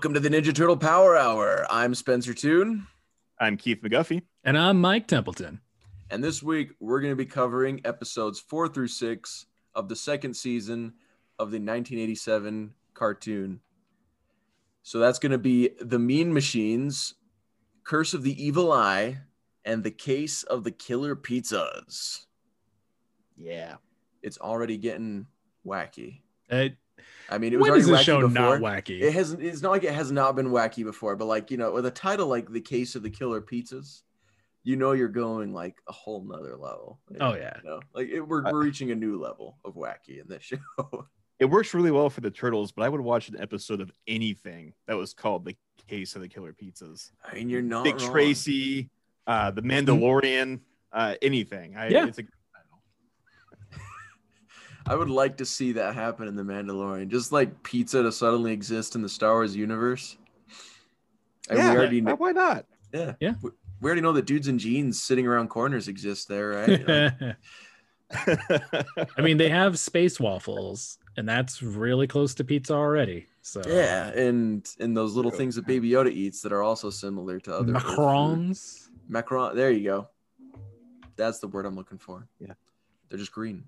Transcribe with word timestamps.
Welcome 0.00 0.14
to 0.14 0.20
the 0.20 0.30
Ninja 0.30 0.54
Turtle 0.54 0.76
Power 0.76 1.14
Hour. 1.14 1.66
I'm 1.68 1.94
Spencer 1.94 2.32
Toon, 2.32 2.86
I'm 3.38 3.56
Keith 3.56 3.82
McGuffey. 3.82 4.22
And 4.42 4.56
I'm 4.56 4.80
Mike 4.80 5.06
Templeton. 5.06 5.60
And 6.10 6.22
this 6.22 6.42
week 6.42 6.72
we're 6.80 7.00
going 7.00 7.12
to 7.12 7.16
be 7.16 7.26
covering 7.26 7.80
episodes 7.84 8.40
four 8.40 8.68
through 8.68 8.88
six 8.88 9.46
of 9.74 9.88
the 9.88 9.96
second 9.96 10.34
season 10.34 10.94
of 11.38 11.50
the 11.50 11.56
1987 11.56 12.74
cartoon. 12.94 13.60
So 14.82 14.98
that's 14.98 15.18
going 15.18 15.32
to 15.32 15.38
be 15.38 15.70
The 15.80 15.98
Mean 15.98 16.32
Machines, 16.32 17.14
Curse 17.84 18.14
of 18.14 18.22
the 18.22 18.42
Evil 18.42 18.72
Eye, 18.72 19.18
and 19.64 19.84
The 19.84 19.90
Case 19.90 20.42
of 20.42 20.64
the 20.64 20.70
Killer 20.70 21.14
Pizzas. 21.14 22.26
Yeah. 23.36 23.76
It's 24.22 24.38
already 24.38 24.76
getting 24.76 25.26
wacky. 25.66 26.20
Uh, 26.50 26.68
I 27.30 27.38
mean, 27.38 27.52
it 27.52 27.56
was 27.56 27.62
when 27.62 27.70
already 27.70 27.90
is 27.92 27.98
wacky 27.98 28.02
show 28.02 28.20
before. 28.20 28.58
not 28.58 28.60
wacky? 28.60 29.00
It 29.00 29.12
hasn't. 29.12 29.42
It's 29.42 29.62
not 29.62 29.70
like 29.70 29.84
it 29.84 29.94
has 29.94 30.10
not 30.10 30.36
been 30.36 30.48
wacky 30.48 30.84
before, 30.84 31.16
but 31.16 31.26
like 31.26 31.50
you 31.50 31.56
know, 31.56 31.72
with 31.72 31.86
a 31.86 31.90
title 31.90 32.26
like 32.26 32.50
"The 32.52 32.60
Case 32.60 32.94
of 32.96 33.02
the 33.02 33.10
Killer 33.10 33.40
Pizzas," 33.40 34.02
you 34.62 34.76
know 34.76 34.92
you're 34.92 35.08
going 35.08 35.52
like 35.52 35.76
a 35.88 35.92
whole 35.92 36.22
nother 36.22 36.56
level. 36.56 37.00
Oh, 37.20 37.34
yeah. 37.34 37.56
You 37.62 37.70
know? 37.70 37.80
like 37.94 38.08
it, 38.08 38.20
we're 38.20 38.42
we're 38.50 38.62
reaching 38.62 38.90
a 38.90 38.94
new 38.94 39.20
level 39.20 39.58
of 39.64 39.74
wacky 39.74 40.20
in 40.20 40.28
this 40.28 40.42
show. 40.42 41.06
It 41.38 41.46
works 41.46 41.72
really 41.72 41.90
well 41.90 42.10
for 42.10 42.20
the 42.20 42.30
turtles, 42.30 42.70
but 42.70 42.82
I 42.82 42.90
would 42.90 43.00
watch 43.00 43.30
an 43.30 43.40
episode 43.40 43.80
of 43.80 43.90
anything 44.06 44.74
that 44.86 44.96
was 44.96 45.14
called 45.14 45.46
The 45.46 45.56
Case 45.88 46.14
of 46.14 46.20
the 46.20 46.28
Killer 46.28 46.52
Pizzas. 46.52 47.12
I 47.24 47.34
mean, 47.34 47.48
you're 47.48 47.62
not 47.62 47.84
Dick 47.84 47.98
wrong. 47.98 48.10
Tracy, 48.10 48.90
uh, 49.26 49.50
The 49.50 49.62
Mandalorian, 49.62 50.60
uh, 50.92 51.14
anything. 51.22 51.76
I, 51.78 51.88
Yeah. 51.88 52.06
It's 52.06 52.18
a 52.18 52.24
I 54.86 54.94
would 54.94 55.08
like 55.08 55.38
to 55.38 55.46
see 55.46 55.72
that 55.72 55.94
happen 55.94 56.28
in 56.28 56.36
the 56.36 56.42
Mandalorian, 56.42 57.08
just 57.08 57.32
like 57.32 57.62
pizza 57.62 58.02
to 58.02 58.12
suddenly 58.12 58.52
exist 58.52 58.94
in 58.94 59.00
the 59.00 59.08
Star 59.08 59.32
Wars 59.32 59.56
universe. 59.56 60.18
And 61.48 61.58
yeah, 61.58 61.70
we 61.70 61.76
already 61.78 62.00
know, 62.02 62.16
why 62.16 62.32
not? 62.32 62.66
yeah, 62.92 63.14
Yeah. 63.18 63.32
We, 63.80 63.84
we 63.84 63.88
already 63.88 64.00
know 64.02 64.12
that 64.12 64.26
dudes 64.26 64.48
in 64.48 64.58
jeans 64.58 65.02
sitting 65.02 65.26
around 65.26 65.48
corners 65.48 65.88
exist 65.88 66.28
there, 66.28 66.48
right? 66.50 66.88
Like, 66.88 67.36
I 69.16 69.20
mean, 69.22 69.36
they 69.36 69.48
have 69.48 69.78
space 69.78 70.18
waffles, 70.18 70.98
and 71.16 71.28
that's 71.28 71.62
really 71.62 72.06
close 72.06 72.34
to 72.34 72.44
pizza 72.44 72.74
already. 72.74 73.26
So 73.42 73.62
yeah, 73.66 74.08
and 74.08 74.68
and 74.80 74.96
those 74.96 75.14
little 75.14 75.30
things 75.30 75.54
that 75.54 75.66
Baby 75.66 75.90
Yoda 75.90 76.10
eats 76.12 76.42
that 76.42 76.52
are 76.52 76.62
also 76.62 76.90
similar 76.90 77.38
to 77.40 77.54
other 77.54 77.74
Earth 77.74 77.84
macarons. 77.84 78.88
Macaron. 79.10 79.54
There 79.54 79.70
you 79.70 79.84
go. 79.84 80.08
That's 81.16 81.38
the 81.38 81.48
word 81.48 81.66
I'm 81.66 81.76
looking 81.76 81.98
for. 81.98 82.26
Yeah. 82.38 82.54
They're 83.08 83.18
just 83.18 83.32
green. 83.32 83.64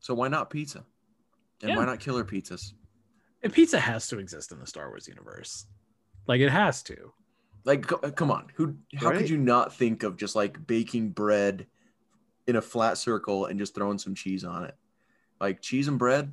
So 0.00 0.14
why 0.14 0.28
not 0.28 0.50
pizza? 0.50 0.84
And 1.62 1.70
Yeah. 1.70 1.76
why 1.76 1.84
not 1.84 2.00
killer 2.00 2.24
pizzas? 2.24 2.72
And 3.42 3.52
pizza 3.52 3.78
has 3.80 4.06
to 4.08 4.18
exist 4.18 4.52
in 4.52 4.58
the 4.60 4.66
Star 4.66 4.88
Wars 4.88 5.06
universe. 5.08 5.66
Like 6.26 6.40
it 6.40 6.50
has 6.50 6.82
to. 6.84 7.12
Like, 7.64 7.90
uh, 7.92 8.10
come 8.10 8.30
on. 8.30 8.48
Who? 8.54 8.76
How 8.96 9.08
Right. 9.10 9.18
could 9.18 9.30
you 9.30 9.36
not 9.38 9.74
think 9.74 10.02
of 10.02 10.16
just 10.16 10.34
like 10.34 10.66
baking 10.66 11.10
bread 11.10 11.66
in 12.46 12.56
a 12.56 12.62
flat 12.62 12.96
circle 12.98 13.46
and 13.46 13.58
just 13.58 13.74
throwing 13.74 13.98
some 13.98 14.14
cheese 14.14 14.44
on 14.44 14.64
it? 14.64 14.74
Like 15.40 15.60
cheese 15.60 15.88
and 15.88 15.98
bread, 15.98 16.32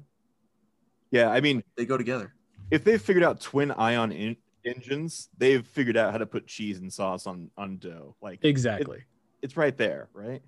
yeah, 1.12 1.30
I 1.30 1.40
mean, 1.42 1.64
they 1.76 1.86
go 1.86 1.98
together. 1.98 2.34
if 2.72 2.84
they've 2.84 3.02
figured 3.02 3.24
out 3.24 3.40
twin 3.40 3.72
ion 3.72 4.12
en- 4.12 4.36
engines, 4.66 5.30
they've 5.38 5.66
figured 5.66 5.96
out 5.96 6.12
how 6.12 6.18
to 6.18 6.26
put 6.26 6.48
cheese 6.48 6.80
and 6.80 6.92
sauce 6.92 7.26
on 7.28 7.50
on 7.58 7.78
dough. 7.78 8.16
Like 8.22 8.44
Exactly. 8.44 9.04
it's 9.42 9.56
right 9.56 9.76
there, 9.78 10.10
right? 10.14 10.42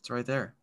It's 0.00 0.08
right 0.10 0.24
there. 0.24 0.54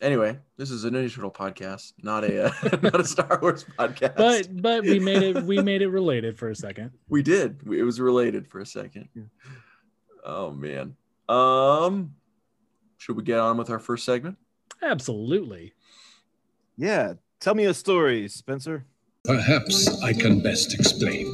Anyway, 0.00 0.38
this 0.56 0.70
is 0.70 0.84
a 0.84 0.90
Ninja 0.90 1.14
Turtle 1.14 1.30
podcast, 1.30 1.92
not 2.02 2.24
a 2.24 2.46
uh, 2.46 2.78
not 2.82 3.00
a 3.00 3.04
Star 3.04 3.38
Wars 3.42 3.66
podcast. 3.78 4.16
but 4.16 4.62
but 4.62 4.82
we 4.82 4.98
made 4.98 5.22
it 5.22 5.44
we 5.44 5.60
made 5.62 5.82
it 5.82 5.88
related 5.88 6.38
for 6.38 6.48
a 6.48 6.54
second. 6.56 6.92
We 7.08 7.22
did. 7.22 7.60
It 7.70 7.82
was 7.82 8.00
related 8.00 8.46
for 8.48 8.60
a 8.60 8.66
second. 8.66 9.08
Yeah. 9.14 9.24
Oh 10.24 10.52
man. 10.52 10.96
Um 11.28 12.14
should 12.96 13.16
we 13.16 13.22
get 13.24 13.40
on 13.40 13.58
with 13.58 13.68
our 13.68 13.78
first 13.78 14.04
segment? 14.06 14.38
Absolutely. 14.82 15.74
Yeah. 16.78 17.14
Tell 17.40 17.54
me 17.54 17.64
a 17.66 17.74
story, 17.74 18.28
Spencer. 18.28 18.86
Perhaps 19.24 20.02
I 20.02 20.14
can 20.14 20.40
best 20.42 20.72
explain. 20.72 21.26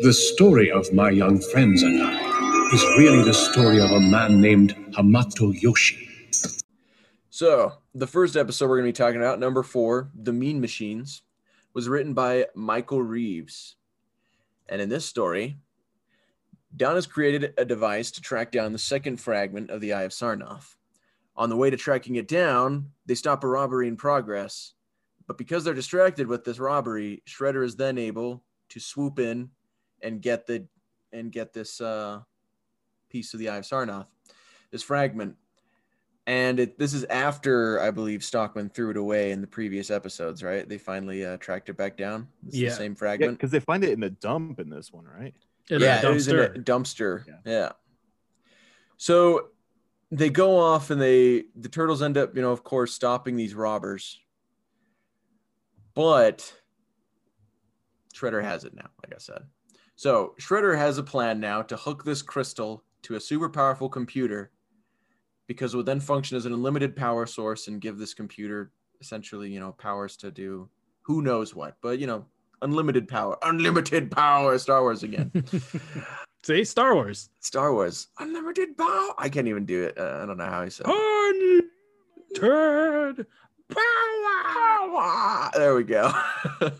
The 0.00 0.12
story 0.12 0.70
of 0.70 0.92
my 0.92 1.10
young 1.10 1.40
friends 1.40 1.82
and 1.84 2.02
I 2.02 2.70
is 2.72 2.82
really 2.98 3.22
the 3.22 3.34
story 3.34 3.80
of 3.80 3.90
a 3.92 4.00
man 4.00 4.40
named 4.40 4.74
Hamato 4.96 5.52
Yoshi. 5.62 6.08
So, 7.34 7.72
the 7.94 8.06
first 8.06 8.36
episode 8.36 8.68
we're 8.68 8.76
going 8.76 8.92
to 8.92 8.98
be 8.98 9.04
talking 9.04 9.18
about, 9.18 9.40
number 9.40 9.62
4, 9.62 10.10
The 10.14 10.34
Mean 10.34 10.60
Machines, 10.60 11.22
was 11.72 11.88
written 11.88 12.12
by 12.12 12.48
Michael 12.54 13.02
Reaves. 13.02 13.76
And 14.68 14.82
in 14.82 14.90
this 14.90 15.06
story, 15.06 15.56
Don 16.76 16.94
has 16.94 17.06
created 17.06 17.54
a 17.56 17.64
device 17.64 18.10
to 18.10 18.20
track 18.20 18.52
down 18.52 18.74
the 18.74 18.78
second 18.78 19.16
fragment 19.16 19.70
of 19.70 19.80
the 19.80 19.94
Eye 19.94 20.02
of 20.02 20.12
Sarnoth. 20.12 20.76
On 21.34 21.48
the 21.48 21.56
way 21.56 21.70
to 21.70 21.76
tracking 21.78 22.16
it 22.16 22.28
down, 22.28 22.90
they 23.06 23.14
stop 23.14 23.44
a 23.44 23.48
robbery 23.48 23.88
in 23.88 23.96
progress. 23.96 24.74
But 25.26 25.38
because 25.38 25.64
they're 25.64 25.72
distracted 25.72 26.26
with 26.26 26.44
this 26.44 26.58
robbery, 26.58 27.22
Shredder 27.26 27.64
is 27.64 27.76
then 27.76 27.96
able 27.96 28.44
to 28.68 28.78
swoop 28.78 29.18
in 29.18 29.48
and 30.02 30.20
get 30.20 30.46
the 30.46 30.66
and 31.14 31.32
get 31.32 31.54
this 31.54 31.80
uh, 31.80 32.20
piece 33.08 33.32
of 33.32 33.40
the 33.40 33.48
Eye 33.48 33.56
of 33.56 33.64
Sarnoth, 33.64 34.08
this 34.70 34.82
fragment. 34.82 35.36
And 36.26 36.60
it, 36.60 36.78
this 36.78 36.94
is 36.94 37.04
after 37.04 37.80
I 37.80 37.90
believe 37.90 38.22
Stockman 38.22 38.70
threw 38.70 38.90
it 38.90 38.96
away 38.96 39.32
in 39.32 39.40
the 39.40 39.46
previous 39.46 39.90
episodes, 39.90 40.42
right? 40.42 40.68
They 40.68 40.78
finally 40.78 41.24
uh, 41.24 41.36
tracked 41.38 41.68
it 41.68 41.76
back 41.76 41.96
down. 41.96 42.28
It's 42.46 42.56
Yeah. 42.56 42.70
the 42.70 42.76
same 42.76 42.92
Yeah, 42.92 42.98
fragment. 42.98 43.38
because 43.38 43.50
they 43.50 43.58
find 43.60 43.82
it 43.82 43.90
in 43.90 44.00
the 44.00 44.10
dump 44.10 44.60
in 44.60 44.70
this 44.70 44.92
one, 44.92 45.04
right? 45.04 45.34
In 45.70 45.80
yeah, 45.80 46.00
a 46.00 46.10
it 46.10 46.12
was 46.12 46.28
in 46.28 46.38
a 46.38 46.48
dumpster. 46.48 46.64
dumpster. 46.64 47.26
Yeah. 47.26 47.34
Yeah. 47.44 47.72
So 48.98 49.48
they 50.12 50.30
go 50.30 50.58
off 50.58 50.90
and 50.90 51.00
they 51.00 51.44
the 51.56 51.68
turtles 51.68 52.02
end 52.02 52.16
up, 52.16 52.36
you 52.36 52.42
know, 52.42 52.52
of 52.52 52.62
course, 52.62 52.92
stopping 52.94 53.34
these 53.34 53.54
robbers. 53.54 54.20
But 55.94 56.54
Shredder 58.14 58.42
has 58.42 58.64
it 58.64 58.74
now, 58.74 58.90
like 59.02 59.14
I 59.14 59.18
said. 59.18 59.42
So 59.96 60.34
Shredder 60.40 60.76
has 60.76 60.98
a 60.98 61.02
plan 61.02 61.40
now 61.40 61.62
to 61.62 61.76
hook 61.76 62.04
this 62.04 62.22
crystal 62.22 62.84
to 63.02 63.16
a 63.16 63.20
super 63.20 63.48
powerful 63.48 63.88
computer 63.88 64.52
because 65.46 65.74
it 65.74 65.76
would 65.76 65.86
then 65.86 66.00
function 66.00 66.36
as 66.36 66.46
an 66.46 66.52
unlimited 66.52 66.96
power 66.96 67.26
source 67.26 67.68
and 67.68 67.80
give 67.80 67.98
this 67.98 68.14
computer 68.14 68.72
essentially, 69.00 69.50
you 69.50 69.60
know, 69.60 69.72
powers 69.72 70.16
to 70.18 70.30
do 70.30 70.68
who 71.02 71.22
knows 71.22 71.54
what, 71.54 71.76
but 71.82 71.98
you 71.98 72.06
know, 72.06 72.24
unlimited 72.62 73.08
power, 73.08 73.36
unlimited 73.42 74.10
power, 74.10 74.56
Star 74.58 74.82
Wars 74.82 75.02
again. 75.02 75.30
See, 76.44 76.64
Star 76.64 76.94
Wars. 76.94 77.28
Star 77.40 77.72
Wars, 77.72 78.08
unlimited 78.18 78.76
power. 78.76 79.10
I 79.18 79.28
can't 79.28 79.48
even 79.48 79.64
do 79.64 79.84
it. 79.84 79.98
Uh, 79.98 80.20
I 80.22 80.26
don't 80.26 80.38
know 80.38 80.46
how 80.46 80.64
he 80.64 80.70
said. 80.70 80.86
it. 80.88 81.66
Unlimited 82.40 83.26
Power. 83.68 85.50
There 85.54 85.74
we 85.74 85.84
go. 85.84 86.12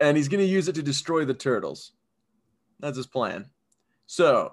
and 0.00 0.16
he's 0.16 0.28
going 0.28 0.44
to 0.44 0.50
use 0.50 0.68
it 0.68 0.74
to 0.74 0.82
destroy 0.82 1.24
the 1.24 1.34
turtles. 1.34 1.92
That's 2.80 2.96
his 2.96 3.06
plan. 3.06 3.46
So 4.06 4.52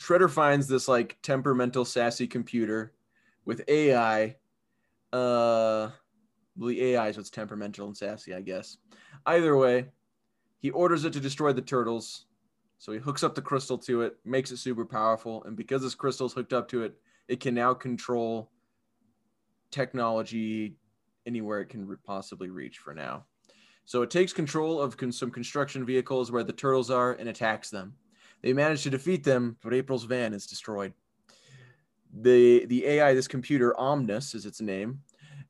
Shredder 0.00 0.30
finds 0.30 0.66
this 0.66 0.88
like 0.88 1.18
temperamental, 1.22 1.84
sassy 1.84 2.26
computer 2.26 2.92
with 3.44 3.62
AI. 3.68 4.36
Uh, 5.12 5.90
the 6.56 6.82
AI 6.82 7.08
is 7.08 7.16
what's 7.16 7.30
temperamental 7.30 7.86
and 7.86 7.96
sassy, 7.96 8.34
I 8.34 8.40
guess. 8.40 8.78
Either 9.24 9.56
way, 9.56 9.86
he 10.58 10.70
orders 10.70 11.04
it 11.04 11.12
to 11.14 11.20
destroy 11.20 11.52
the 11.52 11.62
turtles. 11.62 12.26
So 12.78 12.92
he 12.92 12.98
hooks 12.98 13.22
up 13.22 13.34
the 13.34 13.42
crystal 13.42 13.78
to 13.78 14.02
it, 14.02 14.16
makes 14.24 14.50
it 14.50 14.58
super 14.58 14.84
powerful, 14.84 15.42
and 15.44 15.56
because 15.56 15.82
this 15.82 15.94
crystal's 15.94 16.34
hooked 16.34 16.52
up 16.52 16.68
to 16.68 16.82
it, 16.82 16.94
it 17.28 17.40
can 17.40 17.54
now 17.54 17.72
control 17.72 18.50
technology 19.70 20.76
anywhere 21.26 21.60
it 21.60 21.68
can 21.68 21.96
possibly 22.04 22.50
reach 22.50 22.78
for 22.78 22.94
now. 22.94 23.24
So 23.84 24.02
it 24.02 24.10
takes 24.10 24.32
control 24.32 24.80
of 24.80 24.96
con- 24.96 25.12
some 25.12 25.30
construction 25.30 25.84
vehicles 25.84 26.30
where 26.30 26.44
the 26.44 26.52
turtles 26.52 26.90
are 26.90 27.12
and 27.12 27.28
attacks 27.28 27.70
them. 27.70 27.94
They 28.46 28.52
manage 28.52 28.84
to 28.84 28.90
defeat 28.90 29.24
them, 29.24 29.56
but 29.60 29.74
April's 29.74 30.04
van 30.04 30.32
is 30.32 30.46
destroyed. 30.46 30.92
The 32.20 32.64
the 32.66 32.86
AI, 32.86 33.12
this 33.12 33.26
computer, 33.26 33.76
Omnis 33.76 34.36
is 34.36 34.46
its 34.46 34.60
name, 34.60 35.00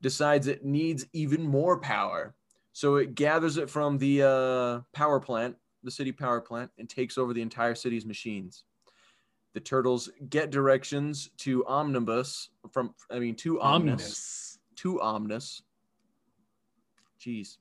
decides 0.00 0.46
it 0.46 0.64
needs 0.64 1.04
even 1.12 1.42
more 1.42 1.78
power. 1.78 2.34
So 2.72 2.96
it 2.96 3.14
gathers 3.14 3.58
it 3.58 3.68
from 3.68 3.98
the 3.98 4.22
uh, 4.22 4.80
power 4.94 5.20
plant, 5.20 5.56
the 5.82 5.90
city 5.90 6.10
power 6.10 6.40
plant, 6.40 6.70
and 6.78 6.88
takes 6.88 7.18
over 7.18 7.34
the 7.34 7.42
entire 7.42 7.74
city's 7.74 8.06
machines. 8.06 8.64
The 9.52 9.60
turtles 9.60 10.08
get 10.30 10.50
directions 10.50 11.28
to 11.40 11.66
Omnibus 11.66 12.48
from, 12.72 12.94
I 13.10 13.18
mean, 13.18 13.34
to 13.36 13.60
Omnis, 13.60 13.92
Omnus. 13.92 14.58
to 14.76 15.00
Omnis. 15.02 15.62
Jeez, 17.20 17.58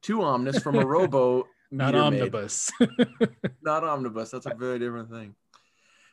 to 0.00 0.22
Omnis 0.22 0.60
from 0.60 0.74
a 0.74 0.84
robo 0.84 1.46
Not 1.72 1.94
omnibus. 1.94 2.70
Not 3.62 3.82
omnibus. 3.82 4.30
That's 4.30 4.46
a 4.46 4.54
very 4.54 4.78
different 4.78 5.10
thing. 5.10 5.34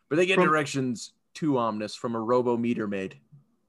But 0.07 0.15
they 0.15 0.25
get 0.25 0.35
From- 0.35 0.45
directions 0.45 1.13
to 1.35 1.57
Omnis 1.57 1.95
from 1.95 2.15
a 2.15 2.19
robo 2.19 2.57
meter 2.57 2.87
maid. 2.87 3.17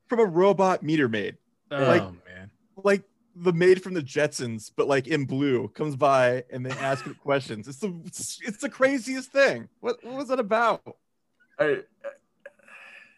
From 0.09 0.21
a 0.21 0.25
robot 0.25 0.83
meter 0.83 1.09
maid, 1.09 1.37
oh 1.71 1.85
Like- 1.85 2.03
man. 2.03 2.51
like 2.83 3.03
the 3.37 3.53
maid 3.53 3.83
from 3.83 3.95
the 3.95 4.03
Jetsons, 4.03 4.71
but 4.75 4.89
like 4.89 5.07
in 5.09 5.25
blue, 5.25 5.69
comes 5.69 5.97
by 5.97 6.45
and 6.51 6.65
they 6.65 6.71
ask 6.71 7.07
it 7.07 7.19
questions. 7.23 7.69
It's 7.69 7.79
the 7.79 7.95
it's, 8.07 8.39
it's 8.43 8.59
the 8.59 8.71
craziest 8.71 9.31
thing. 9.31 9.69
What 9.81 10.03
what 10.05 10.15
was 10.17 10.29
that 10.29 10.41
about? 10.41 10.83
I, 11.59 11.83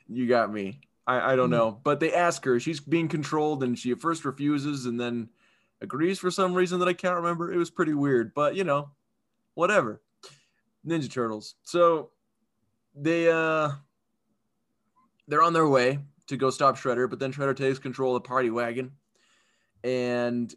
you 0.08 0.26
got 0.26 0.52
me. 0.52 0.80
I, 1.06 1.32
I 1.32 1.36
don't 1.36 1.46
hmm. 1.46 1.56
know. 1.56 1.80
But 1.82 2.00
they 2.00 2.12
ask 2.12 2.44
her. 2.44 2.58
She's 2.60 2.80
being 2.80 3.08
controlled, 3.08 3.62
and 3.62 3.78
she 3.78 3.90
at 3.92 4.00
first 4.00 4.24
refuses, 4.24 4.86
and 4.86 5.00
then 5.00 5.28
agrees 5.82 6.18
for 6.18 6.30
some 6.30 6.54
reason 6.54 6.78
that 6.78 6.88
I 6.88 6.92
can't 6.92 7.16
remember. 7.16 7.52
It 7.52 7.58
was 7.58 7.70
pretty 7.70 7.94
weird, 7.94 8.32
but 8.34 8.54
you 8.54 8.64
know, 8.64 8.90
whatever. 9.54 10.00
Ninja 10.86 11.10
Turtles. 11.10 11.56
So 11.62 12.10
they 12.94 13.30
uh 13.30 13.70
they're 15.28 15.42
on 15.42 15.52
their 15.52 15.68
way 15.68 15.98
to 16.28 16.36
go 16.36 16.50
stop 16.50 16.76
Shredder, 16.76 17.08
but 17.08 17.18
then 17.18 17.32
Shredder 17.32 17.56
takes 17.56 17.78
control 17.78 18.16
of 18.16 18.22
the 18.22 18.28
party 18.28 18.50
wagon, 18.50 18.92
and 19.84 20.54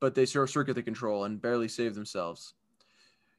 but 0.00 0.14
they 0.14 0.26
circuit 0.26 0.74
the 0.74 0.82
control 0.82 1.24
and 1.24 1.40
barely 1.40 1.68
save 1.68 1.94
themselves. 1.94 2.54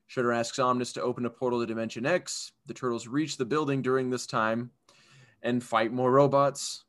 Shredder 0.09 0.35
asks 0.35 0.57
Omnis 0.57 0.93
to 0.93 1.01
open 1.01 1.25
a 1.25 1.29
portal 1.29 1.59
to 1.59 1.65
Dimension 1.65 2.05
X. 2.05 2.53
The 2.65 2.73
turtles 2.73 3.07
reach 3.07 3.37
the 3.37 3.45
building 3.45 3.81
during 3.81 4.09
this 4.09 4.25
time 4.25 4.71
and 5.43 5.63
fight 5.63 5.91
more 5.91 6.11
robots. 6.11 6.85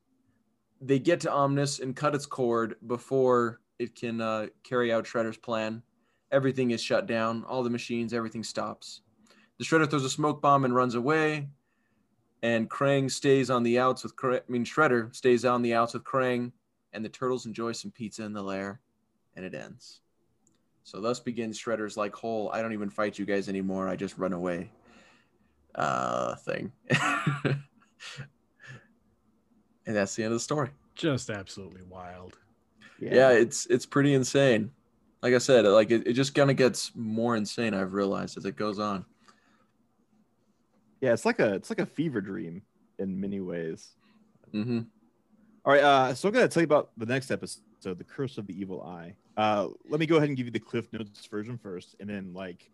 They 0.81 1.01
get 1.01 1.21
to 1.23 1.33
Omnis 1.33 1.81
and 1.81 1.97
cut 1.97 2.15
its 2.15 2.27
cord 2.27 2.77
before 2.87 3.61
it 3.79 3.95
can 3.95 4.21
uh, 4.21 4.47
carry 4.65 4.93
out 4.93 5.05
Shredder's 5.05 5.37
plan. 5.37 5.83
Everything 6.31 6.73
is 6.73 6.83
shut 6.83 7.07
down, 7.07 7.45
all 7.45 7.63
the 7.63 7.71
machines, 7.71 8.13
everything 8.13 8.45
stops. 8.45 9.01
The 9.59 9.65
Shredder 9.65 9.89
throws 9.89 10.05
a 10.05 10.11
smoke 10.11 10.41
bomb 10.41 10.65
and 10.65 10.75
runs 10.75 10.95
away. 10.95 11.49
And 12.43 12.71
Krang 12.71 13.11
stays 13.11 13.51
on 13.51 13.65
the 13.65 13.79
outs 13.79 14.05
with 14.05 14.15
Krang, 14.15 14.41
I 14.49 14.53
mean 14.53 14.65
Shredder 14.65 15.15
stays 15.15 15.45
on 15.45 15.63
the 15.63 15.75
outs 15.75 15.95
with 15.95 16.05
Krang, 16.05 16.53
and 16.93 17.05
the 17.05 17.09
turtles 17.09 17.47
enjoy 17.47 17.73
some 17.73 17.91
pizza 17.91 18.23
in 18.23 18.33
the 18.33 18.43
lair, 18.43 18.81
and 19.35 19.45
it 19.45 19.55
ends. 19.55 20.01
So 20.85 21.01
thus 21.01 21.19
begins 21.19 21.59
Shredder's 21.59 21.97
like 21.97 22.15
whole 22.15 22.51
I 22.53 22.63
don't 22.63 22.73
even 22.73 22.91
fight 22.91 23.19
you 23.19 23.27
guys 23.27 23.49
anymore, 23.49 23.89
I 23.89 23.97
just 23.97 24.19
run 24.19 24.33
away 24.33 24.71
uh 25.75 26.35
thing. 26.37 26.73
and 27.45 27.57
that's 29.87 30.15
the 30.15 30.23
end 30.23 30.33
of 30.33 30.37
the 30.37 30.41
story. 30.41 30.71
Just 30.95 31.31
absolutely 31.31 31.83
wild. 31.83 32.39
Yeah, 33.01 33.31
it's 33.31 33.67
it's 33.67 33.87
pretty 33.87 34.15
insane. 34.15 34.73
Like 35.23 35.35
I 35.35 35.39
said, 35.39 35.65
like 35.67 35.91
it, 35.91 36.07
it 36.07 36.13
just 36.13 36.35
kind 36.35 36.51
of 36.51 36.57
gets 36.57 36.93
more 36.95 37.37
insane, 37.37 37.75
I've 37.75 37.93
realized 37.93 38.37
as 38.39 38.45
it 38.45 38.57
goes 38.57 38.79
on. 38.79 39.05
yeah. 41.01 41.13
It's 41.13 41.25
like 41.25 41.39
a 41.41 41.55
it's 41.55 41.71
like 41.71 41.81
a 41.81 41.87
fever 41.87 42.21
dream 42.21 42.63
in 42.99 43.21
many 43.21 43.41
ways. 43.41 43.95
hmm 44.53 44.81
All 45.65 45.73
right, 45.73 45.83
uh, 45.83 46.15
so 46.15 46.29
I'm 46.29 46.35
gonna 46.35 46.49
tell 46.49 46.63
you 46.63 46.67
about 46.67 46.91
the 46.97 47.07
next 47.07 47.31
episode, 47.31 47.63
the 47.83 48.05
Curse 48.05 48.39
of 48.39 48.47
the 48.47 48.59
Evil 48.59 48.83
Eye. 48.83 49.15
Uh, 49.37 49.69
let 49.89 50.01
me 50.01 50.07
go 50.07 50.17
ahead 50.17 50.29
and 50.29 50.37
give 50.37 50.47
you 50.47 50.53
the 50.53 50.59
Cliff 50.59 50.93
Notes 50.93 51.27
version 51.27 51.59
first, 51.59 51.95
and 52.01 52.09
then 52.09 52.33
like, 52.33 52.71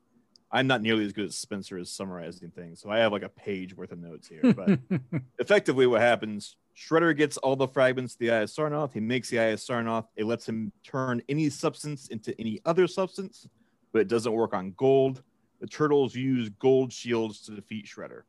I'm 0.50 0.66
not 0.66 0.80
nearly 0.82 1.04
as 1.04 1.12
good 1.12 1.26
as 1.26 1.36
Spencer 1.36 1.76
as 1.78 1.90
summarizing 1.90 2.50
things, 2.50 2.80
so 2.80 2.90
I 2.90 2.98
have 2.98 3.12
like 3.12 3.22
a 3.22 3.28
page 3.28 3.76
worth 3.76 3.92
of 3.92 3.98
notes 3.98 4.28
here. 4.28 4.48
But 4.54 4.78
effectively, 5.38 5.86
what 5.86 6.00
happens? 6.00 6.56
Shredder 6.76 7.16
gets 7.16 7.36
all 7.38 7.56
the 7.56 7.68
fragments 7.68 8.14
of 8.14 8.18
the 8.18 8.30
Eye 8.30 8.40
of 8.40 8.50
Sarnoth. 8.50 8.92
He 8.92 9.00
makes 9.00 9.30
the 9.30 9.38
Eye 9.38 9.44
of 9.44 9.60
Sarnoth. 9.60 10.06
It 10.16 10.24
lets 10.24 10.48
him 10.48 10.72
turn 10.82 11.22
any 11.28 11.48
substance 11.48 12.08
into 12.08 12.38
any 12.40 12.60
other 12.64 12.86
substance, 12.86 13.48
but 13.92 14.00
it 14.00 14.08
doesn't 14.08 14.32
work 14.32 14.54
on 14.54 14.72
gold. 14.76 15.22
The 15.60 15.66
turtles 15.66 16.14
use 16.14 16.48
gold 16.48 16.92
shields 16.92 17.42
to 17.42 17.52
defeat 17.52 17.86
Shredder. 17.86 18.22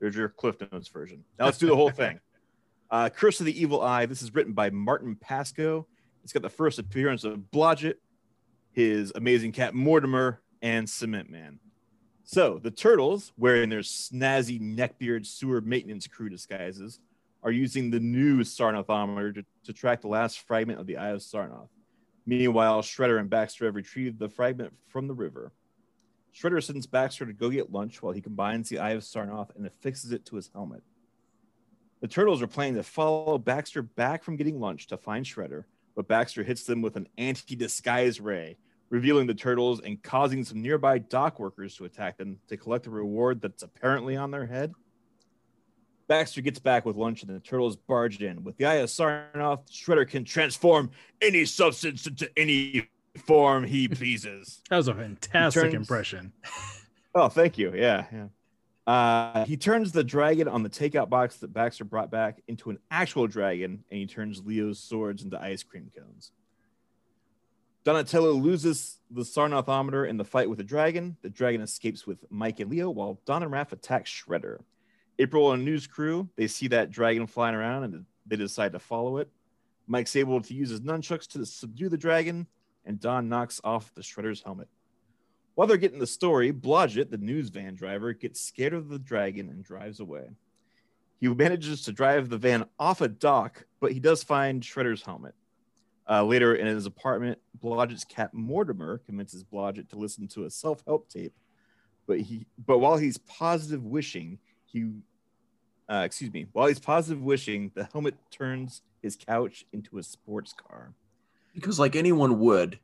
There's 0.00 0.14
your 0.14 0.28
Cliff 0.28 0.56
Notes 0.72 0.88
version. 0.88 1.24
Now 1.38 1.46
let's 1.46 1.58
do 1.58 1.66
the 1.66 1.76
whole 1.76 1.90
thing. 1.90 2.20
Uh, 2.90 3.10
Curse 3.10 3.40
of 3.40 3.44
the 3.44 3.60
Evil 3.60 3.82
Eye. 3.82 4.06
This 4.06 4.22
is 4.22 4.34
written 4.34 4.54
by 4.54 4.70
Martin 4.70 5.14
Pasko. 5.14 5.84
It's 6.24 6.32
got 6.32 6.40
the 6.40 6.48
first 6.48 6.78
appearance 6.78 7.22
of 7.22 7.36
Blodgett, 7.52 7.96
his 8.72 9.12
amazing 9.14 9.52
cat 9.52 9.74
Mortimer, 9.74 10.40
and 10.62 10.88
Cement 10.88 11.28
Man. 11.28 11.58
So 12.24 12.58
the 12.58 12.70
turtles, 12.70 13.32
wearing 13.36 13.68
their 13.68 13.80
snazzy 13.80 14.58
neckbeard 14.58 15.26
sewer 15.26 15.60
maintenance 15.60 16.06
crew 16.06 16.30
disguises, 16.30 17.00
are 17.42 17.50
using 17.50 17.90
the 17.90 18.00
new 18.00 18.40
Sarnothometer 18.40 19.34
to, 19.34 19.44
to 19.64 19.72
track 19.72 20.00
the 20.00 20.08
last 20.08 20.40
fragment 20.40 20.80
of 20.80 20.86
the 20.86 20.96
Eye 20.96 21.10
of 21.10 21.20
Sarnoth. 21.20 21.68
Meanwhile, 22.26 22.82
Shredder 22.82 23.18
and 23.18 23.30
Baxter 23.30 23.66
have 23.66 23.74
retrieved 23.74 24.18
the 24.18 24.28
fragment 24.28 24.74
from 24.88 25.06
the 25.06 25.14
river. 25.14 25.52
Shredder 26.34 26.62
sends 26.62 26.86
Baxter 26.86 27.26
to 27.26 27.32
go 27.32 27.48
get 27.48 27.72
lunch 27.72 28.02
while 28.02 28.12
he 28.12 28.20
combines 28.20 28.68
the 28.68 28.78
Eye 28.78 28.90
of 28.90 29.02
Sarnoth 29.02 29.54
and 29.56 29.66
affixes 29.66 30.12
it 30.12 30.26
to 30.26 30.36
his 30.36 30.50
helmet. 30.52 30.82
The 32.00 32.08
turtles 32.08 32.42
are 32.42 32.46
planning 32.46 32.74
to 32.74 32.82
follow 32.82 33.38
Baxter 33.38 33.82
back 33.82 34.22
from 34.22 34.36
getting 34.36 34.60
lunch 34.60 34.86
to 34.88 34.96
find 34.96 35.24
Shredder, 35.24 35.64
but 35.96 36.06
Baxter 36.06 36.44
hits 36.44 36.64
them 36.64 36.80
with 36.80 36.96
an 36.96 37.08
anti 37.18 37.56
disguise 37.56 38.20
ray, 38.20 38.56
revealing 38.90 39.26
the 39.26 39.34
turtles 39.34 39.80
and 39.80 40.00
causing 40.02 40.44
some 40.44 40.62
nearby 40.62 40.98
dock 40.98 41.40
workers 41.40 41.74
to 41.76 41.86
attack 41.86 42.18
them 42.18 42.38
to 42.48 42.56
collect 42.56 42.84
the 42.84 42.90
reward 42.90 43.40
that's 43.40 43.64
apparently 43.64 44.16
on 44.16 44.30
their 44.30 44.46
head. 44.46 44.72
Baxter 46.08 46.40
gets 46.40 46.58
back 46.58 46.84
with 46.86 46.96
lunch 46.96 47.22
and 47.22 47.34
the 47.34 47.38
turtles 47.40 47.76
barged 47.76 48.22
in. 48.22 48.42
With 48.42 48.56
the 48.56 48.64
Eye 48.64 48.76
of 48.76 48.88
Sarnoth, 48.88 49.70
Shredder 49.70 50.08
can 50.08 50.24
transform 50.24 50.90
any 51.20 51.44
substance 51.44 52.06
into 52.06 52.30
any 52.36 52.88
form 53.26 53.64
he 53.64 53.88
pleases. 53.88 54.62
That 54.70 54.78
was 54.78 54.88
a 54.88 54.94
fantastic 54.94 55.62
turns- 55.64 55.74
impression. 55.74 56.32
Oh, 57.14 57.28
thank 57.28 57.58
you. 57.58 57.72
Yeah, 57.74 58.06
yeah. 58.12 58.26
Uh, 58.86 59.44
he 59.44 59.58
turns 59.58 59.92
the 59.92 60.02
dragon 60.02 60.48
on 60.48 60.62
the 60.62 60.70
takeout 60.70 61.10
box 61.10 61.36
that 61.36 61.52
Baxter 61.52 61.84
brought 61.84 62.10
back 62.10 62.40
into 62.48 62.70
an 62.70 62.78
actual 62.90 63.26
dragon, 63.26 63.84
and 63.90 64.00
he 64.00 64.06
turns 64.06 64.40
Leo's 64.42 64.80
swords 64.82 65.22
into 65.22 65.38
ice 65.38 65.62
cream 65.62 65.90
cones. 65.94 66.32
Donatello 67.84 68.32
loses 68.32 68.98
the 69.10 69.22
Sarnothometer 69.22 70.08
in 70.08 70.16
the 70.16 70.24
fight 70.24 70.48
with 70.48 70.56
the 70.58 70.64
dragon. 70.64 71.16
The 71.22 71.28
dragon 71.28 71.60
escapes 71.60 72.06
with 72.06 72.24
Mike 72.30 72.60
and 72.60 72.70
Leo, 72.70 72.88
while 72.88 73.20
Don 73.26 73.42
and 73.42 73.52
Raph 73.52 73.72
attack 73.72 74.06
Shredder. 74.06 74.60
April 75.18 75.52
and 75.52 75.64
News 75.64 75.86
Crew 75.86 76.28
they 76.36 76.46
see 76.46 76.68
that 76.68 76.90
dragon 76.90 77.26
flying 77.26 77.54
around, 77.54 77.84
and 77.84 78.04
they 78.26 78.36
decide 78.36 78.72
to 78.72 78.78
follow 78.78 79.18
it. 79.18 79.28
Mike's 79.86 80.16
able 80.16 80.40
to 80.40 80.54
use 80.54 80.70
his 80.70 80.80
nunchucks 80.80 81.26
to 81.28 81.46
subdue 81.46 81.88
the 81.88 81.96
dragon, 81.96 82.46
and 82.84 83.00
Don 83.00 83.28
knocks 83.28 83.60
off 83.64 83.92
the 83.94 84.02
Shredder's 84.02 84.42
helmet. 84.42 84.68
While 85.54 85.66
they're 85.66 85.76
getting 85.76 85.98
the 85.98 86.06
story, 86.06 86.52
Blodgett, 86.52 87.10
the 87.10 87.18
news 87.18 87.48
van 87.48 87.74
driver, 87.74 88.12
gets 88.12 88.40
scared 88.40 88.74
of 88.74 88.88
the 88.88 88.98
dragon 88.98 89.48
and 89.48 89.64
drives 89.64 89.98
away. 89.98 90.28
He 91.20 91.26
manages 91.26 91.82
to 91.82 91.92
drive 91.92 92.28
the 92.28 92.38
van 92.38 92.66
off 92.78 93.00
a 93.00 93.08
dock, 93.08 93.66
but 93.80 93.92
he 93.92 93.98
does 93.98 94.22
find 94.22 94.62
Shredder's 94.62 95.02
helmet. 95.02 95.34
Uh, 96.08 96.24
later 96.24 96.54
in 96.54 96.66
his 96.66 96.86
apartment, 96.86 97.38
Blodgett's 97.58 98.04
cat 98.04 98.32
Mortimer 98.32 98.98
convinces 98.98 99.42
Blodgett 99.42 99.88
to 99.90 99.98
listen 99.98 100.28
to 100.28 100.44
a 100.44 100.50
self-help 100.50 101.08
tape, 101.08 101.34
but 102.06 102.20
he 102.20 102.46
but 102.64 102.78
while 102.78 102.96
he's 102.96 103.18
positive 103.18 103.84
wishing, 103.84 104.38
he 104.64 104.92
uh, 105.88 106.02
excuse 106.04 106.32
me, 106.32 106.46
while 106.52 106.66
he's 106.66 106.78
positive 106.78 107.22
wishing, 107.22 107.70
the 107.74 107.84
helmet 107.92 108.14
turns 108.30 108.82
his 109.02 109.16
couch 109.16 109.64
into 109.72 109.98
a 109.98 110.02
sports 110.02 110.52
car. 110.52 110.92
Because 111.54 111.78
like 111.78 111.96
anyone 111.96 112.38
would, 112.40 112.78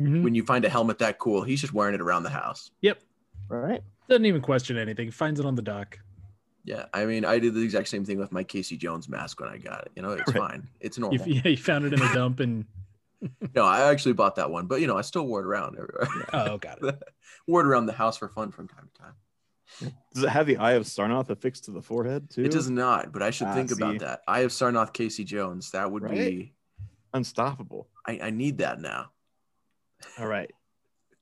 Mhm. 0.00 0.22
when 0.22 0.34
you 0.34 0.44
find 0.44 0.64
a 0.64 0.68
helmet 0.68 0.98
that 0.98 1.18
cool, 1.18 1.42
he's 1.42 1.60
just 1.60 1.72
wearing 1.72 1.94
it 1.94 2.00
around 2.00 2.22
the 2.24 2.30
house. 2.30 2.70
Yep. 2.80 3.02
Right. 3.48 3.82
Doesn't 4.08 4.26
even 4.26 4.40
question 4.42 4.76
anything. 4.78 5.10
Finds 5.10 5.38
it 5.40 5.46
on 5.46 5.54
the 5.54 5.62
dock. 5.62 5.98
Yeah, 6.64 6.86
I 6.94 7.04
mean, 7.06 7.24
I 7.24 7.38
did 7.38 7.54
the 7.54 7.60
exact 7.62 7.88
same 7.88 8.04
thing 8.04 8.18
with 8.18 8.30
my 8.32 8.44
Casey 8.44 8.76
Jones 8.76 9.08
mask 9.08 9.40
when 9.40 9.48
I 9.48 9.58
got 9.58 9.82
it. 9.86 9.92
You 9.96 10.02
know, 10.02 10.10
it's 10.10 10.26
Right. 10.34 10.38
fine. 10.50 10.68
It's 10.80 10.96
You, 10.96 11.02
normal. 11.02 11.26
yeah, 11.28 11.48
you 11.48 11.56
found 11.56 11.84
it 11.84 11.92
in 11.92 12.00
a 12.00 12.12
dump 12.14 12.40
and 12.40 12.64
No, 13.54 13.64
I 13.64 13.90
actually 13.90 14.14
bought 14.14 14.36
that 14.36 14.50
one, 14.50 14.66
but 14.66 14.80
you 14.80 14.86
know, 14.86 14.96
I 14.96 15.02
still 15.02 15.26
wore 15.26 15.40
it 15.40 15.46
around 15.46 15.76
everywhere. 15.78 16.08
oh, 16.32 16.58
got 16.58 16.82
it. 16.82 17.02
wore 17.46 17.60
it 17.60 17.66
around 17.66 17.86
the 17.86 17.92
house 17.92 18.16
for 18.16 18.28
fun 18.28 18.50
from 18.50 18.66
time 18.68 18.88
to 18.94 19.00
time. 19.00 19.12
Does 20.14 20.24
it 20.24 20.28
have 20.28 20.46
the 20.46 20.56
Eye 20.58 20.72
of 20.72 20.84
Sarnoth 20.84 21.30
affixed 21.30 21.64
to 21.64 21.70
the 21.70 21.82
forehead 21.82 22.30
too? 22.30 22.44
It 22.44 22.50
does 22.52 22.68
not, 22.70 23.12
but 23.12 23.22
I 23.22 23.30
should 23.30 23.48
Ah, 23.48 23.54
think 23.54 23.70
see. 23.70 23.76
about 23.82 23.98
that. 24.00 24.20
I 24.28 24.40
have 24.40 24.50
Sarnoth 24.50 24.92
Casey 24.92 25.24
Jones. 25.24 25.70
That 25.72 25.90
would 25.90 26.08
be. 26.08 26.54
Unstoppable. 27.14 27.88
I, 28.06 28.18
I 28.24 28.30
need 28.30 28.58
that 28.58 28.80
now. 28.80 29.10
All 30.18 30.26
right. 30.26 30.50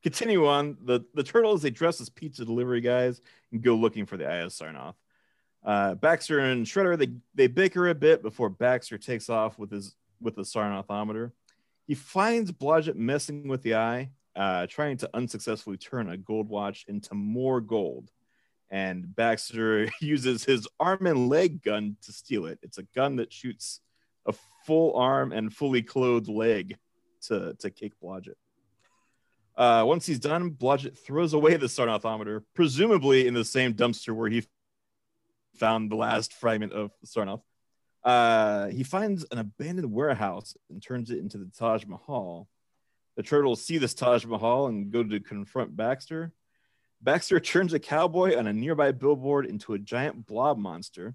Continue 0.03 0.47
on. 0.47 0.77
The 0.85 1.01
the 1.15 1.23
turtles 1.23 1.63
they 1.63 1.71
dress 1.71 2.01
as 2.01 2.09
pizza 2.09 2.45
delivery 2.45 2.81
guys 2.81 3.21
and 3.53 3.61
go 3.63 3.75
looking 3.75 4.07
for 4.07 4.17
the 4.17 4.27
Eye 4.27 4.37
of 4.39 4.51
Sarnoth. 4.53 4.95
Uh, 5.63 5.95
Baxter 5.95 6.39
and 6.39 6.65
Shredder 6.65 6.97
they 6.99 7.09
they 7.35 7.47
bicker 7.49 7.89
a 7.89 7.95
bit 7.95 8.23
before 8.23 8.49
Baxter 8.49 8.97
takes 8.99 9.29
off 9.29 9.59
with 9.59 9.71
his 9.71 9.95
with 10.21 10.37
the 10.37 10.43
Sarnothometer. 10.43 11.33
He 11.87 11.95
finds 11.95 12.53
Blodgett 12.53 12.95
messing 12.95 13.49
with 13.49 13.63
the 13.63 13.75
eye, 13.75 14.11
uh, 14.37 14.67
trying 14.69 14.97
to 14.99 15.11
unsuccessfully 15.13 15.77
turn 15.77 16.09
a 16.09 16.17
gold 16.17 16.49
watch 16.49 16.85
into 16.89 17.15
more 17.15 17.61
gold. 17.61 18.11
And 18.71 19.15
Baxter 19.15 19.91
uses 20.01 20.45
his 20.45 20.69
arm 20.79 21.07
and 21.07 21.29
leg 21.29 21.63
gun 21.63 21.97
to 22.03 22.13
steal 22.13 22.47
it. 22.47 22.59
It's 22.63 22.79
a 22.79 22.85
gun 22.95 23.17
that 23.17 23.33
shoots 23.33 23.81
a 24.27 24.35
full 24.65 24.97
arm 24.97 25.33
and 25.33 25.53
fully 25.53 25.83
clothed 25.83 26.29
leg 26.29 26.77
to, 27.23 27.55
to 27.59 27.71
kick 27.71 27.93
Blodgett. 28.03 28.37
Uh, 29.57 29.85
once 29.87 30.07
he's 30.07 30.21
done, 30.21 30.53
Blodgett 30.53 30.97
throws 30.97 31.33
away 31.33 31.57
the 31.57 31.67
Sarnothometer, 31.67 32.43
presumably 32.55 33.27
in 33.27 33.35
the 33.35 33.45
same 33.45 33.75
dumpster 33.75 34.15
where 34.15 34.31
he 34.31 34.45
found 35.57 35.91
the 35.91 35.97
last 35.97 36.33
fragment 36.33 36.73
of 36.73 36.93
Sarnoth. 37.05 37.43
Uh, 38.03 38.69
he 38.69 38.83
finds 38.83 39.27
an 39.31 39.39
abandoned 39.39 39.93
warehouse 39.93 40.57
and 40.71 40.83
turns 40.83 41.11
it 41.11 41.19
into 41.19 41.37
the 41.37 41.51
Taj 41.59 41.85
Mahal. 41.85 42.49
The 43.17 43.23
turtles 43.23 43.63
see 43.63 43.77
this 43.77 43.93
Taj 43.93 44.25
Mahal 44.25 44.69
and 44.69 44.91
go 44.91 45.03
to 45.03 45.21
confront 45.21 45.77
Baxter. 45.77 46.33
Baxter 47.03 47.41
turns 47.41 47.73
a 47.73 47.79
cowboy 47.79 48.37
on 48.37 48.47
a 48.47 48.53
nearby 48.53 48.93
billboard 48.93 49.47
into 49.47 49.73
a 49.75 49.79
giant 49.79 50.27
blob 50.27 50.59
monster. 50.59 51.15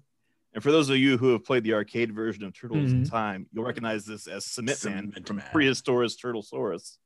And 0.52 0.62
for 0.62 0.72
those 0.72 0.88
of 0.88 0.96
you 0.96 1.18
who 1.18 1.32
have 1.32 1.44
played 1.44 1.64
the 1.64 1.74
arcade 1.74 2.12
version 2.14 2.42
of 2.44 2.54
Turtles 2.58 2.90
in 2.90 3.02
Mhm. 3.04 3.10
Time, 3.10 3.46
you'll 3.52 3.64
recognize 3.64 4.04
this 4.06 4.26
as 4.26 4.46
Cement 4.46 4.84
Man 4.84 5.12
from 5.24 5.36
Man. 5.36 5.46
prehistoric 5.52 6.10
Turtlesaurus. 6.12 6.96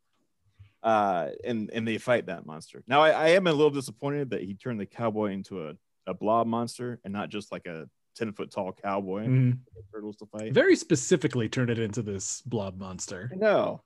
Uh, 0.83 1.31
and 1.45 1.69
and 1.75 1.87
they 1.87 1.99
fight 1.99 2.27
that 2.27 2.47
monster. 2.47 2.83
Now 2.87 3.03
I, 3.03 3.11
I 3.11 3.29
am 3.31 3.47
a 3.47 3.53
little 3.53 3.71
disappointed 3.71 4.31
that 4.31 4.43
he 4.43 4.55
turned 4.55 4.81
the 4.81 4.87
cowboy 4.87 5.33
into 5.33 5.69
a, 5.69 5.75
a 6.07 6.15
blob 6.15 6.47
monster 6.47 7.01
and 7.05 7.13
not 7.13 7.29
just 7.29 7.53
like 7.53 7.67
a 7.67 7.87
10 8.17 8.33
foot 8.33 8.51
tall 8.51 8.73
cowboy 8.73 9.27
Mhm. 9.27 9.59
for 9.65 9.75
the 9.75 9.83
turtles 9.93 10.17
to 10.17 10.27
fight. 10.27 10.55
Very 10.55 10.75
specifically 10.77 11.51
turned 11.51 11.69
it 11.69 11.79
into 11.79 12.01
this 12.03 12.41
blob 12.43 12.79
monster. 12.79 13.31
I 13.31 13.37
know. 13.37 13.83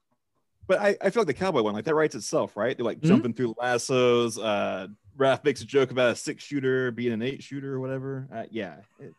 But 0.66 0.80
I, 0.80 0.96
I 1.02 1.10
feel 1.10 1.20
like 1.22 1.26
the 1.26 1.34
cowboy 1.34 1.62
one, 1.62 1.74
like 1.74 1.84
that 1.84 1.94
writes 1.94 2.14
itself, 2.14 2.56
right? 2.56 2.76
They're 2.76 2.84
like 2.86 3.00
Mhm. 3.00 3.04
jumping 3.06 3.34
through 3.34 3.54
lassos. 3.58 4.38
Uh, 4.38 4.88
Raph 5.18 5.44
makes 5.44 5.60
a 5.60 5.66
joke 5.66 5.90
about 5.90 6.12
a 6.12 6.16
six 6.16 6.42
shooter 6.42 6.90
being 6.90 7.12
an 7.12 7.22
eight 7.22 7.42
shooter 7.42 7.74
or 7.74 7.80
whatever. 7.80 8.28
Uh, 8.32 8.44
yeah. 8.50 8.76
It- 8.98 9.12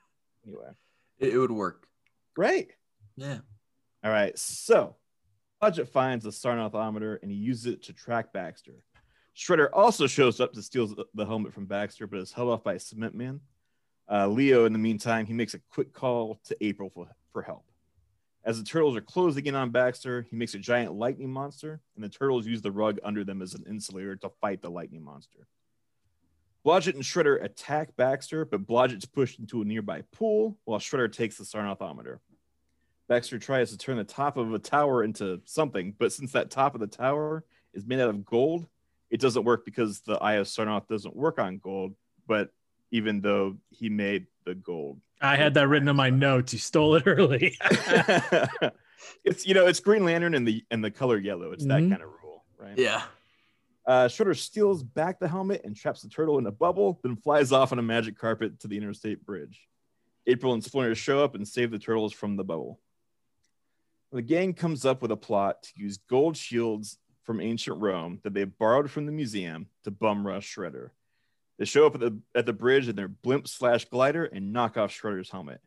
anyway. 0.45 0.71
It, 1.19 1.33
it 1.33 1.37
would 1.37 1.51
work. 1.51 1.87
Right. 2.35 2.69
Yeah. 3.15 3.39
All 4.03 4.11
right. 4.11 4.37
So 4.37 4.95
Blodgett 5.61 5.87
finds 5.87 6.23
the 6.25 6.31
Sarnothometer 6.31 7.21
and 7.21 7.31
he 7.31 7.37
uses 7.37 7.67
it 7.67 7.83
to 7.83 7.93
track 7.93 8.33
Baxter. 8.33 8.83
Shredder 9.37 9.69
also 9.71 10.07
shows 10.07 10.39
up 10.39 10.53
to 10.53 10.61
steal 10.61 10.87
the- 10.87 11.05
the 11.13 11.25
helmet 11.25 11.53
from 11.53 11.65
Baxter, 11.65 12.07
but 12.07 12.19
is 12.19 12.31
held 12.33 12.49
off 12.49 12.63
by 12.63 12.73
a 12.73 12.79
Cement 12.79 13.13
Man. 13.15 13.39
Uh, 14.11 14.27
Leo, 14.27 14.65
in 14.65 14.73
the 14.73 14.79
meantime, 14.79 15.25
he 15.25 15.33
makes 15.33 15.53
a 15.53 15.59
quick 15.69 15.93
call 15.93 16.39
to 16.45 16.55
April 16.63 16.89
for, 16.89 17.07
for 17.31 17.41
help. 17.41 17.65
As 18.45 18.59
the 18.59 18.63
turtles 18.63 18.95
are 18.95 19.01
closing 19.01 19.47
in 19.47 19.55
on 19.55 19.71
Baxter, 19.71 20.27
he 20.29 20.35
makes 20.35 20.53
a 20.53 20.59
giant 20.59 20.93
lightning 20.93 21.33
monster, 21.33 21.81
and 21.95 22.03
the 22.03 22.09
turtles 22.09 22.45
use 22.45 22.61
the 22.61 22.71
rug 22.71 22.99
under 23.03 23.23
them 23.23 23.41
as 23.41 23.55
an 23.55 23.63
insulator 23.67 24.15
to 24.17 24.29
fight 24.39 24.61
the 24.61 24.69
lightning 24.69 25.03
monster. 25.03 25.47
Blodgett 26.63 26.93
and 26.93 27.03
Shredder 27.03 27.43
attack 27.43 27.95
Baxter, 27.95 28.45
but 28.45 28.67
Blodgett's 28.67 29.05
pushed 29.05 29.39
into 29.39 29.61
a 29.61 29.65
nearby 29.65 30.03
pool 30.11 30.57
while 30.65 30.79
Shredder 30.79 31.11
takes 31.11 31.37
the 31.37 31.43
Sarnothometer. 31.43 32.19
Baxter 33.07 33.39
tries 33.39 33.71
to 33.71 33.77
turn 33.77 33.97
the 33.97 34.03
top 34.03 34.37
of 34.37 34.53
a 34.53 34.59
tower 34.59 35.03
into 35.03 35.41
something, 35.45 35.95
but 35.97 36.11
since 36.11 36.31
that 36.33 36.51
top 36.51 36.75
of 36.75 36.81
the 36.81 36.87
tower 36.87 37.43
is 37.73 37.85
made 37.85 37.99
out 37.99 38.09
of 38.09 38.25
gold, 38.25 38.67
it 39.09 39.19
doesn't 39.19 39.43
work 39.43 39.65
because 39.65 40.01
the 40.01 40.15
Eye 40.15 40.35
of 40.35 40.47
Sarnoth 40.47 40.87
doesn't 40.87 41.15
work 41.15 41.39
on 41.39 41.57
gold. 41.57 41.95
But 42.27 42.49
even 42.91 43.21
though 43.21 43.57
he 43.69 43.89
made 43.89 44.27
the 44.45 44.55
gold, 44.55 44.99
I 45.22 45.36
had 45.38 45.53
that 45.55 45.67
written 45.67 45.88
in 45.88 45.95
my 45.95 46.10
notes. 46.10 46.53
You 46.53 46.60
stole 46.60 46.95
it 46.95 47.03
early. 47.05 47.57
it's 49.24 49.45
you 49.48 49.53
know 49.53 49.65
it's 49.67 49.79
Green 49.79 50.03
Lantern 50.05 50.36
and 50.36 50.48
the 50.48 50.63
and 50.72 50.84
the 50.84 50.91
color 50.91 51.17
yellow. 51.17 51.51
It's 51.51 51.65
that 51.65 51.81
Mhm. 51.81 51.89
kind 51.91 52.03
of 52.03 52.10
rule, 52.24 52.43
right? 52.57 52.77
Yeah. 52.77 53.03
Uh, 53.86 54.07
Shredder 54.07 54.36
steals 54.36 54.81
back 54.84 55.19
the 55.19 55.27
helmet 55.27 55.62
and 55.63 55.75
traps 55.75 56.01
the 56.01 56.10
turtle 56.10 56.39
in 56.39 56.48
a 56.48 56.51
bubble, 56.51 57.00
then 57.03 57.15
flies 57.15 57.51
off 57.51 57.72
on 57.72 57.77
a 57.77 57.84
magic 57.84 58.17
carpet 58.17 58.60
to 58.62 58.67
the 58.67 58.77
interstate 58.77 59.24
bridge. 59.24 59.67
April 60.25 60.53
and 60.53 60.63
Splinter 60.63 60.95
show 60.95 61.24
up 61.24 61.36
and 61.36 61.48
save 61.48 61.69
the 61.69 61.77
turtles 61.77 62.12
from 62.12 62.36
the 62.36 62.43
bubble. 62.43 62.79
The 64.12 64.24
gang 64.24 64.55
comes 64.55 64.86
up 64.86 65.03
with 65.03 65.12
a 65.12 65.17
plot 65.17 65.62
to 65.63 65.72
use 65.75 65.98
gold 65.98 66.36
shields 66.36 66.98
from 67.25 67.39
ancient 67.39 67.79
Rome 67.79 68.19
that 68.24 68.34
they 68.34 68.43
borrowed 68.45 68.89
from 68.89 69.05
the 69.05 69.12
museum 69.12 69.67
to 69.84 69.91
bum 69.91 70.25
rush 70.25 70.55
Shredder. 70.55 70.89
They 71.57 71.65
show 71.65 71.85
up 71.85 71.95
at 71.95 72.01
the, 72.01 72.19
at 72.33 72.45
the 72.45 72.53
bridge 72.53 72.88
in 72.88 72.95
their 72.95 73.07
blimp 73.07 73.47
slash 73.47 73.85
glider 73.85 74.25
and 74.25 74.51
knock 74.51 74.77
off 74.77 74.91
Shredder's 74.91 75.29
helmet. 75.29 75.62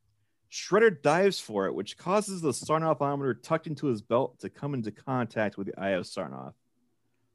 Shredder 0.50 1.02
dives 1.02 1.40
for 1.40 1.66
it, 1.66 1.74
which 1.74 1.98
causes 1.98 2.40
the 2.40 2.50
Sarnothometer 2.50 3.42
tucked 3.42 3.66
into 3.66 3.86
his 3.86 4.02
belt 4.02 4.40
to 4.40 4.48
come 4.48 4.74
into 4.74 4.90
contact 4.90 5.58
with 5.58 5.66
the 5.66 5.78
Eye 5.78 5.90
of 5.90 6.04
Sarnoth. 6.04 6.54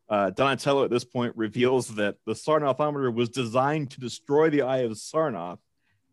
Uh, 0.09 0.29
Donatello 0.31 0.83
at 0.83 0.89
this 0.89 1.03
point 1.03 1.35
reveals 1.35 1.95
that 1.95 2.17
the 2.25 2.33
Sarnothometer 2.33 3.13
was 3.13 3.29
designed 3.29 3.91
to 3.91 3.99
destroy 3.99 4.49
the 4.49 4.63
Eye 4.63 4.79
of 4.79 4.91
Sarnoth, 4.91 5.59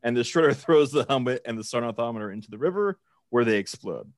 and 0.03 0.17
the 0.17 0.23
Shredder 0.23 0.55
throws 0.57 0.93
the 0.93 1.07
helmet 1.09 1.43
and 1.45 1.59
the 1.59 1.63
Sarnothometer 1.63 2.33
into 2.33 2.51
the 2.51 2.59
river 2.59 2.99
where 3.31 3.45
they 3.45 3.59
explode. 3.59 4.11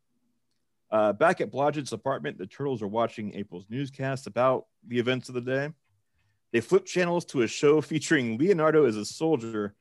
Uh, 0.91 1.13
back 1.13 1.41
at 1.41 1.51
Blodgett's 1.51 1.93
apartment, 1.93 2.37
the 2.37 2.47
turtles 2.47 2.83
are 2.83 2.89
watching 2.89 3.35
April's 3.35 3.67
newscast 3.71 4.27
about 4.27 4.67
the 4.87 4.99
events 4.99 5.29
of 5.29 5.35
the 5.35 5.41
day. 5.41 5.71
They 6.53 6.61
flip 6.61 6.85
channels 6.85 7.25
to 7.27 7.43
a 7.43 7.47
show 7.47 7.81
featuring 7.81 8.39
Leonardo 8.39 8.85
as 8.85 8.97
a 8.97 9.05
soldier. 9.05 9.75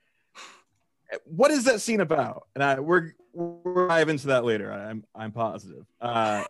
What 1.26 1.52
is 1.52 1.66
that 1.66 1.82
scene 1.82 2.00
about? 2.00 2.48
And 2.56 2.64
I, 2.64 2.80
we're 2.80 3.12
we'll 3.34 3.88
dive 3.88 4.10
into 4.10 4.28
that 4.28 4.46
later. 4.46 4.72
I'm 4.72 5.04
I'm 5.14 5.32
positive. 5.32 5.86
Uh, 6.00 6.44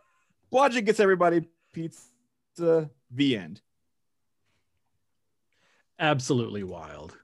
Blodgett 0.53 0.85
gets 0.85 0.99
everybody 0.99 1.47
pizza. 1.73 2.89
The 3.13 3.37
end. 3.37 3.61
Absolutely 5.99 6.63
wild. 6.63 7.17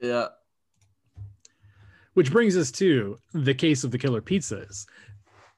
Yeah. 0.00 0.28
Which 2.14 2.30
brings 2.30 2.56
us 2.56 2.70
to 2.72 3.18
the 3.32 3.54
case 3.54 3.84
of 3.84 3.90
the 3.90 3.98
killer 3.98 4.20
pizzas. 4.20 4.86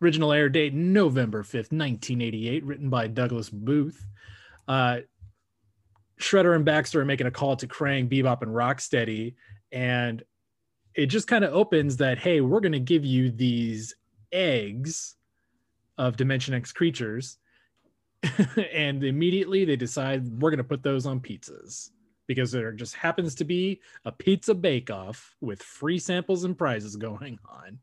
Original 0.02 0.32
air 0.32 0.48
date 0.48 0.74
November 0.74 1.42
5th, 1.42 1.72
1988, 1.72 2.64
written 2.64 2.90
by 2.90 3.06
Douglas 3.06 3.50
Booth. 3.50 4.04
Uh, 4.68 4.98
Shredder 6.20 6.54
and 6.54 6.64
Baxter 6.64 7.00
are 7.00 7.04
making 7.04 7.26
a 7.26 7.30
call 7.30 7.56
to 7.56 7.66
Krang, 7.66 8.08
Bebop, 8.08 8.42
and 8.42 8.52
Rocksteady. 8.52 9.34
And 9.72 10.22
it 10.94 11.06
just 11.06 11.28
kind 11.28 11.44
of 11.44 11.52
opens 11.52 11.98
that, 11.98 12.18
hey, 12.18 12.40
we're 12.40 12.60
going 12.60 12.72
to 12.72 12.80
give 12.80 13.04
you 13.04 13.30
these 13.30 13.94
eggs 14.32 15.16
of 15.98 16.16
Dimension 16.16 16.54
X 16.54 16.72
creatures. 16.72 17.38
and 18.72 19.04
immediately 19.04 19.64
they 19.64 19.76
decide 19.76 20.26
we're 20.40 20.50
going 20.50 20.58
to 20.58 20.64
put 20.64 20.82
those 20.82 21.06
on 21.06 21.20
pizzas 21.20 21.90
because 22.26 22.50
there 22.50 22.72
just 22.72 22.94
happens 22.94 23.34
to 23.36 23.44
be 23.44 23.80
a 24.04 24.10
pizza 24.10 24.54
bake 24.54 24.90
off 24.90 25.36
with 25.40 25.62
free 25.62 25.98
samples 25.98 26.44
and 26.44 26.58
prizes 26.58 26.96
going 26.96 27.38
on. 27.48 27.78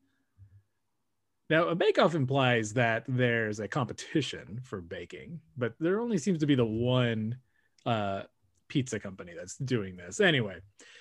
Now, 1.50 1.68
a 1.68 1.76
bake 1.76 2.00
off 2.00 2.16
implies 2.16 2.74
that 2.74 3.06
there's 3.08 3.60
a 3.60 3.68
competition 3.68 4.60
for 4.64 4.82
baking, 4.82 5.40
but 5.58 5.76
there 5.80 6.00
only 6.00 6.18
seems 6.18 6.40
to 6.40 6.48
be 6.48 6.56
the 6.56 6.66
one 6.66 7.38
uh, 7.86 8.24
pizza 8.68 9.00
company 9.00 9.34
that's 9.38 9.56
doing 9.58 9.96
this. 9.96 10.20
Anyway, 10.20 10.58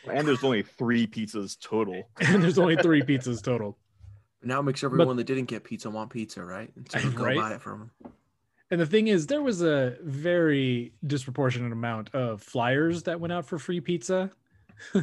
And 0.08 0.26
there's 0.26 0.44
only 0.44 0.62
three 0.62 1.06
pizzas 1.06 1.58
total. 1.60 2.08
and 2.20 2.42
there's 2.42 2.58
only 2.58 2.76
three 2.76 3.02
pizzas 3.02 3.42
total. 3.42 3.78
Now 4.42 4.60
it 4.60 4.64
makes 4.64 4.82
everyone 4.82 5.16
that 5.16 5.24
didn't 5.24 5.44
get 5.44 5.62
pizza 5.64 5.88
want 5.88 6.10
pizza, 6.10 6.44
right? 6.44 6.70
And 6.74 6.90
so 6.90 7.10
go 7.10 7.24
Right? 7.24 7.36
buy 7.36 7.54
it 7.54 7.60
from 7.62 7.90
them. 8.02 8.12
And 8.70 8.80
the 8.80 8.86
thing 8.86 9.08
is, 9.08 9.26
there 9.26 9.42
was 9.42 9.62
a 9.62 9.96
very 10.02 10.94
disproportionate 11.06 11.72
amount 11.72 12.14
of 12.14 12.42
flyers 12.42 13.02
that 13.04 13.20
went 13.20 13.32
out 13.32 13.44
for 13.44 13.58
free 13.58 13.80
pizza. 13.80 14.30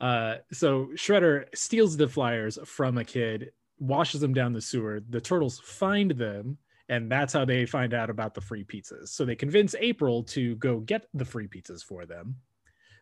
uh, 0.00 0.36
so 0.52 0.88
Shredder 0.94 1.46
steals 1.54 1.96
the 1.96 2.08
flyers 2.08 2.58
from 2.64 2.98
a 2.98 3.04
kid, 3.04 3.52
washes 3.78 4.20
them 4.20 4.34
down 4.34 4.52
the 4.52 4.60
sewer. 4.60 5.00
The 5.08 5.20
turtles 5.20 5.58
find 5.60 6.10
them, 6.12 6.58
and 6.92 7.10
that's 7.10 7.32
how 7.32 7.46
they 7.46 7.64
find 7.64 7.94
out 7.94 8.10
about 8.10 8.34
the 8.34 8.40
free 8.42 8.64
pizzas. 8.64 9.08
So 9.08 9.24
they 9.24 9.34
convince 9.34 9.74
April 9.80 10.22
to 10.24 10.56
go 10.56 10.80
get 10.80 11.06
the 11.14 11.24
free 11.24 11.48
pizzas 11.48 11.82
for 11.82 12.04
them. 12.04 12.36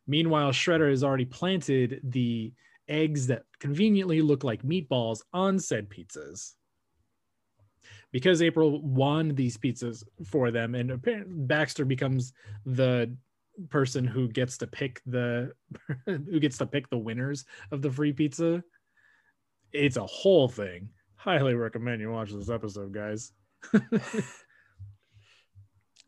Meanwhile, 0.06 0.52
Shredder 0.52 0.90
has 0.90 1.02
already 1.02 1.24
planted 1.24 2.00
the 2.04 2.52
eggs 2.88 3.26
that 3.26 3.42
conveniently 3.58 4.22
look 4.22 4.44
like 4.44 4.62
meatballs 4.62 5.22
on 5.32 5.58
said 5.58 5.90
pizzas 5.90 6.54
because 8.12 8.42
April 8.42 8.80
won 8.80 9.34
these 9.34 9.56
pizzas 9.56 10.04
for 10.24 10.52
them, 10.52 10.76
and 10.76 10.92
apparently 10.92 11.34
Baxter 11.36 11.84
becomes 11.84 12.32
the 12.64 13.12
person 13.70 14.06
who 14.06 14.28
gets 14.28 14.56
to 14.58 14.68
pick 14.68 15.02
the 15.04 15.52
who 16.06 16.38
gets 16.38 16.58
to 16.58 16.66
pick 16.66 16.88
the 16.90 16.98
winners 16.98 17.44
of 17.72 17.82
the 17.82 17.90
free 17.90 18.12
pizza. 18.12 18.62
It's 19.72 19.96
a 19.96 20.06
whole 20.06 20.46
thing. 20.46 20.90
Highly 21.16 21.54
recommend 21.54 22.00
you 22.00 22.12
watch 22.12 22.30
this 22.30 22.50
episode, 22.50 22.92
guys. 22.92 23.32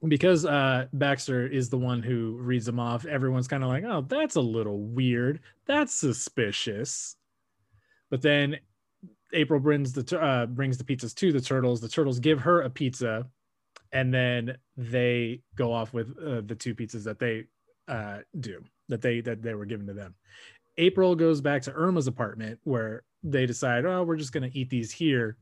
because 0.07 0.45
uh 0.45 0.87
Baxter 0.93 1.47
is 1.47 1.69
the 1.71 1.79
one 1.79 2.03
who 2.03 2.37
reads 2.41 2.67
them 2.67 2.81
off, 2.81 3.05
everyone's 3.07 3.49
kind 3.49 3.63
of 3.63 3.69
like, 3.69 3.85
"Oh, 3.85 4.03
that's 4.03 4.37
a 4.37 4.41
little 4.41 4.81
weird. 4.81 5.41
That's 5.67 5.95
suspicious." 5.95 7.17
But 8.11 8.23
then 8.23 8.59
April 9.33 9.61
brings 9.61 9.93
the 9.93 10.21
uh, 10.21 10.47
brings 10.47 10.79
the 10.79 10.85
pizzas 10.85 11.15
to 11.17 11.33
the 11.33 11.41
turtles. 11.41 11.81
The 11.81 11.89
turtles 11.89 12.19
give 12.19 12.41
her 12.41 12.63
a 12.63 12.71
pizza, 12.71 13.27
and 13.93 14.13
then 14.13 14.57
they 14.77 15.41
go 15.57 15.73
off 15.73 15.93
with 15.93 16.17
uh, 16.19 16.43
the 16.45 16.55
two 16.55 16.75
pizzas 16.75 17.05
that 17.05 17.19
they 17.19 17.45
uh, 17.89 18.19
do 18.39 18.63
that 18.89 19.01
they 19.01 19.21
that 19.21 19.43
they 19.43 19.55
were 19.55 19.67
given 19.67 19.87
to 19.87 19.95
them. 19.95 20.15
April 20.79 21.15
goes 21.15 21.41
back 21.41 21.63
to 21.63 21.73
Irma's 21.73 22.07
apartment 22.07 22.59
where 22.65 23.03
they 23.23 23.47
decide, 23.47 23.85
oh, 23.85 24.03
we're 24.03 24.17
just 24.17 24.33
gonna 24.33 24.51
eat 24.53 24.71
these 24.71 24.93
here. 24.93 25.37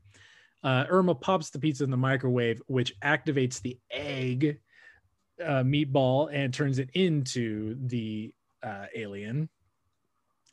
Uh, 0.63 0.85
Irma 0.89 1.15
pops 1.15 1.49
the 1.49 1.59
pizza 1.59 1.83
in 1.83 1.91
the 1.91 1.97
microwave, 1.97 2.61
which 2.67 2.99
activates 3.01 3.61
the 3.61 3.77
egg 3.89 4.59
uh, 5.43 5.63
meatball 5.63 6.29
and 6.31 6.53
turns 6.53 6.79
it 6.79 6.89
into 6.93 7.75
the 7.87 8.33
uh, 8.63 8.85
alien 8.95 9.49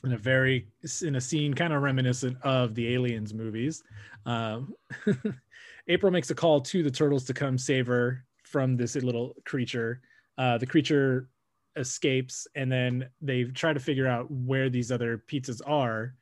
in 0.05 0.13
a 0.13 0.19
very 0.19 0.69
in 1.03 1.17
a 1.17 1.21
scene 1.21 1.53
kind 1.55 1.73
of 1.73 1.83
reminiscent 1.83 2.37
of 2.43 2.75
the 2.75 2.95
aliens 2.95 3.35
movies. 3.35 3.83
Um, 4.27 4.75
april 5.89 6.13
makes 6.13 6.31
a 6.31 6.35
call 6.35 6.61
to 6.61 6.83
the 6.83 6.91
turtles 6.91 7.25
to 7.25 7.35
come 7.35 7.59
save 7.59 7.87
her 7.87 8.25
from 8.45 8.77
this 8.77 8.95
little 8.97 9.35
creature. 9.45 10.01
Uh, 10.37 10.57
the 10.57 10.67
creature 10.67 11.29
escapes 11.77 12.47
and 12.55 12.71
then 12.71 13.09
they 13.21 13.45
try 13.45 13.73
to 13.73 13.81
figure 13.81 14.07
out 14.07 14.31
where 14.31 14.71
these 14.71 14.93
other 14.93 15.23
pizzas 15.31 15.61
are. 15.67 16.15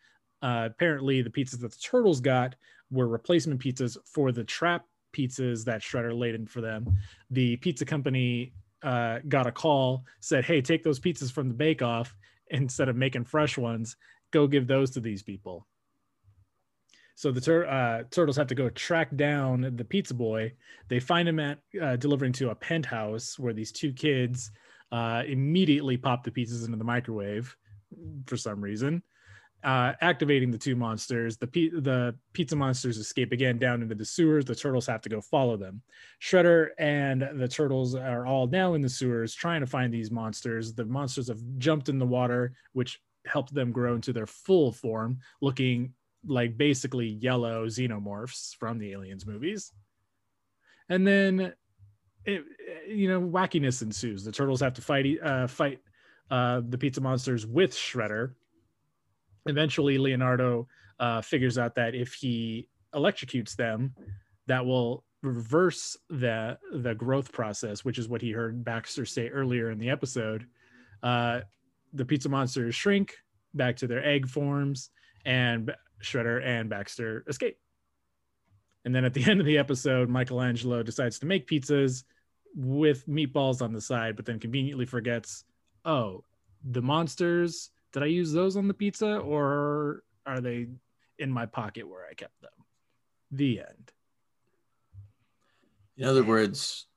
Uh, 0.42 0.68
apparently 0.70 1.22
the 1.22 1.30
pizzas 1.30 1.60
that 1.60 1.72
the 1.72 1.78
turtles 1.78 2.20
got 2.20 2.54
were 2.90 3.08
replacement 3.08 3.60
pizzas 3.60 3.96
for 4.04 4.32
the 4.32 4.44
trap 4.44 4.84
pizzas 5.12 5.64
that 5.64 5.80
shredder 5.82 6.16
laid 6.16 6.34
in 6.34 6.46
for 6.46 6.60
them 6.60 6.86
the 7.30 7.56
pizza 7.56 7.84
company 7.84 8.52
uh, 8.82 9.18
got 9.28 9.46
a 9.46 9.52
call 9.52 10.04
said 10.20 10.44
hey 10.44 10.60
take 10.60 10.84
those 10.84 11.00
pizzas 11.00 11.32
from 11.32 11.48
the 11.48 11.54
bake 11.54 11.82
off 11.82 12.14
instead 12.50 12.88
of 12.88 12.96
making 12.96 13.24
fresh 13.24 13.58
ones, 13.58 13.96
go 14.30 14.46
give 14.46 14.66
those 14.66 14.90
to 14.92 15.00
these 15.00 15.22
people. 15.22 15.66
So 17.14 17.32
the 17.32 17.40
tur- 17.40 17.66
uh, 17.66 18.02
turtles 18.10 18.36
have 18.36 18.48
to 18.48 18.54
go 18.54 18.68
track 18.68 19.14
down 19.16 19.72
the 19.76 19.84
pizza 19.84 20.12
boy. 20.12 20.52
They 20.88 21.00
find 21.00 21.26
him 21.26 21.40
at 21.40 21.58
uh, 21.80 21.96
delivering 21.96 22.32
to 22.34 22.50
a 22.50 22.54
penthouse 22.54 23.38
where 23.38 23.54
these 23.54 23.72
two 23.72 23.92
kids 23.92 24.50
uh, 24.92 25.22
immediately 25.26 25.96
pop 25.96 26.24
the 26.24 26.30
pizzas 26.30 26.66
into 26.66 26.76
the 26.76 26.84
microwave 26.84 27.56
for 28.26 28.36
some 28.36 28.60
reason, 28.60 29.02
uh, 29.64 29.92
activating 30.00 30.50
the 30.50 30.58
two 30.58 30.76
monsters. 30.76 31.36
The 31.36 31.46
pi- 31.46 31.80
the 31.80 32.14
pizza 32.32 32.56
monsters 32.56 32.98
escape 32.98 33.32
again 33.32 33.58
down 33.58 33.82
into 33.82 33.94
the 33.94 34.04
sewers. 34.04 34.44
The 34.44 34.54
turtles 34.54 34.86
have 34.86 35.02
to 35.02 35.08
go 35.08 35.20
follow 35.20 35.56
them. 35.56 35.82
Shredder 36.22 36.68
and 36.78 37.28
the 37.34 37.48
turtles 37.48 37.94
are 37.94 38.26
all 38.26 38.46
now 38.46 38.74
in 38.74 38.80
the 38.80 38.88
sewers 38.88 39.34
trying 39.34 39.60
to 39.60 39.66
find 39.66 39.92
these 39.92 40.10
monsters. 40.10 40.74
The 40.74 40.84
monsters 40.84 41.28
have 41.28 41.40
jumped 41.58 41.88
in 41.88 41.98
the 41.98 42.06
water, 42.06 42.54
which 42.72 43.00
helped 43.26 43.54
them 43.54 43.72
grow 43.72 43.94
into 43.94 44.12
their 44.12 44.26
full 44.26 44.72
form, 44.72 45.18
looking 45.40 45.92
like 46.26 46.56
basically 46.56 47.06
yellow 47.06 47.66
xenomorphs 47.66 48.54
from 48.56 48.78
the 48.78 48.92
aliens 48.92 49.26
movies. 49.26 49.72
And 50.88 51.06
then, 51.06 51.52
it, 52.24 52.44
you 52.88 53.08
know, 53.08 53.20
wackiness 53.20 53.82
ensues. 53.82 54.24
The 54.24 54.32
turtles 54.32 54.60
have 54.60 54.74
to 54.74 54.82
fight 54.82 55.18
uh, 55.22 55.46
fight 55.46 55.80
uh, 56.30 56.60
the 56.68 56.78
pizza 56.78 57.00
monsters 57.00 57.46
with 57.46 57.72
Shredder. 57.72 58.34
Eventually, 59.46 59.98
Leonardo 59.98 60.68
uh, 60.98 61.20
figures 61.20 61.58
out 61.58 61.74
that 61.76 61.94
if 61.94 62.14
he 62.14 62.68
electrocutes 62.94 63.56
them, 63.56 63.94
that 64.46 64.64
will 64.64 65.04
reverse 65.22 65.96
the 66.08 66.58
the 66.72 66.94
growth 66.94 67.32
process, 67.32 67.84
which 67.84 67.98
is 67.98 68.08
what 68.08 68.22
he 68.22 68.30
heard 68.30 68.64
Baxter 68.64 69.04
say 69.04 69.28
earlier 69.28 69.70
in 69.70 69.78
the 69.78 69.90
episode. 69.90 70.46
Uh, 71.02 71.40
the 71.92 72.04
pizza 72.04 72.28
monsters 72.28 72.74
shrink 72.74 73.16
back 73.54 73.76
to 73.76 73.86
their 73.86 74.04
egg 74.04 74.28
forms, 74.28 74.90
and 75.24 75.74
Shredder 76.02 76.44
and 76.44 76.68
Baxter 76.68 77.24
escape. 77.26 77.58
And 78.84 78.94
then 78.94 79.04
at 79.04 79.14
the 79.14 79.24
end 79.30 79.40
of 79.40 79.46
the 79.46 79.58
episode, 79.58 80.08
Michelangelo 80.08 80.82
decides 80.82 81.18
to 81.20 81.26
make 81.26 81.48
pizzas 81.48 82.04
with 82.54 83.06
meatballs 83.06 83.60
on 83.60 83.72
the 83.72 83.80
side, 83.80 84.16
but 84.16 84.24
then 84.24 84.38
conveniently 84.38 84.86
forgets, 84.86 85.44
oh, 85.84 86.24
the 86.64 86.82
monsters, 86.82 87.70
did 87.96 88.02
I 88.02 88.08
use 88.08 88.30
those 88.30 88.58
on 88.58 88.68
the 88.68 88.74
pizza 88.74 89.16
or 89.16 90.02
are 90.26 90.42
they 90.42 90.66
in 91.18 91.30
my 91.30 91.46
pocket 91.46 91.88
where 91.88 92.04
I 92.04 92.12
kept 92.12 92.38
them? 92.42 92.50
The 93.30 93.60
end. 93.60 93.90
In 95.96 96.04
other 96.04 96.22
words, 96.22 96.88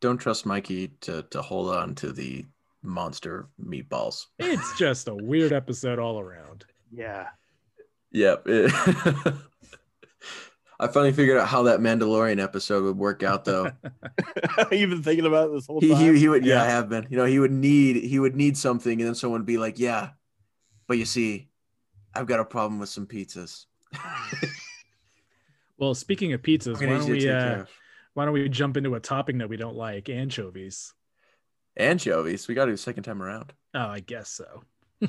don't 0.00 0.18
trust 0.18 0.46
Mikey 0.46 0.88
to 1.02 1.22
to 1.30 1.42
hold 1.42 1.72
on 1.72 1.94
to 1.96 2.10
the 2.10 2.44
monster 2.82 3.46
meatballs. 3.64 4.26
It's 4.40 4.76
just 4.78 5.06
a 5.06 5.14
weird 5.14 5.52
episode 5.52 6.00
all 6.00 6.18
around. 6.18 6.64
Yeah. 6.90 7.28
Yep. 8.10 8.42
it- 8.46 9.34
I 10.80 10.86
finally 10.88 11.12
figured 11.12 11.38
out 11.38 11.46
how 11.48 11.64
that 11.64 11.80
Mandalorian 11.80 12.40
episode 12.42 12.84
would 12.84 12.96
work 12.96 13.24
out, 13.24 13.44
though. 13.44 13.72
You've 14.72 14.90
been 14.90 15.02
thinking 15.02 15.26
about 15.26 15.50
it 15.50 15.52
this 15.54 15.66
whole 15.66 15.80
he, 15.80 15.90
time. 15.90 16.14
he 16.14 16.18
he 16.20 16.28
would 16.28 16.44
yeah, 16.44 16.62
I 16.62 16.66
have 16.66 16.88
been. 16.88 17.06
You 17.10 17.16
know, 17.16 17.24
he 17.24 17.38
would 17.38 17.50
need 17.52 18.04
he 18.04 18.18
would 18.18 18.34
need 18.36 18.56
something, 18.56 19.00
and 19.00 19.06
then 19.06 19.16
someone 19.16 19.40
would 19.40 19.46
be 19.46 19.58
like, 19.58 19.80
"Yeah, 19.80 20.10
but 20.88 20.98
you 20.98 21.04
see, 21.04 21.48
I've 22.14 22.26
got 22.26 22.40
a 22.40 22.44
problem 22.44 22.80
with 22.80 22.88
some 22.88 23.06
pizzas. 23.06 23.66
Well, 25.78 25.94
speaking 25.94 26.32
of 26.32 26.42
pizzas, 26.42 26.80
why 26.80 26.86
don't 26.86 27.08
we 27.08 27.28
uh, 27.30 27.64
why 28.14 28.24
don't 28.24 28.34
we 28.34 28.48
jump 28.48 28.76
into 28.76 28.96
a 28.96 29.00
topping 29.00 29.38
that 29.38 29.48
we 29.48 29.56
don't 29.56 29.76
like, 29.76 30.08
anchovies? 30.08 30.92
anchovies. 31.76 32.48
We 32.48 32.54
got 32.54 32.64
to 32.64 32.72
do 32.72 32.76
second 32.76 33.04
time 33.04 33.22
around. 33.22 33.52
Oh, 33.74 33.86
I 33.86 34.00
guess 34.00 34.28
so. 34.28 34.64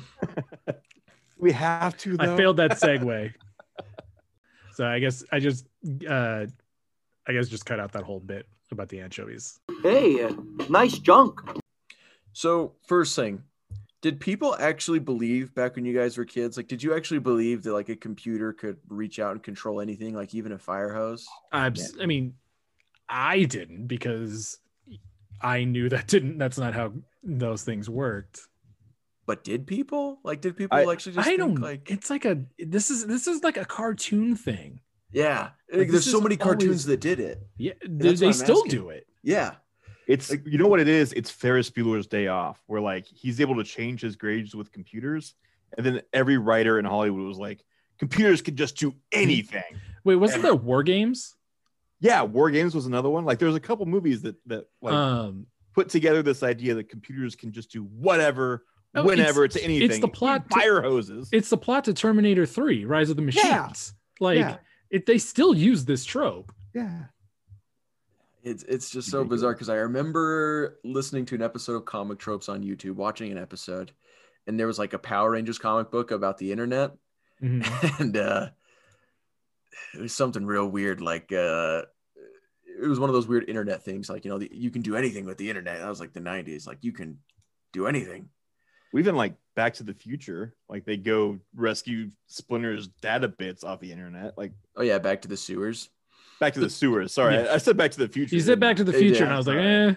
we 1.38 1.50
have 1.50 1.96
to. 1.98 2.16
Though. 2.16 2.34
I 2.34 2.36
failed 2.36 2.58
that 2.58 2.70
segue. 2.80 3.34
so 4.74 4.86
I 4.86 5.00
guess 5.00 5.24
I 5.32 5.40
just 5.40 5.66
uh 6.08 6.46
I 7.26 7.32
guess 7.32 7.48
just 7.48 7.66
cut 7.66 7.80
out 7.80 7.92
that 7.92 8.04
whole 8.04 8.20
bit 8.20 8.46
about 8.70 8.88
the 8.88 9.00
anchovies. 9.00 9.58
Hey, 9.82 10.22
uh, 10.22 10.32
nice 10.68 10.96
junk. 10.98 11.40
So 12.32 12.74
first 12.86 13.16
thing, 13.16 13.42
did 14.02 14.18
people 14.20 14.56
actually 14.58 14.98
believe 14.98 15.54
back 15.54 15.76
when 15.76 15.84
you 15.84 15.94
guys 15.96 16.16
were 16.16 16.24
kids? 16.24 16.56
Like, 16.56 16.68
did 16.68 16.82
you 16.82 16.94
actually 16.94 17.20
believe 17.20 17.62
that 17.64 17.72
like 17.74 17.88
a 17.90 17.96
computer 17.96 18.52
could 18.52 18.78
reach 18.88 19.18
out 19.18 19.32
and 19.32 19.42
control 19.42 19.80
anything, 19.80 20.14
like 20.14 20.34
even 20.34 20.52
a 20.52 20.58
fire 20.58 20.92
hose? 20.94 21.26
I, 21.52 21.70
I 22.00 22.06
mean, 22.06 22.34
I 23.08 23.44
didn't 23.44 23.86
because 23.88 24.58
I 25.42 25.64
knew 25.64 25.88
that 25.90 26.06
didn't. 26.06 26.38
That's 26.38 26.58
not 26.58 26.74
how 26.74 26.92
those 27.22 27.62
things 27.62 27.90
worked. 27.90 28.40
But 29.26 29.44
did 29.44 29.66
people? 29.66 30.18
Like, 30.24 30.40
did 30.40 30.56
people 30.56 30.78
I- 30.78 30.90
actually 30.90 31.12
just 31.16 31.26
I 31.26 31.30
think 31.36 31.38
don't. 31.40 31.60
like, 31.60 31.90
it's 31.90 32.10
like 32.10 32.24
a. 32.24 32.42
This 32.58 32.90
is 32.90 33.06
this 33.06 33.26
is 33.26 33.42
like 33.44 33.56
a 33.58 33.64
cartoon 33.64 34.34
thing. 34.34 34.80
yeah? 35.12 35.50
Like, 35.70 35.80
Like, 35.80 35.88
there's 35.90 36.10
so 36.10 36.20
many 36.20 36.36
cartoons 36.36 36.62
always- 36.68 36.84
that 36.86 37.00
did 37.00 37.20
it. 37.20 37.46
Yeah, 37.58 37.74
they, 37.86 38.14
they 38.14 38.32
still 38.32 38.56
asking. 38.58 38.70
do 38.70 38.88
it. 38.90 39.06
Yeah, 39.22 39.56
It's 40.10 40.30
you 40.44 40.58
know 40.58 40.66
what 40.66 40.80
it 40.80 40.88
is. 40.88 41.12
It's 41.12 41.30
Ferris 41.30 41.70
Bueller's 41.70 42.06
Day 42.06 42.26
Off, 42.26 42.60
where 42.66 42.80
like 42.80 43.06
he's 43.06 43.40
able 43.40 43.56
to 43.56 43.64
change 43.64 44.00
his 44.00 44.16
grades 44.16 44.54
with 44.54 44.72
computers, 44.72 45.34
and 45.76 45.86
then 45.86 46.02
every 46.12 46.36
writer 46.36 46.78
in 46.78 46.84
Hollywood 46.84 47.26
was 47.26 47.38
like, 47.38 47.62
computers 47.98 48.42
can 48.42 48.56
just 48.56 48.76
do 48.76 48.94
anything. 49.12 49.62
Wait, 50.04 50.16
wasn't 50.16 50.42
there 50.42 50.54
War 50.54 50.82
Games? 50.82 51.36
yeah, 52.00 52.22
War 52.22 52.50
Games 52.50 52.74
was 52.74 52.86
another 52.86 53.10
one. 53.10 53.24
Like 53.24 53.38
there's 53.38 53.54
a 53.54 53.60
couple 53.60 53.86
movies 53.86 54.22
that 54.22 54.36
that 54.46 54.64
like 54.82 54.94
um, 54.94 55.46
put 55.74 55.88
together 55.90 56.22
this 56.22 56.42
idea 56.42 56.74
that 56.74 56.88
computers 56.88 57.36
can 57.36 57.52
just 57.52 57.70
do 57.70 57.84
whatever, 57.84 58.64
Oh, 58.94 59.04
whenever 59.04 59.44
it's- 59.44 59.54
it's, 59.56 59.64
anything. 59.64 60.00
the 60.00 60.08
plot 60.08 60.50
to- 60.50 60.56
Fire 60.56 60.82
hoses. 60.82 61.28
it's 61.30 61.50
the 61.50 61.56
plot 61.56 61.84
to 61.84 61.94
Terminator 61.94 62.46
Three: 62.46 62.84
Rise 62.84 63.10
of 63.10 63.16
the 63.16 63.22
Machines. 63.22 63.44
Yeah. 63.46 63.68
Like 64.18 64.38
Yeah. 64.38 64.56
it, 64.90 65.06
they 65.06 65.18
still 65.18 65.54
use 65.54 65.84
this 65.84 66.04
trope. 66.04 66.52
yeah. 66.74 67.04
It's 68.42 68.62
it's 68.64 68.90
just 68.90 69.10
so 69.10 69.24
bizarre 69.24 69.52
because 69.52 69.68
I 69.68 69.76
remember 69.76 70.78
listening 70.84 71.26
to 71.26 71.34
an 71.34 71.42
episode 71.42 71.74
of 71.76 71.84
Comic 71.84 72.18
Tropes 72.18 72.48
on 72.48 72.62
YouTube, 72.62 72.94
watching 72.94 73.30
an 73.32 73.38
episode, 73.38 73.92
and 74.46 74.58
there 74.58 74.66
was 74.66 74.78
like 74.78 74.92
a 74.92 74.98
Power 74.98 75.30
Rangers 75.32 75.58
comic 75.58 75.90
book 75.90 76.10
about 76.10 76.38
the 76.38 76.52
internet, 76.52 76.92
Mhm. 77.42 78.00
and 78.00 78.16
uh 78.16 78.50
it 79.94 80.00
was 80.00 80.14
something 80.14 80.44
real 80.44 80.66
weird 80.68 81.00
like 81.00 81.32
uh 81.32 81.82
it 82.82 82.86
was 82.86 82.98
one 83.00 83.08
of 83.10 83.14
those 83.14 83.26
weird 83.26 83.48
internet 83.48 83.82
things 83.82 84.08
like 84.08 84.24
you 84.24 84.30
know 84.30 84.38
the, 84.38 84.50
you 84.52 84.70
can 84.70 84.82
do 84.82 84.96
anything 84.96 85.24
with 85.26 85.36
the 85.38 85.48
internet 85.48 85.78
that 85.78 85.88
was 85.88 86.00
like 86.00 86.12
the 86.12 86.20
90s 86.20 86.66
like 86.66 86.78
you 86.82 86.92
can 86.92 87.18
do 87.72 87.86
anything 87.86 88.28
We 88.92 89.00
Even 89.00 89.16
like 89.16 89.36
Back 89.54 89.74
to 89.74 89.82
the 89.82 89.94
Future, 89.94 90.54
like 90.68 90.84
they 90.84 90.96
go 90.96 91.38
rescue 91.54 92.10
Splinter's 92.26 92.88
data 92.88 93.28
bits 93.28 93.62
off 93.64 93.80
the 93.80 93.92
internet. 93.92 94.36
Like 94.38 94.52
oh 94.76 94.82
yeah 94.82 94.98
back 94.98 95.22
to 95.22 95.28
the 95.28 95.36
sewers 95.36 95.88
Back 96.40 96.54
to 96.54 96.60
the 96.60 96.70
sewers. 96.70 97.12
Sorry, 97.12 97.34
Yeah. 97.34 97.42
I, 97.42 97.54
I 97.54 97.58
said 97.58 97.76
Back 97.76 97.90
to 97.92 97.98
the 97.98 98.08
Future. 98.08 98.34
You 98.34 98.40
said 98.40 98.58
Back 98.58 98.76
to 98.76 98.84
the 98.84 98.94
Future, 98.94 99.24
and 99.24 99.32
I 99.32 99.36
was 99.36 99.46
like, 99.46 99.58
eh. 99.58 99.94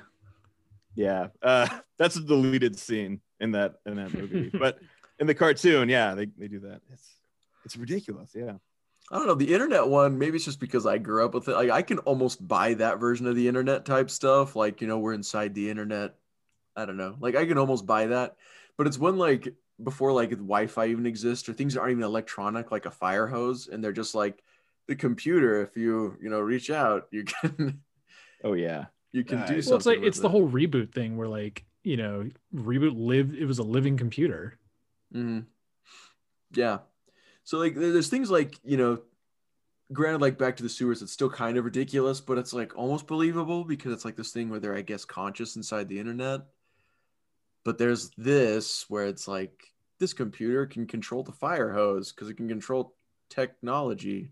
Yeah, 0.95 1.27
uh, 1.41 1.67
that's 1.97 2.17
a 2.17 2.21
deleted 2.21 2.77
scene 2.77 3.21
in 3.39 3.51
that 3.53 3.75
in 3.85 3.95
that 3.95 4.13
movie. 4.13 4.51
but 4.59 4.77
in 5.19 5.25
the 5.25 5.33
cartoon, 5.33 5.89
yeah, 5.89 6.13
they, 6.15 6.25
they 6.37 6.47
do 6.47 6.59
that. 6.59 6.81
It's 6.91 7.15
it's 7.65 7.77
ridiculous. 7.77 8.31
Yeah. 8.35 8.53
I 9.11 9.17
don't 9.17 9.27
know 9.27 9.35
the 9.35 9.53
internet 9.53 9.87
one. 9.87 10.17
Maybe 10.17 10.35
it's 10.35 10.45
just 10.45 10.59
because 10.59 10.85
I 10.85 10.97
grew 10.97 11.25
up 11.25 11.33
with 11.33 11.47
it. 11.47 11.53
Like 11.53 11.69
I 11.69 11.81
can 11.81 11.99
almost 11.99 12.45
buy 12.45 12.73
that 12.75 12.99
version 12.99 13.27
of 13.27 13.35
the 13.35 13.47
internet 13.47 13.85
type 13.85 14.09
stuff. 14.09 14.55
Like 14.55 14.81
you 14.81 14.87
know 14.87 14.99
we're 14.99 15.13
inside 15.13 15.55
the 15.55 15.69
internet. 15.69 16.15
I 16.75 16.85
don't 16.85 16.97
know. 16.97 17.15
Like 17.19 17.35
I 17.35 17.45
can 17.45 17.57
almost 17.57 17.85
buy 17.85 18.07
that, 18.07 18.35
but 18.77 18.87
it's 18.87 18.97
when 18.97 19.17
like 19.17 19.53
before 19.81 20.11
like 20.11 20.31
Wi-Fi 20.31 20.87
even 20.87 21.05
exists 21.05 21.47
or 21.47 21.53
things 21.53 21.77
aren't 21.77 21.91
even 21.91 22.03
electronic, 22.03 22.71
like 22.71 22.85
a 22.85 22.91
fire 22.91 23.27
hose, 23.27 23.67
and 23.67 23.83
they're 23.83 23.91
just 23.91 24.15
like 24.15 24.41
the 24.87 24.95
computer. 24.95 25.61
If 25.61 25.75
you 25.77 26.17
you 26.21 26.29
know 26.29 26.39
reach 26.41 26.69
out, 26.69 27.07
you 27.11 27.23
can 27.25 27.83
Oh 28.43 28.53
yeah. 28.53 28.87
you 29.11 29.23
can 29.23 29.39
Uh, 29.39 29.45
do 29.45 29.55
well, 29.55 29.61
something. 29.61 29.65
Well, 29.65 29.77
it's 29.77 29.85
like 29.85 30.01
with 30.01 30.07
it's 30.07 30.19
the 30.19 30.29
whole 30.29 30.47
reboot 30.49 30.91
thing 30.93 31.17
where 31.17 31.27
like 31.27 31.65
you 31.83 31.97
know 31.97 32.29
reboot 32.53 32.93
lived. 32.95 33.35
It 33.35 33.45
was 33.45 33.59
a 33.59 33.63
living 33.63 33.97
computer. 33.97 34.59
hmm 35.11 35.45
Yeah. 36.51 36.79
So 37.43 37.57
like 37.59 37.75
there's 37.75 38.09
things 38.09 38.31
like, 38.31 38.59
you 38.63 38.77
know, 38.77 39.03
granted 39.93 40.21
like 40.21 40.37
back 40.37 40.57
to 40.57 40.63
the 40.63 40.69
sewers, 40.69 41.01
it's 41.01 41.13
still 41.13 41.29
kind 41.31 41.57
of 41.57 41.65
ridiculous, 41.65 42.21
but 42.21 42.37
it's 42.37 42.53
like 42.53 42.77
almost 42.77 43.07
believable 43.07 43.65
because 43.65 43.93
it's 43.93 44.05
like 44.05 44.17
this 44.17 44.31
thing 44.31 44.49
where 44.49 44.59
they're, 44.59 44.75
I 44.75 44.81
guess, 44.81 45.05
conscious 45.05 45.55
inside 45.57 45.89
the 45.89 45.99
internet. 45.99 46.41
But 47.63 47.77
there's 47.77 48.09
this 48.11 48.89
where 48.89 49.05
it's 49.07 49.27
like 49.27 49.73
this 49.99 50.13
computer 50.13 50.65
can 50.65 50.85
control 50.87 51.23
the 51.23 51.31
fire 51.31 51.71
hose 51.71 52.11
because 52.11 52.29
it 52.29 52.35
can 52.35 52.47
control 52.47 52.95
technology. 53.29 54.31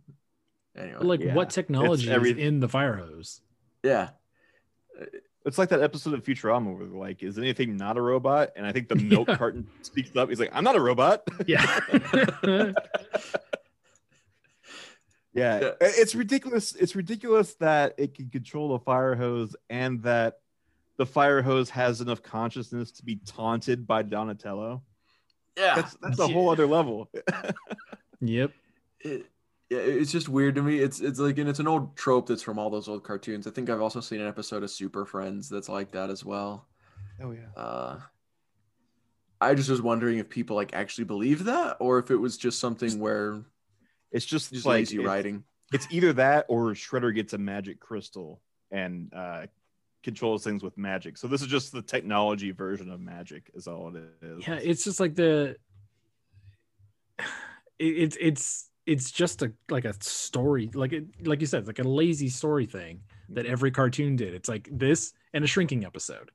Anyway, 0.75 0.95
But, 0.99 1.05
like 1.07 1.19
Yeah. 1.21 1.34
what 1.34 1.49
technology 1.49 2.10
every- 2.10 2.31
is 2.31 2.38
in 2.38 2.60
the 2.60 2.69
fire 2.69 2.95
hose? 2.95 3.41
yeah. 3.84 4.10
It's 5.43 5.57
like 5.57 5.69
that 5.69 5.81
episode 5.81 6.13
of 6.13 6.23
Futurama 6.23 6.77
where 6.77 6.86
they're 6.86 6.95
like, 6.99 7.23
is 7.23 7.39
anything 7.39 7.75
not 7.75 7.97
a 7.97 8.01
robot? 8.01 8.51
And 8.55 8.63
I 8.65 8.71
think 8.71 8.88
the 8.89 8.95
milk 9.25 9.27
Yeah. 9.27 9.38
carton 9.38 9.67
speaks 9.81 10.15
up. 10.15 10.29
He's 10.29 10.39
like, 10.39 10.51
I'm 10.53 10.63
not 10.63 10.75
a 10.75 10.79
robot. 10.79 11.23
Yeah. 11.47 11.65
Yeah, 15.34 15.60
Yeah. 15.62 15.71
it's 15.79 16.13
ridiculous. 16.13 16.75
It's 16.75 16.93
ridiculous 16.95 17.53
that 17.55 17.95
it 17.97 18.13
can 18.15 18.29
control 18.29 18.75
a 18.75 18.79
fire 18.79 19.15
hose 19.15 19.55
and 19.69 20.03
that 20.03 20.39
the 20.97 21.05
fire 21.05 21.41
hose 21.41 21.69
has 21.69 22.01
enough 22.01 22.21
consciousness 22.21 22.91
to 22.93 23.05
be 23.05 23.15
taunted 23.25 23.88
by 23.88 24.03
Donatello. 24.03 24.84
Yeah. 25.57 25.75
That's 25.75 25.95
that's 26.01 26.19
a 26.19 26.27
whole 26.27 26.49
other 26.49 26.67
level. 26.67 27.10
yep. 28.19 28.51
it, 28.99 29.10
yeah, 29.10 29.23
it's 29.71 30.12
just 30.12 30.27
weird 30.29 30.55
to 30.55 30.62
me. 30.62 30.79
It's 30.79 30.99
it's 30.99 31.19
like 31.19 31.38
and 31.38 31.49
it's 31.49 31.60
an 31.60 31.67
old 31.67 31.95
trope 31.95 32.27
that's 32.27 32.41
from 32.43 32.60
all 32.60 32.69
those 32.69 32.88
old 32.89 33.03
cartoons. 33.03 33.47
I 33.47 33.51
think 33.51 33.69
I've 33.69 33.81
also 33.81 34.01
seen 34.01 34.19
an 34.21 34.27
episode 34.27 34.63
of 34.63 34.69
Super 34.69 35.05
Friends 35.05 35.47
that's 35.49 35.69
like 35.69 35.91
that 35.91 36.10
as 36.10 36.25
well. 36.25 36.67
oh 37.21 37.31
yeah. 37.31 37.62
Uh, 37.62 37.99
I 39.39 39.55
just 39.55 39.69
was 39.69 39.81
wondering 39.81 40.19
if 40.19 40.29
people 40.29 40.55
like 40.55 40.73
actually 40.73 41.05
believe 41.05 41.45
that, 41.45 41.77
or 41.79 41.99
if 41.99 42.12
it 42.12 42.17
was 42.17 42.38
just 42.38 42.60
something 42.60 42.99
where 42.99 43.41
It's 44.12 44.25
just, 44.25 44.53
just 44.53 44.65
like 44.65 44.81
lazy 44.81 44.97
it's, 44.97 45.05
writing. 45.05 45.43
it's 45.73 45.88
either 45.89 46.13
that 46.13 46.45
or 46.47 46.71
Shredder 46.71 47.15
gets 47.15 47.34
a 47.34 47.38
magic 47.39 47.79
crystal 47.79 48.39
and 48.71 49.12
uh, 49.15 49.47
controls 50.03 50.43
things 50.43 50.63
with 50.63 50.77
magic. 50.77 51.17
So 51.17 51.27
this 51.27 51.41
is 51.41 51.47
just 51.47 51.71
the 51.71 51.81
technology 51.81 52.51
version 52.51 52.91
of 52.91 52.99
magic, 52.99 53.49
is 53.55 53.67
all 53.67 53.95
it 53.95 54.03
is. 54.21 54.47
Yeah, 54.47 54.60
it's 54.62 54.84
just 54.84 54.99
like 54.99 55.15
the 55.15 55.55
it, 57.19 57.25
it's 57.79 58.17
it's 58.19 58.70
it's 58.86 59.12
just 59.12 59.41
a 59.41 59.52
like 59.70 59.86
a 59.86 59.94
story 60.04 60.70
like 60.74 60.91
it 60.94 61.06
like 61.28 61.39
you 61.41 61.48
said 61.48 61.60
it's 61.60 61.67
like 61.67 61.80
a 61.80 61.84
lazy 61.84 62.30
story 62.30 62.65
thing 62.65 63.02
that 63.30 63.44
Mm-hmm. 63.46 63.52
every 63.54 63.72
cartoon 63.72 64.15
did 64.15 64.34
it's 64.34 64.50
like 64.50 64.67
this 64.72 65.13
and 65.34 65.44
a 65.44 65.48
shrinking 65.48 65.86
episode 65.86 66.32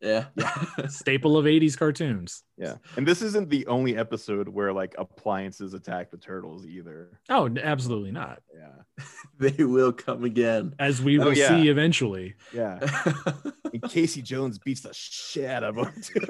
Yeah, 0.00 0.26
staple 0.88 1.36
of 1.36 1.44
80s 1.46 1.76
cartoons 1.78 2.42
yeah. 2.56 2.76
And 2.96 3.04
this 3.06 3.20
isn't 3.22 3.48
the 3.50 3.66
only 3.66 3.96
episode 3.96 4.48
where 4.48 4.72
like 4.72 4.94
appliances 4.98 5.74
attack 5.74 6.10
the 6.10 6.16
turtles 6.16 6.66
either. 6.66 7.18
oh 7.30 7.48
absolutely 7.62 8.12
not 8.12 8.40
Yeah. 8.54 9.04
they 9.38 9.64
will 9.64 9.92
come 9.92 10.24
again. 10.24 10.74
as 10.78 11.02
we 11.02 11.18
Oh, 11.18 11.24
will 11.26 11.36
yeah. 11.36 11.48
see 11.48 11.68
eventually 11.68 12.34
Yeah. 12.52 12.78
And 13.72 13.82
Casey 13.90 14.22
Jones 14.22 14.58
beats 14.58 14.82
the 14.82 14.92
shit 14.94 15.50
out 15.50 15.64
of 15.64 15.74
them 15.74 15.92
too. 16.00 16.20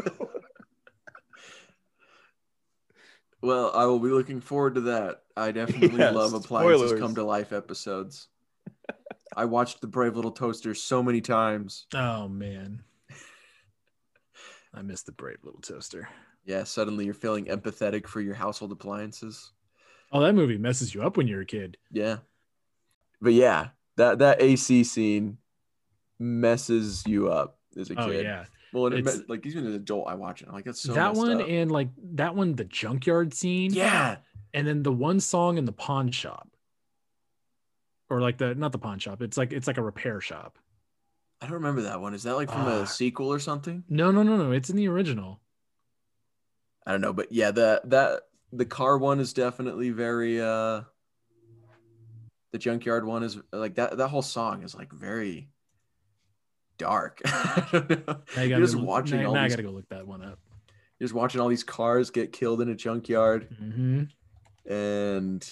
Well, 3.44 3.70
I 3.74 3.84
will 3.86 3.98
be 4.00 4.08
looking 4.10 4.40
forward 4.40 4.74
to 4.76 4.80
that. 4.82 5.22
I 5.36 5.52
definitely 5.52 5.98
Yes, 5.98 6.14
love 6.14 6.32
appliances 6.34 6.80
spoilers. 6.90 7.00
come 7.00 7.14
to 7.16 7.24
life 7.24 7.52
episodes. 7.52 8.28
I 9.36 9.44
watched 9.46 9.80
the 9.80 9.86
Brave 9.86 10.14
Little 10.16 10.30
Toaster 10.30 10.74
so 10.74 11.02
many 11.02 11.20
times. 11.20 11.86
oh 11.94 12.28
man 12.28 12.82
i 14.76 14.82
miss 14.82 15.02
the 15.02 15.12
brave 15.12 15.38
little 15.44 15.60
toaster 15.60 16.08
Yeah, 16.44 16.64
suddenly 16.64 17.04
you're 17.04 17.14
feeling 17.14 17.44
empathetic 17.46 18.08
for 18.08 18.20
your 18.20 18.34
household 18.34 18.72
appliances. 18.72 19.52
oh 20.12 20.20
that 20.20 20.34
movie 20.34 20.58
messes 20.58 20.92
you 20.94 21.02
up 21.02 21.16
when 21.16 21.28
you're 21.28 21.42
a 21.42 21.46
kid 21.46 21.76
Yeah. 21.92 22.18
But 23.20 23.34
yeah, 23.34 23.68
that 23.96 24.18
that 24.18 24.42
AC 24.42 24.82
scene 24.84 25.38
messes 26.18 27.04
you 27.06 27.28
up 27.30 27.58
as 27.76 27.90
a 27.90 27.94
oh 28.00 28.08
kid. 28.08 28.24
yeah 28.24 28.44
Well, 28.74 28.86
and 28.86 28.96
It's- 28.98 29.22
like 29.28 29.46
even 29.46 29.64
as 29.66 29.70
an 29.70 29.80
adult, 29.80 30.08
I 30.08 30.14
watch 30.14 30.42
it. 30.42 30.48
I'm 30.48 30.54
like, 30.54 30.64
that's 30.66 30.80
so 30.82 30.92
that 30.94 31.14
one 31.14 31.40
up. 31.40 31.48
and 31.48 31.70
like 31.70 31.88
that 32.16 32.34
one 32.34 32.54
the 32.56 32.64
junkyard 32.64 33.32
scene 33.32 33.72
yeah, 33.72 34.16
and 34.52 34.66
then 34.66 34.82
the 34.82 34.92
one 34.92 35.20
song 35.20 35.56
in 35.56 35.64
the 35.64 35.72
pawn 35.72 36.10
shop 36.10 36.48
or 38.10 38.20
like 38.20 38.36
the 38.38 38.54
not 38.54 38.72
the 38.72 38.78
pawn 38.78 38.98
shop 38.98 39.22
it's 39.22 39.36
like 39.38 39.52
it's 39.52 39.66
like 39.66 39.78
a 39.78 39.82
repair 39.82 40.20
shop 40.20 40.58
I 41.40 41.46
don't 41.46 41.54
remember 41.54 41.82
that 41.82 42.00
one. 42.00 42.14
Is 42.14 42.22
that 42.24 42.34
like 42.36 42.50
from 42.50 42.62
Ah. 42.62 42.82
a 42.82 42.86
sequel 42.86 43.32
or 43.32 43.38
something? 43.38 43.84
no 43.88 44.10
no 44.10 44.22
no 44.22 44.36
no 44.36 44.50
it's 44.52 44.70
in 44.70 44.76
the 44.76 44.88
original 44.88 45.40
I 46.86 46.92
don't 46.92 47.00
know, 47.00 47.12
but 47.14 47.32
yeah, 47.32 47.50
that 47.52 47.88
that 47.90 48.22
the 48.52 48.66
car 48.66 48.98
one 48.98 49.18
is 49.20 49.32
definitely 49.32 49.90
very. 49.90 50.40
uh 50.40 50.82
The 52.52 52.58
junkyard 52.58 53.04
one 53.06 53.22
is 53.22 53.38
like 53.52 53.76
that. 53.76 53.96
That 53.96 54.08
whole 54.08 54.20
song 54.22 54.62
is 54.62 54.74
like 54.74 54.92
very 54.92 55.48
dark. 56.78 57.20
I 57.26 57.68
don't 57.72 58.06
know. 58.06 58.16
Now 58.36 58.42
you 58.42 58.48
You're 58.50 58.60
just 58.60 58.74
look- 58.74 58.86
watching 58.86 59.20
now, 59.20 59.28
all 59.28 59.34
now 59.34 59.40
i 59.40 59.44
these. 59.44 59.56
gotta 59.56 59.68
go 59.68 59.74
look 59.74 59.88
that 59.90 60.06
one 60.06 60.22
up 60.22 60.38
You're 60.98 61.06
just 61.06 61.14
watching 61.14 61.40
all 61.40 61.48
these 61.48 61.64
cars 61.64 62.10
get 62.10 62.32
killed 62.32 62.60
in 62.60 62.68
a 62.68 62.74
junkyard. 62.74 63.48
hmm 63.58 64.04
and 64.66 65.46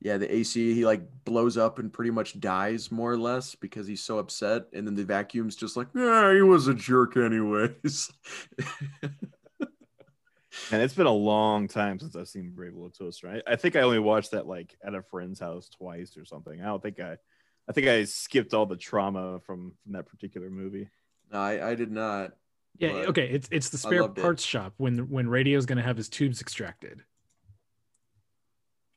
yeah 0.00 0.16
the 0.16 0.34
ac 0.34 0.74
he 0.74 0.84
like 0.86 1.02
blows 1.24 1.56
up 1.58 1.78
and 1.78 1.92
pretty 1.92 2.10
much 2.10 2.40
dies 2.40 2.90
more 2.90 3.12
or 3.12 3.18
less 3.18 3.54
because 3.54 3.86
he's 3.86 4.02
so 4.02 4.16
upset 4.18 4.62
and 4.72 4.86
then 4.86 4.94
the 4.94 5.04
vacuum's 5.04 5.54
just 5.54 5.76
like 5.76 5.88
yeah 5.94 6.32
he 6.32 6.40
was 6.40 6.68
a 6.68 6.74
jerk 6.74 7.16
anyways 7.18 8.10
And 10.70 10.80
it's 10.80 10.94
been 10.94 11.06
a 11.06 11.10
long 11.12 11.66
time 11.66 11.98
since 11.98 12.14
I've 12.14 12.28
seen 12.28 12.52
Brave 12.54 12.74
Little 12.74 12.88
Toaster. 12.88 13.28
I, 13.28 13.52
I 13.52 13.56
think 13.56 13.74
I 13.74 13.80
only 13.80 13.98
watched 13.98 14.30
that 14.30 14.46
like 14.46 14.76
at 14.86 14.94
a 14.94 15.02
friend's 15.02 15.40
house 15.40 15.68
twice 15.68 16.16
or 16.16 16.24
something. 16.24 16.60
I 16.62 16.66
don't 16.66 16.80
think 16.82 17.00
I 17.00 17.16
I 17.68 17.72
think 17.72 17.86
I 17.86 18.04
skipped 18.04 18.52
all 18.54 18.66
the 18.66 18.76
trauma 18.76 19.40
from 19.40 19.72
from 19.82 19.92
that 19.92 20.06
particular 20.06 20.50
movie. 20.50 20.88
no, 21.32 21.38
I, 21.38 21.70
I 21.70 21.74
did 21.74 21.90
not 21.90 22.32
yeah 22.78 22.90
okay 23.08 23.28
it's 23.28 23.48
it's 23.52 23.68
the 23.68 23.78
spare 23.78 24.02
loved 24.02 24.18
it. 24.18 24.22
parts 24.22 24.44
shop 24.44 24.74
when 24.78 25.08
when 25.08 25.28
radio's 25.28 25.64
gonna 25.64 25.80
have 25.82 25.96
his 25.96 26.08
tubes 26.08 26.40
extracted 26.40 27.02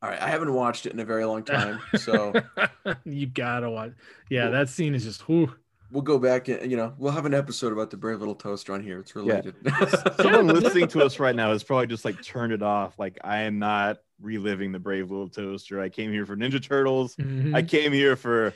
all 0.02 0.10
right 0.10 0.22
i 0.22 0.28
haven't 0.30 0.52
watched 0.54 0.86
it 0.86 0.94
in 0.94 1.00
a 1.00 1.06
very 1.06 1.26
long 1.26 1.44
time 1.44 1.80
so 1.96 2.34
you 3.06 3.28
gotta 3.28 3.70
watch 3.70 3.92
yeah 4.30 4.44
Well- 4.46 4.52
that 4.54 4.70
scene 4.70 4.96
is 4.96 5.04
just 5.04 5.22
whew. 5.28 5.54
we'll 5.92 6.02
go 6.02 6.18
back 6.20 6.48
and 6.48 6.70
you 6.72 6.76
know 6.78 6.94
we'll 6.98 7.12
have 7.14 7.26
an 7.26 7.34
episode 7.36 7.72
about 7.72 7.92
the 7.92 7.98
brave 7.98 8.20
little 8.20 8.36
toaster 8.36 8.74
on 8.74 8.82
here 8.84 9.00
it's 9.00 9.16
related 9.16 9.56
Someone 10.22 10.48
listening 10.48 10.88
to 10.90 11.04
us 11.04 11.20
right 11.20 11.36
now 11.36 11.52
has 11.52 11.64
probably 11.64 11.88
just 11.88 12.04
like 12.06 12.22
turned 12.24 12.54
it 12.54 12.64
off. 12.64 12.98
Like 12.98 13.20
I 13.24 13.42
am 13.44 13.60
not 13.60 13.98
reliving 14.22 14.72
the 14.72 14.80
Brave 14.80 15.12
Little 15.12 15.30
Toaster. 15.30 15.80
I 15.82 15.90
came 15.90 16.12
here 16.12 16.26
for 16.26 16.36
Ninja 16.36 16.62
Turtles. 16.62 17.16
Mhm. 17.16 17.56
I 17.56 17.62
came 17.62 17.92
here 17.94 18.16
for 18.16 18.54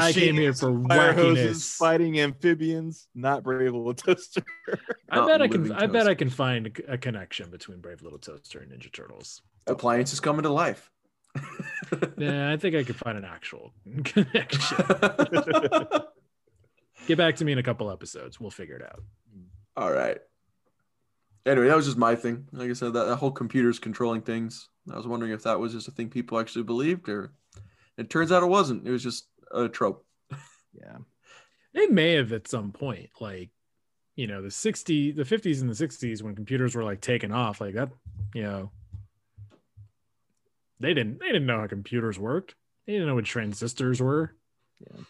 I 0.00 0.12
came 0.12 0.36
here 0.36 0.54
for 0.54 0.82
fire 0.88 1.12
hoses, 1.12 1.74
fighting 1.74 2.20
amphibians, 2.20 3.08
not 3.14 3.42
Brave 3.42 3.74
Little 3.74 3.94
Toaster. 3.94 4.42
I 5.10 5.26
bet 5.26 5.42
I 5.42 5.48
can. 5.48 5.62
living 5.64 5.76
I 5.76 5.86
bet 5.86 6.06
I 6.06 6.14
can 6.14 6.30
find 6.30 6.66
a, 6.88 6.92
a 6.94 6.98
connection 6.98 7.50
between 7.50 7.80
Brave 7.80 8.00
Little 8.02 8.18
Toaster 8.20 8.60
and 8.60 8.70
Ninja 8.72 8.92
Turtles. 8.92 9.42
appliances 9.66 10.20
coming 10.20 10.42
to 10.42 10.50
life 10.50 10.90
Yeah, 12.18 12.52
I 12.52 12.56
think 12.56 12.76
I 12.76 12.84
could 12.84 12.96
find 12.96 13.18
an 13.18 13.24
actual 13.24 13.72
connection. 14.04 14.76
Get 17.06 17.18
back 17.18 17.36
to 17.36 17.44
me 17.44 17.52
in 17.52 17.58
a 17.58 17.62
couple 17.62 17.90
episodes. 17.90 18.40
We'll 18.40 18.50
figure 18.50 18.76
it 18.76 18.82
out. 18.82 19.02
All 19.76 19.90
right. 19.92 20.18
Anyway, 21.44 21.66
that 21.66 21.76
was 21.76 21.84
just 21.86 21.98
my 21.98 22.14
thing. 22.14 22.46
Like 22.52 22.70
I 22.70 22.72
said, 22.72 22.92
that, 22.94 23.04
that 23.04 23.16
whole 23.16 23.30
computers 23.32 23.78
controlling 23.78 24.22
things. 24.22 24.68
I 24.92 24.96
was 24.96 25.06
wondering 25.06 25.32
if 25.32 25.42
that 25.44 25.58
was 25.58 25.72
just 25.72 25.88
a 25.88 25.90
thing 25.90 26.10
people 26.10 26.38
actually 26.38 26.64
believed, 26.64 27.08
or 27.08 27.32
it 27.96 28.10
turns 28.10 28.32
out 28.32 28.42
it 28.42 28.46
wasn't. 28.46 28.86
It 28.86 28.90
was 28.90 29.02
just 29.02 29.26
a 29.52 29.68
trope. 29.68 30.04
yeah. 30.72 30.98
They 31.72 31.86
may 31.86 32.12
have 32.14 32.32
at 32.32 32.48
some 32.48 32.70
point, 32.70 33.10
like, 33.20 33.50
you 34.14 34.26
know, 34.26 34.42
the 34.42 34.50
60, 34.50 35.12
the 35.12 35.24
50s 35.24 35.60
and 35.60 35.70
the 35.70 35.74
60s 35.74 36.22
when 36.22 36.36
computers 36.36 36.74
were 36.74 36.84
like 36.84 37.00
taking 37.00 37.32
off, 37.32 37.60
like 37.60 37.74
that, 37.74 37.90
you 38.34 38.42
know, 38.42 38.70
they 40.80 40.92
didn't 40.92 41.18
they 41.20 41.26
didn't 41.26 41.46
know 41.46 41.60
how 41.60 41.66
computers 41.66 42.18
worked. 42.18 42.54
They 42.86 42.92
didn't 42.92 43.08
know 43.08 43.14
what 43.14 43.24
transistors 43.24 44.02
were. 44.02 44.34
Yeah, 44.80 45.02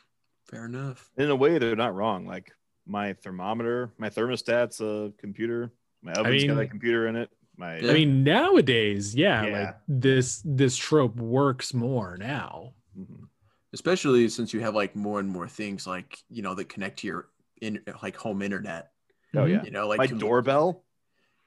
fair 0.46 0.66
enough. 0.66 1.10
In 1.16 1.30
a 1.30 1.36
way, 1.36 1.58
they're 1.58 1.74
not 1.74 1.94
wrong. 1.94 2.26
Like 2.26 2.52
my 2.86 3.14
thermometer, 3.14 3.92
my 3.98 4.08
thermostat's 4.08 4.80
a 4.80 5.12
computer. 5.18 5.72
My 6.02 6.12
oven's 6.12 6.44
got 6.44 6.58
a 6.58 6.66
computer 6.66 7.08
in 7.08 7.16
it. 7.16 7.30
My 7.56 7.78
Yeah. 7.78 7.90
I 7.90 7.94
mean, 7.94 8.24
nowadays, 8.24 9.14
yeah, 9.14 9.44
Yeah. 9.46 9.58
like 9.66 9.76
this 9.88 10.42
this 10.44 10.76
trope 10.76 11.16
works 11.16 11.72
more 11.74 12.16
now. 12.18 12.74
Mhm. 12.98 13.28
especially 13.72 14.28
since 14.28 14.54
you 14.54 14.60
have 14.60 14.72
like 14.76 14.94
more 14.94 15.18
and 15.18 15.28
more 15.28 15.48
things 15.48 15.84
like 15.84 16.16
you 16.30 16.42
know 16.42 16.54
that 16.54 16.68
connect 16.68 17.00
to 17.00 17.08
your 17.08 17.28
in 17.60 17.80
like 18.02 18.14
home 18.16 18.40
internet. 18.40 18.92
oh 19.34 19.46
yeah, 19.46 19.64
You 19.64 19.72
know, 19.72 19.88
like 19.88 19.98
my 19.98 20.06
com- 20.06 20.18
doorbell. 20.18 20.84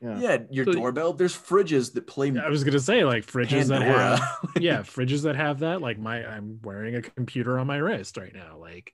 Yeah. 0.02 0.20
Yeah, 0.20 0.38
your 0.52 0.66
So- 0.66 0.74
doorbell. 0.74 1.14
There's 1.14 1.36
fridges 1.36 1.94
that 1.94 2.06
play 2.06 2.38
I 2.38 2.50
was 2.50 2.64
gonna 2.66 2.80
say 2.82 3.06
like 3.06 3.26
fridges 3.26 3.70
that 3.70 3.82
Pandora. 3.82 4.18
have 4.18 4.52
yeah, 4.62 4.80
fridges 4.82 5.24
that 5.24 5.38
have 5.38 5.60
that. 5.60 5.82
Like 5.82 5.98
my 6.00 6.26
I'm 6.26 6.60
wearing 6.64 6.96
a 6.96 7.02
computer 7.02 7.58
on 7.60 7.66
my 7.68 7.78
wrist 7.78 8.18
right 8.18 8.34
now. 8.34 8.58
Like, 8.60 8.94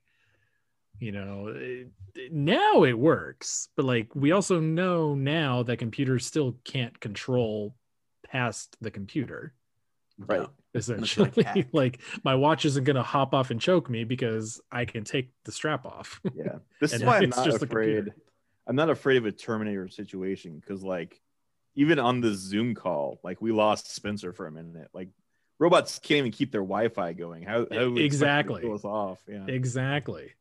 you 1.00 1.12
know, 1.12 1.48
it- 1.48 1.88
it- 2.14 2.32
now 2.32 2.84
it 2.84 2.98
works, 2.98 3.68
but 3.76 3.84
like 3.84 4.14
we 4.14 4.32
also 4.32 4.60
know 4.60 5.14
now 5.14 5.62
that 5.64 5.78
computers 5.78 6.24
still 6.26 6.56
can't 6.64 6.98
control 7.00 7.74
past 8.26 8.76
the 8.80 8.90
computer. 8.90 9.54
Right. 10.18 10.48
Essentially, 10.74 11.30
hack. 11.42 11.66
like 11.72 12.00
my 12.24 12.34
watch 12.36 12.64
isn't 12.64 12.84
gonna 12.84 13.02
hop 13.02 13.34
off 13.34 13.50
and 13.50 13.60
choke 13.60 13.90
me 13.90 14.04
because 14.04 14.60
I 14.70 14.84
can 14.84 15.04
take 15.04 15.30
the 15.44 15.52
strap 15.52 15.84
off. 15.86 16.20
Yeah. 16.34 16.58
This 16.80 16.92
is 16.92 17.02
why 17.02 17.18
I'm 17.18 17.24
it's 17.24 17.36
not 17.36 17.46
just 17.46 17.62
afraid. 17.62 18.12
I'm 18.66 18.76
not 18.76 18.90
afraid 18.90 19.18
of 19.18 19.26
a 19.26 19.32
Terminator 19.32 19.88
situation 19.88 20.58
because, 20.58 20.82
like, 20.82 21.20
even 21.74 21.98
on 21.98 22.20
the 22.20 22.32
Zoom 22.34 22.74
call, 22.74 23.20
like 23.22 23.42
we 23.42 23.52
lost 23.52 23.94
Spencer 23.94 24.32
for 24.32 24.46
a 24.46 24.50
minute. 24.52 24.88
Like, 24.94 25.08
robots 25.58 25.98
can't 25.98 26.18
even 26.18 26.32
keep 26.32 26.50
their 26.50 26.62
Wi-Fi 26.62 27.12
going. 27.12 27.42
How, 27.42 27.66
how 27.70 27.84
would 27.84 27.92
we 27.94 28.04
expect 28.04 28.48
them 28.48 28.54
to 28.56 28.60
Exactly. 28.60 28.62
kill 28.62 28.74
us 28.74 28.84
off? 28.84 29.22
Yeah. 29.28 29.44
exactly 29.48 30.32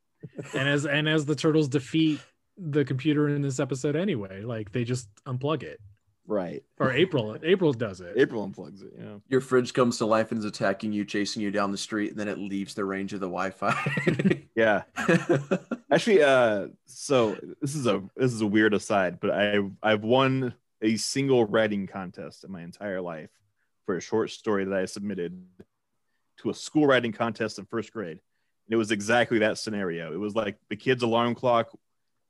and 0.54 0.68
as 0.70 0.86
and 0.86 1.08
as 1.08 1.26
the 1.26 1.36
turtles 1.36 1.68
defeat 1.68 2.20
the 2.58 2.86
computer 2.86 3.28
in 3.30 3.42
this 3.42 3.60
episode 3.60 3.96
anyway 3.96 4.42
like 4.44 4.72
they 4.72 4.84
just 4.84 5.08
unplug 5.26 5.64
it 5.64 5.80
Right. 6.26 6.64
or 6.80 6.94
april 6.94 7.38
april 7.44 7.74
does 7.74 8.00
it 8.00 8.14
April 8.16 8.48
unplugs 8.48 8.82
it. 8.82 8.94
Yeah. 8.98 9.16
Your 9.28 9.42
fridge 9.42 9.74
comes 9.74 9.98
to 9.98 10.06
life 10.06 10.32
and 10.32 10.40
is 10.40 10.46
attacking 10.46 10.94
you, 10.94 11.04
chasing 11.04 11.42
you 11.42 11.52
down 11.52 11.72
the 11.72 11.78
street, 11.78 12.12
and 12.12 12.20
then 12.20 12.30
it 12.30 12.38
leaves 12.38 12.74
the 12.76 12.86
range 12.86 13.12
of 13.12 13.20
the 13.20 13.28
Wi-Fi. 13.28 14.44
Yeah. 14.56 14.84
Actually, 15.92 16.22
uh, 16.24 16.68
so 16.86 17.36
this 17.60 17.76
is 17.76 17.88
a 17.88 18.04
this 18.16 18.32
is 18.32 18.40
a 18.42 18.48
weird 18.48 18.74
aside, 18.74 19.20
but 19.20 19.32
I 19.32 19.60
I've 19.82 20.04
won 20.04 20.54
a 20.82 20.96
single 20.96 21.44
writing 21.46 21.88
contest 21.88 22.44
in 22.44 22.52
my 22.52 22.62
entire 22.62 23.02
life 23.02 23.32
for 23.86 23.98
a 23.98 24.02
short 24.02 24.30
story 24.30 24.64
that 24.66 24.74
I 24.78 24.86
submitted 24.86 25.44
to 26.42 26.50
a 26.52 26.54
school 26.54 26.86
writing 26.88 27.12
contest 27.12 27.60
in 27.60 27.66
first 27.66 27.92
grade. 27.92 28.20
And 28.68 28.74
it 28.74 28.78
was 28.78 28.92
exactly 28.92 29.40
that 29.40 29.58
scenario. 29.58 30.14
It 30.14 30.18
was 30.20 30.36
like 30.36 30.58
the 30.70 30.76
kid's 30.76 31.04
alarm 31.04 31.36
clock 31.36 31.70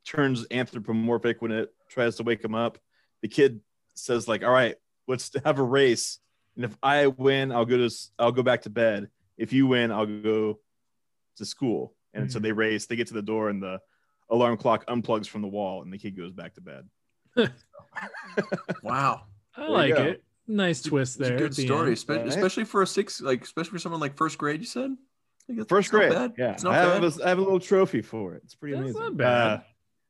turns 0.06 0.46
anthropomorphic 0.52 1.42
when 1.42 1.52
it 1.52 1.74
tries 1.90 2.16
to 2.18 2.24
wake 2.24 2.44
him 2.44 2.56
up. 2.56 2.78
The 3.22 3.28
kid 3.28 3.62
says 3.96 4.28
like, 4.28 4.44
"All 4.44 4.52
right, 4.52 4.76
let's 5.08 5.32
have 5.46 5.60
a 5.60 5.64
race, 5.64 6.20
and 6.56 6.66
if 6.66 6.76
I 6.82 7.08
win, 7.08 7.52
I'll 7.52 7.66
go 7.66 7.78
to 7.78 7.96
I'll 8.18 8.32
go 8.32 8.44
back 8.44 8.64
to 8.64 8.70
bed. 8.70 9.10
If 9.38 9.54
you 9.54 9.68
win, 9.68 9.92
I'll 9.92 10.06
go 10.08 10.60
to 11.38 11.46
school." 11.46 11.96
And 12.16 12.32
so 12.32 12.40
Mhm. 12.40 12.44
they 12.44 12.52
race. 12.52 12.86
They 12.88 12.96
get 12.96 13.08
to 13.08 13.14
the 13.14 13.22
door, 13.22 13.50
and 13.50 13.62
the 13.62 13.80
alarm 14.30 14.58
clock 14.58 14.86
unplugs 14.88 15.28
from 15.28 15.42
the 15.42 15.48
wall, 15.48 15.84
and 15.84 15.94
the 15.94 15.98
kid 15.98 16.18
goes 16.18 16.32
back 16.34 16.54
to 16.56 16.62
bed. 16.62 16.90
wow, 18.84 19.24
i 19.56 19.68
like 19.68 19.92
it 19.96 20.24
nice 20.48 20.82
twist 20.82 21.20
it's 21.20 21.28
there 21.30 21.36
a 21.38 21.40
good 21.40 21.54
the 21.54 21.66
story, 21.66 21.96
end. 22.20 22.28
especially 22.30 22.66
for 22.66 22.82
a 22.82 22.88
six, 22.88 23.22
like 23.22 23.44
especially 23.44 23.72
for 23.72 23.80
someone 23.80 24.02
like 24.02 24.16
first 24.18 24.38
grade. 24.38 24.60
You 24.60 24.66
said 24.66 24.82
I 24.82 24.86
think 24.86 24.98
that's- 24.98 25.13
First 25.68 25.92
grade. 25.92 26.12
bad. 26.12 26.34
Yeah. 26.38 26.58
I 26.66 26.76
have, 26.78 27.04
a, 27.04 27.26
I 27.26 27.30
have 27.30 27.38
a 27.38 27.42
little 27.42 27.60
trophy 27.60 28.02
for 28.02 28.36
it. 28.36 28.44
It's 28.46 28.56
pretty 28.56 28.76
That's 28.76 28.84
amazing. 28.96 29.02
not 29.02 29.18
bad. 29.18 29.52
Uh, 29.52 29.60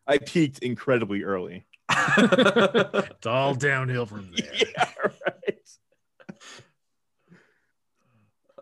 I 0.05 0.17
peaked 0.19 0.59
incredibly 0.59 1.23
early. 1.23 1.65
it's 2.17 3.25
all 3.25 3.55
downhill 3.55 4.05
from 4.05 4.31
there 4.37 4.53
yeah, 4.55 4.89
right. 5.25 5.59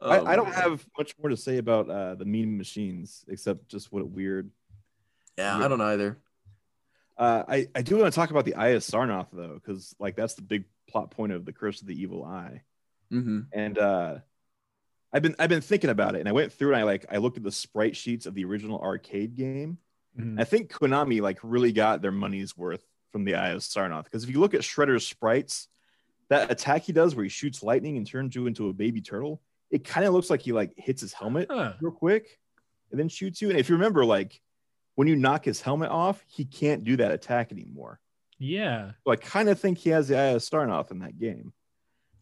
Oh, 0.02 0.10
I, 0.10 0.32
I 0.32 0.36
don't 0.36 0.50
man. 0.50 0.54
have 0.62 0.86
much 0.98 1.14
more 1.20 1.30
to 1.30 1.38
say 1.38 1.58
about 1.58 1.90
uh, 1.90 2.16
the 2.16 2.26
Mean 2.26 2.58
Machines 2.58 3.24
except 3.28 3.68
just 3.70 3.92
what 3.92 4.02
a 4.02 4.06
weird. 4.06 4.50
Yeah, 5.38 5.58
I 5.58 5.68
don't 5.68 5.82
either. 5.82 6.18
Uh, 7.18 7.44
I 7.48 7.68
I 7.76 7.82
do 7.84 7.98
want 7.98 8.12
to 8.12 8.16
talk 8.16 8.32
about 8.32 8.46
the 8.46 8.56
Eye 8.56 8.70
of 8.70 8.82
Sarnoth 8.82 9.28
though, 9.32 9.54
because 9.54 9.96
like 10.00 10.16
that's 10.16 10.34
the 10.34 10.42
big 10.42 10.64
plot 10.90 11.12
point 11.12 11.32
of 11.34 11.46
the 11.46 11.54
Curse 11.54 11.82
of 11.82 11.88
the 11.88 12.02
Evil 12.02 12.24
Eye. 12.26 12.64
hmm 13.12 13.42
and 13.54 13.78
uh 13.78 14.16
i've 15.14 15.22
been 15.22 15.36
i've 15.40 15.50
been 15.50 15.62
thinking 15.62 15.90
about 15.90 16.16
it 16.16 16.20
and 16.20 16.30
i 16.30 16.32
went 16.32 16.52
through 16.52 16.70
and 16.70 16.78
i 16.78 16.84
like 16.84 17.06
i 17.12 17.18
looked 17.18 17.38
at 17.38 17.44
the 17.44 17.52
sprite 17.52 17.96
sheets 17.96 18.26
of 18.26 18.34
the 18.34 18.46
original 18.46 18.80
arcade 18.82 19.36
game 19.36 19.78
Mhm. 20.20 20.40
i 20.40 20.44
think 20.44 20.70
konami 20.72 21.22
like 21.22 21.40
really 21.42 21.72
got 21.72 22.02
their 22.02 22.12
money's 22.12 22.58
worth 22.58 22.84
from 23.14 23.24
the 23.24 23.36
eye 23.36 23.50
of 23.52 23.62
sarnoth 23.62 24.04
because 24.06 24.24
if 24.26 24.30
you 24.30 24.40
look 24.42 24.54
at 24.54 24.60
shredder's 24.62 25.08
sprites 25.08 25.70
that 26.30 26.52
attack 26.52 26.84
he 26.84 26.92
does 26.92 27.16
where 27.16 27.24
he 27.24 27.30
shoots 27.30 27.64
lightning 27.64 27.96
and 27.98 28.06
turns 28.06 28.36
you 28.36 28.46
into 28.48 28.68
a 28.68 28.74
baby 28.74 29.00
turtle 29.02 29.42
it 29.70 29.86
kind 29.86 30.06
of 30.06 30.14
looks 30.14 30.30
like 30.30 30.42
he 30.42 30.52
like 30.52 30.74
hits 30.76 31.00
his 31.02 31.14
helmet 31.14 31.48
Huh. 31.50 31.74
real 31.82 31.94
quick 31.94 32.40
and 32.92 33.00
then 33.00 33.08
shoots 33.08 33.42
you 33.42 33.50
and 33.50 33.58
if 33.58 33.70
you 33.70 33.76
remember 33.76 34.04
like 34.04 34.42
when 34.96 35.08
you 35.08 35.16
knock 35.16 35.46
his 35.46 35.62
helmet 35.62 35.90
off 35.90 36.22
he 36.28 36.44
can't 36.44 36.84
do 36.84 36.98
that 36.98 37.12
attack 37.12 37.54
anymore 37.54 38.00
yeah 38.38 38.92
so 39.06 39.12
I 39.12 39.16
kind 39.16 39.48
of 39.48 39.60
think 39.62 39.78
he 39.78 39.92
has 39.92 40.10
the 40.10 40.18
eye 40.18 40.24
of 40.36 40.42
Sarnoth 40.42 40.92
in 40.92 41.00
that 41.00 41.18
game. 41.20 41.54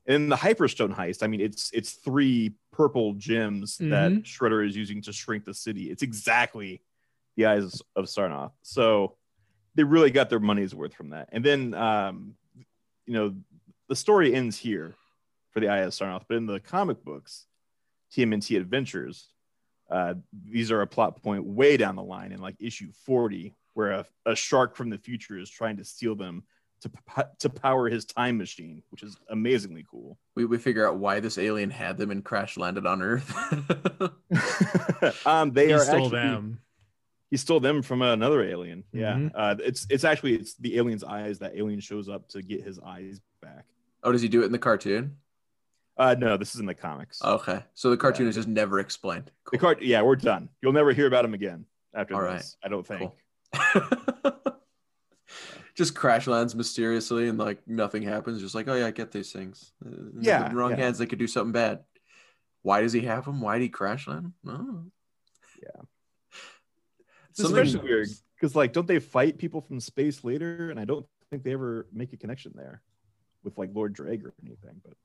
And 0.05 0.31
the 0.31 0.35
Hyperstone 0.35 0.93
heist, 0.95 1.23
I 1.23 1.27
mean, 1.27 1.39
it's 1.39 1.71
it's 1.71 1.93
three 1.93 2.53
purple 2.79 3.13
gems 3.15 3.77
that 3.77 4.13
Mhm. 4.13 4.23
Shredder 4.23 4.65
is 4.65 4.73
using 4.73 5.01
to 5.01 5.11
shrink 5.11 5.43
the 5.43 5.53
city. 5.53 5.91
It's 5.91 6.01
exactly 6.01 6.81
the 7.35 7.45
eyes 7.45 7.81
of 7.97 8.05
Sarnoth. 8.05 8.53
So 8.61 9.17
they 9.75 9.83
really 9.83 10.11
got 10.11 10.29
their 10.29 10.39
money's 10.39 10.73
worth 10.73 10.93
from 10.93 11.09
that. 11.09 11.27
And 11.33 11.43
then, 11.43 11.73
um, 11.73 12.37
you 13.05 13.13
know, 13.13 13.35
the 13.89 13.97
story 13.97 14.33
ends 14.33 14.57
here 14.57 14.95
for 15.51 15.59
the 15.59 15.67
eye 15.67 15.79
of 15.79 15.91
Sarnoth, 15.91 16.23
but 16.29 16.37
in 16.37 16.45
the 16.45 16.61
comic 16.61 17.03
books, 17.03 17.47
TMNT 18.11 18.55
Adventures, 18.55 19.27
uh, 19.89 20.13
these 20.31 20.71
are 20.71 20.81
a 20.81 20.87
plot 20.87 21.21
point 21.21 21.43
way 21.43 21.75
down 21.75 21.97
the 21.97 22.03
line 22.03 22.31
in 22.31 22.39
like 22.39 22.55
issue 22.59 22.93
40, 22.93 23.57
where 23.73 23.91
a, 23.91 24.05
a 24.25 24.35
shark 24.37 24.77
from 24.77 24.89
the 24.89 24.97
future 24.97 25.37
is 25.37 25.49
trying 25.49 25.75
to 25.75 25.83
steal 25.83 26.15
them 26.15 26.43
to, 26.81 26.89
to 27.39 27.49
power 27.49 27.89
his 27.89 28.05
time 28.05 28.37
machine, 28.37 28.81
which 28.89 29.03
is 29.03 29.17
amazingly 29.29 29.85
cool. 29.89 30.17
We 30.35 30.45
we 30.45 30.57
figure 30.57 30.87
out 30.87 30.97
why 30.97 31.19
this 31.19 31.37
alien 31.37 31.69
had 31.69 31.97
them 31.97 32.11
and 32.11 32.23
crash 32.23 32.57
landed 32.57 32.85
on 32.85 33.01
Earth. 33.01 33.29
um, 35.25 35.51
they 35.51 35.67
he 35.67 35.73
are 35.73 35.79
stole 35.79 35.95
actually, 36.05 36.09
them 36.09 36.59
He 37.31 37.37
stole 37.37 37.59
them 37.59 37.81
from 37.81 38.01
another 38.01 38.43
alien. 38.43 38.83
Yeah, 38.91 39.13
Mhm. 39.15 39.31
uh, 39.35 39.55
it's 39.59 39.85
it's 39.89 40.03
actually 40.03 40.35
it's 40.35 40.55
the 40.55 40.77
alien's 40.77 41.03
eyes. 41.03 41.39
That 41.39 41.55
alien 41.55 41.79
shows 41.79 42.09
up 42.09 42.27
to 42.29 42.41
get 42.41 42.63
his 42.63 42.79
eyes 42.79 43.19
back. 43.41 43.65
oh, 44.03 44.11
does 44.11 44.21
he 44.21 44.27
do 44.29 44.41
it 44.41 44.45
in 44.45 44.51
the 44.51 44.59
cartoon? 44.59 45.17
Uh, 45.97 46.15
no, 46.17 46.37
this 46.37 46.55
is 46.55 46.61
in 46.61 46.65
the 46.65 46.73
comics. 46.73 47.21
Okay, 47.21 47.61
so 47.73 47.89
the 47.89 47.97
cartoon 47.97 48.27
is 48.27 48.35
just 48.35 48.47
never 48.47 48.79
explained. 48.79 49.31
The 49.51 49.57
Cool. 49.57 49.59
card, 49.59 49.81
yeah, 49.81 50.01
we're 50.01 50.15
done. 50.15 50.47
You'll 50.61 50.71
never 50.71 50.93
hear 50.93 51.07
about 51.07 51.25
him 51.25 51.33
again 51.33 51.65
after 51.93 52.15
All 52.15 52.21
this. 52.21 52.55
I 52.63 52.69
don't 52.69 52.87
think. 52.87 53.11
Cool. 53.53 54.33
just 55.79 55.95
crash 55.95 56.27
lands 56.27 56.53
mysteriously 56.53 57.29
and 57.29 57.37
like 57.39 57.65
nothing 57.65 58.03
happens. 58.03 58.41
Just 58.41 58.53
like, 58.53 58.67
oh 58.67 58.75
yeah, 58.75 58.87
I 58.87 58.91
get 58.91 59.11
these 59.13 59.31
things. 59.31 59.71
Uh, 59.83 59.89
in 59.89 60.11
the 60.19 60.25
Yeah, 60.25 60.51
wrong 60.53 60.71
yeah. 60.71 60.75
hands, 60.77 60.97
they 60.97 61.05
could 61.05 61.17
do 61.19 61.25
something 61.25 61.53
bad. 61.53 61.79
Why 62.63 62.81
does 62.81 62.91
he 62.91 62.99
have 63.01 63.23
them? 63.23 63.39
Why 63.39 63.57
did 63.57 63.63
he 63.63 63.69
crash 63.69 64.05
land? 64.07 64.33
Oh. 64.45 64.83
Yeah. 65.63 65.81
It's 67.29 67.41
Something- 67.41 67.57
especially 67.63 67.87
weird 67.89 68.09
because 68.35 68.55
like, 68.55 68.73
don't 68.73 68.87
they 68.87 68.99
fight 68.99 69.37
people 69.37 69.61
from 69.61 69.79
space 69.79 70.23
later? 70.25 70.69
And 70.69 70.79
I 70.79 70.83
don't 70.85 71.05
think 71.29 71.43
they 71.43 71.53
ever 71.53 71.87
make 71.93 72.11
a 72.13 72.17
connection 72.17 72.51
there 72.55 72.81
with 73.43 73.57
like 73.57 73.69
Lord 73.73 73.93
Dregg 73.93 74.25
or 74.25 74.33
anything. 74.45 74.81
But 74.83 74.95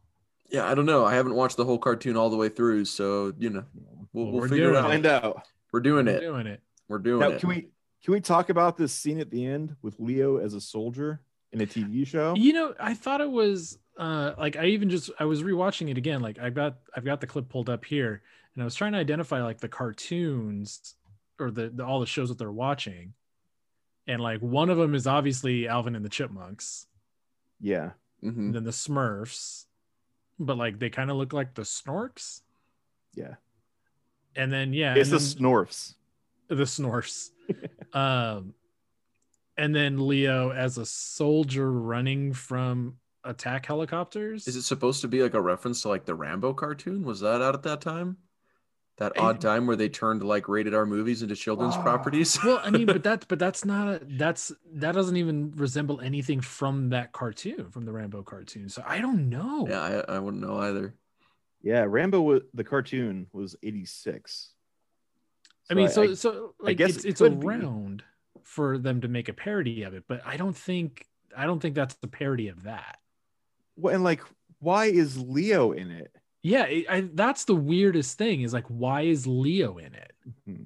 Yeah, 0.50 0.68
I 0.68 0.74
don't 0.74 0.86
know. 0.86 1.04
I 1.04 1.14
haven't 1.14 1.34
watched 1.34 1.56
the 1.56 1.64
whole 1.64 1.78
cartoon 1.78 2.16
all 2.16 2.30
the 2.30 2.36
way 2.36 2.48
through, 2.48 2.84
so 2.86 3.32
you 3.38 3.50
know, 3.50 3.64
we'll, 3.72 4.08
Well, 4.24 4.32
we'll 4.32 4.40
we're 4.42 4.48
figure 4.48 4.70
it 4.70 4.76
out. 4.76 4.84
find 4.84 5.06
out. 5.06 5.46
We're 5.72 5.80
doing 5.80 6.06
We're 6.06 6.12
it. 6.16 6.20
doing 6.20 6.46
it 6.48 6.60
We're 6.88 6.98
doing 6.98 7.20
Now, 7.20 7.28
it. 7.36 7.38
can 7.40 7.48
we 7.48 7.68
can 8.04 8.12
we 8.12 8.20
talk 8.20 8.50
about 8.50 8.76
this 8.76 8.92
scene 8.92 9.18
at 9.18 9.30
the 9.30 9.44
end 9.46 9.74
with 9.82 9.98
Leo 9.98 10.36
as 10.36 10.52
a 10.54 10.60
soldier 10.60 11.20
in 11.52 11.60
a 11.62 11.66
TV 11.66 12.06
show? 12.06 12.34
You 12.36 12.52
know, 12.52 12.74
I 12.78 12.94
thought 12.94 13.20
it 13.20 13.30
was 13.30 13.78
uh 13.96 14.34
like 14.36 14.56
I 14.56 14.66
even 14.66 14.90
just 14.90 15.10
I 15.18 15.24
was 15.24 15.42
rewatching 15.42 15.90
it 15.90 15.96
again. 15.98 16.20
Like 16.20 16.38
I've 16.38 16.54
got 16.54 16.76
I've 16.96 17.04
got 17.04 17.20
the 17.20 17.26
clip 17.26 17.48
pulled 17.48 17.70
up 17.70 17.84
here, 17.84 18.22
and 18.54 18.62
I 18.62 18.64
was 18.64 18.74
trying 18.74 18.92
to 18.92 18.98
identify 18.98 19.42
like 19.42 19.58
the 19.60 19.68
cartoons 19.68 20.94
or 21.40 21.50
the, 21.50 21.70
the 21.70 21.84
all 21.84 21.98
the 22.00 22.06
shows 22.06 22.28
that 22.28 22.38
they're 22.38 22.52
watching, 22.52 23.14
and 24.06 24.20
like 24.20 24.40
one 24.40 24.68
of 24.70 24.76
them 24.78 24.94
is 24.94 25.06
obviously 25.06 25.66
Alvin 25.66 25.96
and 25.96 26.04
the 26.04 26.08
Chipmunks, 26.10 26.86
Yeah, 27.60 27.90
Mhm. 28.22 28.36
and 28.36 28.54
then 28.54 28.64
the 28.64 28.70
Smurfs, 28.70 29.64
but 30.38 30.56
like 30.58 30.78
they 30.78 30.90
kind 30.90 31.10
of 31.10 31.16
look 31.16 31.32
like 31.32 31.54
the 31.54 31.62
Snorks, 31.62 32.42
yeah. 33.14 33.34
and 34.36 34.52
then 34.52 34.72
yeah, 34.74 34.94
It's 34.94 35.10
the 35.10 35.16
then- 35.18 35.26
Snorfs. 35.26 35.94
the 36.48 36.54
Snorfs. 36.64 37.30
um, 37.92 38.54
and 39.56 39.74
then 39.74 40.06
Leo 40.06 40.50
as 40.50 40.78
a 40.78 40.86
soldier 40.86 41.70
running 41.70 42.32
from 42.32 42.96
attack 43.22 43.66
helicopters. 43.66 44.46
Is 44.48 44.56
it 44.56 44.62
supposed 44.62 45.00
to 45.02 45.08
be 45.08 45.22
like 45.22 45.34
a 45.34 45.40
reference 45.40 45.82
to 45.82 45.88
like 45.88 46.04
the 46.04 46.14
Rambo 46.14 46.54
cartoon? 46.54 47.04
Was 47.04 47.20
that 47.20 47.40
out 47.42 47.54
at 47.54 47.62
that 47.64 47.80
time? 47.80 48.18
that 48.98 49.12
I- 49.16 49.22
odd 49.22 49.40
time 49.40 49.66
where 49.66 49.74
they 49.74 49.88
turned 49.88 50.22
like 50.22 50.46
rated 50.48 50.72
R 50.72 50.86
movies 50.86 51.20
into 51.22 51.34
children's 51.34 51.74
Oh. 51.76 51.82
properties. 51.82 52.38
Well, 52.44 52.60
I 52.62 52.70
mean, 52.70 52.86
but 52.86 53.02
that's 53.02 53.26
but 53.26 53.40
that's 53.40 53.64
not 53.64 53.88
a, 53.88 54.00
that's 54.04 54.52
that 54.74 54.92
doesn't 54.92 55.16
even 55.16 55.50
resemble 55.56 56.00
anything 56.00 56.40
from 56.40 56.90
that 56.90 57.10
cartoon, 57.10 57.70
from 57.72 57.86
the 57.86 57.92
Rambo 57.92 58.22
cartoon. 58.22 58.68
So 58.68 58.84
I 58.86 59.00
don't 59.00 59.28
know. 59.30 59.66
yeah, 59.68 60.02
I, 60.08 60.14
I 60.14 60.18
wouldn't 60.20 60.40
know 60.46 60.58
either. 60.58 60.94
Yeah, 61.60 61.86
Rambo 61.88 62.20
wa- 62.20 62.38
the 62.52 62.62
cartoon 62.62 63.26
was 63.32 63.56
86. 63.64 64.52
I 65.70 65.74
mean, 65.74 65.88
so 65.88 66.02
I- 66.02 66.14
so 66.14 66.54
I 66.60 66.66
like 66.66 66.76
guess 66.76 66.96
it's 66.96 67.04
it 67.04 67.08
it's 67.10 67.20
could 67.20 67.40
be. 67.40 67.46
around 67.46 68.02
for 68.42 68.78
them 68.78 69.00
to 69.00 69.08
make 69.08 69.28
a 69.28 69.32
parody 69.32 69.82
of 69.82 69.94
it, 69.94 70.04
but 70.08 70.20
I 70.26 70.36
don't 70.36 70.56
think 70.56 71.06
I 71.36 71.46
don't 71.46 71.60
think 71.60 71.74
that's 71.74 71.94
the 71.96 72.08
parody 72.08 72.48
of 72.48 72.62
that. 72.64 72.98
well, 73.76 73.94
and 73.94 74.04
like, 74.04 74.20
why 74.60 74.86
is 74.86 75.18
Leo 75.18 75.72
in 75.72 75.90
it? 75.90 76.14
Yeah, 76.42 76.64
it, 76.66 76.86
I, 76.90 77.00
that's 77.14 77.44
the 77.46 77.54
weirdest 77.56 78.18
thing 78.18 78.42
is 78.42 78.52
like, 78.52 78.66
why 78.68 79.02
is 79.02 79.26
Leo 79.26 79.78
in 79.78 79.94
it? 79.94 80.12
Mm-hmm. 80.28 80.62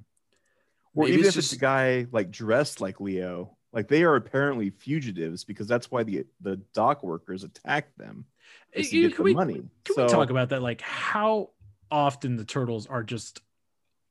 Or 0.93 1.05
Maybe 1.05 1.13
even 1.13 1.25
it's 1.27 1.37
if 1.37 1.43
it's 1.45 1.53
a 1.53 1.57
guy 1.57 2.05
like 2.11 2.29
dressed 2.31 2.81
like 2.81 2.99
Leo, 2.99 3.55
like 3.71 3.87
they 3.87 4.03
are 4.03 4.15
apparently 4.15 4.71
fugitives 4.71 5.43
because 5.45 5.67
that's 5.67 5.89
why 5.89 6.03
the 6.03 6.25
the 6.41 6.57
dock 6.73 7.01
workers 7.03 7.43
attacked 7.45 7.97
them 7.97 8.25
is 8.73 8.89
to 8.89 8.97
You- 8.97 9.07
get 9.07 9.15
can 9.15 9.17
the 9.17 9.23
we, 9.23 9.33
money. 9.33 9.61
Can 9.85 9.95
so, 9.95 10.03
we 10.03 10.09
talk 10.11 10.29
about 10.29 10.49
that? 10.49 10.61
Like 10.61 10.81
how 10.81 11.51
often 11.89 12.35
the 12.35 12.45
turtles 12.45 12.85
are 12.87 13.03
just 13.03 13.41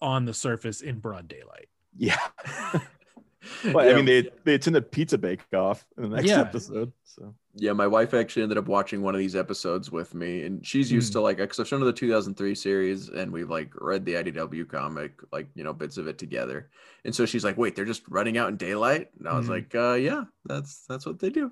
on 0.00 0.24
the 0.24 0.34
surface 0.34 0.80
in 0.80 0.98
broad 0.98 1.28
daylight? 1.28 1.68
Yeah, 1.96 2.20
well, 3.74 3.84
yeah, 3.86 3.92
I 3.92 3.96
mean 3.96 4.04
they 4.06 4.30
they 4.44 4.54
attend 4.54 4.76
a 4.76 4.82
pizza 4.82 5.18
bake 5.18 5.42
off 5.54 5.86
in 5.96 6.04
the 6.04 6.08
next 6.16 6.26
Yeah. 6.26 6.42
episode. 6.42 6.92
So 7.04 7.34
yeah, 7.54 7.72
my 7.72 7.86
wife 7.86 8.14
actually 8.14 8.42
ended 8.44 8.58
up 8.58 8.68
watching 8.68 9.02
one 9.02 9.14
of 9.14 9.18
these 9.18 9.34
episodes 9.34 9.90
with 9.90 10.14
me, 10.14 10.42
and 10.42 10.64
she's 10.64 10.92
used 10.92 11.12
Hmm. 11.12 11.18
to 11.18 11.20
like, 11.22 11.38
because 11.38 11.58
I've 11.58 11.66
shown 11.66 11.80
her 11.80 11.86
the 11.86 11.92
2003 11.92 12.54
series, 12.54 13.08
and 13.08 13.32
we've 13.32 13.50
like 13.50 13.72
read 13.74 14.04
the 14.04 14.14
IDW 14.14 14.68
comic, 14.68 15.12
like 15.32 15.48
you 15.54 15.64
know 15.64 15.72
bits 15.72 15.96
of 15.96 16.06
it 16.06 16.18
together, 16.18 16.70
and 17.04 17.14
so 17.14 17.26
she's 17.26 17.44
like, 17.44 17.56
"Wait, 17.58 17.74
they're 17.74 17.84
just 17.84 18.02
running 18.08 18.38
out 18.38 18.48
in 18.48 18.56
daylight?" 18.56 19.10
And 19.18 19.28
I 19.28 19.36
was 19.36 19.46
Mhm. 19.46 19.50
like, 19.50 19.74
uh, 19.74 19.94
"Yeah, 19.94 20.24
that's 20.44 20.84
that's 20.86 21.06
what 21.06 21.18
they 21.18 21.30
do." 21.30 21.50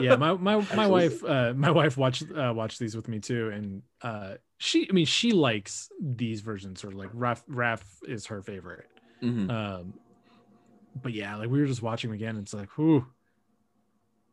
yeah 0.00 0.16
my 0.16 0.32
my, 0.34 0.56
my 0.56 0.60
Absolutely. 0.70 0.88
wife 0.88 1.24
uh 1.24 1.52
my 1.54 1.70
wife 1.70 1.96
watched 1.96 2.24
uh 2.34 2.52
watched 2.54 2.78
these 2.78 2.96
with 2.96 3.08
me 3.08 3.18
too 3.20 3.50
and 3.50 3.82
uh 4.02 4.34
she 4.58 4.86
i 4.88 4.92
mean 4.92 5.04
she 5.06 5.32
likes 5.32 5.90
these 6.00 6.40
versions 6.40 6.82
or 6.84 6.90
like 6.92 7.12
raph 7.12 7.42
raph 7.48 7.82
is 8.08 8.26
her 8.26 8.42
favorite 8.42 8.86
Mhm. 9.22 9.50
um 9.50 9.94
but 11.00 11.12
yeah 11.12 11.36
like 11.36 11.48
we 11.48 11.60
were 11.60 11.66
just 11.66 11.82
watching 11.82 12.10
them 12.10 12.14
again 12.14 12.36
and 12.36 12.40
it's 12.44 12.54
like 12.54 12.76
whoo 12.76 13.06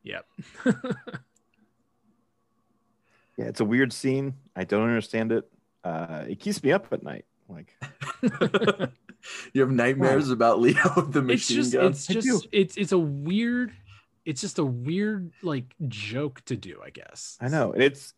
yep 0.03 0.25
yeah, 3.39 3.45
it's 3.45 3.61
a 3.61 3.65
weird 3.65 3.93
scene. 3.93 4.33
I 4.53 4.65
don't 4.65 4.83
understand 4.83 5.31
it. 5.31 5.49
Uh, 5.81 6.25
it 6.27 6.41
keeps 6.41 6.61
me 6.61 6.73
up 6.73 6.91
at 6.91 7.03
night. 7.03 7.23
Like, 7.47 7.73
you 9.53 9.61
have 9.61 9.71
nightmares 9.71 10.29
about 10.29 10.59
Leo 10.59 10.75
with 10.97 11.13
the 11.13 11.19
it's 11.19 11.27
machine 11.27 11.57
just 11.57 11.73
gun. 11.73 11.85
it's 11.85 12.09
I 12.09 12.13
just 12.13 12.47
it's 12.51 12.77
it's 12.77 12.91
a 12.91 12.97
weird 12.97 13.71
it's 14.25 14.41
just 14.41 14.59
a 14.59 14.65
weird 14.65 15.31
like 15.41 15.73
joke 15.87 16.43
to 16.45 16.55
do 16.55 16.79
i 16.83 16.89
guess 16.89 17.37
I 17.41 17.47
know, 17.47 17.71
and 17.71 17.81
it's. 17.81 18.13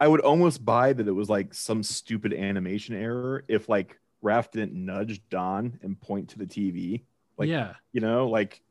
I 0.00 0.08
would 0.08 0.20
almost 0.20 0.64
buy 0.64 0.94
that 0.94 1.06
it 1.06 1.12
was 1.12 1.30
like 1.30 1.54
some 1.54 1.84
stupid 1.84 2.32
animation 2.34 2.96
error 2.96 3.44
if 3.46 3.68
like 3.68 4.00
Raph 4.24 4.50
didn't 4.50 4.74
nudge 4.74 5.22
Don 5.30 5.78
and 5.82 6.00
point 6.00 6.30
to 6.30 6.38
the 6.38 6.46
TV. 6.46 7.02
Like, 7.42 7.50
yeah 7.50 7.74
you 7.92 8.00
know, 8.00 8.28
like 8.28 8.62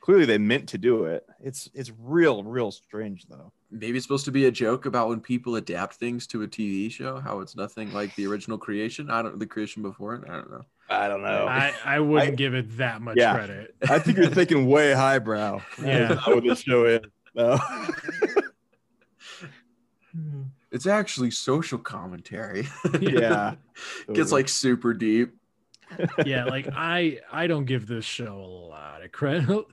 clearly 0.00 0.24
they 0.26 0.38
meant 0.38 0.68
to 0.68 0.78
do 0.78 1.06
it. 1.06 1.26
It's 1.42 1.68
it's 1.74 1.90
real, 1.98 2.44
real 2.44 2.70
strange 2.70 3.26
though. 3.28 3.52
Maybe 3.70 3.96
it's 3.96 4.04
supposed 4.04 4.26
to 4.26 4.30
be 4.30 4.46
a 4.46 4.50
joke 4.52 4.86
about 4.86 5.08
when 5.08 5.20
people 5.20 5.56
adapt 5.56 5.94
things 5.96 6.26
to 6.28 6.42
a 6.42 6.46
TV 6.46 6.90
show, 6.92 7.18
how 7.18 7.40
it's 7.40 7.56
nothing 7.56 7.92
like 7.92 8.14
the 8.14 8.26
original 8.26 8.58
creation. 8.58 9.10
I 9.10 9.22
don't 9.22 9.38
the 9.38 9.46
creation 9.46 9.82
before 9.82 10.14
it. 10.14 10.24
I 10.28 10.34
don't 10.34 10.50
know. 10.50 10.62
I 10.88 11.08
don't 11.08 11.22
know. 11.22 11.46
i 11.48 11.72
i 11.84 11.98
wouldn't 11.98 12.32
I- 12.32 12.36
give 12.36 12.54
it 12.54 12.76
that 12.76 13.00
much 13.02 13.16
Yeah. 13.16 13.34
credit 13.34 13.74
I 13.88 13.98
think 13.98 14.18
you're 14.18 14.28
thinking 14.30 14.66
way 14.66 14.92
highbrow. 14.92 15.60
Yeah. 15.82 16.08
That's 16.08 16.26
not 16.26 16.34
what 16.36 16.44
this 16.44 16.60
show 16.60 16.84
is. 16.84 17.00
No. 17.34 17.58
It's 20.72 20.86
actually 20.86 21.30
social 21.30 21.78
commentary. 21.78 22.68
yeah. 23.00 23.54
Gets 24.12 24.32
like 24.32 24.48
super 24.48 24.92
deep. 24.92 25.34
Yeah 26.24 26.44
like 26.44 26.68
i 26.74 27.18
i 27.32 27.46
don't 27.46 27.64
give 27.64 27.86
this 27.86 28.04
show 28.04 28.34
a 28.36 28.52
lot 28.70 29.02
of 29.04 29.12
credit 29.12 29.64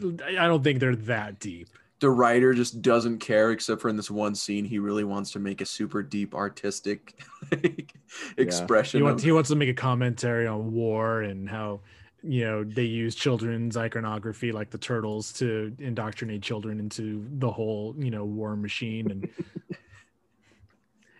i 0.38 0.46
don't 0.46 0.62
think 0.64 0.80
they're 0.80 0.96
that 0.96 1.38
deep 1.38 1.68
The 2.00 2.10
writer 2.10 2.54
just 2.54 2.80
doesn't 2.80 3.18
care, 3.18 3.50
except 3.50 3.80
for 3.82 3.88
in 3.88 3.96
this 3.96 4.08
one 4.10 4.36
scene, 4.36 4.64
he 4.64 4.78
really 4.78 5.02
wants 5.02 5.32
to 5.32 5.40
make 5.40 5.60
a 5.60 5.66
super 5.66 6.00
deep 6.00 6.32
artistic 6.32 7.18
like, 7.50 7.92
expression. 8.36 8.98
he 9.00 9.02
wants 9.02 9.22
of- 9.22 9.24
he 9.26 9.32
wants 9.32 9.48
to 9.50 9.56
make 9.56 9.68
a 9.68 9.74
commentary 9.74 10.46
on 10.46 10.70
war 10.72 11.22
and 11.22 11.48
how 11.50 11.80
you 12.22 12.44
know 12.44 12.62
they 12.64 12.84
use 12.84 13.14
children's 13.16 13.76
iconography 13.76 14.52
like 14.52 14.70
the 14.70 14.78
turtles 14.78 15.32
to 15.32 15.74
indoctrinate 15.80 16.40
children 16.42 16.78
into 16.78 17.26
the 17.38 17.50
whole 17.50 17.94
you 17.98 18.10
know 18.10 18.24
war 18.24 18.54
machine 18.56 19.10
and 19.10 19.28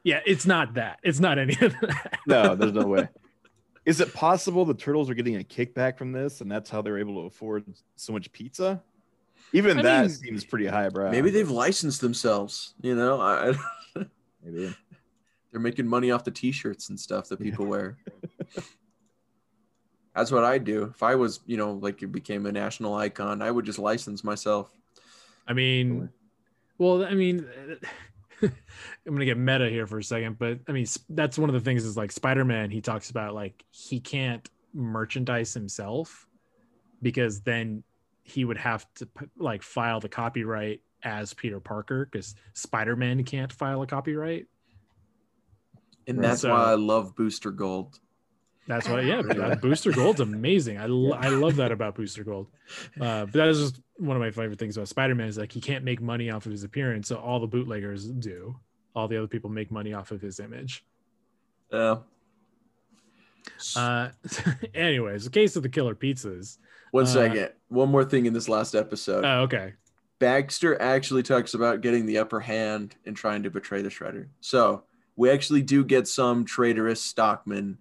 yeah 0.05 0.21
it's 0.27 0.47
not 0.47 0.75
that 0.75 0.99
it's 1.03 1.21
not 1.21 1.39
any 1.39 1.57
of 1.61 1.75
that 1.81 2.19
No, 2.27 2.55
there's 2.55 2.73
no 2.73 2.87
way. 2.87 3.09
Is 3.89 4.01
it 4.01 4.13
possible 4.13 4.65
the 4.67 4.75
turtles 4.75 5.09
are 5.09 5.15
getting 5.15 5.37
a 5.37 5.45
kickback 5.45 5.97
from 5.97 6.13
this 6.13 6.43
and 6.43 6.51
that's 6.53 6.69
how 6.69 6.83
they're 6.83 6.99
able 6.99 7.15
to 7.23 7.27
afford 7.27 7.65
so 7.97 8.13
much 8.13 8.31
pizza? 8.33 8.83
Even 9.55 9.79
I 9.79 9.83
that 9.83 10.01
mean- 10.03 10.11
seems 10.11 10.45
pretty 10.45 10.67
highbrow. 10.67 11.11
Maybe 11.11 11.31
they've 11.31 11.51
licensed 11.51 12.03
themselves. 12.03 12.75
You 12.83 12.95
know, 12.95 13.19
I, 13.21 13.55
maybe. 14.45 14.75
they're 15.51 15.61
making 15.61 15.87
money 15.87 16.11
off 16.11 16.23
the 16.23 16.31
T-shirts 16.31 16.91
and 16.91 17.01
stuff 17.01 17.29
that 17.31 17.41
people 17.41 17.65
wear. 17.75 17.97
That's 20.15 20.31
what 20.31 20.45
I'd 20.45 20.65
do. 20.65 20.85
If 20.95 21.03
I 21.03 21.15
was, 21.15 21.41
you 21.47 21.57
know, 21.57 21.73
like 21.75 22.03
it 22.03 22.13
became 22.13 22.45
a 22.47 22.53
national 22.53 22.95
icon, 22.95 23.41
I 23.41 23.51
would 23.51 23.65
just 23.65 23.79
license 23.79 24.23
myself. 24.23 24.71
i 25.47 25.55
mean 25.55 26.11
well 26.77 27.05
i 27.05 27.15
mean 27.15 27.49
i'm 28.43 28.53
gonna 29.07 29.25
get 29.25 29.37
meta 29.39 29.69
here 29.69 29.87
for 29.87 29.99
a 29.99 30.05
second 30.05 30.39
but 30.39 30.59
i 30.69 30.73
mean 30.73 30.87
that's 31.11 31.39
one 31.39 31.49
of 31.51 31.55
the 31.55 31.61
things 31.61 31.85
is 31.85 31.97
like 31.97 32.13
spider-man 32.13 32.71
he 32.71 32.81
talks 32.81 33.11
about 33.11 33.35
like 33.35 33.65
he 33.71 34.01
can't 34.01 34.49
merchandise 34.75 35.55
himself 35.55 36.27
because 37.03 37.41
then 37.41 37.83
he 38.23 38.45
would 38.45 38.59
have 38.59 38.87
to 38.95 39.09
like 39.37 39.63
file 39.63 40.01
the 40.01 40.09
copyright 40.09 40.83
as 41.03 41.33
peter 41.35 41.61
parker 41.61 42.05
because 42.11 42.35
spider-man 42.55 43.25
can't 43.25 43.53
file 43.53 43.83
a 43.83 43.87
copyright 43.87 44.47
And 46.07 46.23
that's 46.23 46.41
So- 46.43 46.51
why 46.51 46.73
I 46.73 46.75
love 46.75 47.15
Booster 47.17 47.51
Gold. 47.51 48.01
That's 48.69 48.89
why 48.89 49.01
yeah 49.01 49.21
but 49.23 49.61
booster 49.61 49.91
gold's 49.91 50.21
amazing 50.21 50.79
i, 50.79 50.87
lo- 50.87 51.17
I 51.17 51.29
love 51.31 51.57
that 51.57 51.73
about 51.73 51.97
booster 51.97 52.23
gold 52.23 52.47
uh, 53.01 53.25
but 53.25 53.33
that 53.33 53.49
is 53.49 53.59
just 53.59 53.81
one 53.97 54.17
of 54.17 54.21
my 54.23 54.31
favorite 54.31 54.59
things 54.61 54.77
about 54.77 54.87
spider-man 54.89 55.27
is 55.27 55.37
like 55.39 55.51
he 55.51 55.61
can't 55.61 55.85
make 55.85 56.01
money 56.01 56.31
off 56.31 56.47
of 56.47 56.53
his 56.53 56.63
appearance 56.63 57.09
so 57.09 57.17
all 57.17 57.41
the 57.41 57.47
bootleggers 57.49 58.07
do 58.07 58.55
all 58.95 59.09
the 59.09 59.17
other 59.17 59.27
people 59.27 59.51
make 59.51 59.71
money 59.73 59.93
off 59.93 60.11
of 60.13 60.21
his 60.21 60.39
image 60.39 60.85
Yeah. 61.73 61.97
Uh, 63.77 64.11
anyways, 64.75 65.25
the 65.25 65.31
case 65.31 65.57
of 65.57 65.63
the 65.63 65.69
killer 65.69 65.95
pizzas. 65.95 66.59
One 66.91 67.07
second. 67.07 67.39
uh. 67.45 67.49
One 67.69 67.89
more 67.91 68.05
thing 68.05 68.27
in 68.27 68.33
this 68.35 68.49
last 68.49 68.75
episode. 68.75 69.25
Oh, 69.25 69.43
okay. 69.43 69.75
Baxter 70.19 70.81
actually 70.83 71.23
talks 71.23 71.55
about 71.55 71.81
getting 71.81 72.05
the 72.07 72.19
upper 72.19 72.41
hand 72.41 72.97
and 73.07 73.17
trying 73.17 73.43
to 73.45 73.51
betray 73.51 73.81
the 73.83 73.89
Shredder. 73.89 74.27
So 74.41 74.83
we 75.17 75.31
actually 75.31 75.63
do 75.63 75.85
get 75.85 76.09
some 76.09 76.45
traitorous 76.45 77.01
Stockman 77.01 77.79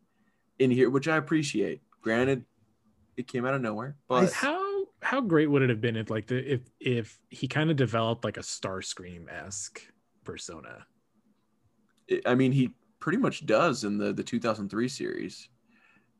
in 0.59 0.71
here, 0.71 0.89
which 0.89 1.07
I 1.07 1.17
appreciate. 1.17 1.81
Granted, 2.01 2.45
it 3.15 3.27
came 3.27 3.45
out 3.45 3.53
of 3.53 3.61
nowhere, 3.61 3.95
but 4.07 4.31
How 4.33 4.85
how 5.01 5.21
great 5.21 5.47
would 5.49 5.61
it 5.61 5.69
have 5.69 5.81
been 5.81 5.95
if 5.95 6.09
like 6.09 6.27
the 6.27 6.53
if 6.53 6.61
if 6.79 7.19
he 7.29 7.47
kind 7.47 7.69
of 7.69 7.75
developed 7.75 8.23
like 8.23 8.37
a 8.37 8.41
Starscream 8.41 9.31
esque 9.31 9.81
persona? 10.23 10.85
I 12.25 12.35
mean, 12.35 12.51
he 12.51 12.71
pretty 12.99 13.17
much 13.17 13.45
does 13.45 13.83
in 13.83 13.97
the 13.97 14.13
the 14.13 14.23
2003 14.23 14.87
series. 14.87 15.49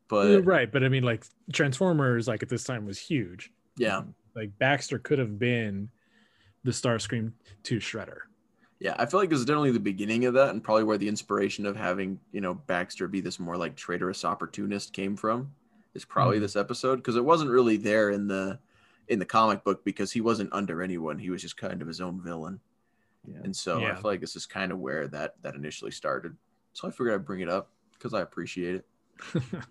But 0.08 0.42
right, 0.46 0.70
but 0.70 0.82
I 0.84 0.88
mean 0.88 1.02
like 1.02 1.26
Transformers 1.52 2.26
like 2.28 2.42
at 2.42 2.48
this 2.48 2.64
time 2.64 2.86
was 2.86 2.98
huge. 2.98 3.50
yeah, 3.76 4.02
Like 4.34 4.58
Baxter 4.58 4.98
could 4.98 5.18
have 5.18 5.38
been 5.38 5.90
the 6.64 6.70
Starscream 6.70 7.32
to 7.64 7.76
Shredder. 7.76 8.20
Yeah, 8.80 8.94
I 8.98 9.06
feel 9.06 9.20
like 9.20 9.30
this 9.30 9.38
is 9.40 9.44
definitely 9.44 9.72
the 9.72 9.80
beginning 9.80 10.24
of 10.26 10.34
that, 10.34 10.50
and 10.50 10.62
probably 10.62 10.84
where 10.84 10.98
the 10.98 11.08
inspiration 11.08 11.66
of 11.66 11.76
having 11.76 12.20
you 12.32 12.40
know 12.40 12.54
Baxter 12.54 13.08
be 13.08 13.20
this 13.20 13.38
more 13.40 13.56
like 13.56 13.76
traitorous 13.76 14.24
opportunist 14.24 14.92
came 14.92 15.16
from. 15.16 15.52
Is 15.94 16.04
probably 16.04 16.38
Mhm. 16.38 16.42
this 16.42 16.54
episode 16.56 16.96
because 16.96 17.16
it 17.16 17.24
wasn't 17.24 17.50
really 17.50 17.76
there 17.76 18.10
in 18.10 18.28
the 18.28 18.58
in 19.08 19.18
the 19.18 19.24
comic 19.24 19.64
book 19.64 19.84
because 19.84 20.12
he 20.12 20.20
wasn't 20.20 20.52
under 20.52 20.82
anyone; 20.82 21.18
he 21.18 21.30
was 21.30 21.42
just 21.42 21.56
kind 21.56 21.80
of 21.82 21.88
his 21.88 22.00
own 22.00 22.20
villain. 22.20 22.60
Yeah. 23.26 23.38
And 23.42 23.54
so 23.56 23.80
I 23.84 23.94
feel 23.94 24.02
like 24.04 24.20
this 24.20 24.36
is 24.36 24.46
kind 24.46 24.70
of 24.70 24.78
where 24.78 25.08
that 25.08 25.40
that 25.42 25.54
initially 25.54 25.90
started. 25.90 26.36
So 26.72 26.86
I 26.86 26.90
figured 26.90 27.14
I'd 27.14 27.24
bring 27.24 27.40
it 27.40 27.48
up 27.48 27.70
because 27.94 28.14
I 28.14 28.20
appreciate 28.20 28.76
it. 28.76 28.86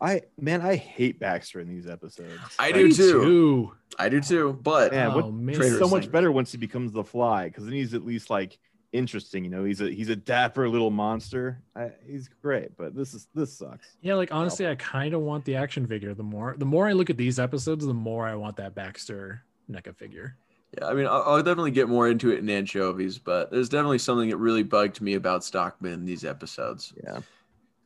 I 0.00 0.22
man, 0.38 0.62
I 0.62 0.76
hate 0.76 1.18
Baxter 1.18 1.60
in 1.60 1.68
these 1.68 1.86
episodes. 1.86 2.30
I 2.58 2.72
do 2.72 2.88
Me 2.88 2.92
too. 2.94 3.72
I 3.98 4.08
do 4.08 4.20
too. 4.20 4.58
But 4.62 4.92
Man, 4.92 5.08
oh, 5.08 5.14
what 5.14 5.24
Oh, 5.26 5.30
man. 5.30 5.54
He's 5.54 5.56
so 5.56 5.70
Traitorous 5.70 5.90
much 5.90 6.10
better 6.12 6.32
once 6.32 6.52
he 6.52 6.58
becomes 6.58 6.92
the 6.92 7.04
fly 7.04 7.48
because 7.48 7.64
then 7.64 7.74
he's 7.74 7.92
at 7.94 8.04
least 8.04 8.30
like 8.30 8.58
interesting. 8.92 9.44
You 9.44 9.50
know, 9.50 9.64
he's 9.64 9.80
a 9.80 9.90
he's 9.90 10.08
a 10.08 10.16
dapper 10.16 10.68
little 10.68 10.90
monster. 10.90 11.60
I, 11.76 11.90
he's 12.06 12.28
great, 12.40 12.76
but 12.76 12.94
this 12.94 13.12
is 13.14 13.28
this 13.34 13.52
sucks. 13.52 13.96
Yeah, 14.00 14.14
like 14.14 14.32
honestly, 14.32 14.66
I 14.66 14.74
kind 14.76 15.12
of 15.14 15.20
want 15.20 15.44
the 15.44 15.56
action 15.56 15.86
figure. 15.86 16.14
The 16.14 16.22
more 16.22 16.54
the 16.56 16.64
more 16.64 16.88
I 16.88 16.92
look 16.92 17.10
at 17.10 17.16
these 17.16 17.38
episodes, 17.38 17.84
the 17.84 17.94
more 17.94 18.26
I 18.26 18.34
want 18.34 18.56
that 18.56 18.74
Baxter 18.74 19.42
NECA 19.70 19.94
figure. 19.96 20.36
Yeah, 20.78 20.86
I 20.86 20.94
mean, 20.94 21.06
I'll, 21.06 21.22
I'll 21.22 21.42
definitely 21.42 21.72
get 21.72 21.88
more 21.88 22.08
into 22.08 22.30
it 22.30 22.38
in 22.38 22.48
anchovies, 22.48 23.18
but 23.18 23.50
there's 23.50 23.68
definitely 23.68 23.98
something 23.98 24.30
that 24.30 24.36
really 24.36 24.62
bugged 24.62 25.00
me 25.00 25.14
about 25.14 25.42
Stockman 25.44 25.92
in 25.92 26.04
these 26.04 26.24
episodes. 26.24 26.92
Yeah. 27.02 27.20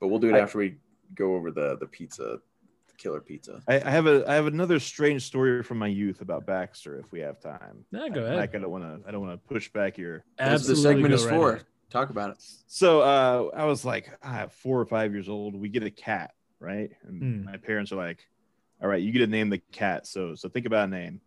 But 0.00 0.08
we'll 0.08 0.18
do 0.18 0.28
it 0.28 0.34
I- 0.34 0.40
after 0.40 0.58
we 0.58 0.76
go 1.14 1.34
over 1.34 1.50
the 1.50 1.76
the 1.78 1.86
pizza, 1.86 2.38
the 2.86 2.94
killer 2.96 3.20
pizza. 3.20 3.62
I, 3.68 3.76
I 3.80 3.90
have 3.90 4.06
a 4.06 4.24
I 4.28 4.34
have 4.34 4.46
another 4.46 4.78
strange 4.78 5.22
story 5.22 5.62
from 5.62 5.78
my 5.78 5.86
youth 5.88 6.20
about 6.20 6.46
Baxter. 6.46 6.98
If 6.98 7.12
we 7.12 7.20
have 7.20 7.40
time, 7.40 7.84
Yeah, 7.90 8.08
go 8.08 8.20
I- 8.20 8.24
ahead. 8.24 8.36
Mike, 8.36 8.54
I 8.54 8.58
don't 8.58 8.70
want 8.70 8.84
to 8.84 9.08
I 9.08 9.10
don't 9.12 9.20
want 9.26 9.40
to 9.40 9.48
push 9.48 9.68
back 9.70 9.98
your 9.98 10.24
That's 10.38 10.66
the 10.66 10.76
segment 10.76 11.14
is 11.14 11.24
right 11.24 11.30
for. 11.34 11.50
ahead. 11.54 11.64
Talk 11.90 12.10
about 12.10 12.30
it. 12.30 12.36
So 12.66 13.00
uh, 13.02 13.50
I 13.54 13.64
was 13.64 13.84
like 13.84 14.18
ah, 14.22 14.46
four 14.50 14.80
or 14.80 14.86
five 14.86 15.12
years 15.12 15.28
old. 15.28 15.54
We 15.54 15.68
get 15.68 15.82
a 15.84 15.90
cat, 15.90 16.32
right? 16.58 16.90
And 17.04 17.22
Hmm. 17.22 17.44
my 17.44 17.56
parents 17.56 17.92
are 17.92 17.96
like, 17.96 18.26
"All 18.82 18.88
right, 18.88 19.00
you 19.00 19.12
get 19.12 19.20
to 19.20 19.26
name 19.28 19.48
the 19.50 19.58
cat." 19.58 20.06
So 20.06 20.34
so 20.34 20.48
think 20.48 20.66
about 20.66 20.88
a 20.88 20.90
name. 20.90 21.20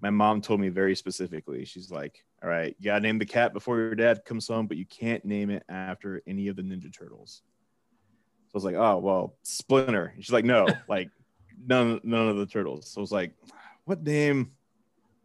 My 0.00 0.10
mom 0.10 0.40
told 0.40 0.58
me 0.58 0.70
very 0.70 0.96
specifically. 0.96 1.64
She's 1.64 1.88
like, 1.92 2.24
"All 2.42 2.48
right, 2.48 2.74
you 2.80 2.84
gotta 2.86 3.00
name 3.00 3.18
the 3.20 3.26
cat 3.26 3.52
before 3.52 3.76
your 3.78 3.94
dad 3.94 4.24
comes 4.24 4.48
home, 4.48 4.66
but 4.66 4.76
you 4.76 4.86
can't 4.86 5.24
name 5.24 5.50
it 5.50 5.62
after 5.68 6.20
any 6.26 6.48
of 6.48 6.56
the 6.56 6.62
Ninja 6.62 6.92
Turtles." 6.92 7.42
So 8.48 8.54
I 8.54 8.58
was 8.58 8.64
like, 8.64 8.76
"Oh 8.76 8.98
well, 8.98 9.36
Splinter." 9.42 10.12
And 10.14 10.24
she's 10.24 10.32
like, 10.32 10.44
"No, 10.44 10.66
like 10.88 11.10
none 11.66 12.00
none 12.02 12.28
of 12.28 12.36
the 12.36 12.46
turtles." 12.46 12.90
So 12.90 13.00
I 13.00 13.02
was 13.02 13.12
like, 13.12 13.34
"What 13.84 14.02
name? 14.02 14.52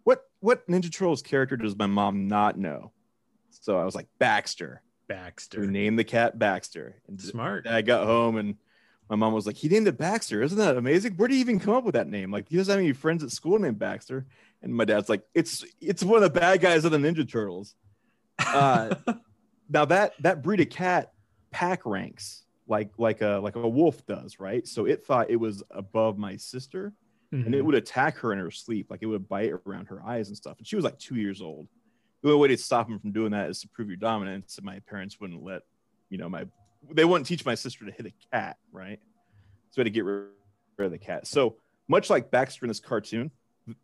What 0.04 0.24
what 0.40 0.68
Ninja 0.68 0.92
Turtles 0.92 1.22
character 1.22 1.58
does 1.58 1.76
my 1.76 1.88
mom 1.88 2.28
not 2.28 2.58
know?" 2.58 2.92
So 3.50 3.78
I 3.78 3.86
was 3.86 3.96
like, 3.96 4.08
"Baxter." 4.20 4.82
Baxter. 5.08 5.60
who 5.60 5.68
named 5.68 6.00
the 6.00 6.04
cat 6.04 6.40
Baxter. 6.40 6.96
And 7.08 7.22
Smart. 7.22 7.68
I 7.68 7.82
got 7.82 8.06
home 8.08 8.38
and 8.38 8.56
my 9.10 9.16
mom 9.16 9.34
was 9.34 9.46
like, 9.46 9.56
he 9.56 9.68
named 9.68 9.88
it 9.88 9.98
Baxter. 9.98 10.42
Isn't 10.42 10.58
that 10.58 10.78
amazing? 10.78 11.14
Where 11.14 11.28
did 11.28 11.36
he 11.36 11.42
even 11.42 11.60
come 11.60 11.76
up 11.76 11.84
with 11.84 11.96
that 11.96 12.08
name? 12.08 12.32
Like, 12.32 12.50
he 12.50 12.58
doesn't 12.58 12.72
have 12.72 12.80
any 12.80 12.94
friends 12.94 13.24
at 13.24 13.32
school 13.32 13.60
named 13.60 13.80
Baxter. 13.80 14.26
And 14.62 14.74
my 14.74 14.86
dad's 14.86 15.10
like, 15.10 15.24
it's 15.34 15.66
it's 15.82 16.04
one 16.04 16.24
of 16.24 16.34
the 16.34 16.40
bad 16.40 16.62
guys 16.62 16.86
of 16.86 16.92
the 16.92 16.98
Ninja 16.98 17.30
Turtles. 17.30 17.76
Uh, 18.40 18.96
now 19.70 19.86
that 19.86 20.14
that 20.22 20.42
breed 20.42 20.62
of 20.62 20.70
cat 20.70 21.12
pack 21.52 21.86
ranks 21.86 22.43
like 22.68 22.91
like 22.97 23.22
a 23.22 23.39
like 23.43 23.55
a 23.55 23.68
wolf 23.68 24.05
does, 24.05 24.39
right? 24.39 24.68
So 24.68 24.86
it 24.86 25.03
thought 25.05 25.30
it 25.30 25.36
was 25.36 25.64
above 25.72 26.18
my 26.18 26.36
sister 26.38 26.93
and 27.32 27.55
it 27.55 27.61
Mhm. 27.61 27.66
would 27.66 27.76
attack 27.76 28.18
her 28.18 28.32
in 28.32 28.38
her 28.39 28.51
sleep. 28.51 28.91
Like 28.91 29.01
it 29.01 29.07
would 29.07 29.28
bite 29.28 29.51
around 29.66 29.88
her 29.88 30.05
eyes 30.05 30.28
and 30.28 30.38
stuff. 30.38 30.59
And 30.59 30.68
she 30.68 30.76
was 30.76 30.86
like 30.86 30.99
two 30.99 31.16
years 31.16 31.41
old. 31.41 31.68
The 32.22 32.30
only 32.30 32.39
way 32.39 32.47
to 32.49 32.57
stop 32.57 32.88
him 32.88 32.99
from 32.99 33.11
doing 33.11 33.32
that 33.32 33.49
is 33.49 33.59
to 33.61 33.68
prove 33.70 33.88
your 33.88 33.97
dominance. 33.97 34.57
And 34.57 34.66
my 34.66 34.80
parents 34.82 35.20
wouldn't 35.20 35.41
let, 35.43 35.64
you 36.09 36.18
know, 36.20 36.30
my 36.30 36.45
they 36.91 37.05
wouldn't 37.05 37.26
teach 37.26 37.43
my 37.45 37.55
sister 37.55 37.86
to 37.86 37.91
hit 37.91 38.05
a 38.05 38.14
cat, 38.32 38.57
right? 38.72 38.99
So 39.72 39.80
I 39.80 39.82
had 39.82 39.86
to 39.86 39.89
get 39.89 40.05
rid 40.05 40.30
of 40.80 40.91
the 40.91 40.99
cat. 40.99 41.26
So 41.28 41.57
much 41.88 42.09
like 42.09 42.30
Baxter 42.30 42.66
in 42.66 42.70
this 42.70 42.80
cartoon, 42.80 43.32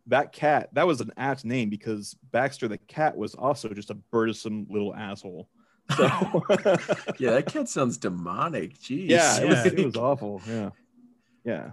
that 0.08 0.32
cat 0.32 0.70
that 0.74 0.86
was 0.86 1.02
an 1.02 1.12
apt 1.18 1.44
name 1.44 1.70
because 1.70 2.16
Baxter 2.32 2.68
the 2.68 2.78
cat 2.78 3.18
was 3.18 3.34
also 3.34 3.70
just 3.70 3.90
a 3.90 3.96
burdensome 3.96 4.68
little 4.70 4.94
asshole. 4.96 5.50
So 5.98 6.06
Yeah, 7.20 7.32
that 7.32 7.46
cat 7.48 7.68
sounds 7.70 7.98
demonic. 7.98 8.78
Jeez. 8.78 9.10
yeah, 9.10 9.40
it 9.42 9.48
was, 9.48 9.66
Yeah. 9.66 9.72
it 9.72 9.86
was 9.86 9.96
awful. 9.96 10.42
Yeah, 10.48 10.70
yeah. 11.44 11.72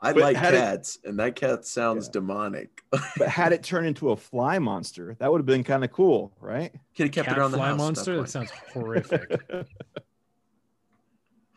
I 0.00 0.12
but 0.12 0.22
like 0.22 0.36
had 0.36 0.54
it- 0.54 0.58
cats, 0.58 0.98
and 1.04 1.18
that 1.18 1.34
cat 1.36 1.64
sounds 1.64 2.06
Yeah. 2.06 2.12
demonic. 2.12 2.82
But 2.90 3.28
had 3.28 3.52
it 3.52 3.62
turned 3.62 3.86
into 3.86 4.10
a 4.10 4.16
fly 4.16 4.58
monster, 4.58 5.16
that 5.18 5.30
would 5.32 5.38
have 5.38 5.46
been 5.46 5.64
kind 5.64 5.82
of 5.84 5.92
cool, 5.92 6.32
right? 6.40 6.72
Could 6.96 7.06
have 7.06 7.12
kept 7.12 7.28
Cat 7.28 7.36
it 7.36 7.40
around 7.40 7.52
the 7.52 7.56
fly 7.58 7.66
house. 7.68 7.74
at 7.74 7.78
monster. 7.84 8.12
That 8.12 8.18
point. 8.18 8.28
sounds 8.30 8.50
horrific. 8.72 9.40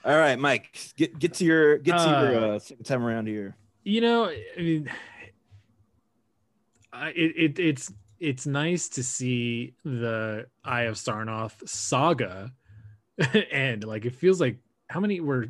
All 0.05 0.17
right, 0.17 0.39
Mike, 0.39 0.77
get 0.95 1.17
get 1.19 1.33
to 1.35 1.45
your 1.45 1.77
get 1.79 1.97
to 1.97 2.03
your 2.03 2.35
Uh, 2.43 2.55
uh, 2.55 2.59
second 2.59 2.85
time 2.85 3.03
around 3.03 3.27
here. 3.27 3.57
you 3.83 3.99
know, 3.99 4.25
I 4.29 4.41
mean, 4.57 4.89
I, 6.93 7.09
it, 7.09 7.33
it 7.35 7.59
it's 7.59 7.91
it's 8.19 8.45
nice 8.47 8.89
to 8.89 9.03
see 9.03 9.73
the 9.83 10.47
Eye 10.63 10.83
of 10.83 10.95
Sarnoth 10.95 11.67
saga, 11.67 12.51
and 13.51 13.83
like 13.83 14.05
it 14.05 14.15
feels 14.15 14.39
like 14.41 14.57
how 14.89 14.99
many 14.99 15.19
were 15.19 15.47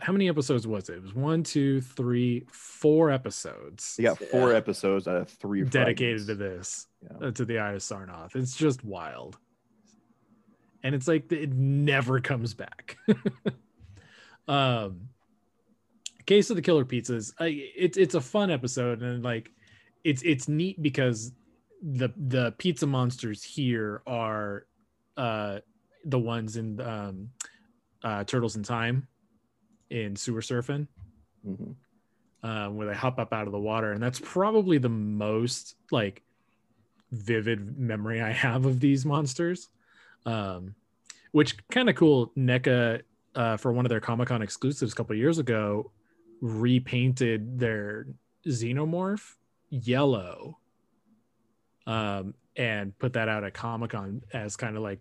how 0.00 0.12
many 0.12 0.28
episodes 0.28 0.66
was 0.66 0.90
it? 0.90 0.96
It 0.96 1.02
was 1.02 1.14
one, 1.14 1.42
two, 1.42 1.80
three, 1.80 2.44
four 2.50 3.10
episodes 3.10 3.94
You 3.98 4.04
got 4.04 4.18
four 4.18 4.50
Yeah. 4.50 4.56
episodes 4.58 5.08
out 5.08 5.16
of 5.16 5.30
three 5.30 5.62
dedicated 5.64 6.26
to 6.26 6.34
this 6.34 6.86
Yeah. 7.02 7.28
uh, 7.28 7.30
to 7.30 7.44
the 7.46 7.58
Eye 7.58 7.72
of 7.72 7.80
Sarnoth. 7.80 8.36
It's 8.36 8.54
just 8.54 8.84
wild, 8.84 9.38
and 10.82 10.94
it's 10.94 11.08
like 11.08 11.32
it 11.32 11.52
never 11.54 12.20
comes 12.20 12.52
back. 12.54 12.98
um, 14.48 15.08
Case 16.26 16.50
of 16.50 16.56
the 16.56 16.62
Killer 16.62 16.84
Pizzas. 16.84 17.32
I, 17.40 17.46
it's 17.76 17.96
it's 17.96 18.14
a 18.14 18.20
fun 18.20 18.50
episode, 18.50 19.02
and 19.02 19.22
like 19.24 19.50
it's 20.04 20.22
it's 20.22 20.48
neat 20.48 20.80
because 20.82 21.32
the 21.82 22.08
the 22.16 22.52
pizza 22.58 22.86
monsters 22.86 23.42
here 23.42 24.02
are 24.06 24.66
uh 25.16 25.58
the 26.04 26.18
ones 26.18 26.56
in 26.56 26.80
um 26.80 27.30
uh 28.02 28.24
Turtles 28.24 28.56
in 28.56 28.62
Time 28.62 29.06
in 29.90 30.16
Sewer 30.16 30.40
Surfing 30.40 30.86
Mhm. 31.46 31.74
um, 32.44 32.76
where 32.76 32.86
they 32.86 32.94
hop 32.94 33.18
up 33.18 33.32
out 33.32 33.46
of 33.46 33.52
the 33.52 33.58
water, 33.58 33.90
and 33.92 34.00
that's 34.02 34.20
probably 34.20 34.78
the 34.78 34.88
most 34.88 35.74
like 35.90 36.22
vivid 37.10 37.76
memory 37.78 38.20
I 38.22 38.30
have 38.32 38.64
of 38.64 38.78
these 38.80 39.04
monsters. 39.04 39.68
Um, 40.24 40.74
which 41.32 41.56
kind 41.68 41.90
of 41.90 41.96
cool. 41.96 42.30
NECA 42.36 43.02
uh, 43.34 43.56
for 43.56 43.72
one 43.72 43.84
of 43.84 43.90
their 43.90 44.00
Comic 44.00 44.28
Con 44.28 44.40
exclusives 44.42 44.92
a 44.92 44.94
couple 44.94 45.16
years 45.16 45.38
ago 45.38 45.90
repainted 46.40 47.58
their 47.58 48.06
xenomorph 48.46 49.34
yellow, 49.72 50.58
um, 51.86 52.34
and 52.56 52.96
put 52.98 53.14
that 53.14 53.28
out 53.28 53.42
at 53.42 53.54
Comic 53.54 53.92
Con 53.92 54.22
as 54.32 54.56
kind 54.56 54.76
of 54.76 54.82
like 54.82 55.00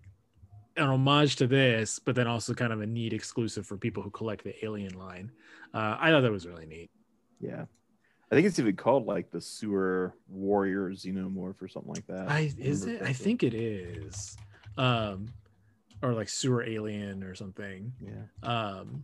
an 0.77 0.87
homage 0.87 1.35
to 1.35 1.47
this, 1.47 1.99
but 1.99 2.15
then 2.15 2.25
also 2.25 2.53
kind 2.53 2.71
of 2.71 2.81
a 2.81 2.87
neat 2.87 3.11
exclusive 3.13 3.67
for 3.67 3.77
people 3.77 4.01
who 4.01 4.09
collect 4.09 4.43
the 4.43 4.65
Alien 4.65 4.97
line. 4.97 5.29
Uh, 5.73 5.97
I 5.99 6.09
thought 6.09 6.21
that 6.21 6.31
was 6.31 6.47
really 6.47 6.65
neat. 6.65 6.89
Yeah, 7.41 7.65
I 8.31 8.35
think 8.35 8.47
it's 8.47 8.57
even 8.59 8.75
called 8.75 9.05
like 9.05 9.29
the 9.29 9.41
sewer 9.41 10.15
warrior 10.29 10.89
xenomorph 10.91 11.61
or 11.61 11.67
something 11.67 11.93
like 11.93 12.07
that. 12.07 12.29
I 12.29 12.51
is 12.57 12.85
it? 12.85 13.01
I 13.01 13.11
think 13.13 13.43
it 13.43 13.53
is, 13.53 14.37
um, 14.77 15.27
or 16.01 16.13
like 16.13 16.29
sewer 16.29 16.63
alien 16.63 17.23
or 17.23 17.35
something. 17.35 17.91
Yeah, 17.99 18.49
Um, 18.49 19.03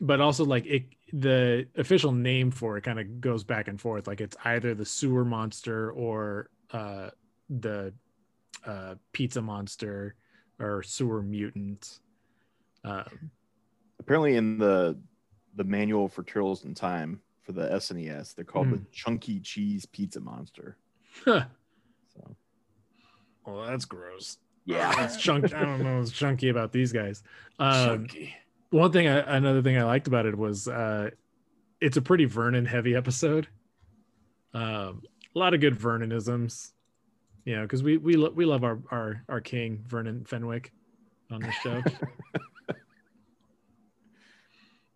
but 0.00 0.20
also 0.20 0.44
like 0.44 0.66
it, 0.66 0.84
the 1.12 1.66
official 1.76 2.12
name 2.12 2.50
for 2.50 2.76
it 2.76 2.82
kind 2.82 2.98
of 3.00 3.20
goes 3.20 3.44
back 3.44 3.68
and 3.68 3.80
forth. 3.80 4.06
Like 4.06 4.20
it's 4.20 4.36
either 4.44 4.74
the 4.74 4.84
sewer 4.84 5.24
monster 5.24 5.90
or 5.92 6.50
uh, 6.72 7.10
the 7.48 7.92
uh, 8.66 8.94
pizza 9.12 9.40
monster 9.40 10.14
or 10.58 10.82
sewer 10.82 11.22
mutant. 11.22 12.00
Um, 12.84 13.30
apparently 13.98 14.36
in 14.36 14.58
the 14.58 14.98
the 15.56 15.64
manual 15.64 16.08
for 16.08 16.22
Turtles 16.22 16.64
in 16.64 16.74
Time 16.74 17.20
for 17.42 17.52
the 17.52 17.68
SNES, 17.70 18.34
they're 18.34 18.44
called 18.44 18.66
Hmm. 18.66 18.72
the 18.74 18.80
Chunky 18.92 19.40
Cheese 19.40 19.86
Pizza 19.86 20.20
Monster. 20.20 20.76
well, 21.26 21.46
So 22.14 22.36
well, 23.46 23.66
that's 23.66 23.84
gross. 23.86 24.38
yeah, 24.66 25.04
it's 25.04 25.16
chunky. 25.16 25.54
I 25.54 25.64
don't 25.64 25.82
know 25.82 25.98
what's 25.98 26.12
chunky 26.12 26.50
about 26.50 26.70
these 26.72 26.92
guys. 26.92 27.22
Um, 27.58 27.86
Chunky. 28.06 28.34
One 28.70 28.92
thing 28.92 29.08
I, 29.08 29.36
another 29.36 29.62
thing 29.62 29.78
i 29.78 29.84
liked 29.84 30.06
about 30.06 30.26
it 30.26 30.36
was 30.36 30.68
uh 30.68 31.10
it's 31.80 31.96
a 31.96 32.02
pretty 32.02 32.24
vernon 32.24 32.66
heavy 32.66 32.94
episode 32.94 33.48
um 34.54 35.02
a 35.34 35.38
lot 35.38 35.54
of 35.54 35.60
good 35.60 35.78
vernonisms 35.78 36.72
you 37.44 37.56
know 37.56 37.62
because 37.62 37.82
we 37.82 37.96
we, 37.96 38.16
lo- 38.16 38.32
we 38.34 38.44
love 38.44 38.64
our, 38.64 38.78
our 38.90 39.22
our 39.28 39.40
king 39.40 39.84
vernon 39.86 40.24
fenwick 40.24 40.72
on 41.30 41.40
this 41.40 41.54
show 41.56 41.82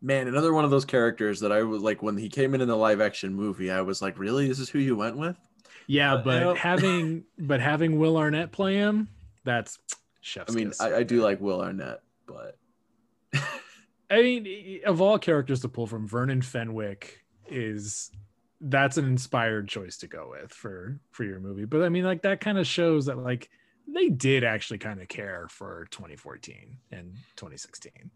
Man, 0.05 0.27
another 0.27 0.53
one 0.53 0.65
of 0.65 0.73
those 0.73 0.85
characters 0.85 1.39
that 1.39 1.53
I 1.53 1.63
was 1.63 1.81
like 1.81 2.03
when 2.03 2.17
he 2.17 2.29
came 2.29 2.57
in 2.57 2.61
in 2.61 2.67
the 2.67 2.75
live 2.75 3.01
action 3.01 3.33
movie, 3.33 3.71
I 3.71 3.83
was 3.83 4.03
like, 4.03 4.19
really? 4.19 4.49
This 4.49 4.59
is 4.59 4.69
who 4.69 4.81
you 4.81 4.97
went 4.97 5.17
with? 5.17 5.37
yeah 5.87 6.17
But, 6.17 6.45
but 6.45 6.57
having 6.57 7.25
but 7.39 7.61
having 7.61 7.99
will 7.99 8.17
arnett 8.17 8.51
play 8.53 8.75
him 8.75 9.09
that's 9.45 9.79
chef's 10.21 10.53
I 10.53 10.57
mean, 10.57 10.73
I, 10.81 10.95
I 10.97 11.03
do 11.03 11.23
like 11.23 11.41
Will 11.41 11.61
Arnett, 11.61 12.01
but 12.27 12.57
I 14.13 14.23
mean, 14.23 14.81
of 14.85 15.01
all 15.01 15.19
characters 15.19 15.61
to 15.63 15.69
pull 15.69 15.87
from, 15.87 16.07
Vernon 16.07 16.43
Fenwick 16.43 17.21
is 17.49 18.11
that's 18.61 18.97
an 18.97 19.07
inspired 19.07 19.69
choice 19.69 19.97
to 19.99 20.07
go 20.07 20.29
with 20.31 20.53
for 20.53 21.01
for 21.11 21.25
your 21.25 21.41
movie. 21.41 21.65
But 21.65 21.83
I 21.83 21.89
mean, 21.89 22.05
like 22.05 22.23
that 22.23 22.41
kind 22.41 22.59
of 22.59 22.67
shows 22.67 23.07
that 23.07 23.19
like 23.19 23.49
they 23.89 24.09
did 24.09 24.45
actually 24.45 24.79
kind 24.79 25.01
of 25.01 25.09
care 25.09 25.47
for 25.51 25.89
2014 25.91 26.77
and 26.93 27.15
2016. 27.37 28.11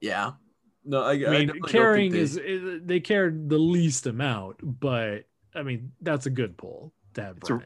yeah. 0.00 0.32
No, 0.84 1.00
I, 1.02 1.12
I 1.12 1.14
mean, 1.14 1.46
definitely 1.46 1.70
caring 1.70 2.10
they- 2.12 2.18
is 2.18 2.36
is- 2.36 2.80
they 2.84 2.98
cared 2.98 3.48
the 3.48 3.58
least 3.58 4.06
amount, 4.08 4.56
but 4.62 5.26
I 5.54 5.62
mean 5.62 5.92
that's 6.00 6.26
a 6.26 6.30
good 6.30 6.56
pull 6.56 6.92
to 7.14 7.22
have. 7.22 7.36
It's 7.36 7.50
a- 7.50 7.62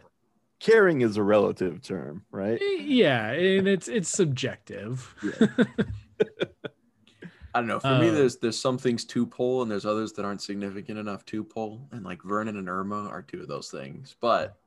caring 0.61 1.01
is 1.01 1.17
a 1.17 1.23
relative 1.23 1.81
term, 1.81 2.27
right? 2.31 2.61
Eh, 2.61 2.83
yeah, 2.83 3.31
and 3.31 3.67
it's 3.67 3.89
it's 3.89 4.11
subjective. 4.11 5.15
I 7.57 7.61
don't 7.61 7.69
know. 7.69 7.81
For 7.81 7.99
me, 7.99 8.09
Uh, 8.11 8.13
there's 8.13 8.37
there's 8.37 8.59
some 8.59 8.77
things 8.77 9.05
to 9.07 9.25
pull, 9.27 9.63
and 9.63 9.71
there's 9.71 9.87
others 9.87 10.13
that 10.15 10.25
aren't 10.27 10.43
significant 10.43 10.99
enough 10.99 11.25
to 11.27 11.43
pull. 11.43 11.89
And 11.93 12.05
like 12.05 12.23
Vernon 12.23 12.59
and 12.59 12.69
Irma 12.69 13.09
are 13.09 13.23
two 13.23 13.41
of 13.41 13.49
those 13.49 13.71
things, 13.71 14.15
but 14.21 14.59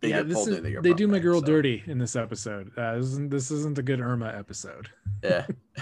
they 0.00 0.10
yeah, 0.10 0.18
get 0.18 0.28
this 0.28 0.34
pulled 0.36 0.48
is, 0.48 0.56
into 0.58 0.70
your 0.70 0.82
they 0.82 0.92
do 0.92 1.06
my 1.08 1.14
butt, 1.14 1.22
girl 1.22 1.40
so, 1.40 1.46
dirty 1.46 1.82
in 1.86 1.96
this 1.98 2.16
episode. 2.16 2.70
Uh, 2.76 2.96
this 2.96 3.06
isn't 3.06 3.30
this 3.30 3.50
isn't 3.50 3.78
a 3.78 3.82
good 3.82 4.00
Irma 4.00 4.28
episode. 4.36 4.88
Yeah, 5.24 5.46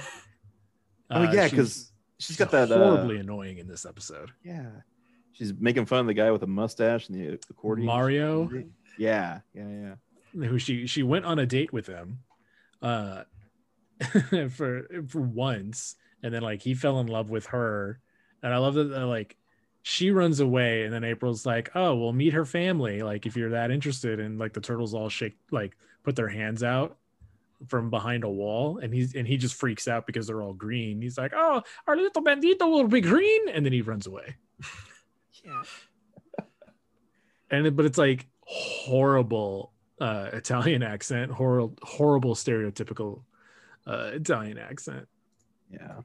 Oh 1.11 1.23
Uh, 1.23 1.33
yeah, 1.33 1.49
she's- 1.49 1.51
because 1.51 1.93
she's 2.19 2.37
got 2.37 2.51
that 2.53 2.71
uh, 2.71 2.79
horribly 2.79 3.19
annoying 3.19 3.59
in 3.59 3.67
this 3.67 3.85
episode. 3.85 4.31
Yeah, 4.45 4.71
she's 5.33 5.53
making 5.55 5.87
fun 5.87 6.01
of 6.01 6.07
the 6.07 6.15
guy 6.15 6.31
with 6.31 6.43
the 6.43 6.47
mustache 6.47 7.09
and 7.09 7.19
the 7.19 7.39
accordion. 7.51 7.87
Mario, 7.87 8.49
Yeah, 8.97 9.41
yeah, 9.55 9.95
yeah. 10.35 10.47
who 10.47 10.59
she 10.59 10.87
she 10.87 11.03
went 11.03 11.25
on 11.25 11.39
a 11.41 11.47
date 11.47 11.73
with 11.73 11.87
him, 11.89 12.21
uh, 12.83 13.25
for 14.51 14.87
for 15.09 15.21
once, 15.21 15.97
and 16.23 16.33
then 16.33 16.43
like 16.43 16.63
he 16.63 16.75
fell 16.75 17.01
in 17.01 17.07
love 17.07 17.31
with 17.31 17.47
her, 17.47 18.01
and 18.43 18.53
I 18.53 18.59
love 18.59 18.75
that 18.75 18.89
like 18.89 19.37
she 19.83 20.11
runs 20.11 20.41
away, 20.41 20.85
and 20.85 20.93
then 20.93 21.05
April's 21.05 21.47
like, 21.47 21.71
oh, 21.75 21.95
we'll 21.95 22.13
meet 22.13 22.33
her 22.33 22.45
family, 22.45 23.03
like 23.03 23.27
if 23.27 23.37
you're 23.37 23.51
that 23.51 23.71
interested, 23.71 24.21
and 24.21 24.39
like 24.39 24.53
the 24.53 24.61
turtles 24.61 24.95
all 24.95 25.09
shake 25.09 25.37
like 25.51 25.77
put 26.03 26.17
their 26.17 26.29
hands 26.29 26.63
out 26.63 26.97
from 27.67 27.91
behind 27.91 28.23
a 28.25 28.29
wall 28.29 28.79
and 28.79 28.95
he's 28.95 29.15
and 29.15 29.27
he 29.27 29.37
just 29.37 29.55
freaks 29.55 29.89
out 29.89 30.07
because 30.07 30.27
they're 30.27 30.43
all 30.43 30.53
green. 30.53 31.03
He's 31.03 31.19
like 31.19 31.33
oh 31.35 31.63
our 31.87 31.97
little 31.97 32.23
bandito 32.23 32.71
will 32.71 32.87
be 32.87 33.01
green 33.01 33.49
and 33.49 33.65
then 33.65 33.73
he 33.73 33.83
runs 33.83 34.07
away. 34.07 34.37
Yeah. 35.45 35.63
and 37.51 37.67
it, 37.67 37.77
but 37.77 37.85
it's 37.85 37.99
like 37.99 38.27
horrible 38.43 39.73
uh 40.01 40.31
italian 40.33 40.83
accent 40.83 41.33
horrible 41.33 41.75
horrible 41.83 42.35
stereotypical 42.35 43.23
uh 43.87 44.11
italian 44.15 44.59
accent 44.59 45.09
Yeah. 45.71 46.01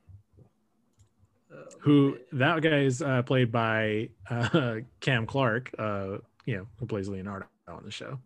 who 1.79 2.17
that 2.33 2.61
guy 2.61 2.79
is 2.81 3.01
uh 3.01 3.21
played 3.23 3.51
by 3.51 4.09
uh 4.29 4.77
cam 4.99 5.25
clarke 5.25 5.71
uh 5.79 6.17
you 6.45 6.57
know 6.57 6.67
who 6.79 6.85
plays 6.85 7.07
leonardo 7.07 7.45
on 7.67 7.83
the 7.83 7.91
show 7.91 8.19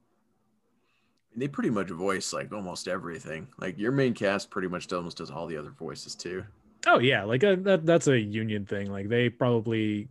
they 1.35 1.47
pretty 1.47 1.69
much 1.69 1.89
voice 1.89 2.33
like 2.33 2.51
almost 2.51 2.87
everything. 2.87 3.47
Like 3.59 3.77
your 3.77 3.91
main 3.91 4.15
cast 4.15 4.49
pretty 4.49 4.67
much 4.67 4.91
almost 4.91 5.17
does 5.17 5.29
all 5.29 5.45
the 5.45 5.55
other 5.55 5.69
voices 5.69 6.15
too. 6.15 6.43
oh 6.87 6.97
yeah 6.97 7.23
like 7.25 7.43
uh, 7.43 7.55
that 7.59 7.85
that's 7.85 8.07
a 8.07 8.19
union 8.19 8.65
thing 8.65 8.91
like 8.91 9.07
they 9.07 9.29
probably 9.29 10.09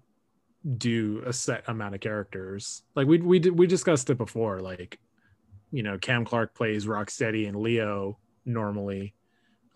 do 0.78 1.22
a 1.26 1.32
set 1.32 1.64
amount 1.68 1.96
of 1.96 2.00
characters 2.00 2.82
like 2.94 3.08
we 3.08 3.18
we 3.18 3.40
we 3.40 3.66
discussed 3.66 4.08
it 4.10 4.18
before 4.18 4.60
like 4.60 5.00
you 5.72 5.82
know 5.82 5.98
cam 5.98 6.24
clarke 6.24 6.54
plays 6.54 6.86
rocksteady 6.86 7.48
and 7.48 7.56
leo 7.56 8.18
normally 8.44 9.12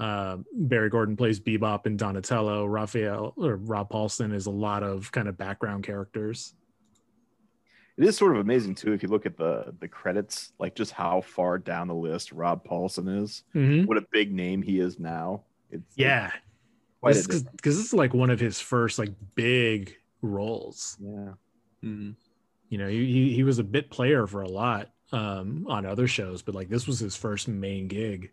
uh, 0.01 0.38
barry 0.55 0.88
gordon 0.88 1.16
plays 1.16 1.38
bebop 1.38 1.84
and 1.86 1.98
donatello 1.98 2.64
raphael 2.66 3.34
or 3.36 3.57
rob 3.57 3.88
paulsen 3.90 4.32
is 4.34 4.46
a 4.46 4.51
lot 4.51 4.82
of 4.82 5.12
kind 5.12 5.28
of 5.28 5.36
background 5.36 5.84
characters 5.84 6.55
It 7.98 8.05
is 8.07 8.16
sort 8.16 8.34
of 8.34 8.40
amazing 8.40 8.74
too 8.76 8.92
if 8.94 9.03
you 9.03 9.11
look 9.11 9.26
at 9.26 9.36
the 9.36 9.74
the 9.78 9.88
credits, 9.88 10.53
like 10.59 10.74
just 10.74 10.90
how 10.92 11.20
far 11.20 11.59
down 11.59 11.86
the 11.88 11.94
list 11.94 12.32
Rob 12.32 12.64
Paulsen 12.66 13.22
is. 13.22 13.42
Mhm. 13.55 13.86
What 13.86 13.98
a 13.98 14.07
big 14.11 14.32
name 14.32 14.62
he 14.62 14.80
is 14.80 14.98
now. 14.98 15.44
It's 15.70 15.92
yeah 15.96 16.32
because 17.03 17.26
difference. 17.26 17.61
this 17.62 17.76
is 17.76 17.92
like 17.92 18.14
one 18.14 18.30
of 18.30 18.40
his 18.40 18.59
first 18.59 18.98
like 18.98 19.12
big 19.34 19.96
roles 20.22 20.96
yeah. 21.01 21.32
Mhm. 21.84 22.14
you 22.70 22.78
know 22.78 22.88
he, 22.88 23.05
he, 23.12 23.34
he 23.34 23.42
was 23.42 23.59
a 23.59 23.64
bit 23.64 23.90
player 23.90 24.26
for 24.26 24.42
a 24.42 24.48
lot 24.48 24.90
um 25.12 25.66
on 25.68 25.84
other 25.86 26.07
shows 26.07 26.42
but 26.42 26.55
like 26.55 26.68
this 26.70 26.86
was 26.86 26.98
his 27.01 27.16
first 27.16 27.48
main 27.48 27.86
gig 27.88 28.30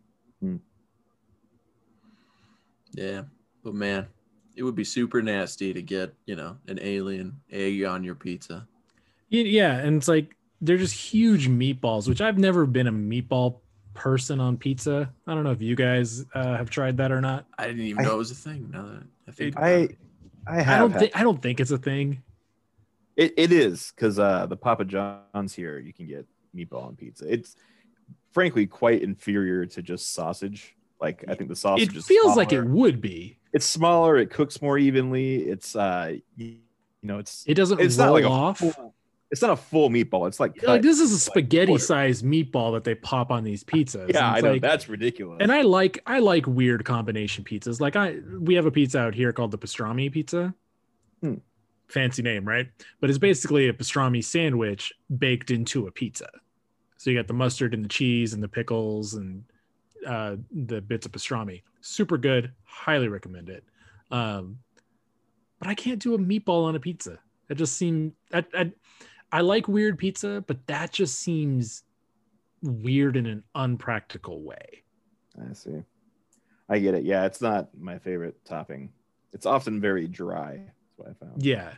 Yeah, 2.97 3.21
but 3.63 3.73
man, 3.75 4.07
it 4.55 4.63
would 4.63 4.75
be 4.75 4.83
super 4.83 5.21
nasty 5.21 5.71
to 5.73 5.81
get 5.81 6.13
you 6.25 6.35
know 6.35 6.57
an 6.67 6.79
alien 6.81 7.39
egg 7.51 7.83
on 7.83 8.03
your 8.03 8.15
pizza. 8.15 8.67
Yeah 9.29 9.75
and 9.77 9.97
it's 9.97 10.07
like 10.07 10.35
they're 10.61 10.77
just 10.77 10.95
huge 10.95 11.49
meatballs 11.49 12.07
which 12.07 12.21
i've 12.21 12.37
never 12.39 12.65
been 12.65 12.87
a 12.87 12.91
meatball 12.91 13.59
person 13.93 14.39
on 14.39 14.55
pizza 14.57 15.11
i 15.27 15.33
don't 15.35 15.43
know 15.43 15.51
if 15.51 15.61
you 15.61 15.75
guys 15.75 16.25
uh, 16.33 16.55
have 16.55 16.69
tried 16.69 16.95
that 16.97 17.11
or 17.11 17.19
not 17.19 17.45
I 17.57 17.67
didn't 17.67 17.81
even 17.81 17.99
I- 17.99 18.07
know 18.07 18.15
it 18.15 18.17
was 18.17 18.31
a 18.31 18.35
thing. 18.35 18.69
Now 18.71 18.85
that 18.85 19.03
I 19.27 19.31
think 19.31 19.55
It- 19.55 19.61
I 19.61 19.69
it. 19.71 19.97
I 20.47 20.75
i 20.75 20.79
don't 20.79 20.93
think 20.97 21.11
i 21.13 21.23
don't 21.23 21.41
think 21.41 21.59
it's 21.59 21.71
a 21.71 21.77
thing 21.77 22.23
it, 23.17 23.33
it 23.35 23.51
is 23.51 23.91
because 23.93 24.17
uh 24.17 24.45
the 24.45 24.55
Papa 24.55 24.85
John's 24.85 25.53
here 25.53 25.77
you 25.77 25.91
can 25.91 26.07
get 26.07 26.25
meatball 26.55 26.87
and 26.87 26.97
pizza. 26.97 27.25
It's 27.31 27.55
frankly 28.31 28.65
quite 28.65 29.01
inferior 29.01 29.65
to 29.65 29.81
just 29.81 30.13
sausage. 30.13 30.76
Like 30.99 31.25
I 31.27 31.35
think 31.35 31.49
the 31.49 31.55
sausage 31.55 31.95
it 31.95 32.03
feels 32.03 32.35
like 32.35 32.51
it 32.53 32.63
would 32.63 33.01
be 33.01 33.37
it's 33.53 33.65
smaller, 33.65 34.17
it 34.17 34.29
cooks 34.31 34.61
more 34.61 34.77
evenly. 34.77 35.37
It's 35.43 35.75
uh 35.75 36.15
you, 36.35 36.57
know, 37.03 37.19
it's 37.19 37.43
it 37.47 37.53
doesn't 37.53 37.79
it's 37.79 37.97
roll 37.97 38.07
not 38.07 38.13
like 38.13 38.23
a 38.23 38.27
off 38.29 38.57
full- 38.59 38.93
it's 39.29 39.41
not 39.41 39.51
a 39.51 39.57
full 39.57 39.89
meatball. 39.89 40.27
It's 40.27 40.39
like, 40.39 40.63
like 40.63 40.81
this 40.81 41.01
is 41.01 41.11
a 41.11 41.19
spaghetti 41.19 41.67
quarter. 41.73 41.83
sized 41.83 42.23
meatball 42.23 42.73
that 42.73 42.85
they 42.85 42.95
pop 42.95 43.29
on 43.29 43.43
these 43.43 43.61
pizzas 43.63 44.09
yeah, 44.13 44.31
I 44.31 44.39
know 44.39 44.53
like- 44.53 44.61
that's 44.61 44.87
ridiculous. 44.87 45.39
and 45.41 45.51
I 45.51 45.61
like 45.63 46.01
I 46.05 46.19
like 46.19 46.47
weird 46.47 46.85
combination 46.85 47.43
pizzas. 47.43 47.81
Like 47.81 47.95
I 47.95 48.19
we 48.39 48.55
have 48.55 48.65
a 48.65 48.71
pizza 48.71 48.99
out 48.99 49.13
here 49.13 49.33
called 49.33 49.51
the 49.51 49.57
pastrami 49.57 50.11
pizza. 50.11 50.53
Hmm. 51.21 51.35
Fancy 51.89 52.21
name, 52.21 52.45
right? 52.45 52.67
But 52.99 53.09
it's 53.09 53.19
basically 53.19 53.69
a 53.69 53.73
pastrami 53.73 54.23
sandwich 54.23 54.93
baked 55.17 55.51
into 55.51 55.87
a 55.87 55.91
pizza. 55.91 56.29
So 56.97 57.09
you 57.09 57.17
got 57.17 57.27
the 57.27 57.33
mustard 57.33 57.73
and 57.73 57.83
the 57.83 57.89
cheese 57.89 58.33
and 58.33 58.41
the 58.41 58.47
pickles 58.47 59.13
and 59.13 59.43
uh, 60.05 60.35
the 60.51 60.81
bits 60.81 61.05
of 61.05 61.11
pastrami. 61.11 61.63
Super 61.81 62.17
good. 62.17 62.51
Highly 62.63 63.07
recommend 63.07 63.49
it. 63.49 63.63
Um, 64.11 64.59
but 65.59 65.69
I 65.69 65.75
can't 65.75 66.01
do 66.01 66.13
a 66.13 66.17
meatball 66.17 66.65
on 66.65 66.75
a 66.75 66.79
pizza. 66.79 67.19
That 67.47 67.55
just 67.55 67.77
seems 67.77 68.13
I, 68.33 68.45
I, 68.53 68.71
I 69.31 69.41
like 69.41 69.67
weird 69.67 69.97
pizza, 69.97 70.43
but 70.47 70.65
that 70.67 70.91
just 70.91 71.19
seems 71.19 71.83
weird 72.61 73.17
in 73.17 73.25
an 73.25 73.43
unpractical 73.55 74.41
way. 74.41 74.83
I 75.39 75.53
see. 75.53 75.83
I 76.69 76.79
get 76.79 76.95
it. 76.95 77.03
Yeah, 77.03 77.25
it's 77.25 77.41
not 77.41 77.69
my 77.79 77.97
favorite 77.99 78.43
topping. 78.43 78.91
It's 79.33 79.45
often 79.45 79.79
very 79.79 80.07
dry. 80.07 80.57
That's 80.57 80.97
what 80.97 81.09
I 81.09 81.13
found. 81.13 81.43
Yeah. 81.43 81.73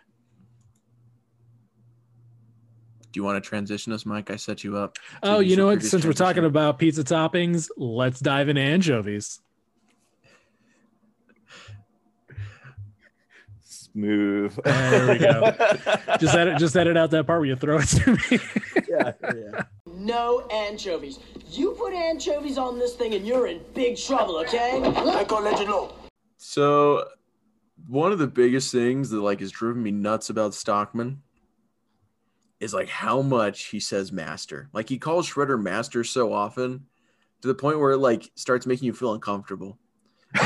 Do 3.11 3.19
you 3.19 3.23
want 3.23 3.43
to 3.43 3.47
transition 3.47 3.91
us, 3.91 4.05
Mike? 4.05 4.29
I 4.29 4.35
set 4.35 4.63
you 4.63 4.77
up. 4.77 4.97
Oh, 5.23 5.39
you 5.39 5.55
know 5.55 5.65
what? 5.65 5.73
previous 5.73 5.91
Since 5.91 6.05
we're 6.05 6.13
talking 6.13 6.45
about 6.45 6.77
pizza 6.77 7.03
toppings, 7.03 7.69
let's 7.75 8.19
dive 8.19 8.49
into 8.49 8.61
anchovies. 8.61 9.41
Smooth. 13.61 14.55
There 14.63 15.07
we 15.07 15.17
go. 15.17 15.51
Just 16.19 16.35
edit, 16.35 16.59
just 16.59 16.75
edit 16.77 16.95
out 16.95 17.09
that 17.11 17.25
part 17.25 17.39
where 17.39 17.49
you 17.49 17.55
throw 17.55 17.79
it 17.79 17.87
to 17.87 18.11
me. 18.11 18.39
yeah, 18.87 19.11
yeah. 19.23 19.63
No 19.87 20.47
anchovies. 20.51 21.19
You 21.49 21.71
put 21.71 21.93
anchovies 21.93 22.57
on 22.57 22.77
this 22.77 22.93
thing 22.95 23.15
and 23.15 23.25
you're 23.25 23.47
in 23.47 23.61
big 23.73 23.97
trouble, 23.97 24.37
okay? 24.41 24.81
I 24.83 25.23
can't 25.23 25.43
let 25.43 25.59
you 25.59 25.65
know. 25.65 25.93
So, 26.37 27.07
one 27.87 28.11
of 28.11 28.19
the 28.19 28.27
biggest 28.27 28.71
things 28.71 29.09
that 29.09 29.21
like 29.21 29.39
has 29.39 29.51
driven 29.51 29.81
me 29.81 29.91
nuts 29.91 30.29
about 30.29 30.53
Stockman 30.53 31.23
is 32.59 32.73
like 32.73 32.89
how 32.89 33.21
much 33.21 33.65
he 33.65 33.79
says 33.79 34.11
master. 34.11 34.69
Like 34.73 34.89
he 34.89 34.97
calls 34.97 35.29
Shredder 35.29 35.61
master 35.61 36.03
so 36.03 36.33
often 36.33 36.85
to 37.41 37.47
the 37.47 37.55
point 37.55 37.79
where 37.79 37.91
it 37.91 37.97
like 37.97 38.29
starts 38.35 38.65
making 38.65 38.85
you 38.85 38.93
feel 38.93 39.13
uncomfortable. 39.13 39.79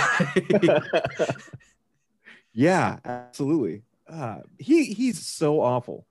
yeah, 2.54 2.98
absolutely. 3.04 3.84
Uh, 4.08 4.40
he 4.60 4.86
he's 4.86 5.26
so 5.26 5.62
awful. 5.62 6.06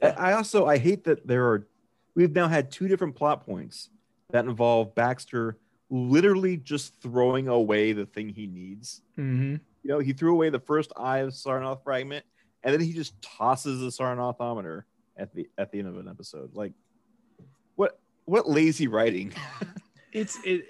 I- 0.00 0.10
I 0.10 0.32
also 0.34 0.66
I 0.66 0.78
hate 0.78 1.04
that 1.04 1.26
there 1.26 1.46
are 1.46 1.66
we've 2.14 2.32
now 2.34 2.48
had 2.48 2.70
two 2.70 2.88
different 2.88 3.16
plot 3.16 3.44
points 3.44 3.90
that 4.30 4.44
involve 4.44 4.94
Baxter 4.94 5.58
literally 5.90 6.56
just 6.56 7.00
throwing 7.00 7.48
away 7.48 7.92
the 7.92 8.06
thing 8.06 8.28
he 8.28 8.46
needs. 8.46 9.02
mm-hmm. 9.18 9.56
You 9.82 9.90
know, 9.94 10.00
he 10.00 10.12
threw 10.12 10.32
away 10.32 10.50
the 10.50 10.60
first 10.60 10.92
eye 10.96 11.18
of 11.18 11.30
Sarnoth 11.30 11.82
fragment, 11.82 12.26
and 12.62 12.74
then 12.74 12.80
he 12.80 12.92
just 12.92 13.20
tosses 13.22 13.80
the 13.80 13.86
Sarnothometer 13.86 14.82
at 15.18 15.34
the 15.34 15.48
at 15.58 15.70
the 15.72 15.78
end 15.80 15.88
of 15.88 15.98
an 15.98 16.08
episode. 16.08 16.54
Like, 16.54 16.72
what 17.76 17.98
what 18.24 18.48
lazy 18.48 18.86
writing? 18.88 19.32
It's 20.12 20.38
it. 20.42 20.64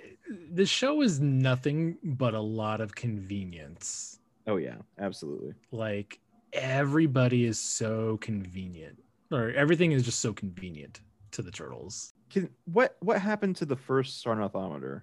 The 0.53 0.67
show 0.67 1.01
is 1.01 1.21
nothing 1.21 1.97
but 2.03 2.35
a 2.35 2.41
lot 2.41 2.81
of 2.81 2.95
convenience. 2.97 4.19
oh 4.49 4.57
yeah, 4.57 4.79
absolutely. 4.99 5.55
Like 5.71 6.19
everybody 6.53 7.45
is 7.45 7.59
so 7.59 8.17
convenient, 8.21 9.01
or 9.31 9.51
everything 9.53 9.93
is 9.93 10.03
just 10.03 10.19
so 10.21 10.33
convenient 10.33 11.01
to 11.31 11.43
the 11.43 11.53
turtles. 11.53 12.13
Can 12.31 12.51
what 12.65 12.97
what 13.01 13.21
happened 13.21 13.55
to 13.57 13.65
the 13.65 13.77
first 13.77 14.25
Sarnothometer? 14.25 15.03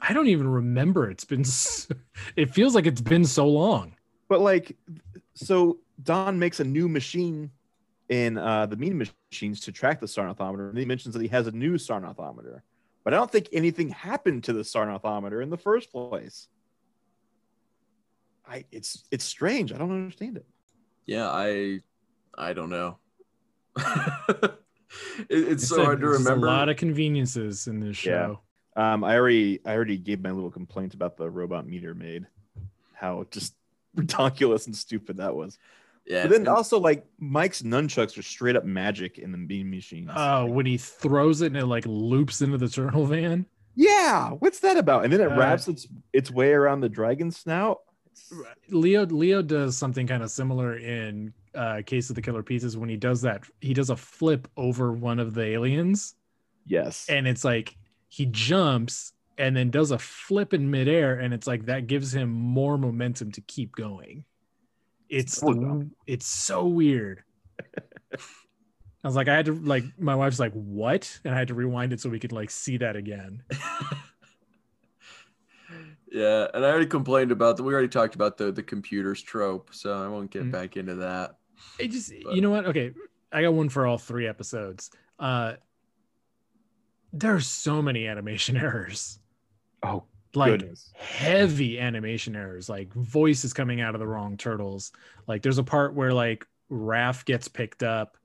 I 0.00 0.12
don't 0.12 0.28
even 0.28 0.48
remember. 0.48 1.10
It's 1.10 1.24
been. 1.24 1.40
s- 1.40 1.88
It 2.36 2.54
feels 2.54 2.74
like 2.76 2.86
it's 2.86 3.00
been 3.02 3.24
so 3.24 3.48
long. 3.48 3.96
But 4.28 4.40
like, 4.42 4.76
so 5.34 5.78
Don 6.02 6.38
makes 6.38 6.60
a 6.60 6.64
new 6.64 6.88
machine 6.88 7.50
in 8.10 8.36
uh, 8.36 8.66
the 8.66 8.76
mean 8.76 8.98
machines 9.30 9.60
to 9.60 9.72
track 9.72 10.00
the 10.00 10.06
Sarnothometer. 10.06 10.68
And 10.68 10.76
he 10.78 10.84
mentions 10.84 11.14
that 11.14 11.22
he 11.22 11.28
has 11.28 11.46
a 11.46 11.52
new 11.52 11.74
Sarnothometer, 11.74 12.60
but 13.04 13.14
I 13.14 13.16
don't 13.16 13.30
think 13.30 13.48
anything 13.52 13.88
happened 13.88 14.44
to 14.44 14.52
the 14.52 14.62
Sarnothometer 14.62 15.42
in 15.42 15.48
the 15.48 15.56
first 15.56 15.90
place. 15.92 16.48
I 18.46 18.64
it's 18.72 19.04
it's 19.12 19.24
strange. 19.24 19.72
I 19.72 19.78
don't 19.78 19.92
understand 19.92 20.36
it. 20.36 20.46
Yeah, 21.06 21.28
I 21.30 21.80
I 22.36 22.52
don't 22.52 22.70
know. 22.70 22.98
it, 23.76 24.58
it's 25.28 25.68
so 25.68 25.76
Like 25.76 25.80
I 25.80 25.82
said, 25.82 25.84
hard 25.86 26.00
to 26.00 26.08
remember. 26.08 26.46
A 26.48 26.50
lot 26.50 26.68
of 26.68 26.76
conveniences 26.76 27.68
in 27.68 27.78
this 27.80 28.04
Yeah. 28.04 28.26
show. 28.26 28.40
Um, 28.76 29.04
I 29.04 29.16
already 29.16 29.60
I 29.64 29.74
already 29.74 29.98
gave 29.98 30.20
my 30.20 30.32
little 30.32 30.50
complaint 30.50 30.94
about 30.94 31.16
the 31.16 31.30
robot 31.30 31.66
meter 31.66 31.94
maid, 31.94 32.26
how 32.94 33.24
just 33.30 33.54
ridiculous 33.94 34.66
and 34.66 34.74
stupid 34.76 35.18
that 35.18 35.34
was. 35.36 35.56
Yeah, 36.10 36.22
But 36.24 36.30
then 36.30 36.40
and- 36.40 36.48
also 36.48 36.80
like 36.80 37.06
Mike's 37.20 37.62
nunchucks 37.62 38.18
are 38.18 38.22
straight 38.22 38.56
up 38.56 38.64
magic 38.64 39.18
in 39.18 39.30
the 39.30 39.38
mean 39.38 39.70
machines. 39.70 40.10
Oh, 40.14 40.44
when 40.46 40.66
he 40.66 40.76
throws 40.76 41.40
it 41.40 41.46
and 41.46 41.56
it 41.56 41.66
like 41.66 41.84
loops 41.86 42.40
into 42.42 42.58
the 42.58 42.68
turtle 42.68 43.06
van. 43.06 43.46
yeah, 43.76 44.30
what's 44.30 44.58
that 44.60 44.76
about? 44.76 45.04
And 45.04 45.12
then 45.12 45.20
it 45.20 45.30
Uh, 45.32 45.36
wraps 45.36 45.68
its 45.68 45.86
its 46.12 46.30
way 46.30 46.52
around 46.52 46.80
the 46.80 46.88
dragon 46.88 47.30
snout. 47.30 47.78
Leo 48.68 49.06
Leo 49.06 49.40
does 49.42 49.76
something 49.76 50.06
kind 50.06 50.22
of 50.22 50.30
similar 50.30 50.76
in 50.76 51.32
uh 51.54 51.82
Case 51.86 52.10
of 52.10 52.16
the 52.16 52.22
Killer 52.22 52.42
Pizzas 52.42 52.76
when 52.76 52.88
he 52.88 52.96
does 52.96 53.22
that 53.22 53.44
he 53.60 53.72
does 53.74 53.90
a 53.90 53.96
flip 53.96 54.48
over 54.56 54.92
one 54.92 55.18
of 55.20 55.34
the 55.34 55.42
aliens 55.44 56.14
Yes. 56.66 57.06
and 57.08 57.26
it's 57.26 57.44
like 57.44 57.76
he 58.08 58.26
jumps 58.26 59.12
and 59.38 59.56
then 59.56 59.70
does 59.70 59.90
a 59.90 59.98
flip 59.98 60.52
in 60.54 60.70
midair 60.70 61.18
and 61.18 61.32
it's 61.32 61.46
like 61.46 61.66
that 61.66 61.86
gives 61.86 62.12
him 62.14 62.30
more 62.30 62.76
momentum 62.76 63.32
to 63.32 63.40
keep 63.42 63.74
going. 63.74 64.24
It's 65.10 65.40
the, 65.40 65.90
it's 66.06 66.26
so 66.26 66.66
weird. 66.66 67.22
I 68.14 69.08
was 69.08 69.16
like 69.16 69.28
I 69.28 69.34
had 69.34 69.46
to 69.46 69.54
like 69.54 69.84
my 69.98 70.14
wife's 70.14 70.38
like 70.38 70.52
what 70.52 71.20
and 71.24 71.34
I 71.34 71.38
had 71.38 71.48
to 71.48 71.54
rewind 71.54 71.92
it 71.92 72.00
so 72.00 72.08
we 72.08 72.18
could 72.20 72.32
like 72.32 72.50
see 72.50 72.76
that 72.78 72.96
again. 72.96 73.42
yeah, 76.10 76.48
and 76.52 76.64
I 76.64 76.68
already 76.70 76.86
complained 76.86 77.32
about 77.32 77.56
that. 77.56 77.62
We 77.62 77.72
already 77.72 77.88
talked 77.88 78.14
about 78.14 78.36
the 78.36 78.50
the 78.52 78.62
computers 78.62 79.22
trope, 79.22 79.70
so 79.72 80.02
I 80.02 80.08
won't 80.08 80.30
get 80.30 80.44
Mhm. 80.44 80.50
back 80.52 80.76
into 80.76 80.96
that. 80.96 81.36
It 81.78 81.88
just 81.88 82.12
But- 82.24 82.34
you 82.34 82.40
know 82.40 82.50
what? 82.50 82.66
Okay, 82.66 82.92
I 83.32 83.42
got 83.42 83.54
one 83.54 83.68
for 83.68 83.86
all 83.86 83.98
three 83.98 84.26
episodes. 84.26 84.90
Uh 85.18 85.54
there 87.12 87.34
are 87.34 87.40
so 87.40 87.82
many 87.82 88.06
animation 88.06 88.56
errors. 88.66 89.18
oh 89.82 90.04
Like 90.34 90.60
goodness. 90.60 90.92
heavy 90.96 91.80
animation 91.80 92.36
errors, 92.36 92.68
like 92.68 92.92
voices 92.94 93.52
coming 93.52 93.80
out 93.80 93.94
of 93.94 93.98
the 93.98 94.06
wrong 94.06 94.36
turtles. 94.36 94.92
Like 95.26 95.42
there's 95.42 95.58
a 95.58 95.64
part 95.64 95.94
where 95.94 96.12
like 96.12 96.46
Raph 96.70 97.24
gets 97.24 97.48
picked 97.48 97.82
up 97.82 98.16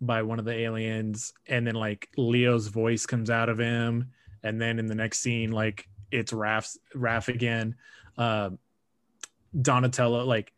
by 0.00 0.22
one 0.22 0.38
of 0.38 0.46
the 0.46 0.54
aliens, 0.54 1.34
and 1.46 1.66
then 1.66 1.74
like 1.74 2.08
Leo's 2.16 2.68
voice 2.68 3.04
comes 3.04 3.28
out 3.28 3.48
of 3.50 3.58
him, 3.58 4.10
and 4.42 4.58
then 4.60 4.78
in 4.78 4.86
the 4.86 4.94
next 4.94 5.18
scene, 5.18 5.52
like 5.52 5.86
it's 6.10 6.32
Raph's 6.32 6.78
Raph 6.94 7.28
again. 7.28 7.74
Um 8.16 8.58
Donatello, 9.60 10.24
like 10.24 10.52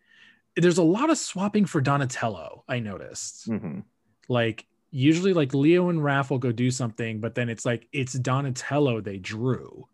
there's 0.54 0.78
a 0.78 0.82
lot 0.82 1.10
of 1.10 1.16
swapping 1.18 1.64
for 1.64 1.80
Donatello, 1.80 2.64
I 2.68 2.78
noticed 2.78 3.48
Mhm. 3.48 3.84
like 4.28 4.66
usually 4.90 5.32
like 5.32 5.54
Leo 5.54 5.88
and 5.88 5.98
Raph 6.00 6.28
will 6.30 6.38
go 6.38 6.52
do 6.52 6.70
something, 6.70 7.18
but 7.20 7.34
then 7.34 7.48
it's 7.48 7.64
like 7.64 7.88
it's 7.92 8.12
Donatello 8.12 9.00
they 9.00 9.16
drew. 9.18 9.88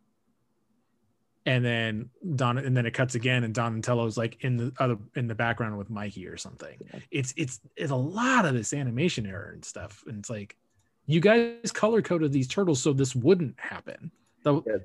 And 1.48 1.64
then 1.64 2.10
Don 2.36 2.58
and 2.58 2.76
then 2.76 2.84
it 2.84 2.92
cuts 2.92 3.14
again 3.14 3.42
and 3.42 3.54
Donatello's 3.54 4.18
like 4.18 4.44
in 4.44 4.58
the 4.58 4.72
other 4.78 4.98
in 5.16 5.28
the 5.28 5.34
background 5.34 5.78
with 5.78 5.88
Mikey 5.88 6.26
or 6.26 6.36
something. 6.36 6.78
It's 7.10 7.32
it's 7.38 7.60
it's 7.74 7.90
a 7.90 7.96
lot 7.96 8.44
of 8.44 8.52
this 8.52 8.74
animation 8.74 9.24
error 9.26 9.52
and 9.54 9.64
stuff. 9.64 10.04
And 10.06 10.18
it's 10.18 10.28
like 10.28 10.56
you 11.06 11.20
guys 11.20 11.72
color 11.72 12.02
coded 12.02 12.32
these 12.32 12.48
turtles 12.48 12.82
so 12.82 12.92
this 12.92 13.14
wouldn't 13.16 13.58
happen. 13.58 14.10
The- 14.42 14.60
Yeah. 14.66 14.76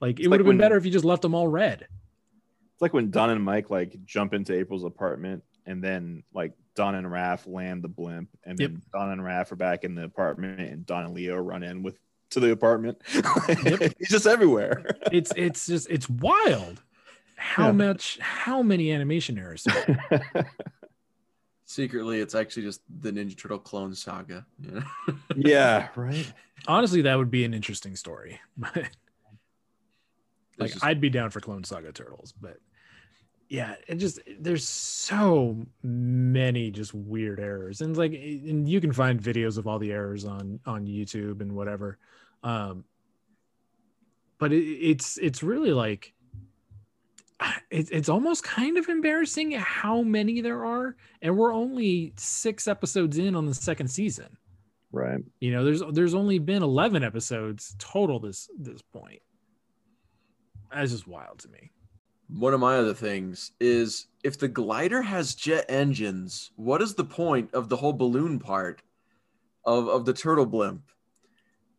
Like 0.00 0.18
it 0.18 0.28
would 0.28 0.30
like 0.30 0.40
have 0.40 0.44
been 0.46 0.46
when- 0.46 0.58
better 0.58 0.76
if 0.78 0.86
you 0.86 0.90
just 0.90 1.04
left 1.04 1.20
them 1.22 1.34
all 1.34 1.46
red. 1.46 1.82
It's 1.82 2.80
like 2.80 2.94
when 2.94 3.10
Don 3.10 3.28
and 3.28 3.44
Mike 3.44 3.68
like 3.68 3.94
jump 4.06 4.32
into 4.32 4.54
April's 4.54 4.84
apartment, 4.84 5.44
and 5.66 5.84
then 5.84 6.22
like 6.32 6.54
Don 6.74 6.94
and 6.94 7.06
Raph 7.06 7.46
land 7.46 7.82
the 7.84 7.88
blimp, 7.88 8.30
and 8.44 8.58
Yep. 8.58 8.70
then 8.70 8.82
Don 8.94 9.10
and 9.10 9.20
Raph 9.20 9.52
are 9.52 9.56
back 9.56 9.84
in 9.84 9.94
the 9.94 10.04
apartment, 10.04 10.58
and 10.58 10.86
Don 10.86 11.04
and 11.04 11.14
Leo 11.14 11.36
run 11.36 11.62
in 11.62 11.82
with 11.82 11.98
to 12.32 12.40
the 12.40 12.50
apartment. 12.52 13.00
Yep. 13.14 13.94
He's 13.98 14.08
just 14.08 14.26
everywhere. 14.26 14.84
It's 15.10 15.32
it's 15.36 15.66
just 15.66 15.88
it's 15.90 16.08
wild 16.08 16.82
how 17.36 17.66
Yeah. 17.66 17.72
much 17.72 18.18
how 18.20 18.62
many 18.62 18.92
animation 18.92 19.38
errors. 19.38 19.66
Secretly, 21.64 22.20
it's 22.20 22.34
actually 22.34 22.64
just 22.64 22.82
the 23.00 23.10
Ninja 23.10 23.36
Turtle 23.36 23.58
clone 23.58 23.94
saga. 23.94 24.44
You 24.60 24.70
know? 24.72 24.82
yeah, 25.36 25.88
right. 25.96 26.30
honestly 26.68 27.02
that 27.02 27.16
would 27.16 27.30
be 27.30 27.44
an 27.44 27.54
interesting 27.54 27.96
story 27.96 28.38
like 30.58 30.70
just- 30.70 30.84
i'd 30.84 31.00
be 31.00 31.08
down 31.10 31.30
for 31.30 31.40
clone 31.40 31.64
saga 31.64 31.90
turtles 31.90 32.32
but 32.40 32.58
yeah 33.48 33.74
it 33.88 33.96
just 33.96 34.20
there's 34.38 34.68
so 34.68 35.56
many 35.82 36.70
just 36.70 36.94
weird 36.94 37.40
errors 37.40 37.80
and 37.80 37.96
like 37.96 38.12
and 38.12 38.68
you 38.68 38.80
can 38.80 38.92
find 38.92 39.20
videos 39.20 39.58
of 39.58 39.66
all 39.66 39.78
the 39.78 39.90
errors 39.90 40.24
on 40.24 40.60
on 40.66 40.86
youtube 40.86 41.40
and 41.40 41.50
whatever 41.50 41.98
um 42.42 42.84
but 44.38 44.52
it, 44.52 44.64
it's 44.64 45.18
it's 45.18 45.42
really 45.42 45.72
like 45.72 46.12
it's 47.70 47.90
it's 47.90 48.08
almost 48.08 48.44
kind 48.44 48.78
of 48.78 48.88
embarrassing 48.88 49.52
how 49.52 50.02
many 50.02 50.40
there 50.40 50.64
are 50.64 50.96
and 51.20 51.36
we're 51.36 51.52
only 51.52 52.12
six 52.16 52.68
episodes 52.68 53.18
in 53.18 53.34
on 53.34 53.46
the 53.46 53.54
second 53.54 53.88
season 53.88 54.36
Right. 54.92 55.24
you 55.40 55.52
know, 55.52 55.64
there's 55.64 55.82
there's 55.92 56.12
only 56.14 56.38
been 56.38 56.62
11 56.62 57.02
episodes 57.02 57.74
total 57.78 58.20
this 58.20 58.48
this 58.58 58.82
point. 58.82 59.22
That's 60.70 60.92
just 60.92 61.08
wild 61.08 61.38
to 61.40 61.48
me. 61.48 61.70
One 62.28 62.52
of 62.52 62.60
my 62.60 62.76
other 62.76 62.92
things 62.92 63.52
is 63.58 64.08
if 64.22 64.38
the 64.38 64.48
glider 64.48 65.00
has 65.00 65.34
jet 65.34 65.64
engines, 65.68 66.50
what 66.56 66.82
is 66.82 66.94
the 66.94 67.04
point 67.04 67.54
of 67.54 67.70
the 67.70 67.76
whole 67.76 67.94
balloon 67.94 68.38
part 68.38 68.82
of, 69.64 69.88
of 69.88 70.04
the 70.04 70.12
turtle 70.12 70.46
blimp? 70.46 70.82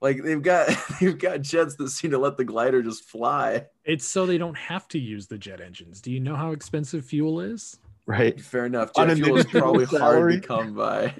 Like 0.03 0.21
they've 0.21 0.41
got 0.41 0.69
they've 0.99 1.17
got 1.17 1.41
jets 1.41 1.75
that 1.77 1.89
seem 1.89 2.11
to 2.11 2.17
let 2.17 2.35
the 2.35 2.43
glider 2.43 2.83
just 2.83 3.05
fly. 3.05 3.67
It's 3.85 4.05
so 4.05 4.25
they 4.25 4.37
don't 4.37 4.57
have 4.57 4.85
to 4.89 4.99
use 4.99 5.27
the 5.27 5.37
jet 5.37 5.61
engines. 5.61 6.01
Do 6.01 6.11
you 6.11 6.19
know 6.19 6.35
how 6.35 6.51
expensive 6.51 7.05
fuel 7.05 7.39
is? 7.39 7.79
Right. 8.05 8.39
Fair 8.39 8.65
enough. 8.65 8.93
Jet 8.93 9.15
fuel 9.15 9.37
is 9.37 9.45
probably 9.45 9.85
Turtle 9.85 9.99
hard 9.99 10.41
to 10.41 10.47
come 10.47 10.73
by. 10.75 11.15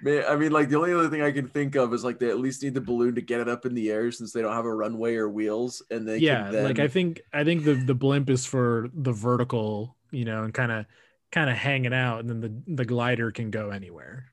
Man, 0.00 0.24
I 0.26 0.34
mean, 0.34 0.50
like 0.50 0.70
the 0.70 0.78
only 0.78 0.94
other 0.94 1.10
thing 1.10 1.20
I 1.20 1.30
can 1.30 1.46
think 1.46 1.76
of 1.76 1.92
is 1.92 2.02
like 2.02 2.18
they 2.18 2.30
at 2.30 2.38
least 2.40 2.62
need 2.62 2.72
the 2.72 2.80
balloon 2.80 3.14
to 3.16 3.20
get 3.20 3.38
it 3.38 3.50
up 3.50 3.66
in 3.66 3.74
the 3.74 3.90
air 3.90 4.10
since 4.10 4.32
they 4.32 4.40
don't 4.40 4.54
have 4.54 4.64
a 4.64 4.74
runway 4.74 5.16
or 5.16 5.28
wheels, 5.28 5.82
and 5.90 6.08
they 6.08 6.16
yeah, 6.16 6.44
can 6.44 6.52
then, 6.52 6.64
like 6.64 6.78
I 6.78 6.88
think 6.88 7.20
I 7.34 7.44
think 7.44 7.64
the 7.64 7.74
the 7.74 7.94
blimp 7.94 8.30
is 8.30 8.46
for 8.46 8.88
the 8.94 9.12
vertical, 9.12 9.94
you 10.10 10.24
know, 10.24 10.42
and 10.42 10.54
kind 10.54 10.72
of 10.72 10.86
kind 11.30 11.50
of 11.50 11.56
hanging 11.56 11.92
out, 11.92 12.20
and 12.20 12.30
then 12.30 12.40
the 12.40 12.74
the 12.76 12.84
glider 12.86 13.30
can 13.30 13.50
go 13.50 13.70
anywhere. 13.70 14.31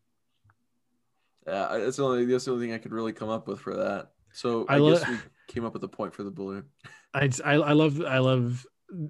Yeah, 1.47 1.77
that's 1.79 1.97
the 1.97 2.05
only 2.05 2.25
that's 2.25 2.45
the 2.45 2.51
only 2.51 2.65
thing 2.67 2.73
I 2.73 2.77
could 2.77 2.91
really 2.91 3.13
come 3.13 3.29
up 3.29 3.47
with 3.47 3.59
for 3.59 3.75
that. 3.75 4.11
So 4.33 4.65
I, 4.69 4.75
I 4.75 4.77
lo- 4.77 4.93
guess 4.93 5.07
we 5.07 5.17
came 5.47 5.65
up 5.65 5.73
with 5.73 5.83
a 5.83 5.87
point 5.87 6.13
for 6.13 6.23
the 6.23 6.31
balloon. 6.31 6.65
I, 7.13 7.29
I 7.43 7.53
I 7.53 7.71
love 7.73 8.01
I 8.01 8.19
love 8.19 8.65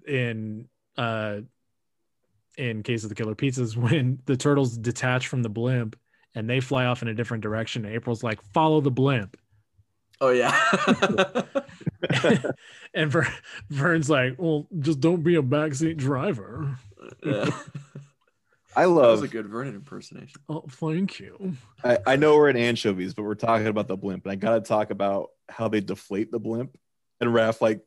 in 0.08 0.68
uh 0.98 1.40
in 2.58 2.84
case 2.84 3.04
of 3.04 3.10
the 3.10 3.16
killer 3.16 3.36
pizzas 3.36 3.76
when 3.92 4.20
the 4.26 4.38
turtles 4.38 4.78
detach 4.78 5.28
from 5.28 5.44
the 5.44 5.50
blimp 5.50 5.98
and 6.36 6.50
they 6.50 6.60
fly 6.60 6.86
off 6.86 7.02
in 7.02 7.08
a 7.08 7.14
different 7.14 7.42
direction. 7.42 7.86
April's 7.86 8.24
like, 8.24 8.42
follow 8.54 8.82
the 8.82 8.92
blimp. 8.92 9.36
Oh 10.22 10.30
yeah. 10.32 10.54
and 12.94 13.10
Ver, 13.10 13.28
Vern's 13.70 14.10
like, 14.10 14.36
well, 14.38 14.68
just 14.80 15.00
don't 15.00 15.24
be 15.24 15.36
a 15.36 15.42
backseat 15.42 15.98
driver. 15.98 16.78
yeah. 17.26 17.50
I 18.76 18.84
That 18.84 18.90
was 18.90 19.22
love. 19.22 19.24
a 19.24 19.28
good 19.28 19.48
Vernon 19.48 19.76
impersonation. 19.76 20.42
Oh, 20.48 20.66
thank 20.70 21.20
you. 21.20 21.56
I, 21.84 21.98
I 22.06 22.16
know 22.16 22.36
we're 22.36 22.50
in 22.50 22.58
anchovies, 22.58 23.14
but 23.14 23.24
we're 23.24 23.36
talking 23.36 23.68
about 23.68 23.88
the 23.88 23.98
blimp, 23.98 24.26
and 24.26 24.32
I 24.32 24.36
gotta 24.36 24.62
talk 24.62 24.92
about 24.92 25.30
how 25.50 25.68
they 25.68 25.82
deflate 25.82 26.32
the 26.32 26.40
blimp. 26.40 26.78
And 27.20 27.32
Raph, 27.32 27.62
like, 27.62 27.82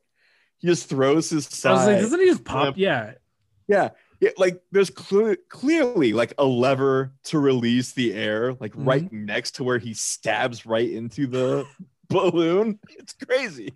he 0.57 0.67
just 0.67 0.89
throws 0.89 1.29
his 1.29 1.65
I 1.65 1.71
was 1.71 1.87
like, 1.87 1.99
doesn't 1.99 2.19
he 2.19 2.25
just 2.25 2.43
pop? 2.43 2.61
blimp. 2.61 2.77
Yeah. 2.77 3.13
Yeah, 3.67 3.89
yeah, 4.19 4.31
like 4.37 4.61
there's 4.71 4.89
cle- 4.89 5.35
clearly 5.49 6.13
like 6.13 6.33
a 6.37 6.45
lever 6.45 7.13
to 7.25 7.39
release 7.39 7.91
the 7.91 8.13
air, 8.13 8.53
like 8.53 8.71
mm-hmm. 8.71 8.87
right 8.87 9.13
next 9.13 9.55
to 9.55 9.63
where 9.63 9.77
he 9.77 9.93
stabs 9.93 10.65
right 10.65 10.89
into 10.89 11.27
the 11.27 11.65
balloon. 12.09 12.79
It's 12.97 13.13
crazy. 13.13 13.73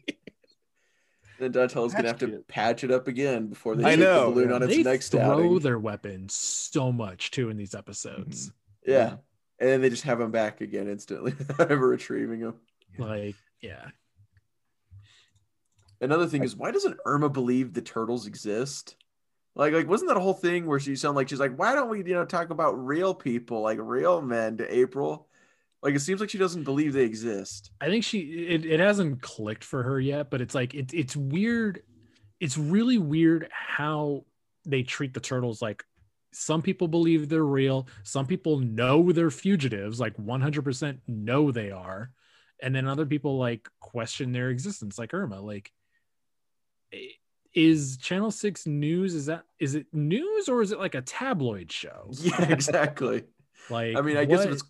Then 1.40 1.52
Donatello's 1.52 1.94
gonna 1.94 2.08
have 2.08 2.18
to 2.20 2.28
Patch 2.28 2.36
it. 2.36 2.48
patch 2.48 2.84
it 2.84 2.92
up 2.92 3.08
again 3.08 3.48
before 3.48 3.76
they 3.76 3.86
I 3.86 3.90
take 3.92 4.00
know, 4.00 4.26
the 4.26 4.32
balloon 4.32 4.50
yeah. 4.50 4.56
on 4.56 4.64
its 4.64 4.76
They 4.76 4.84
next 4.84 5.10
throw 5.10 5.22
outing. 5.22 5.60
their 5.60 5.78
weapons 5.80 6.34
so 6.34 6.92
much 6.92 7.32
too 7.32 7.50
in 7.50 7.58
these 7.58 7.76
episodes. 7.76 8.48
Mm-hmm. 8.50 8.92
Yeah. 8.92 9.10
And 9.60 9.70
then 9.70 9.82
they 9.82 9.90
just 9.90 10.04
have 10.04 10.20
them 10.20 10.32
back 10.32 10.62
again 10.62 10.88
instantly 10.88 11.34
without 11.38 11.72
ever 11.72 11.88
retrieving 11.88 12.42
them. 12.42 12.56
Like, 12.98 13.36
yeah. 13.62 13.88
Another 16.00 16.28
thing 16.28 16.44
is 16.44 16.56
why 16.56 16.72
doesn't 16.72 16.98
Irma 17.06 17.30
believe 17.30 17.74
the 17.74 17.82
turtles 17.82 18.28
exist? 18.28 18.96
Like, 19.56 19.74
like 19.74 19.88
wasn't 19.88 20.10
that 20.10 20.18
a 20.18 20.22
whole 20.22 20.34
thing 20.34 20.68
where 20.68 20.80
she 20.80 20.96
sounded 20.96 21.16
like 21.18 21.30
she's 21.30 21.40
like, 21.40 21.58
why 21.58 21.74
don't 21.74 21.90
we, 21.90 21.98
you 22.00 22.14
know, 22.14 22.26
talk 22.26 22.52
about 22.52 22.74
real 22.74 23.14
people, 23.16 23.62
like 23.62 23.80
real 23.82 24.22
men 24.22 24.58
to 24.58 24.76
April? 24.76 25.27
Like 25.88 25.96
it 25.96 26.02
seems 26.02 26.20
like 26.20 26.30
she 26.30 26.38
doesn't 26.38 26.66
believe 26.66 26.92
they 26.92 27.06
exist. 27.06 27.72
I 27.80 27.88
think 27.88 28.04
she 28.04 28.20
it, 28.20 28.66
it 28.66 28.82
hasn't 28.82 29.22
clicked 29.22 29.64
for 29.64 29.84
her 29.84 30.02
yet, 30.02 30.30
but 30.30 30.42
it's 30.42 30.54
like 30.54 30.76
it, 30.76 30.94
it's 30.94 31.16
weird. 31.16 31.82
It's 32.42 32.58
really 32.58 32.98
weird 32.98 33.48
how 33.52 34.26
they 34.66 34.84
treat 34.84 35.14
the 35.14 35.22
turtles. 35.22 35.62
Like 35.62 35.86
some 36.34 36.62
people 36.62 36.90
believe 36.90 37.30
they're 37.30 37.42
real, 37.42 37.88
some 38.04 38.26
people 38.28 38.60
know 38.60 39.14
they're 39.14 39.32
fugitives, 39.32 39.98
like 39.98 40.18
100% 40.18 40.98
know 41.08 41.52
they 41.52 41.72
are, 41.72 42.12
and 42.62 42.76
then 42.76 42.86
other 42.86 43.06
people 43.06 43.38
like 43.38 43.70
question 43.80 44.34
their 44.34 44.50
existence, 44.50 45.00
like 45.00 45.14
Irma. 45.14 45.40
Like, 45.40 45.72
is 47.54 47.96
Channel 47.96 48.32
Six 48.32 48.68
news? 48.68 49.16
Is 49.16 49.28
that 49.28 49.44
is 49.58 49.76
it 49.76 49.86
news 49.94 50.50
or 50.50 50.62
is 50.62 50.74
it 50.74 50.80
like 50.80 50.96
a 50.96 51.02
tabloid 51.02 51.72
show? 51.72 52.12
Yeah, 52.20 52.42
exactly. 52.52 53.24
Like, 53.70 53.98
I 53.98 54.02
mean, 54.02 54.16
I 54.18 54.24
guess 54.26 54.42
if 54.42 54.46
what- 54.46 54.54
it's 54.54 54.64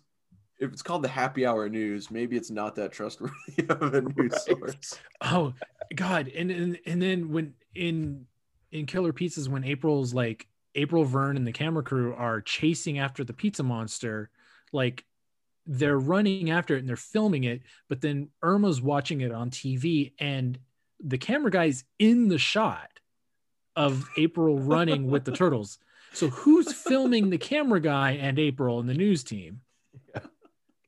if 0.58 0.72
it's 0.72 0.82
called 0.82 1.02
the 1.02 1.08
happy 1.08 1.46
hour 1.46 1.68
news, 1.68 2.10
maybe 2.10 2.36
it's 2.36 2.50
not 2.50 2.74
that 2.76 2.92
trustworthy 2.92 3.34
of 3.68 3.94
a 3.94 4.00
news 4.02 4.16
Right. 4.32 4.40
source. 4.40 4.98
Oh 5.20 5.54
God! 5.94 6.28
And 6.28 6.50
and 6.50 6.78
and 6.86 7.00
then 7.02 7.30
when 7.30 7.54
in 7.74 8.26
in 8.72 8.86
Killer 8.86 9.12
Pizzas, 9.12 9.48
when 9.48 9.64
April's 9.64 10.12
like 10.14 10.46
April 10.74 11.04
Vern 11.04 11.36
and 11.36 11.46
the 11.46 11.52
camera 11.52 11.82
crew 11.82 12.14
are 12.14 12.40
chasing 12.40 12.98
after 12.98 13.24
the 13.24 13.32
pizza 13.32 13.62
monster, 13.62 14.30
like 14.72 15.04
they're 15.66 15.98
running 15.98 16.50
after 16.50 16.76
it 16.76 16.80
and 16.80 16.88
they're 16.88 16.96
filming 16.96 17.44
it, 17.44 17.62
but 17.88 18.00
then 18.00 18.28
Irma's 18.42 18.80
watching 18.80 19.20
it 19.20 19.32
on 19.32 19.50
TV 19.50 20.12
and 20.18 20.58
the 21.02 21.18
camera 21.18 21.50
guy's 21.50 21.84
in 21.98 22.28
the 22.28 22.38
shot 22.38 22.88
of 23.76 24.08
April 24.16 24.58
running 24.58 25.08
with 25.08 25.24
the 25.24 25.32
turtles. 25.40 25.78
So 26.12 26.28
who's 26.28 26.72
filming 26.72 27.30
the 27.30 27.38
camera 27.38 27.80
guy 27.80 28.12
and 28.12 28.38
April 28.38 28.80
and 28.80 28.88
the 28.88 28.94
news 28.94 29.22
team? 29.22 29.60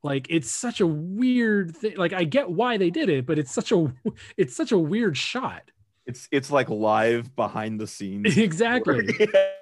Like 0.02 0.26
it's 0.30 0.50
such 0.50 0.80
a 0.80 0.86
weird 0.86 1.76
thing. 1.76 1.96
Like 1.96 2.12
I 2.12 2.24
get 2.24 2.50
why 2.50 2.76
they 2.78 2.90
did 2.90 3.08
it, 3.08 3.26
but 3.26 3.38
it's 3.38 3.52
such 3.52 3.72
a 3.72 3.92
it's 4.36 4.56
such 4.56 4.72
a 4.72 4.78
weird 4.78 5.16
shot. 5.16 5.70
It's 6.06 6.28
it's 6.32 6.50
like 6.50 6.68
live 6.70 7.36
behind 7.36 7.78
the 7.80 7.86
scenes. 7.86 8.36
exactly. 8.38 9.08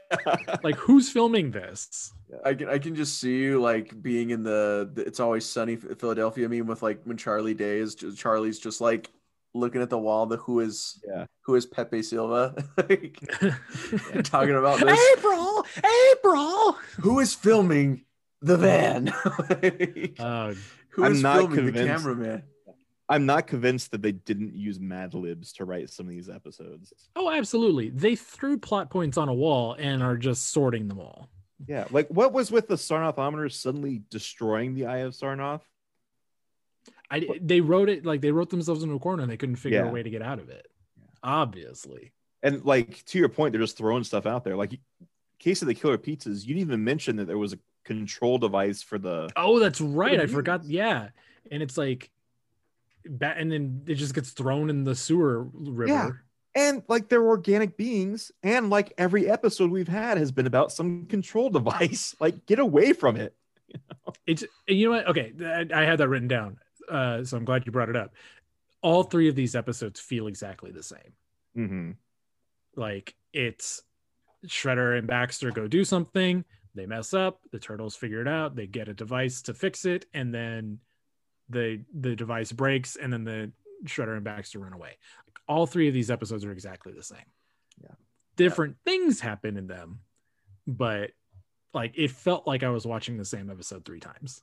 like 0.62 0.76
who's 0.76 1.10
filming 1.10 1.50
this? 1.50 2.12
I 2.44 2.54
can 2.54 2.68
I 2.68 2.78
can 2.78 2.94
just 2.94 3.18
see 3.18 3.36
you 3.38 3.60
like 3.60 4.00
being 4.00 4.30
in 4.30 4.42
the, 4.42 4.90
the 4.94 5.02
It's 5.02 5.20
Always 5.20 5.44
Sunny 5.44 5.76
Philadelphia 5.76 6.44
I 6.44 6.48
meme 6.48 6.66
with 6.66 6.82
like 6.82 7.00
when 7.04 7.16
Charlie 7.16 7.54
Day 7.54 7.78
is 7.78 7.94
just, 7.94 8.16
Charlie's 8.18 8.58
just 8.58 8.80
like 8.80 9.10
looking 9.54 9.82
at 9.82 9.90
the 9.90 9.98
wall. 9.98 10.26
The 10.26 10.36
who 10.36 10.60
is 10.60 11.02
Yeah. 11.06 11.26
who 11.42 11.56
is 11.56 11.66
Pepe 11.66 12.02
Silvia 12.02 12.54
like, 12.76 13.18
talking 14.22 14.54
about 14.54 14.80
this. 14.80 14.98
April, 15.18 15.66
April. 16.12 16.72
Who 17.00 17.18
is 17.18 17.34
filming 17.34 18.04
the 18.40 18.56
van? 18.56 19.12
Like, 19.48 20.16
Uh, 20.18 20.54
who 20.90 21.04
I'm 21.04 21.12
is 21.12 21.22
not 21.22 21.38
filming 21.38 21.66
the 21.66 21.72
cameraman? 21.72 22.42
I'm 23.10 23.24
not 23.24 23.46
convinced 23.46 23.92
that 23.92 24.02
they 24.02 24.12
didn't 24.12 24.54
use 24.54 24.78
Mad 24.78 25.14
Libs 25.14 25.54
to 25.54 25.64
write 25.64 25.88
some 25.90 26.06
of 26.06 26.10
these 26.10 26.28
episodes. 26.28 26.92
oh, 27.16 27.30
absolutely. 27.30 27.88
They 27.88 28.16
threw 28.16 28.58
plot 28.58 28.90
points 28.90 29.16
on 29.16 29.28
a 29.30 29.34
wall 29.34 29.74
and 29.78 30.02
are 30.02 30.16
just 30.18 30.48
sorting 30.52 30.88
them 30.88 31.00
all. 31.00 31.28
Yeah, 31.66 31.86
like 31.90 32.08
what 32.08 32.32
was 32.32 32.50
with 32.52 32.68
the 32.68 32.74
Sarnothometer 32.76 33.50
suddenly 33.50 34.02
destroying 34.10 34.74
the 34.74 34.86
Eye 34.86 34.98
of 34.98 35.14
Sarnoth? 35.14 35.62
I 37.10 37.26
they 37.40 37.60
wrote 37.60 37.88
it 37.88 38.04
like 38.04 38.20
they 38.20 38.30
wrote 38.30 38.50
themselves 38.50 38.82
into 38.82 38.94
a 38.94 38.98
corner 38.98 39.22
and 39.22 39.32
they 39.32 39.36
couldn't 39.38 39.56
figure 39.56 39.82
Yeah. 39.82 39.88
a 39.88 39.92
way 39.92 40.02
to 40.02 40.10
get 40.10 40.22
out 40.22 40.38
of 40.38 40.50
it. 40.50 40.66
Obviously. 41.22 42.12
And 42.42 42.64
like 42.64 43.04
to 43.06 43.18
your 43.18 43.28
point, 43.28 43.52
they're 43.52 43.60
just 43.60 43.76
throwing 43.78 44.04
stuff 44.04 44.26
out 44.26 44.44
there. 44.44 44.56
Like 44.56 44.78
case 45.40 45.62
of 45.62 45.68
the 45.68 45.74
killer 45.74 45.98
pizzas, 45.98 46.42
you 46.46 46.54
didn't 46.54 46.68
even 46.68 46.84
mention 46.84 47.16
that 47.16 47.26
there 47.26 47.38
was 47.38 47.54
a 47.54 47.58
control 47.88 48.38
device 48.38 48.82
for 48.82 48.98
the 48.98 49.28
Oh, 49.34 49.58
that's 49.58 49.80
right. 49.80 50.20
I 50.20 50.26
forgot. 50.26 50.64
Yeah. 50.64 51.08
And 51.50 51.62
it's 51.62 51.76
like 51.76 52.10
and 53.04 53.50
then 53.50 53.82
it 53.86 53.94
just 53.94 54.14
gets 54.14 54.30
thrown 54.30 54.70
in 54.70 54.84
the 54.84 54.94
sewer 54.94 55.44
river. 55.54 55.86
Yeah. 55.92 56.10
and 56.54 56.82
like 56.88 57.08
they're 57.08 57.26
organic 57.26 57.76
beings, 57.76 58.30
and 58.42 58.68
like 58.70 58.92
every 58.98 59.30
episode 59.30 59.70
we've 59.70 59.88
had 59.88 60.18
has 60.18 60.30
been 60.30 60.46
about 60.46 60.72
some 60.72 61.06
control 61.06 61.48
device. 61.50 62.14
Like 62.20 62.46
get 62.46 62.58
away 62.58 62.92
from 62.92 63.16
it. 63.16 63.34
It's 64.26 64.44
you 64.66 64.86
know 64.90 64.96
what? 64.96 65.08
Okay, 65.08 65.32
I, 65.40 65.66
I 65.82 65.84
had 65.84 65.98
that 65.98 66.08
written 66.08 66.28
down. 66.28 66.58
Uh, 66.90 67.24
so 67.24 67.36
I'm 67.36 67.44
glad 67.44 67.64
you 67.66 67.72
brought 67.72 67.88
it 67.88 67.96
up. 67.96 68.14
All 68.82 69.02
three 69.02 69.28
of 69.28 69.34
these 69.34 69.54
episodes 69.54 70.00
feel 70.00 70.26
exactly 70.26 70.70
the 70.70 70.82
same. 70.82 71.12
Mm-hmm. 71.56 71.90
Like 72.76 73.14
it's 73.32 73.82
Shredder 74.46 74.98
and 74.98 75.06
Baxter 75.06 75.50
go 75.50 75.66
do 75.66 75.84
something, 75.84 76.44
they 76.78 76.86
mess 76.86 77.12
up, 77.14 77.40
the 77.50 77.58
turtles 77.58 77.96
figure 77.96 78.20
it 78.20 78.28
out, 78.28 78.56
they 78.56 78.66
get 78.66 78.88
a 78.88 78.94
device 78.94 79.42
to 79.42 79.54
fix 79.54 79.84
it, 79.84 80.06
and 80.14 80.32
then 80.32 80.78
the 81.48 81.82
the 81.98 82.14
device 82.16 82.52
breaks, 82.52 82.96
and 82.96 83.12
then 83.12 83.24
the 83.24 83.52
Shredder 83.84 84.16
and 84.16 84.24
Baxter 84.24 84.58
run 84.58 84.72
away. 84.72 84.96
Like, 85.26 85.38
all 85.46 85.66
three 85.66 85.88
of 85.88 85.94
these 85.94 86.10
episodes 86.10 86.44
are 86.44 86.52
exactly 86.52 86.92
the 86.92 87.02
same. 87.02 87.18
Yeah. 87.82 87.94
Different 88.36 88.76
things 88.84 89.20
happen 89.20 89.56
in 89.56 89.66
them, 89.66 90.00
but 90.66 91.10
like 91.74 91.94
it 91.96 92.10
felt 92.10 92.46
like 92.46 92.62
I 92.62 92.70
was 92.70 92.86
watching 92.86 93.16
the 93.16 93.24
same 93.24 93.50
episode 93.50 93.84
three 93.84 94.00
times. 94.00 94.42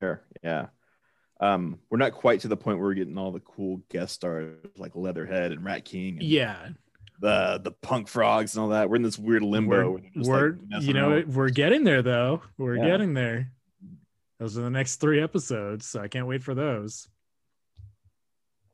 Sure. 0.00 0.22
Yeah. 0.42 0.66
Um, 1.40 1.78
we're 1.90 1.98
not 1.98 2.12
quite 2.12 2.40
to 2.40 2.48
the 2.48 2.56
point 2.56 2.78
where 2.78 2.88
we're 2.88 2.94
getting 2.94 3.18
all 3.18 3.32
the 3.32 3.40
cool 3.40 3.82
guest 3.90 4.14
stars 4.14 4.56
like 4.76 4.94
Leatherhead 4.94 5.52
and 5.52 5.64
Rat 5.64 5.84
King 5.84 6.18
and 6.18 6.22
Yeah, 6.22 6.68
the 7.20 7.60
the 7.62 7.70
punk 7.70 8.08
frogs 8.08 8.54
and 8.56 8.62
all 8.62 8.68
that. 8.70 8.90
We're 8.90 8.96
in 8.96 9.02
this 9.02 9.18
weird 9.18 9.42
limbo. 9.42 9.90
we're, 9.92 9.98
where 9.98 10.00
they're 10.00 10.10
just, 10.16 10.28
we're 10.28 10.58
like, 10.78 10.82
you 10.82 10.94
know 10.94 11.10
around. 11.12 11.34
we're 11.34 11.48
getting 11.50 11.84
there 11.84 12.02
though. 12.02 12.42
We're 12.58 12.76
Yeah. 12.76 12.86
getting 12.88 13.14
there. 13.14 13.50
Those 14.40 14.58
are 14.58 14.62
the 14.62 14.70
next 14.70 14.96
three 14.96 15.22
episodes, 15.22 15.86
so 15.86 16.00
I 16.00 16.08
can't 16.08 16.26
wait 16.26 16.42
for 16.42 16.54
those. 16.54 17.08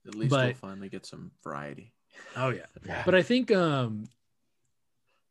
At 0.07 0.14
least 0.14 0.32
we'll 0.32 0.55
finally 0.55 0.88
get 0.88 1.05
some 1.07 1.30
variety. 1.45 1.93
Oh 2.36 2.49
yeah. 2.49 2.66
Yeah. 2.86 3.03
But 3.05 3.14
I 3.14 3.22
think 3.22 3.51
um 3.53 4.09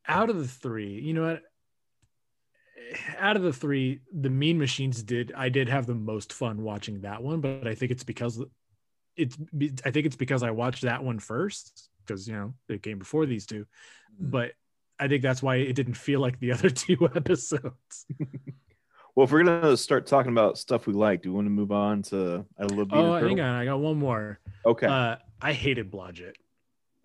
out 0.07 0.29
of 0.29 0.37
the 0.37 0.47
three, 0.47 0.99
you 1.01 1.13
know 1.13 1.23
what? 1.23 1.43
Out 3.19 3.35
of 3.35 3.43
the 3.43 3.53
three, 3.53 3.99
the 4.11 4.29
Mean 4.29 4.57
Machines 4.57 5.03
did 5.03 5.31
I 5.35 5.49
did 5.49 5.67
have 5.69 5.85
the 5.85 5.95
most 5.95 6.31
fun 6.33 6.61
watching 6.63 7.01
that 7.01 7.21
one, 7.21 7.41
but 7.41 7.67
I 7.67 7.75
think 7.75 7.91
it's 7.91 8.03
because 8.03 8.41
it's 9.15 9.37
I 9.85 9.91
think 9.91 10.05
it's 10.05 10.15
because 10.15 10.43
I 10.43 10.51
watched 10.51 10.83
that 10.83 11.03
one 11.03 11.19
first 11.19 11.89
because 12.09 12.27
you 12.27 12.33
know 12.33 12.53
it 12.67 12.83
came 12.83 12.99
before 12.99 13.25
these 13.25 13.45
two. 13.45 13.65
Mm. 14.21 14.31
But 14.31 14.51
I 14.99 15.07
think 15.07 15.21
that's 15.21 15.41
why 15.41 15.57
it 15.57 15.73
didn't 15.75 15.93
feel 15.93 16.19
like 16.19 16.39
the 16.39 16.51
other 16.57 16.69
two 16.69 17.09
episodes. 17.15 18.05
Well, 19.15 19.25
if 19.25 19.31
we're 19.33 19.43
gonna 19.43 19.75
start 19.75 20.05
talking 20.07 20.31
about 20.31 20.57
stuff 20.57 20.87
we 20.87 20.93
like, 20.93 21.23
do 21.23 21.29
we 21.29 21.35
want 21.35 21.47
to 21.47 21.49
move 21.51 21.73
on 21.73 22.03
to 22.03 22.45
I 22.57 22.63
love 22.63 22.87
Oh, 22.93 23.19
turtle? 23.19 23.27
hang 23.27 23.41
on, 23.41 23.55
I 23.55 23.65
got 23.65 23.79
one 23.79 23.97
more. 23.97 24.39
Okay. 24.65 24.87
Uh, 24.87 25.17
I 25.41 25.51
hated 25.51 25.91
Blodgett. 25.91 26.35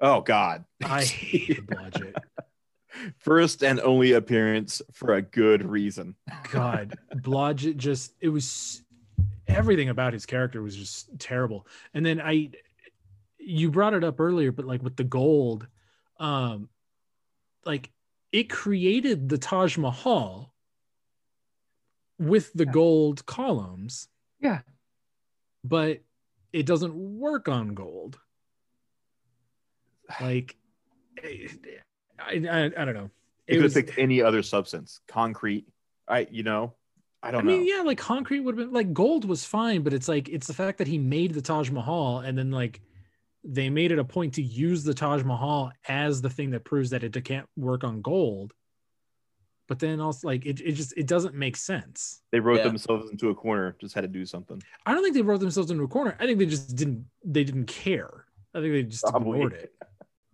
oh 0.01 0.21
God. 0.21 0.65
I 0.85 1.03
hated 1.03 1.67
Blodgett. 1.67 2.15
First 3.19 3.65
and 3.65 3.81
only 3.81 4.13
appearance 4.13 4.81
for 4.93 5.15
a 5.15 5.23
good 5.23 5.65
reason. 5.67 6.15
God, 6.53 6.95
Blodgett 7.17 7.79
just 7.79 8.13
it 8.21 8.29
was 8.29 8.83
everything 9.49 9.89
about 9.89 10.13
his 10.13 10.25
character 10.27 10.63
was 10.63 10.77
just 10.77 11.09
terrible. 11.19 11.67
And 11.95 12.07
then 12.07 12.21
I 12.21 12.51
you 13.47 13.71
brought 13.71 13.95
it 13.95 14.05
up 14.05 14.21
earlier, 14.21 14.53
but 14.53 14.65
like 14.67 14.83
with 14.83 14.97
the 14.97 15.05
gold, 15.05 15.67
um 16.19 16.69
like 17.65 17.91
it 18.33 18.51
created 18.51 19.29
the 19.29 19.39
Taj 19.39 19.77
Mahal 19.79 20.53
with 22.19 22.53
the 22.53 22.67
gold 22.67 23.25
columns, 23.27 24.09
Yeah. 24.41 24.61
but 25.65 26.03
it 26.53 26.67
doesn't 26.67 26.95
work 26.95 27.49
on 27.49 27.75
gold. 27.75 28.19
Like 30.21 30.57
I 31.23 31.49
I, 32.21 32.71
I 32.77 32.85
don't 32.85 32.95
know. 32.95 33.11
It 33.47 33.55
It 33.55 33.57
could 33.57 33.65
have 33.65 33.75
picked 33.75 33.99
any 33.99 34.23
other 34.23 34.43
substance, 34.43 35.01
concrete. 35.09 35.67
I, 36.07 36.27
you 36.31 36.43
know, 36.43 36.75
I 37.23 37.29
I 37.29 37.31
don't 37.31 37.41
I 37.41 37.45
mean, 37.45 37.61
know. 37.67 37.77
yeah, 37.77 37.83
like 37.83 37.99
concrete 37.99 38.41
would 38.41 38.57
have 38.59 38.67
been 38.67 38.75
like 38.75 38.93
gold 38.93 39.25
was 39.25 39.45
fine, 39.45 39.83
but 39.83 39.93
it's 39.93 40.09
like 40.09 40.29
it's 40.29 40.47
the 40.47 40.55
fact 40.55 40.79
that 40.79 40.87
he 40.87 40.99
made 40.99 41.35
the 41.35 41.43
Taj 41.43 41.71
Mahal 41.71 42.21
and 42.21 42.37
then 42.37 42.51
like 42.51 42.81
they 43.45 43.69
made 43.71 43.93
it 43.93 43.99
a 43.99 44.05
point 44.05 44.35
to 44.35 44.43
use 44.43 44.85
the 44.85 44.95
Taj 44.95 45.23
Mahal 45.23 45.71
as 45.89 46.23
the 46.23 46.31
thing 46.31 46.51
that 46.51 46.65
proves 46.65 46.91
that 46.91 47.05
it 47.05 47.13
can't 47.25 47.47
work 47.57 47.85
on 47.85 48.01
gold. 48.01 48.53
But 49.67 49.79
then 49.79 49.99
also 50.01 50.27
like 50.29 50.45
it, 50.45 50.61
it 50.61 50.73
just 50.73 50.93
it 50.97 51.07
doesn't 51.07 51.35
make 51.35 51.57
sense. 51.57 52.23
They 52.33 52.41
wrote 52.41 52.59
Yeah. 52.59 52.65
themselves 52.65 53.11
into 53.11 53.31
a 53.31 53.35
corner, 53.35 53.77
just 53.81 53.95
had 53.95 54.03
to 54.03 54.09
do 54.09 54.27
something. 54.27 54.63
I 54.85 54.93
don't 54.93 55.03
think 55.03 55.15
they 55.15 55.23
wrote 55.23 55.41
themselves 55.41 55.71
into 55.71 55.85
a 55.85 55.89
corner. 55.89 56.17
I 56.21 56.27
think 56.27 56.39
they 56.39 56.47
just 56.47 56.75
didn't 56.77 57.07
they 57.25 57.45
didn't 57.45 57.67
care. 57.67 58.27
I 58.55 58.61
think 58.61 58.73
they 58.73 58.83
just 58.83 59.05
Probably. 59.05 59.39
ignored 59.39 59.53
it. 59.55 59.73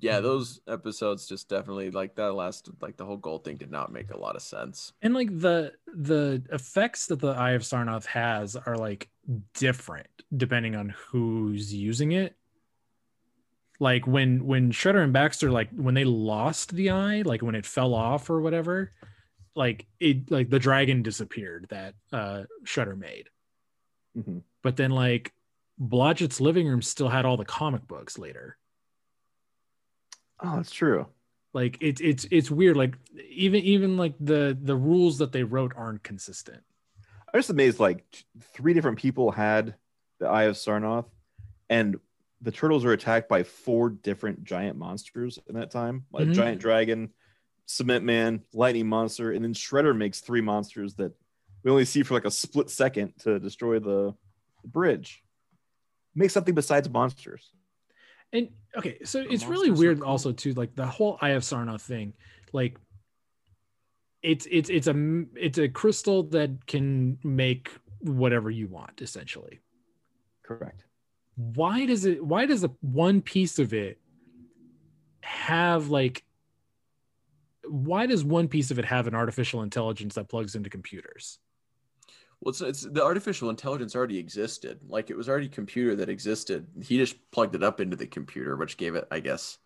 Yeah, 0.01 0.21
those 0.21 0.61
episodes 0.67 1.27
just 1.29 1.49
definitely 1.49 1.91
like 1.91 2.17
that 2.17 2.33
last 2.35 2.71
like 2.81 2.97
the 2.97 3.05
whole 3.05 3.19
gold 3.19 3.45
thing 3.45 3.57
did 3.57 3.71
not 3.71 3.93
make 3.93 4.11
a 4.11 4.19
lot 4.19 4.35
of 4.35 4.43
sense. 4.43 4.93
And 5.03 5.15
like 5.15 5.29
the 5.31 5.75
the 5.95 6.43
effects 6.51 7.07
that 7.09 7.21
the 7.21 7.29
Eye 7.33 7.53
of 7.53 7.63
Sarnoth 7.63 8.07
has 8.07 8.57
are 8.57 8.77
like 8.77 9.11
different 9.55 10.09
depending 10.37 10.75
on 10.75 10.95
who's 11.09 11.73
using 11.73 12.13
it. 12.13 12.35
Like 13.81 14.07
when 14.07 14.47
when 14.47 14.71
Shredder 14.71 15.03
and 15.03 15.13
Baxter 15.13 15.51
like 15.51 15.71
when 15.71 15.95
they 15.95 16.05
lost 16.05 16.73
the 16.73 16.91
eye, 16.91 17.23
like 17.23 17.43
when 17.43 17.55
it 17.57 17.67
fell 17.67 17.95
off 17.95 18.31
or 18.31 18.41
whatever, 18.41 18.93
like 19.57 19.87
it 19.99 20.31
like 20.31 20.51
the 20.51 20.59
dragon 20.61 21.03
disappeared 21.03 21.67
that 21.71 21.95
uh 22.13 22.45
Shredder 22.65 22.97
made. 22.97 23.29
Mhm. 24.17 24.43
But 24.63 24.77
then 24.77 24.91
like 24.91 25.33
Blodgett's 25.81 26.41
living 26.41 26.69
room 26.69 26.83
still 26.83 27.09
had 27.09 27.25
all 27.25 27.39
the 27.39 27.45
comic 27.45 27.89
books 27.89 28.19
later. 28.19 28.59
Oh, 30.39 30.57
that's 30.57 30.71
true. 30.73 31.07
Like 31.55 31.79
it's 31.81 32.01
it's 32.03 32.27
it's 32.31 32.51
weird. 32.51 32.77
Like 32.77 32.95
even 33.31 33.63
even 33.65 33.97
like 33.97 34.15
the 34.21 34.57
the 34.61 34.77
rules 34.77 35.19
that 35.19 35.33
they 35.33 35.43
wrote 35.43 35.73
aren't 35.75 36.03
consistent. 36.03 36.63
I'm 37.33 37.39
just 37.39 37.51
amazed. 37.51 37.81
Like 37.81 38.05
three 38.41 38.75
different 38.75 38.99
people 38.99 39.31
had 39.31 39.75
the 40.19 40.29
Eye 40.29 40.45
of 40.45 40.57
Sarnoth, 40.57 41.07
and 41.69 41.99
the 42.43 42.51
turtles 42.51 42.85
are 42.85 42.93
attacked 42.93 43.29
by 43.29 43.43
four 43.43 43.91
different 43.91 44.45
giant 44.45 44.79
monsters 44.79 45.39
in 45.49 45.55
that 45.57 45.71
time, 45.71 46.07
like 46.13 46.29
Mhm. 46.29 46.35
giant 46.35 46.61
dragon, 46.61 47.13
cement 47.67 48.05
man, 48.05 48.43
lightning 48.53 48.89
monster, 48.89 49.33
and 49.33 49.45
then 49.45 49.53
Shredder 49.55 49.97
makes 49.97 50.21
three 50.21 50.41
monsters 50.41 50.95
that 50.95 51.13
we 51.63 51.71
only 51.71 51.85
see 51.85 52.03
for 52.03 52.15
like 52.15 52.25
a 52.25 52.31
split 52.31 52.71
second 52.71 53.13
to 53.21 53.39
destroy 53.39 53.79
the, 53.79 54.15
the 54.63 54.69
bridge. 54.69 55.23
Make 56.15 56.31
something 56.31 56.55
besides 56.55 56.89
monsters. 56.89 57.53
And 58.33 58.49
okay, 58.77 58.99
so 59.05 59.23
The 59.23 59.31
it's 59.33 59.45
really 59.45 59.71
weird 59.71 60.01
cool. 60.01 60.09
also 60.09 60.33
too, 60.33 60.55
like 60.55 60.75
the 60.75 60.87
whole 60.87 61.19
Eye 61.21 61.31
of 61.31 61.43
Sarnoth 61.43 61.83
thing. 61.83 62.15
Like 62.53 62.79
it's 64.23 64.47
it's 64.51 64.69
it's 64.71 64.87
a 64.87 65.25
it's 65.35 65.59
a 65.59 65.69
crystal 65.69 66.23
that 66.25 66.67
can 66.67 67.19
make 67.25 67.71
whatever 68.01 68.51
you 68.51 68.69
want, 68.69 69.01
essentially. 69.03 69.61
Correct. 70.43 70.85
Why 71.41 71.87
does 71.87 72.05
it 72.05 72.23
why 72.25 72.45
does 72.47 72.61
the 72.61 72.71
one 72.81 73.23
piece 73.23 73.59
of 73.59 73.73
it 73.73 73.99
have 75.23 75.89
like 75.89 76.25
why 77.67 78.07
does 78.07 78.25
one 78.25 78.49
piece 78.49 78.71
of 78.71 78.79
it 78.79 78.85
have 78.85 79.07
an 79.07 79.15
artificial 79.15 79.63
intelligence 79.63 80.17
that 80.17 80.29
plugs 80.29 80.55
into 80.55 80.69
computers? 80.69 81.39
Well, 82.41 82.51
it's, 82.51 82.61
it's 82.61 82.83
the 82.83 83.03
artificial 83.03 83.49
intelligence 83.51 83.95
already 83.95 84.19
existed. 84.19 84.81
Like 84.87 85.11
it 85.11 85.17
was 85.17 85.29
already 85.29 85.47
a 85.47 85.51
computer 85.51 85.95
that 85.97 86.09
existed. 86.09 86.67
He 86.83 86.97
just 86.99 87.17
plugged 87.31 87.55
it 87.55 87.63
up 87.63 87.81
into 87.81 87.97
the 87.97 88.07
computer, 88.07 88.57
which 88.57 88.77
gave 88.77 88.95
it, 88.95 89.07
I 89.11 89.21
guess. 89.21 89.59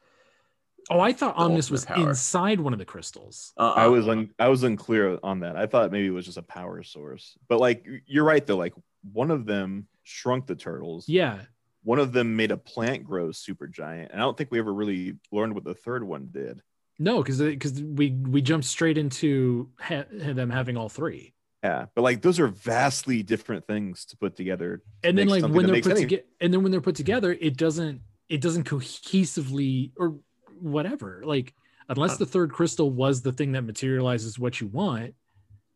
Oh, 0.90 1.00
I 1.00 1.12
thought 1.12 1.36
Omnis 1.36 1.70
was 1.70 1.84
power. 1.84 2.08
inside 2.08 2.60
one 2.60 2.72
of 2.72 2.78
the 2.78 2.84
crystals. 2.84 3.52
Uh, 3.56 3.72
I 3.72 3.86
was 3.86 4.06
un- 4.06 4.34
I 4.38 4.48
was 4.48 4.64
unclear 4.64 5.18
on 5.22 5.40
that. 5.40 5.56
I 5.56 5.66
thought 5.66 5.90
maybe 5.90 6.06
it 6.06 6.10
was 6.10 6.26
just 6.26 6.36
a 6.36 6.42
power 6.42 6.82
source. 6.82 7.38
But 7.48 7.58
like 7.58 7.86
you're 8.06 8.24
right 8.24 8.46
though, 8.46 8.58
like 8.58 8.74
one 9.12 9.30
of 9.30 9.46
them 9.46 9.86
shrunk 10.02 10.46
the 10.46 10.54
turtles. 10.54 11.08
Yeah. 11.08 11.38
One 11.84 11.98
of 11.98 12.12
them 12.12 12.34
made 12.34 12.50
a 12.50 12.56
plant 12.56 13.04
grow 13.04 13.30
super 13.30 13.66
giant. 13.66 14.10
And 14.10 14.20
I 14.20 14.24
don't 14.24 14.36
think 14.36 14.50
we 14.50 14.58
ever 14.58 14.72
really 14.72 15.14
learned 15.30 15.54
what 15.54 15.64
the 15.64 15.74
third 15.74 16.02
one 16.02 16.28
did. 16.32 16.60
No, 16.98 17.22
because 17.22 17.38
because 17.40 17.82
we 17.82 18.10
we 18.10 18.40
jumped 18.40 18.66
straight 18.66 18.98
into 18.98 19.70
ha- 19.80 20.04
them 20.10 20.50
having 20.50 20.76
all 20.76 20.88
three, 20.88 21.34
Yeah. 21.62 21.86
But 21.94 22.02
like 22.02 22.22
those 22.22 22.38
are 22.38 22.46
vastly 22.46 23.22
different 23.22 23.66
things 23.66 24.04
to 24.06 24.16
put 24.16 24.36
together. 24.36 24.82
and 25.02 25.18
then 25.18 25.28
like 25.28 25.42
when 25.42 25.66
they're 25.66 25.82
put 25.82 25.96
together, 25.96 26.22
and 26.40 26.52
then 26.52 26.62
when 26.62 26.72
they're 26.72 26.80
put 26.80 26.96
together, 26.96 27.32
it 27.32 27.56
doesn't 27.56 28.00
it 28.28 28.40
doesn't 28.40 28.64
cohesively 28.64 29.90
or 29.96 30.16
whatever. 30.60 31.22
Like 31.24 31.52
unless 31.88 32.12
uh. 32.12 32.18
the 32.18 32.26
third 32.26 32.52
crystal 32.52 32.90
was 32.90 33.22
the 33.22 33.32
thing 33.32 33.52
that 33.52 33.62
materializes 33.62 34.38
what 34.38 34.60
you 34.60 34.68
want, 34.68 35.14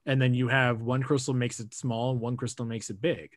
and 0.07 0.23
then 0.23 0.35
you 0.35 0.49
have 0.49 0.81
one 0.81 1.03
crystal 1.03 1.35
makes 1.35 1.59
it 1.59 1.75
small, 1.75 2.17
one 2.17 2.37
crystal 2.37 2.65
makes 2.65 2.91
it 2.91 3.01
big. 3.01 3.33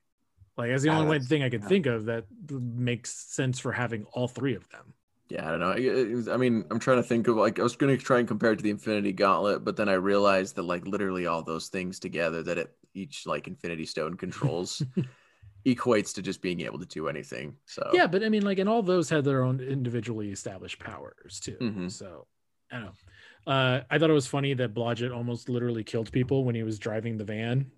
Like 0.62 0.72
that's 0.72 0.84
the 0.84 0.90
only 0.90 1.20
thing 1.20 1.44
I 1.44 1.50
could 1.50 1.62
yeah. 1.62 1.68
think 1.68 1.86
of 1.86 2.06
that 2.06 2.26
makes 2.50 3.12
sense 3.12 3.60
for 3.60 3.72
having 3.72 4.06
all 4.14 4.28
three 4.28 4.56
of 4.56 4.70
them. 4.70 4.94
Yeah, 5.30 5.48
I 5.48 5.52
don't 5.52 5.60
know. 5.60 5.72
It 5.72 6.30
I 6.30 6.38
mean, 6.38 6.66
I'm 6.70 6.80
trying 6.80 6.98
to 6.98 7.04
think 7.04 7.28
of 7.28 7.38
like 7.38 7.60
I 7.60 7.64
was 7.64 7.76
going 7.76 7.98
to 7.98 8.04
try 8.04 8.20
and 8.20 8.28
compare 8.28 8.52
it 8.52 8.58
to 8.58 8.64
the 8.64 8.70
Infinity 8.70 9.14
Gauntlet, 9.14 9.64
but 9.64 9.78
then 9.78 9.88
I 9.88 9.94
realized 9.94 10.56
that 10.56 10.64
like 10.64 10.86
literally 10.86 11.26
all 11.26 11.42
those 11.42 11.70
things 11.70 12.00
together 12.00 12.44
that 12.44 12.58
it 12.58 12.76
each 12.94 13.26
like 13.26 13.48
Infinity 13.48 13.86
Stone 13.86 14.18
controls 14.18 14.84
equates 15.66 16.14
to 16.16 16.22
just 16.22 16.42
being 16.42 16.62
able 16.62 16.80
to 16.80 16.86
do 16.86 17.08
anything. 17.08 17.56
So 17.66 17.90
Yeah, 17.94 18.08
but 18.08 18.24
I 18.24 18.30
mean, 18.30 18.44
like, 18.44 18.60
and 18.60 18.68
all 18.68 18.84
those 18.84 19.10
had 19.10 19.24
their 19.24 19.44
own 19.44 19.60
individually 19.62 20.32
established 20.32 20.80
powers 20.80 21.40
too. 21.40 21.58
Mhm. 21.62 21.92
So 21.92 22.28
I 22.72 22.76
don't 22.76 22.86
know. 22.86 23.52
Uh, 23.52 23.82
I 23.90 23.98
thought 23.98 24.10
it 24.10 24.14
was 24.14 24.28
funny 24.28 24.54
that 24.54 24.74
Blodgett 24.74 25.16
almost 25.16 25.50
literally 25.50 25.84
killed 25.84 26.12
people 26.12 26.44
when 26.44 26.56
he 26.56 26.64
was 26.64 26.78
driving 26.78 27.18
the 27.18 27.24
van, 27.24 27.72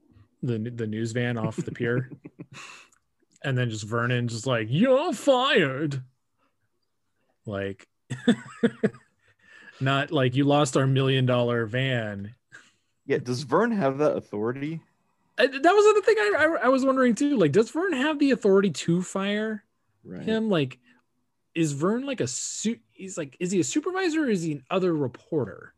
the 0.43 0.57
the 0.57 0.85
news 0.85 1.11
van 1.11 1.37
off 1.37 1.55
the 1.55 1.71
pier, 1.71 2.11
and 3.43 3.57
then 3.57 3.69
just 3.69 3.85
Vernon 3.85 4.27
just 4.27 4.45
like, 4.45 4.67
"You're 4.69 5.13
fired." 5.13 6.03
Like, 7.45 7.87
not 9.81 10.11
like 10.11 10.35
you 10.35 10.43
lost 10.43 10.77
our 10.77 10.87
million 10.87 11.25
dollar 11.25 11.65
van. 11.65 12.35
Yeah. 13.05 13.17
Does 13.17 13.43
Vern 13.43 13.71
have 13.71 13.97
that 13.97 14.15
authority? 14.15 14.79
I, 15.37 15.47
that 15.47 15.63
was 15.63 15.95
the 15.95 16.01
thing 16.05 16.15
I, 16.17 16.33
I 16.37 16.65
I 16.65 16.67
was 16.67 16.85
wondering 16.85 17.15
too. 17.15 17.37
Like, 17.37 17.51
does 17.51 17.71
Vern 17.71 17.93
have 17.93 18.19
the 18.19 18.31
authority 18.31 18.69
to 18.69 19.01
fire? 19.01 19.63
Right. 20.05 20.23
him 20.23 20.49
like 20.49 20.79
is 21.55 21.71
vern 21.71 22.05
like 22.05 22.19
a 22.19 22.27
suit 22.27 22.81
he's 22.91 23.17
like 23.17 23.37
is 23.39 23.51
he 23.51 23.59
a 23.59 23.63
supervisor 23.63 24.25
or 24.25 24.29
is 24.29 24.43
he 24.43 24.51
an 24.53 24.63
other 24.69 24.93
reporter 24.93 25.72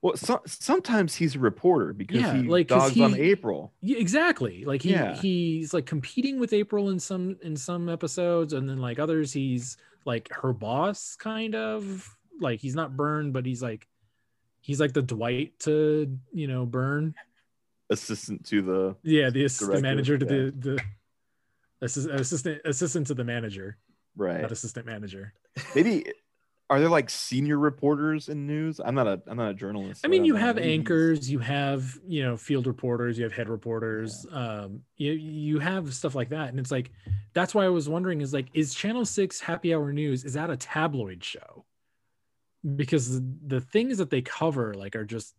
Well, 0.00 0.16
so- 0.16 0.42
sometimes 0.46 1.14
he's 1.16 1.34
a 1.34 1.40
reporter 1.40 1.92
because 1.92 2.20
Yeah, 2.20 2.36
he 2.36 2.42
like, 2.44 2.68
dogs 2.68 2.98
on 3.00 3.14
April. 3.14 3.72
yeah 3.80 3.98
exactly 3.98 4.64
like 4.64 4.82
he 4.82 4.90
Yeah. 4.92 5.16
he's 5.16 5.74
like 5.74 5.86
competing 5.86 6.38
with 6.38 6.52
april 6.52 6.90
in 6.90 7.00
some 7.00 7.36
in 7.42 7.56
some 7.56 7.88
episodes 7.88 8.52
and 8.52 8.68
then 8.68 8.78
like 8.78 8.98
others 9.00 9.32
he's 9.32 9.76
like 10.04 10.28
her 10.32 10.52
boss 10.52 11.16
kind 11.16 11.54
of 11.56 12.16
like 12.40 12.60
he's 12.60 12.76
not 12.76 12.96
burned 12.96 13.32
but 13.32 13.44
he's 13.44 13.60
like 13.60 13.88
he's 14.60 14.78
like 14.78 14.92
the 14.92 15.02
dwight 15.02 15.58
to 15.60 16.16
you 16.32 16.46
know 16.46 16.64
burn 16.64 17.12
assistant 17.90 18.44
to 18.46 18.62
the 18.62 18.96
yeah 19.02 19.30
the 19.30 19.44
assistant 19.44 19.70
Director, 19.82 19.82
manager 19.82 20.18
to 20.18 20.24
yeah. 20.26 20.30
the 20.30 20.76
the 20.76 20.82
assist, 21.86 22.08
assistant 22.08 22.60
assistant 22.64 23.06
to 23.08 23.14
the 23.14 23.24
manager 23.24 23.76
right. 24.16 24.42
not 24.42 24.52
assistant 24.52 24.86
manager 24.86 25.32
Maybe 25.74 26.04
are 26.70 26.80
there 26.80 26.90
like 26.90 27.08
senior 27.08 27.58
reporters 27.58 28.28
in 28.28 28.46
news? 28.46 28.78
I'm 28.84 28.94
not 28.94 29.06
a 29.06 29.22
I'm 29.26 29.38
not 29.38 29.50
a 29.50 29.54
journalist. 29.54 30.04
I 30.04 30.08
mean, 30.08 30.24
you 30.24 30.36
have 30.36 30.58
anchors, 30.58 31.30
you 31.30 31.38
have 31.38 31.98
you 32.06 32.22
know 32.22 32.36
field 32.36 32.66
reporters, 32.66 33.16
you 33.16 33.24
have 33.24 33.32
head 33.32 33.48
reporters, 33.48 34.26
um, 34.30 34.82
you 34.96 35.12
you 35.12 35.58
have 35.60 35.94
stuff 35.94 36.14
like 36.14 36.28
that, 36.28 36.50
and 36.50 36.58
it's 36.58 36.70
like 36.70 36.90
that's 37.32 37.54
why 37.54 37.64
I 37.64 37.68
was 37.68 37.88
wondering 37.88 38.20
is 38.20 38.34
like 38.34 38.48
is 38.52 38.74
Channel 38.74 39.06
Six 39.06 39.40
Happy 39.40 39.74
Hour 39.74 39.92
News 39.92 40.24
is 40.24 40.34
that 40.34 40.50
a 40.50 40.56
tabloid 40.56 41.24
show? 41.24 41.64
Because 42.76 43.14
the, 43.14 43.34
the 43.46 43.60
things 43.62 43.98
that 43.98 44.10
they 44.10 44.20
cover 44.20 44.74
like 44.74 44.94
are 44.94 45.06
just 45.06 45.34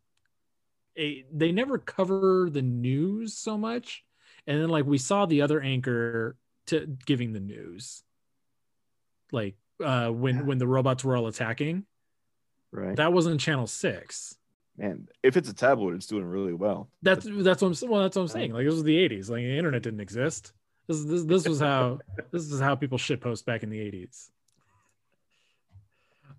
a, 0.97 1.25
they 1.31 1.51
never 1.51 1.77
cover 1.77 2.49
the 2.49 2.63
news 2.63 3.37
so 3.37 3.55
much, 3.55 4.03
and 4.47 4.59
then 4.59 4.69
like 4.69 4.85
we 4.85 4.97
saw 4.97 5.27
the 5.27 5.43
other 5.43 5.61
anchor 5.61 6.37
to 6.67 6.87
giving 7.05 7.33
the 7.33 7.39
news, 7.39 8.03
like 9.31 9.55
uh 9.83 10.09
when 10.09 10.35
Yeah. 10.37 10.41
when 10.43 10.57
the 10.57 10.67
robots 10.67 11.03
were 11.03 11.15
all 11.15 11.27
attacking, 11.27 11.85
right. 12.71 12.95
that 12.97 13.13
wasn't 13.13 13.39
Channel 13.39 13.67
Six. 13.67 14.35
Man, 14.77 15.07
if 15.23 15.35
it's 15.35 15.49
a 15.49 15.53
tabloid, 15.53 15.95
it's 15.95 16.07
doing 16.07 16.23
really 16.25 16.53
well. 16.53 16.89
That's 17.01 17.25
that's 17.29 17.61
what 17.61 17.81
I'm 17.83 17.89
well. 17.89 18.01
That's 18.03 18.15
what 18.15 18.21
I'm 18.23 18.27
saying. 18.29 18.53
Like 18.53 18.65
this 18.65 18.73
was 18.73 18.83
the 18.83 18.95
'80s. 19.09 19.29
Like 19.29 19.41
the 19.43 19.57
internet 19.57 19.83
didn't 19.83 19.99
exist. 19.99 20.53
This 20.87 21.03
this 21.03 21.23
this 21.25 21.47
was 21.47 21.59
how 21.59 21.99
this 22.31 22.43
is 22.51 22.59
how 22.61 22.75
people 22.75 22.97
shit 22.97 23.19
post 23.21 23.45
back 23.45 23.63
in 23.63 23.69
the 23.69 23.79
'80s. 23.79 24.29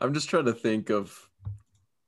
I'm 0.01 0.15
just 0.15 0.31
trying 0.31 0.47
to 0.47 0.55
think 0.55 0.91
of. 0.91 1.29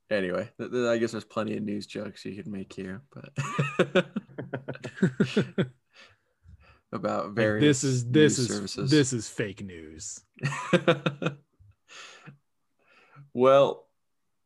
Anyway, 0.09 0.49
th- 0.59 0.71
th- 0.71 0.85
I 0.87 0.97
guess 0.97 1.11
there's 1.11 1.23
plenty 1.23 1.55
of 1.57 1.63
news 1.63 1.87
jokes 1.87 2.25
you 2.25 2.35
could 2.35 2.47
make 2.47 2.73
here, 2.73 3.01
but 3.13 4.05
about 6.93 7.27
Like, 7.27 7.35
various 7.35 7.81
this 7.81 7.83
is 7.83 8.05
this 8.05 8.37
news 8.37 8.39
is 8.39 8.47
services. 8.47 8.91
this 8.91 9.13
is 9.13 9.27
fake 9.27 9.63
news. 9.63 10.21
well, 13.33 13.87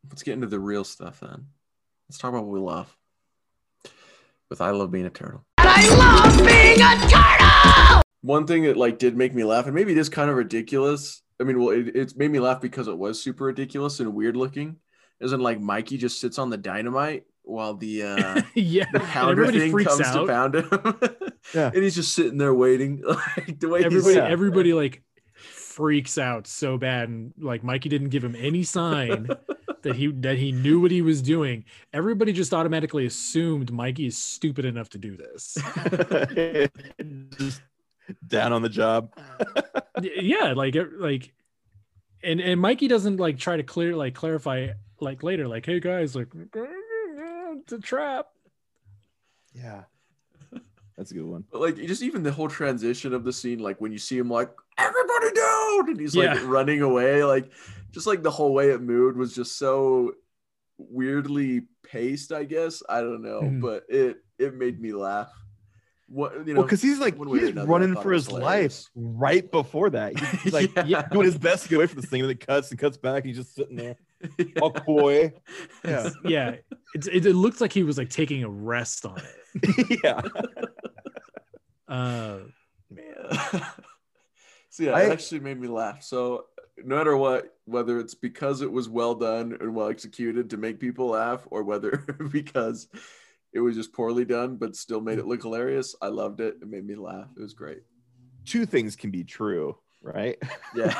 let's 0.09 0.23
get 0.23 0.33
into 0.33 0.47
the 0.47 0.59
real 0.59 0.83
stuff 0.83 1.19
then. 1.19 1.47
Let's 2.09 2.17
talk 2.17 2.29
about 2.29 2.45
what 2.45 2.53
we 2.53 2.59
love. 2.59 2.95
With 4.49 4.61
I 4.61 4.71
love 4.71 4.91
being 4.91 5.05
a 5.05 5.09
turtle. 5.09 5.43
I 5.57 5.87
love 5.97 6.37
being 6.47 6.79
a 6.79 6.95
turtle! 7.09 8.01
One 8.21 8.47
thing 8.47 8.63
that 8.63 8.77
like 8.77 8.97
did 8.97 9.17
make 9.17 9.33
me 9.35 9.43
laugh, 9.43 9.65
and 9.65 9.75
maybe 9.75 9.91
it 9.91 9.97
is 9.97 10.07
kind 10.09 10.29
of 10.29 10.37
ridiculous. 10.37 11.21
I 11.39 11.43
mean, 11.43 11.59
well, 11.59 11.69
it, 11.69 11.91
it's 11.95 12.15
made 12.15 12.31
me 12.31 12.39
laugh 12.39 12.61
because 12.61 12.87
it 12.87 12.97
was 12.97 13.21
super 13.21 13.45
ridiculous 13.45 13.99
and 13.99 14.13
weird 14.15 14.37
looking. 14.37 14.77
Isn't 15.19 15.41
like 15.41 15.59
Mikey 15.59 15.97
just 15.97 16.21
sits 16.21 16.39
on 16.39 16.49
the 16.49 16.57
dynamite 16.57 17.25
while 17.47 17.73
the 17.75 18.03
uh 18.03 18.41
yeah, 18.55 18.85
the 18.91 18.99
and 18.99 19.07
pounder 19.09 19.31
everybody 19.43 19.59
thing 19.59 19.71
freaks 19.71 19.95
comes 19.97 20.11
to 20.11 20.19
out. 20.19 20.27
pound 20.27 20.55
him. 20.55 21.31
Yeah. 21.53 21.71
and 21.73 21.81
he's 21.81 21.95
just 21.95 22.13
sitting 22.13 22.37
there 22.37 22.53
waiting. 22.53 23.01
Like 23.07 23.59
the 23.59 23.69
way 23.69 23.83
Everybody, 23.85 24.19
everybody 24.19 24.73
like 24.73 25.01
freaks 25.33 26.17
out 26.17 26.45
so 26.45 26.77
bad, 26.77 27.07
and 27.07 27.33
like 27.39 27.63
Mikey 27.63 27.87
didn't 27.87 28.09
give 28.09 28.23
him 28.23 28.35
any 28.37 28.63
sign 28.63 29.29
that 29.83 29.95
he 29.95 30.07
that 30.07 30.37
he 30.37 30.51
knew 30.51 30.81
what 30.81 30.91
he 30.91 31.01
was 31.01 31.21
doing. 31.21 31.63
Everybody 31.93 32.33
just 32.33 32.53
automatically 32.53 33.05
assumed 33.05 33.71
Mikey 33.71 34.07
is 34.07 34.17
stupid 34.17 34.65
enough 34.65 34.89
to 34.89 34.97
do 34.97 35.15
this. 35.15 35.57
Just 37.37 37.61
down 38.27 38.51
on 38.53 38.61
the 38.61 38.69
job. 38.69 39.13
Yeah 40.01 40.53
like 40.53 40.75
it- 40.75 40.99
like 40.99 41.33
and 42.23 42.39
and 42.41 42.59
Mikey 42.59 42.87
doesn't 42.87 43.17
like 43.17 43.37
try 43.37 43.55
to 43.57 43.63
clear 43.63 43.95
like 43.95 44.15
clarify 44.15 44.69
like 44.99 45.23
later 45.23 45.47
like 45.47 45.65
hey 45.65 45.79
guys 45.79 46.15
like 46.15 46.27
it's 47.63 47.73
a 47.73 47.79
trap. 47.79 48.27
Yeah. 49.53 49.83
That's 50.97 51.11
a 51.11 51.13
good 51.13 51.25
one. 51.25 51.43
But 51.51 51.61
like 51.61 51.75
just 51.75 52.01
even 52.01 52.23
the 52.23 52.31
whole 52.31 52.47
transition 52.49 53.13
of 53.13 53.23
the 53.23 53.31
scene, 53.33 53.59
like 53.59 53.79
when 53.79 53.91
you 53.91 53.99
see 53.99 54.17
him 54.17 54.29
like 54.29 54.49
everybody 54.79 55.31
down, 55.33 55.89
and 55.89 55.99
he's 55.99 56.15
like 56.15 56.35
Yeah. 56.35 56.43
running 56.47 56.81
away, 56.81 57.23
like 57.23 57.51
just 57.91 58.07
like 58.07 58.23
the 58.23 58.31
whole 58.31 58.53
way 58.53 58.71
it 58.71 58.81
moved 58.81 59.15
was 59.17 59.35
just 59.35 59.57
so 59.57 60.13
weirdly 60.77 61.63
paced. 61.83 62.31
I 62.31 62.43
guess 62.45 62.81
I 62.89 63.01
don't 63.01 63.21
know, 63.21 63.41
Mhm. 63.41 63.61
but 63.61 63.85
it 63.89 64.23
it 64.39 64.55
made 64.55 64.79
me 64.81 64.91
laugh. 64.93 65.31
What 66.09 66.47
you 66.47 66.53
know? 66.53 66.59
Well, 66.61 66.63
because 66.63 66.81
he's 66.81 66.99
like 66.99 67.17
one 67.17 67.29
way 67.29 67.37
or 67.39 67.41
he's 67.41 67.49
another, 67.51 67.67
running 67.67 67.93
for 67.95 68.11
it 68.11 68.15
was 68.15 68.25
his 68.27 68.33
life 68.33 68.85
right 68.95 69.49
before 69.51 69.89
that. 69.91 70.17
He's, 70.17 70.29
he's 70.41 70.53
like 70.53 70.71
Yeah. 70.87 71.07
doing 71.09 71.25
his 71.25 71.37
best 71.37 71.63
to 71.63 71.69
get 71.69 71.75
away 71.75 71.87
from 71.87 72.01
this 72.01 72.09
thing, 72.09 72.21
and 72.21 72.29
then 72.29 72.37
it 72.37 72.45
cuts 72.47 72.71
and 72.71 72.79
cuts 72.79 72.97
back. 72.97 73.23
And 73.23 73.25
he's 73.27 73.37
just 73.37 73.53
sitting 73.55 73.75
there, 73.75 73.97
all 74.61 74.71
coy. 74.71 75.33
Yeah, 75.85 76.09
Yeah, 76.25 76.55
it's, 76.93 77.07
it, 77.07 77.25
it 77.25 77.33
looked 77.33 77.61
like 77.61 77.71
he 77.73 77.83
was 77.83 77.97
like 77.97 78.09
taking 78.09 78.43
a 78.43 78.49
rest 78.49 79.05
on 79.05 79.19
it. 79.19 79.99
yeah. 80.03 80.21
Uh, 81.89 82.39
Man. 82.91 83.05
so 84.69 84.83
yeah, 84.83 84.91
I- 84.91 85.03
it 85.03 85.11
actually 85.11 85.39
made 85.39 85.57
me 85.59 85.69
laugh. 85.69 86.03
So 86.03 86.47
no 86.83 86.97
matter 86.97 87.15
what, 87.15 87.55
whether 87.63 87.97
it's 87.99 88.13
because 88.13 88.61
it 88.61 88.69
was 88.69 88.89
well 88.89 89.15
done 89.15 89.55
and 89.61 89.73
well 89.73 89.87
executed 89.87 90.49
to 90.49 90.57
make 90.57 90.79
people 90.81 91.07
laugh, 91.07 91.47
or 91.49 91.63
whether 91.63 91.97
because 92.31 92.89
it 93.53 93.61
was 93.61 93.75
just 93.75 93.93
poorly 93.93 94.25
done 94.25 94.57
but 94.57 94.75
still 94.75 94.99
made 94.99 95.17
it 95.17 95.25
look 95.27 95.41
hilarious, 95.43 95.95
I 96.01 96.07
loved 96.07 96.41
it. 96.41 96.57
It 96.61 96.67
made 96.67 96.85
me 96.85 96.95
laugh. 96.95 97.29
It 97.37 97.41
was 97.41 97.53
great. 97.53 97.83
Two 98.45 98.65
things 98.65 98.97
can 98.97 99.09
be 99.09 99.23
true, 99.23 99.77
right? 100.01 100.37
Yeah. 100.75 100.91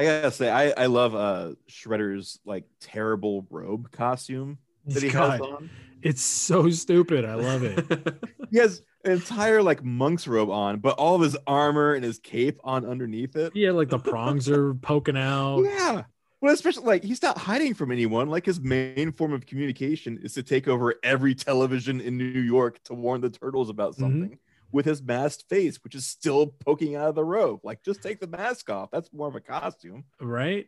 I 0.00 0.04
gotta 0.04 0.30
say, 0.30 0.48
I 0.50 0.70
I 0.70 0.86
love 0.86 1.14
uh 1.14 1.52
Shredder's 1.68 2.40
like 2.44 2.64
terrible 2.80 3.46
robe 3.50 3.90
costume 3.90 4.58
that 4.86 5.02
he 5.02 5.08
has 5.10 5.40
on. 5.40 5.70
it's 6.02 6.22
so 6.22 6.70
stupid. 6.70 7.24
I 7.24 7.34
love 7.34 7.62
it. 7.62 8.16
He 8.50 8.58
has 8.58 8.82
an 9.04 9.12
entire 9.12 9.62
like 9.62 9.84
monk's 9.84 10.26
robe 10.26 10.50
on, 10.50 10.80
but 10.80 10.98
all 10.98 11.14
of 11.14 11.20
his 11.22 11.36
armor 11.46 11.94
and 11.94 12.02
his 12.04 12.18
cape 12.18 12.58
on 12.64 12.84
underneath 12.84 13.36
it. 13.36 13.54
Yeah, 13.54 13.70
like 13.70 13.90
the 13.90 13.98
prongs 14.00 14.48
are 14.48 14.74
poking 14.74 15.16
out. 15.16 15.60
Yeah. 15.64 16.02
Well, 16.40 16.52
especially 16.54 16.84
like 16.86 17.04
he's 17.04 17.22
not 17.22 17.36
hiding 17.38 17.74
from 17.74 17.92
anyone. 17.92 18.28
Like 18.28 18.46
his 18.46 18.58
main 18.60 19.12
form 19.12 19.32
of 19.34 19.44
communication 19.46 20.18
is 20.22 20.32
to 20.34 20.42
take 20.42 20.66
over 20.66 20.94
every 21.04 21.34
television 21.34 22.00
in 22.00 22.16
New 22.16 22.40
York 22.40 22.82
to 22.84 22.94
warn 22.94 23.20
the 23.20 23.28
turtles 23.30 23.68
about 23.68 23.92
Mhm. 23.94 23.98
something 24.00 24.38
with 24.72 24.86
his 24.86 25.02
masked 25.02 25.48
face, 25.48 25.82
which 25.82 25.94
is 25.94 26.06
still 26.06 26.46
poking 26.64 26.94
out 26.96 27.08
of 27.08 27.14
the 27.14 27.24
robe. 27.24 27.60
Like, 27.64 27.82
just 27.82 28.02
take 28.02 28.20
the 28.20 28.26
mask 28.26 28.70
off. 28.70 28.90
That's 28.90 29.12
more 29.12 29.28
of 29.28 29.34
a 29.34 29.40
costume. 29.40 30.04
right 30.20 30.66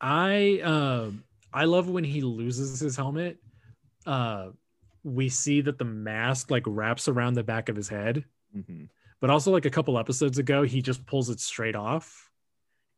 i 0.00 0.60
um 0.64 1.22
i 1.52 1.64
love 1.64 1.88
when 1.88 2.04
he 2.04 2.20
loses 2.22 2.80
his 2.80 2.96
helmet 2.96 3.38
uh 4.06 4.48
we 5.02 5.28
see 5.28 5.60
that 5.60 5.78
the 5.78 5.84
mask 5.84 6.50
like 6.50 6.62
wraps 6.66 7.06
around 7.08 7.34
the 7.34 7.42
back 7.42 7.68
of 7.68 7.76
his 7.76 7.88
head 7.88 8.24
Mhm. 8.56 8.88
but 9.20 9.30
also 9.30 9.50
like 9.52 9.64
a 9.66 9.70
couple 9.70 9.98
episodes 9.98 10.38
ago 10.38 10.62
he 10.62 10.80
just 10.80 11.04
pulls 11.06 11.28
it 11.30 11.40
straight 11.40 11.76
off 11.76 12.30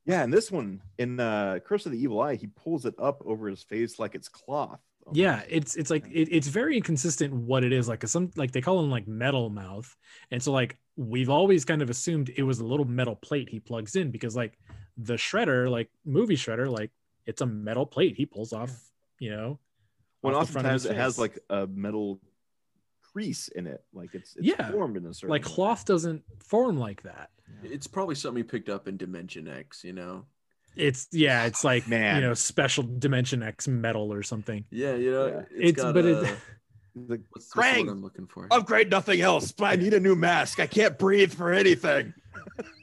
Yeah, 0.04 0.22
and 0.22 0.32
this 0.32 0.50
one 0.52 0.80
in 0.98 1.18
uh 1.18 1.58
Curse 1.64 1.86
of 1.86 1.92
the 1.92 1.98
Evil 2.02 2.20
Eye, 2.20 2.36
he 2.36 2.46
pulls 2.46 2.84
it 2.86 2.94
up 2.98 3.22
over 3.26 3.48
his 3.48 3.62
face 3.62 3.98
like 3.98 4.14
it's 4.14 4.28
cloth. 4.28 4.80
Yeah 5.12 5.42
it's 5.48 5.76
it's 5.76 5.90
like 5.90 6.06
it, 6.06 6.28
it's 6.32 6.48
very 6.48 6.76
inconsistent 6.76 7.32
what 7.32 7.62
it 7.64 7.72
is 7.72 7.88
like 7.88 8.00
'cause 8.00 8.10
some 8.10 8.30
like 8.36 8.52
they 8.52 8.60
call 8.60 8.80
him 8.80 8.90
like 8.90 9.06
metal 9.06 9.50
mouth. 9.50 9.94
And 10.30 10.42
so 10.42 10.52
like 10.52 10.78
we've 10.96 11.30
always 11.30 11.64
kind 11.64 11.82
of 11.82 11.90
assumed 11.90 12.30
it 12.36 12.42
was 12.42 12.58
a 12.60 12.64
little 12.64 12.86
metal 12.86 13.16
plate 13.16 13.48
he 13.48 13.60
plugs 13.60 13.96
in 13.96 14.10
because 14.10 14.34
like 14.34 14.58
the 14.96 15.14
shredder 15.14 15.70
like 15.70 15.90
movie 16.04 16.36
shredder 16.36 16.70
like 16.70 16.90
it's 17.26 17.40
a 17.42 17.46
metal 17.46 17.86
plate 17.86 18.16
he 18.16 18.24
pulls 18.26 18.52
off 18.52 18.70
you 19.18 19.30
know 19.30 19.58
When 20.22 20.34
off 20.34 20.46
the 20.46 20.52
front 20.52 20.66
of 20.66 20.72
oftentimes 20.72 20.86
it 20.86 20.96
has 20.96 21.18
like 21.18 21.38
a 21.50 21.66
metal 21.66 22.20
crease 23.02 23.48
in 23.48 23.66
it, 23.66 23.84
like 23.94 24.10
it's, 24.14 24.36
it's 24.36 24.46
Yeah, 24.46 24.70
formed 24.70 24.96
in 24.96 25.06
a 25.06 25.14
certain 25.14 25.30
like 25.32 25.42
way. 25.42 25.48
cloth 25.48 25.84
doesn't 25.84 26.22
form 26.42 26.78
like 26.78 27.02
that. 27.02 27.30
It's 27.62 27.86
probably 27.86 28.14
something 28.14 28.42
he 28.42 28.48
picked 28.48 28.68
up 28.68 28.88
in 28.88 28.96
Dimension 28.96 29.48
X, 29.48 29.84
you 29.84 29.92
know? 29.92 30.26
It's 30.76 31.08
yeah 31.12 31.44
it's 31.46 31.64
like 31.64 31.88
Man. 31.88 32.16
you 32.16 32.22
know 32.28 32.34
special 32.34 32.84
dimension 32.84 33.42
x 33.42 33.66
metal 33.66 34.12
or 34.12 34.22
something 34.22 34.64
Yeah, 34.70 34.94
you 34.94 35.10
know, 35.10 35.26
Yeah. 35.26 35.40
it's, 35.50 35.70
It's- 35.70 35.84
got 35.84 35.94
but 35.94 36.04
it- 36.04 36.24
a- 36.30 36.36
He's 36.98 37.10
like, 37.10 37.20
what's, 37.30 37.54
what's 37.54 37.70
the 37.74 37.80
word 37.82 37.86
Krang! 37.88 37.92
I'm 37.92 38.02
looking 38.02 38.26
for? 38.26 38.48
upgrade 38.50 38.90
nothing 38.90 39.20
else, 39.20 39.52
but 39.52 39.66
I 39.66 39.76
need 39.76 39.92
a 39.92 40.00
new 40.00 40.16
mask. 40.16 40.60
I 40.60 40.66
can't 40.66 40.98
breathe 40.98 41.30
for 41.34 41.52
anything. 41.52 42.14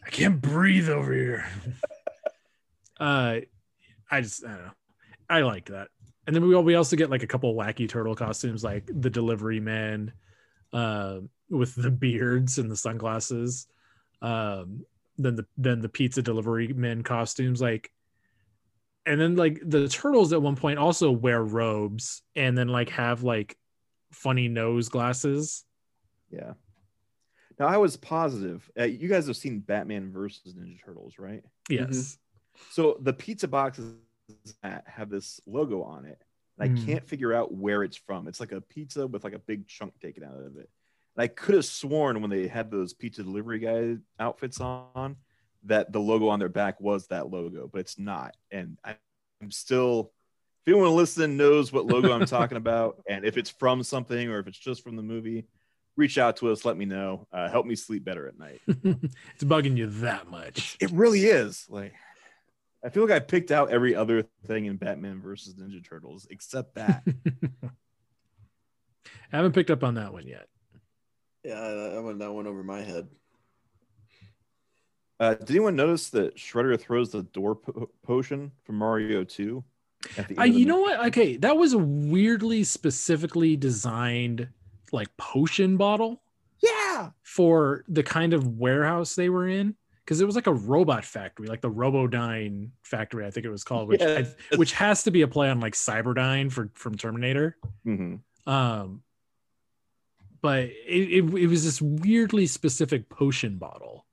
i 0.06 0.10
can't 0.12 0.40
breathe 0.40 0.88
over 0.90 1.12
here 1.14 1.46
uh 3.00 3.40
i 4.12 4.22
just 4.22 4.44
i 4.46 4.50
don't 4.50 4.58
know 4.66 4.72
i 5.30 5.42
like 5.42 5.66
that 5.66 5.88
and 6.28 6.36
then 6.36 6.48
we, 6.48 6.56
we 6.58 6.76
also 6.76 6.96
get 6.96 7.10
like 7.10 7.24
a 7.24 7.28
couple 7.28 7.54
wacky 7.56 7.88
turtle 7.90 8.16
costumes 8.16 8.64
like 8.64 8.86
the 8.88 9.10
delivery 9.10 9.60
man 9.60 10.14
uh, 10.74 11.20
with 11.50 11.76
the 11.76 11.92
beards 11.92 12.58
and 12.58 12.70
the 12.70 12.76
sunglasses 12.76 13.68
um 14.22 14.86
then 15.18 15.36
the 15.36 15.46
then 15.58 15.82
the 15.82 15.90
pizza 15.90 16.22
delivery 16.22 16.74
men 16.74 17.04
costumes 17.04 17.62
like 17.62 17.92
and 19.06 19.20
then 19.20 19.36
like 19.36 19.60
the 19.66 19.88
turtles 19.88 20.34
at 20.34 20.42
one 20.42 20.56
point 20.56 20.80
also 20.80 21.12
wear 21.12 21.44
robes 21.44 22.22
and 22.36 22.58
then 22.58 22.68
like 22.68 22.90
have 22.90 23.22
like 23.24 23.58
funny 24.12 24.48
nose 24.48 24.90
glasses 24.90 25.66
Yeah. 26.32 26.54
Now 27.60 27.68
I 27.68 27.78
was 27.78 27.96
positive. 27.98 28.68
Uh, 28.80 28.86
you 28.86 29.08
guys 29.08 29.28
have 29.28 29.38
seen 29.38 29.60
Batman 29.60 30.12
versus 30.12 30.56
Ninja 30.56 30.84
Turtles, 30.84 31.20
right? 31.20 31.44
yes 31.70 32.18
So 32.72 32.98
the 33.02 33.14
pizza 33.14 33.48
boxes 33.48 33.94
that 34.64 34.84
have 34.88 35.10
this 35.10 35.40
logo 35.46 35.84
on 35.84 36.06
it, 36.06 36.20
and 36.58 36.72
I 36.72 36.74
Hmm. 36.74 36.86
can't 36.86 37.08
figure 37.08 37.34
out 37.34 37.54
where 37.54 37.84
it's 37.84 37.98
from. 37.98 38.28
It's 38.28 38.40
like 38.40 38.52
a 38.54 38.62
pizza 38.62 39.06
with 39.06 39.24
like 39.24 39.34
a 39.34 39.40
big 39.40 39.68
chunk 39.68 40.00
taken 40.00 40.24
out 40.24 40.40
of 40.40 40.58
it. 40.58 40.70
And 41.16 41.24
I 41.24 41.28
could 41.28 41.56
have 41.56 41.66
sworn 41.66 42.22
when 42.22 42.30
they 42.30 42.48
had 42.48 42.72
those 42.72 42.94
pizza 42.94 43.24
delivery 43.24 43.60
guy 43.60 43.98
outfits 44.20 44.60
on 44.60 45.18
that 45.66 45.92
the 45.92 46.00
logo 46.00 46.28
on 46.30 46.40
their 46.40 46.50
back 46.50 46.80
was 46.82 47.08
that 47.08 47.30
logo, 47.30 47.70
but 47.72 47.80
it's 47.80 48.00
not. 48.00 48.36
And 48.52 48.78
I, 48.84 48.96
I'm 49.42 49.52
still. 49.52 50.12
If 50.66 50.72
anyone 50.72 50.96
listening 50.96 51.36
knows 51.36 51.74
what 51.74 51.86
logo 51.86 52.14
I'm 52.14 52.26
talking 52.28 52.58
about, 52.58 53.04
and 53.08 53.26
if 53.26 53.38
it's 53.38 53.50
from 53.50 53.84
something 53.84 54.30
or 54.30 54.40
if 54.40 54.48
it's 54.48 54.58
just 54.58 54.82
from 54.82 54.96
the 54.96 55.04
movie, 55.04 55.46
reach 55.98 56.18
out 56.18 56.38
to 56.38 56.52
us. 56.52 56.64
Let 56.66 56.78
me 56.78 56.86
know. 56.86 57.28
Uh, 57.32 57.50
help 57.50 57.66
me 57.66 57.76
sleep 57.76 58.04
better 58.06 58.28
at 58.28 58.40
night. 58.40 58.62
it's 58.68 59.44
bugging 59.44 59.78
you 59.78 59.88
that 59.88 60.30
much 60.30 60.78
It 60.80 60.92
really 60.92 61.26
is. 61.26 61.66
Like, 61.70 61.94
I 62.84 62.90
feel 62.90 63.04
like 63.04 63.12
I 63.12 63.20
picked 63.20 63.52
out 63.52 63.72
every 63.72 63.96
other 63.96 64.26
thing 64.48 64.66
in 64.66 64.78
Batman 64.78 65.22
versus 65.22 65.56
Ninja 65.56 65.84
Turtles 65.84 66.28
except 66.30 66.76
that. 66.76 67.04
I 69.32 69.38
haven't 69.38 69.54
picked 69.54 69.72
up 69.72 69.84
on 69.84 69.96
that 69.96 70.14
one 70.14 70.28
yet. 70.28 70.48
Yeah, 71.44 71.56
that 71.60 71.94
I 71.98 72.00
went 72.00 72.20
that 72.20 72.32
one 72.34 72.48
over 72.48 72.64
my 72.64 72.82
head. 72.82 73.08
uh, 75.20 75.34
did 75.36 75.52
anyone 75.52 75.76
notice 75.76 76.10
that 76.12 76.36
Shredder 76.38 76.80
throws 76.80 77.12
the 77.12 77.24
door 77.24 77.56
po- 77.56 77.90
potion 78.04 78.52
from 78.64 78.76
Mario 78.78 79.24
2? 79.24 79.64
At 80.18 80.28
the 80.28 80.38
I, 80.38 80.44
end 80.46 80.50
of 80.50 80.54
the 80.56 80.60
you 80.60 80.66
know 80.66 80.78
movie? 80.86 80.98
what? 80.98 81.08
Okay, 81.08 81.38
that 81.38 81.56
was 81.58 81.74
a 81.74 81.78
weirdly 81.78 82.64
specifically 82.64 83.56
designed 83.56 84.48
like 84.92 85.16
potion 85.18 85.78
bottle 85.78 86.22
Yeah. 86.62 87.12
for 87.24 87.84
the 87.88 88.04
kind 88.04 88.34
of 88.34 88.48
warehouse 88.60 89.16
they 89.16 89.30
were 89.30 89.48
in 89.48 89.76
because 90.06 90.20
it 90.22 90.26
was 90.26 90.36
like 90.36 90.48
a 90.48 90.54
robot 90.54 91.06
factory, 91.06 91.48
like 91.48 91.62
the 91.62 91.70
Robodyne 91.70 92.72
factory, 92.84 93.26
I 93.26 93.32
think 93.32 93.46
it 93.46 93.50
was 93.50 93.64
called, 93.64 93.88
which 93.88 94.02
I- 94.02 94.28
which 94.58 94.74
has 94.74 95.04
to 95.04 95.12
be 95.12 95.22
a 95.22 95.28
play 95.28 95.50
on 95.50 95.60
like 95.62 95.74
Cyberdyne 95.74 96.52
for 96.52 96.70
from 96.74 96.96
Terminator. 96.96 97.58
hmm 97.86 98.16
Um, 98.46 99.02
but 100.44 100.66
it, 100.66 100.72
it, 100.88 101.34
it 101.34 101.48
was 101.48 101.64
this 101.64 101.82
weirdly 101.82 102.46
specific 102.46 103.10
potion 103.10 103.58
bottle. 103.58 104.06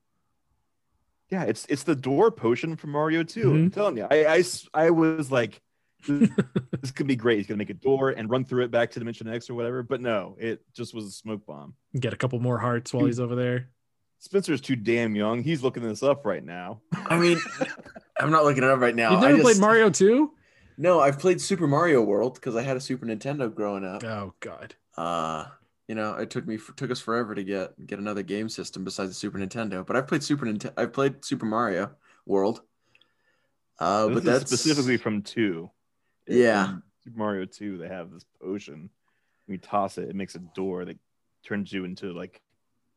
Yeah, 1.29 1.43
it's 1.43 1.65
it's 1.69 1.83
the 1.83 1.95
door 1.95 2.31
potion 2.31 2.75
from 2.75 2.89
Mario 2.91 3.21
2. 3.23 3.43
Mhm. 3.45 3.53
I'm 3.53 3.71
telling 3.71 3.97
you, 3.97 4.07
I 4.09 4.43
I 4.73 4.89
was 4.89 5.31
like, 5.31 5.61
this, 6.07 6.29
this 6.81 6.91
could 6.91 7.05
be 7.07 7.15
great. 7.15 7.37
He's 7.37 7.47
gonna 7.47 7.57
make 7.57 7.69
a 7.69 7.73
door 7.75 8.09
and 8.09 8.29
run 8.29 8.43
through 8.45 8.63
it 8.65 8.71
back 8.71 8.91
to 8.91 8.99
Dimension 8.99 9.27
X 9.27 9.49
or 9.49 9.53
whatever. 9.53 9.83
But 9.83 10.01
no, 10.01 10.35
it 10.39 10.61
just 10.73 10.93
was 10.95 11.05
a 11.05 11.11
smoke 11.11 11.45
bomb. 11.45 11.75
Get 11.97 12.11
a 12.13 12.17
couple 12.17 12.39
more 12.39 12.57
hearts 12.57 12.93
while 12.93 13.05
he's 13.05 13.19
over 13.19 13.35
there. 13.35 13.69
Spencer's 14.19 14.61
too 14.61 14.75
damn 14.75 15.15
young. 15.15 15.41
He's 15.43 15.63
looking 15.63 15.83
this 15.83 16.03
up 16.03 16.25
right 16.25 16.43
now. 16.43 16.81
I 16.93 17.17
mean, 17.17 17.39
I'm 18.19 18.29
not 18.31 18.43
looking 18.43 18.63
it 18.63 18.69
up 18.69 18.79
right 18.79 18.95
now. 18.95 19.11
You've 19.11 19.19
I 19.19 19.27
never 19.31 19.37
just- 19.37 19.43
played 19.45 19.59
Mario 19.61 19.89
2? 19.89 20.31
No, 20.77 20.99
I've 20.99 21.19
played 21.19 21.39
Super 21.41 21.67
Mario 21.67 22.01
World 22.01 22.35
because 22.35 22.55
I 22.55 22.61
had 22.63 22.75
a 22.77 22.81
Super 22.81 23.05
Nintendo 23.05 23.53
growing 23.53 23.83
up. 23.85 24.03
Oh 24.03 24.33
god. 24.39 24.75
Uh, 24.97 25.45
you 25.91 25.95
know, 25.95 26.13
it 26.13 26.29
took 26.29 26.47
me 26.47 26.57
took 26.77 26.89
us 26.89 27.01
forever 27.01 27.35
to 27.35 27.43
get 27.43 27.85
get 27.85 27.99
another 27.99 28.23
game 28.23 28.47
system 28.47 28.85
besides 28.85 29.09
the 29.09 29.13
Super 29.13 29.37
Nintendo. 29.37 29.85
But 29.85 29.97
I've 29.97 30.07
played 30.07 30.23
Super 30.23 30.45
Nintendo. 30.45 30.71
I've 30.77 30.93
played 30.93 31.25
Super 31.25 31.45
Mario 31.45 31.91
World. 32.25 32.61
Uh, 33.77 34.05
This 34.05 34.13
but 34.13 34.23
that's 34.23 34.45
specifically 34.47 34.95
from 34.95 35.21
two. 35.21 35.69
Yeah. 36.29 36.69
In 36.69 36.83
Super 37.03 37.17
Mario 37.17 37.43
2, 37.43 37.77
they 37.77 37.89
have 37.89 38.09
this 38.09 38.23
potion. 38.41 38.89
When 39.45 39.55
you 39.55 39.57
toss 39.57 39.97
it, 39.97 40.07
it 40.07 40.15
makes 40.15 40.35
a 40.35 40.39
door 40.39 40.85
that 40.85 40.97
turns 41.43 41.73
you 41.73 41.83
into 41.83 42.13
like 42.13 42.41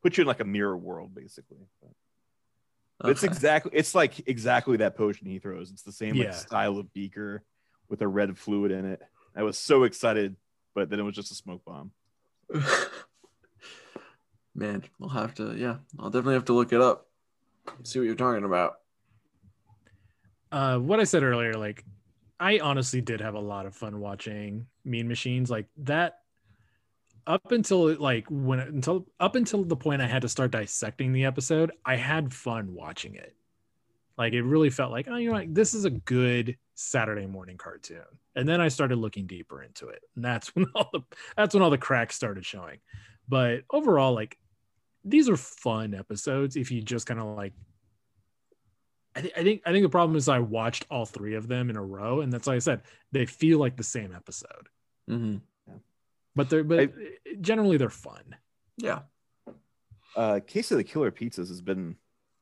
puts 0.01 0.17
you 0.17 0.23
in 0.23 0.29
like 0.29 0.39
a 0.39 0.45
mirror 0.45 0.77
world, 0.77 1.17
basically. 1.17 1.67
It's 3.07 3.25
exactly 3.25 3.73
it's 3.75 3.93
like 3.97 4.29
exactly 4.29 4.77
that 4.77 4.97
potion 4.97 5.27
he 5.27 5.41
throws. 5.41 5.73
It's 5.73 5.83
the 5.83 5.91
same 5.91 6.15
Yeah. 6.15 6.27
like 6.27 6.35
style 6.35 6.79
of 6.79 6.93
beaker 6.93 7.43
with 7.89 8.03
a 8.03 8.07
red 8.07 8.39
fluid 8.39 8.71
in 8.71 8.85
it. 8.85 9.03
I 9.35 9.43
was 9.43 9.59
so 9.59 9.83
excited, 9.83 10.37
but 10.77 10.91
then 10.91 11.01
it 11.01 11.03
was 11.03 11.17
just 11.17 11.33
a 11.33 11.35
smoke 11.35 11.65
bomb. 11.65 11.91
Man, 14.55 14.85
I'll 15.03 15.09
have 15.09 15.35
to. 15.37 15.55
Yeah, 15.57 15.77
I'll 15.99 16.11
definitely 16.11 16.35
have 16.35 16.45
to 16.47 16.53
look 16.53 16.73
it 16.73 16.81
up. 16.81 17.09
See 17.83 17.99
what 17.99 18.05
you're 18.05 18.15
talking 18.15 18.45
about. 18.45 18.75
uh 20.53 20.79
what 20.79 21.01
i 21.01 21.05
said 21.05 21.23
earlier 21.23 21.55
like 21.55 21.83
i 22.39 22.59
honestly 22.61 23.01
did 23.01 23.21
have 23.21 23.35
a 23.35 23.41
lot 23.41 23.67
of 23.67 23.75
fun 23.75 23.99
watching 23.99 24.67
mean 24.85 25.09
machines 25.09 25.51
like 25.51 25.67
that 25.79 26.19
up 27.27 27.51
until 27.53 27.95
like 27.95 28.27
when 28.29 28.61
until 28.61 29.07
up 29.19 29.35
until 29.35 29.65
the 29.65 29.75
point 29.75 30.03
i 30.03 30.07
had 30.07 30.23
to 30.23 30.29
start 30.29 30.51
dissecting 30.51 31.13
the 31.13 31.25
episode 31.25 31.73
i 31.85 31.97
had 31.97 32.33
fun 32.33 32.75
watching 32.75 33.15
it 33.15 33.35
like 34.19 34.35
it 34.35 34.43
really 34.43 34.71
felt 34.71 34.93
like 34.93 35.09
oh 35.09 35.17
you 35.17 35.29
know 35.31 35.35
like 35.35 35.53
this 35.55 35.73
is 35.75 35.87
a 35.87 35.91
good 35.91 36.57
saturday 36.75 37.27
morning 37.27 37.57
cartoon. 37.57 38.05
And 38.35 38.49
then 38.49 38.61
i 38.61 38.68
started 38.68 38.97
looking 38.97 39.27
deeper 39.27 39.62
into 39.62 39.89
it. 39.89 40.03
And 40.16 40.25
that's 40.25 40.55
when 40.55 40.66
all 40.75 40.91
the 40.93 41.01
that's 41.37 41.55
when 41.55 41.62
all 41.62 41.70
the 41.70 41.79
cracks 41.79 42.16
started 42.16 42.45
showing. 42.45 42.79
But 43.29 43.62
overall 43.70 44.14
like 44.14 44.39
these 45.05 45.29
are 45.29 45.37
fun 45.37 45.95
episodes 45.95 46.57
if 46.57 46.70
you 46.70 46.81
just 46.81 47.07
kind 47.07 47.20
of 47.20 47.37
like 47.37 47.53
I, 49.16 49.20
th- 49.20 49.35
I 49.37 49.43
think 49.43 49.62
I 49.64 49.72
think 49.72 49.85
the 49.85 49.91
problem 49.91 50.16
is 50.16 50.29
I 50.29 50.41
watched 50.41 50.87
all 50.91 51.07
three 51.07 51.35
of 51.35 51.47
them 51.47 51.70
in 51.70 51.77
a 51.77 51.83
row, 51.83 52.20
and 52.20 52.33
that's 52.33 52.49
like 52.49 52.57
I 52.57 52.61
said 52.61 52.83
they 53.12 53.27
feel 53.27 53.59
like 53.59 53.77
the 53.77 53.85
same 53.85 54.12
episode, 54.12 54.68
hmm 55.07 55.37
but 56.37 56.51
they're 56.51 56.64
but 56.64 56.93
generally 57.41 57.77
they're 57.77 57.91
fun. 57.91 58.37
Yeah. 58.77 59.01
Uh 60.16 60.41
Case 60.45 60.70
of 60.72 60.79
the 60.79 60.85
Killer 60.85 61.12
Pizzas 61.12 61.49
has 61.49 61.61
been 61.61 61.97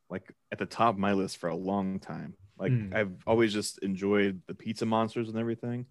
like 0.08 0.32
at 0.50 0.58
the 0.58 0.66
top 0.66 0.94
of 0.94 0.98
my 0.98 1.12
list 1.12 1.36
for 1.36 1.48
a 1.48 1.56
long 1.56 1.98
time. 1.98 2.34
Like 2.58 2.72
Mm. 2.72 2.94
I've 2.94 3.12
always 3.26 3.52
just 3.52 3.78
enjoyed 3.78 4.40
the 4.46 4.54
pizza 4.54 4.86
monsters 4.86 5.28
and 5.28 5.38
everything. 5.38 5.86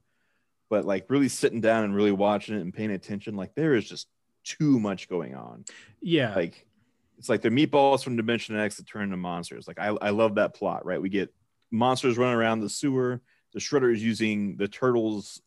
But 0.69 0.85
like 0.85 1.09
really 1.09 1.27
sitting 1.27 1.59
down 1.59 1.83
and 1.83 1.93
really 1.93 2.11
watching 2.13 2.55
it 2.55 2.61
and 2.61 2.73
paying 2.73 2.91
attention, 2.91 3.35
like 3.35 3.55
there 3.55 3.75
is 3.75 3.87
just 3.87 4.07
too 4.43 4.79
much 4.79 5.09
going 5.09 5.35
on. 5.35 5.65
Yeah, 6.01 6.33
like 6.33 6.65
it's 7.17 7.29
like 7.29 7.41
they're 7.41 7.51
meatballs 7.51 8.03
from 8.03 8.15
Dimension 8.15 8.57
X 8.57 8.77
that 8.77 8.87
turn 8.87 9.03
into 9.03 9.17
monsters. 9.17 9.67
Like 9.67 9.79
I, 9.79 9.87
I 9.87 10.09
love 10.11 10.35
that 10.35 10.53
plot, 10.53 10.85
right? 10.85 11.01
We 11.01 11.09
get 11.09 11.33
monsters 11.71 12.17
running 12.17 12.37
around 12.37 12.61
the 12.61 12.69
sewer. 12.69 13.21
The 13.53 13.59
Shredder 13.59 13.93
is 13.93 14.01
using 14.01 14.55
the 14.55 14.67
turtles' 14.67 15.41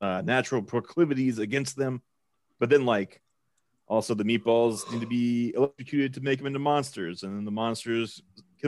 uh, 0.00 0.22
natural 0.24 0.62
proclivities 0.62 1.38
against 1.38 1.76
them, 1.76 2.02
but 2.60 2.68
then 2.68 2.84
like 2.84 3.22
also 3.88 4.14
the 4.14 4.24
meatballs 4.24 4.90
need 4.92 5.00
to 5.00 5.06
be 5.06 5.54
electrocuted 5.56 6.14
to 6.14 6.20
make 6.20 6.38
them 6.38 6.46
into 6.46 6.58
monsters, 6.58 7.22
and 7.22 7.34
then 7.34 7.44
the 7.44 7.50
monsters 7.50 8.22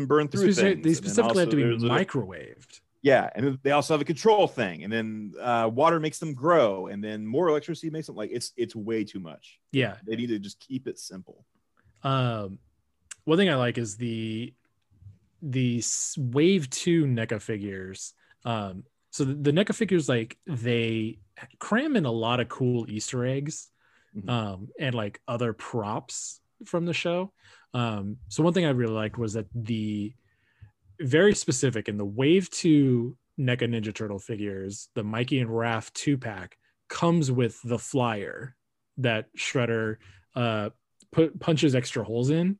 burn 0.07 0.29
through 0.29 0.43
specific- 0.53 0.83
things. 0.83 0.85
they 0.85 0.95
specifically 0.95 1.41
have 1.41 1.51
to 1.51 1.57
be 1.57 1.63
there's 1.63 1.83
a- 1.83 1.87
microwaved. 1.87 2.81
yeah, 3.03 3.31
and 3.35 3.59
they 3.63 3.71
also 3.73 3.95
have 3.95 4.01
a 4.01 4.05
control 4.05 4.47
thing, 4.49 4.85
and 4.85 4.93
then 4.93 5.33
uh, 5.41 5.71
water 5.73 5.99
makes 6.01 6.19
them 6.19 6.35
grow, 6.35 6.87
and 6.89 7.03
then 7.03 7.27
more 7.27 7.49
electricity 7.49 7.91
makes 7.91 8.07
them 8.07 8.17
like 8.17 8.31
it's 8.33 8.53
it's 8.57 8.75
way 8.75 9.05
too 9.05 9.21
much. 9.21 9.59
Yeah. 9.73 9.97
They 10.07 10.17
need 10.17 10.29
to 10.29 10.39
just 10.39 10.59
keep 10.61 10.87
it 10.87 10.99
simple. 10.99 11.45
Um, 12.03 12.59
one 13.25 13.39
thing 13.39 13.49
I 13.51 13.57
like 13.57 13.79
is 13.79 13.97
the 13.97 14.53
the 15.43 15.83
wave 16.17 16.69
two 16.71 17.05
NECA 17.07 17.41
figures. 17.41 18.15
Um, 18.45 18.85
so 19.11 19.25
the, 19.25 19.35
the 19.35 19.53
NECA 19.53 19.75
figures 19.75 20.09
like 20.09 20.37
they 20.47 21.19
cram 21.59 21.97
in 21.97 22.05
a 22.05 22.11
lot 22.13 22.41
of 22.41 22.49
cool 22.49 22.91
Easter 22.91 23.25
eggs, 23.25 23.69
Mhm. 24.17 24.29
um, 24.29 24.69
and 24.81 24.95
like 24.95 25.21
other 25.29 25.53
props 25.53 26.41
from 26.65 26.87
the 26.87 26.95
show. 26.95 27.33
Um, 27.75 28.16
so 28.29 28.43
one 28.43 28.53
thing 28.53 28.64
I 28.64 28.71
really 28.71 28.93
liked 28.95 29.19
was 29.19 29.35
that 29.35 29.47
the 29.55 30.14
very 31.01 31.35
specific 31.35 31.89
in 31.89 31.97
the 31.97 32.05
wave 32.05 32.51
two 32.51 33.16
NECA 33.39 33.69
Ninja 33.69 33.95
Turtle 33.95 34.19
figures, 34.19 34.89
the 34.95 35.05
Mikey 35.05 35.41
and 35.41 35.51
Raph 35.51 35.93
two 35.93 36.19
pack 36.19 36.59
comes 36.89 37.31
with 37.31 37.61
the 37.62 37.79
flyer 37.79 38.57
that 38.97 39.27
Shredder 39.37 39.97
uh, 40.35 40.71
put 41.12 41.39
punches 41.39 41.75
extra 41.75 42.03
holes 42.03 42.31
in 42.31 42.59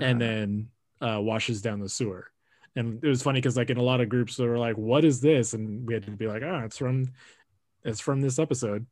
and 0.00 0.16
Ah. 0.22 0.26
then 0.26 0.68
uh, 1.00 1.20
washes 1.20 1.62
down 1.62 1.80
the 1.80 1.88
sewer. 1.88 2.28
And 2.74 3.04
it 3.04 3.08
was 3.08 3.22
funny 3.22 3.38
because 3.38 3.56
like 3.56 3.70
in 3.70 3.76
a 3.76 3.82
lot 3.82 4.00
of 4.00 4.08
groups 4.08 4.36
they 4.36 4.46
were 4.46 4.58
like, 4.58 4.78
"What 4.78 5.04
is 5.04 5.20
this?" 5.20 5.52
And 5.52 5.86
we 5.86 5.92
had 5.94 6.04
to 6.06 6.10
be 6.10 6.26
like, 6.26 6.42
"Ah, 6.42 6.64
it's 6.64 6.78
from 6.78 7.12
it's 7.84 8.00
from 8.00 8.22
this 8.22 8.38
episode 8.38 8.86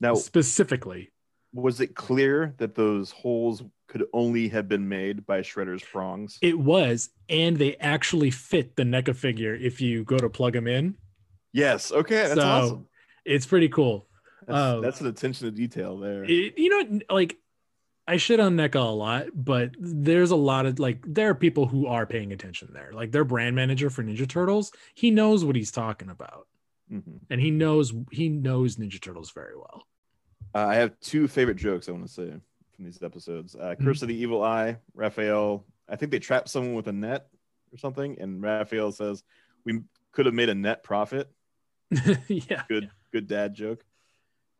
now 0.00 0.14
specifically." 0.14 1.10
was 1.52 1.80
it 1.80 1.96
clear 1.96 2.54
that 2.58 2.76
those 2.76 3.10
holes 3.10 3.62
could 3.90 4.04
only 4.14 4.48
have 4.48 4.68
been 4.68 4.88
made 4.88 5.26
by 5.26 5.40
Shredder's 5.42 5.82
prongs? 5.82 6.38
It 6.40 6.58
was, 6.58 7.10
and 7.28 7.56
they 7.58 7.76
actually 7.76 8.30
fit 8.30 8.76
the 8.76 8.84
NECA 8.84 9.14
figure 9.14 9.54
if 9.54 9.80
you 9.82 10.04
go 10.04 10.16
to 10.16 10.30
plug 10.30 10.54
them 10.54 10.66
in. 10.66 10.96
yes. 11.52 11.92
Okay, 11.92 12.22
that's 12.22 12.34
so 12.34 12.40
awesome. 12.46 12.86
it's 13.24 13.44
pretty 13.46 13.68
cool. 13.68 14.06
That's, 14.46 14.58
oh. 14.58 14.80
that's 14.80 15.00
an 15.02 15.08
attention 15.08 15.46
to 15.48 15.50
detail 15.50 15.98
there. 15.98 16.24
It- 16.24 16.56
you 16.56 16.68
know, 16.70 17.00
like 17.10 17.36
I 18.08 18.16
shit 18.16 18.40
on 18.40 18.56
NECA 18.56 18.76
a 18.76 18.94
lot, 18.94 19.26
but 19.34 19.72
there's 19.78 20.30
a 20.30 20.36
lot 20.36 20.66
of 20.66 20.78
like 20.78 21.04
there 21.06 21.28
are 21.30 21.34
people 21.34 21.66
who 21.66 21.86
are 21.86 22.06
paying 22.06 22.32
attention 22.32 22.70
there. 22.72 22.90
Like 22.92 23.12
their 23.12 23.24
brand 23.24 23.54
manager 23.54 23.90
for 23.90 24.02
Ninja 24.02 24.28
Turtles, 24.28 24.72
he 24.94 25.10
knows 25.10 25.44
what 25.44 25.54
he's 25.56 25.70
talking 25.70 26.08
about, 26.10 26.46
Mhm. 26.92 27.20
and 27.28 27.40
he 27.40 27.50
knows 27.50 27.92
he 28.10 28.28
knows 28.28 28.76
Ninja 28.76 29.00
Turtles 29.00 29.30
very 29.32 29.54
well. 29.56 29.82
Uh, 30.54 30.66
I 30.66 30.74
have 30.76 30.98
two 31.00 31.28
favorite 31.28 31.56
jokes 31.58 31.88
I 31.88 31.92
want 31.92 32.06
to 32.06 32.12
say 32.12 32.32
from 32.80 32.86
these 32.86 33.02
episodes. 33.02 33.54
Uh, 33.54 33.58
Mm-hmm. 33.74 33.84
Curse 33.84 34.02
of 34.02 34.08
the 34.08 34.14
Evil 34.16 34.42
Eye, 34.42 34.78
Raphael. 34.94 35.64
I 35.88 35.96
think 35.96 36.10
they 36.10 36.18
trapped 36.18 36.48
someone 36.48 36.74
with 36.74 36.86
a 36.88 36.92
net 36.92 37.26
or 37.72 37.78
something, 37.78 38.16
and 38.20 38.42
Raphael 38.42 38.90
says, 38.92 39.22
"We 39.64 39.80
could 40.12 40.26
have 40.26 40.34
made 40.34 40.48
a 40.48 40.54
net 40.54 40.82
profit." 40.82 41.30
yeah, 42.28 42.62
Good, 42.68 42.90
good 43.12 43.26
dad 43.28 43.54
joke. 43.54 43.84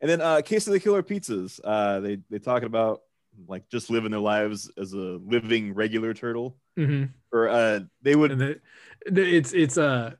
And 0.01 0.09
then 0.09 0.21
uh, 0.21 0.41
Case 0.41 0.67
of 0.67 0.73
the 0.73 0.79
Killer 0.79 1.01
Pizzas. 1.03 1.59
Uh, 1.63 1.99
they 2.01 2.17
they 2.29 2.37
talking 2.39 2.67
about 2.67 3.01
like 3.47 3.67
just 3.69 3.89
living 3.89 4.11
their 4.11 4.19
lives 4.19 4.69
as 4.77 4.93
a 4.93 4.97
living 5.25 5.73
regular 5.73 6.13
turtle, 6.13 6.57
hmm 6.77 7.05
or 7.31 7.47
uh, 7.49 7.79
they 8.01 8.15
would 8.15 8.31
and 8.33 8.41
the, 8.41 8.61
the- 9.09 9.35
it's 9.37 9.53
it's 9.53 9.77
uh 9.77 10.11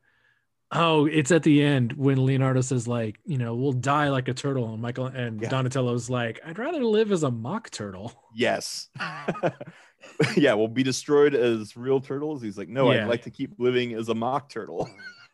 oh 0.72 1.05
it's 1.05 1.32
at 1.32 1.43
the 1.43 1.61
end 1.63 1.93
when 1.93 2.24
Leonardo 2.26 2.61
says 2.61 2.88
like 2.88 3.19
you 3.26 3.38
know 3.38 3.55
we'll 3.55 3.74
die 3.74 4.09
like 4.09 4.28
a 4.28 4.34
turtle, 4.34 4.72
and 4.74 4.82
Michael 4.82 5.07
and 5.07 5.41
Yeah. 5.41 5.49
Donatello's 5.49 6.09
like 6.09 6.39
I'd 6.45 6.57
rather 6.59 6.84
live 6.84 7.11
as 7.11 7.24
a 7.24 7.32
mock 7.32 7.69
turtle. 7.69 8.13
Yes. 8.36 8.89
yeah, 10.36 10.53
we'll 10.53 10.67
be 10.67 10.84
destroyed 10.84 11.36
as 11.36 11.76
real 11.78 11.99
turtles. 11.99 12.41
He's 12.41 12.57
like, 12.57 12.69
no, 12.69 12.91
Yeah. 12.91 13.03
I'd 13.03 13.09
like 13.09 13.24
to 13.24 13.30
keep 13.32 13.51
living 13.59 13.93
as 13.93 14.09
a 14.09 14.15
mock 14.15 14.49
turtle. 14.49 14.89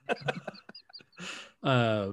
Uh, 1.64 2.12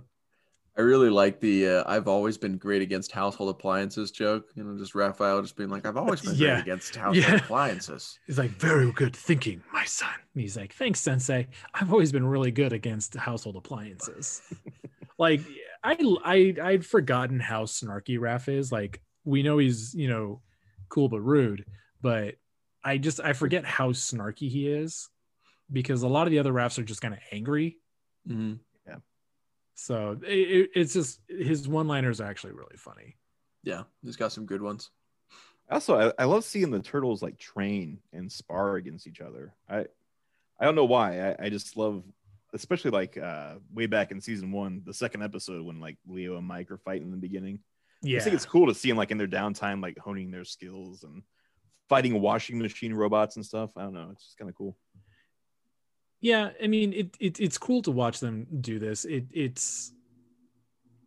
I 0.77 0.81
really 0.81 1.11
like 1.11 1.39
the 1.39 1.69
uh, 1.69 1.85
I've 1.87 2.09
always 2.09 2.37
been 2.37 2.57
great 2.57 2.83
against 2.83 3.13
household 3.13 3.51
appliances 3.51 4.11
joke. 4.11 4.47
You 4.57 4.65
know, 4.65 4.77
just 4.77 4.95
Raphael 4.95 5.41
just 5.43 5.57
being 5.57 5.69
like, 5.71 5.87
I've 5.87 5.97
always 5.97 6.23
been 6.23 6.35
Yeah. 6.35 6.55
great 6.55 6.63
against 6.63 6.97
household 6.97 7.17
Yeah. 7.17 7.37
appliances. 7.37 8.19
He's 8.27 8.39
like, 8.39 8.51
very 8.53 8.91
good 8.93 9.15
thinking, 9.15 9.63
my 9.85 9.89
son. 9.89 10.09
And 10.35 10.41
he's 10.41 10.57
like, 10.57 10.73
thanks, 10.73 10.99
sensei. 11.01 11.47
I've 11.75 11.93
always 11.93 12.11
been 12.11 12.27
really 12.27 12.51
good 12.51 12.73
against 12.73 13.15
household 13.17 13.57
appliances. 13.57 14.41
like, 15.19 15.43
I, 15.83 15.97
I, 16.25 16.55
I'd 16.63 16.87
forgotten 16.87 17.39
how 17.39 17.65
snarky 17.65 18.19
Raph 18.19 18.49
is. 18.49 18.73
Like, 18.73 19.03
we 19.25 19.43
know 19.43 19.59
he's, 19.59 19.95
you 19.95 20.09
know, 20.09 20.41
cool 20.89 21.11
but 21.11 21.21
rude, 21.21 21.67
but 22.01 22.37
I 22.83 22.97
just, 22.97 23.21
I 23.21 23.35
forget 23.35 23.67
how 23.67 23.91
snarky 23.93 24.49
he 24.51 24.69
is 24.69 25.11
because 25.71 26.03
a 26.03 26.09
lot 26.09 26.27
of 26.27 26.31
the 26.31 26.39
other 26.39 26.53
Raphs 26.53 26.79
are 26.79 26.83
just 26.83 27.03
kind 27.03 27.13
of 27.15 27.21
angry. 27.31 27.77
Mhm. 28.29 28.61
So 29.77 30.17
it, 30.25 30.31
it- 30.33 30.71
it's 30.77 30.93
just, 30.95 31.21
his 31.29 31.67
one 31.67 31.89
liners 31.89 32.21
are 32.21 32.27
actually 32.31 32.53
really 32.53 32.77
funny. 32.77 33.17
Yeah, 33.65 33.83
he's 34.03 34.15
got 34.17 34.31
some 34.33 34.47
good 34.47 34.63
ones. 34.63 34.91
Also, 35.71 35.99
I, 36.19 36.23
I 36.23 36.25
love 36.27 36.45
seeing 36.45 36.71
the 36.71 36.81
turtles 36.81 37.23
like 37.23 37.39
train 37.39 37.99
and 38.13 38.31
spar 38.31 38.77
against 38.77 39.07
each 39.07 39.21
other. 39.21 39.55
I 39.69 39.87
I 40.61 40.65
don't 40.65 40.75
know 40.77 40.85
why. 40.85 41.31
I, 41.31 41.37
I 41.47 41.49
just 41.49 41.77
love 41.77 42.05
especially 42.53 42.91
like 42.93 43.17
uh 43.17 43.55
way 43.73 43.87
back 43.87 44.11
in 44.13 44.21
season 44.21 44.53
one, 44.53 44.83
the 44.85 44.95
second 44.95 45.23
episode 45.23 45.65
when 45.65 45.81
like 45.81 45.97
Leo 46.07 46.37
and 46.37 46.47
Mike 46.47 46.71
are 46.71 46.79
fighting 46.79 47.07
in 47.07 47.11
the 47.11 47.17
beginning. 47.17 47.59
I 48.05 48.07
Yeah. 48.09 48.17
just 48.19 48.25
think 48.25 48.37
it's 48.37 48.47
cool 48.47 48.67
to 48.69 48.75
see 48.75 48.89
them 48.89 48.99
like 48.99 49.11
in 49.11 49.19
their 49.19 49.27
downtime, 49.27 49.83
like 49.83 49.99
honing 49.99 50.31
their 50.31 50.45
skills 50.45 51.03
and 51.03 51.23
fighting 51.89 52.21
washing 52.21 52.59
machine 52.59 52.95
robots 52.95 53.37
and 53.37 53.45
stuff. 53.45 53.71
I 53.77 53.83
don't 53.83 53.95
know. 53.95 54.11
It's 54.13 54.25
just 54.25 54.39
kind 54.39 54.49
of 54.51 54.55
cool. 54.57 54.77
Yeah, 56.21 56.51
I 56.63 56.67
mean 56.69 56.93
it, 56.93 57.17
it 57.21 57.41
it's 57.41 57.59
cool 57.59 57.83
to 57.83 57.91
watch 57.91 58.21
them 58.21 58.47
do 58.61 58.79
this. 58.79 59.05
It 59.05 59.25
it's 59.33 59.93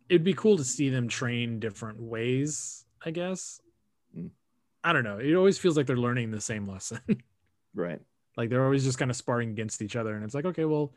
it'd 0.08 0.24
be 0.24 0.34
cool 0.34 0.56
to 0.56 0.64
see 0.64 0.90
them 0.90 1.08
train 1.08 1.60
different 1.60 2.00
ways, 2.00 2.84
I 3.04 3.10
guess. 3.10 3.60
I 4.88 4.94
don't 4.94 5.04
know. 5.04 5.18
It 5.18 5.34
always 5.34 5.58
feels 5.58 5.76
like 5.76 5.86
they're 5.86 5.96
learning 5.98 6.30
the 6.30 6.40
same 6.40 6.66
lesson. 6.66 7.00
Right. 7.74 8.00
like 8.36 8.48
they're 8.48 8.64
always 8.64 8.82
just 8.82 8.98
kind 8.98 9.10
of 9.10 9.16
sparring 9.16 9.50
against 9.50 9.82
each 9.82 9.94
other 9.94 10.14
and 10.14 10.24
it's 10.24 10.34
like, 10.34 10.46
okay, 10.46 10.64
well, 10.64 10.94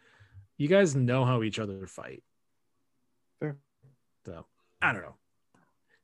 you 0.57 0.67
guys 0.69 0.95
know 0.95 1.25
how 1.25 1.43
each 1.43 1.59
other 1.59 1.85
fight. 1.85 2.23
Fair. 3.39 3.57
So, 4.25 4.45
I 4.81 4.93
don't 4.93 5.01
know. 5.01 5.15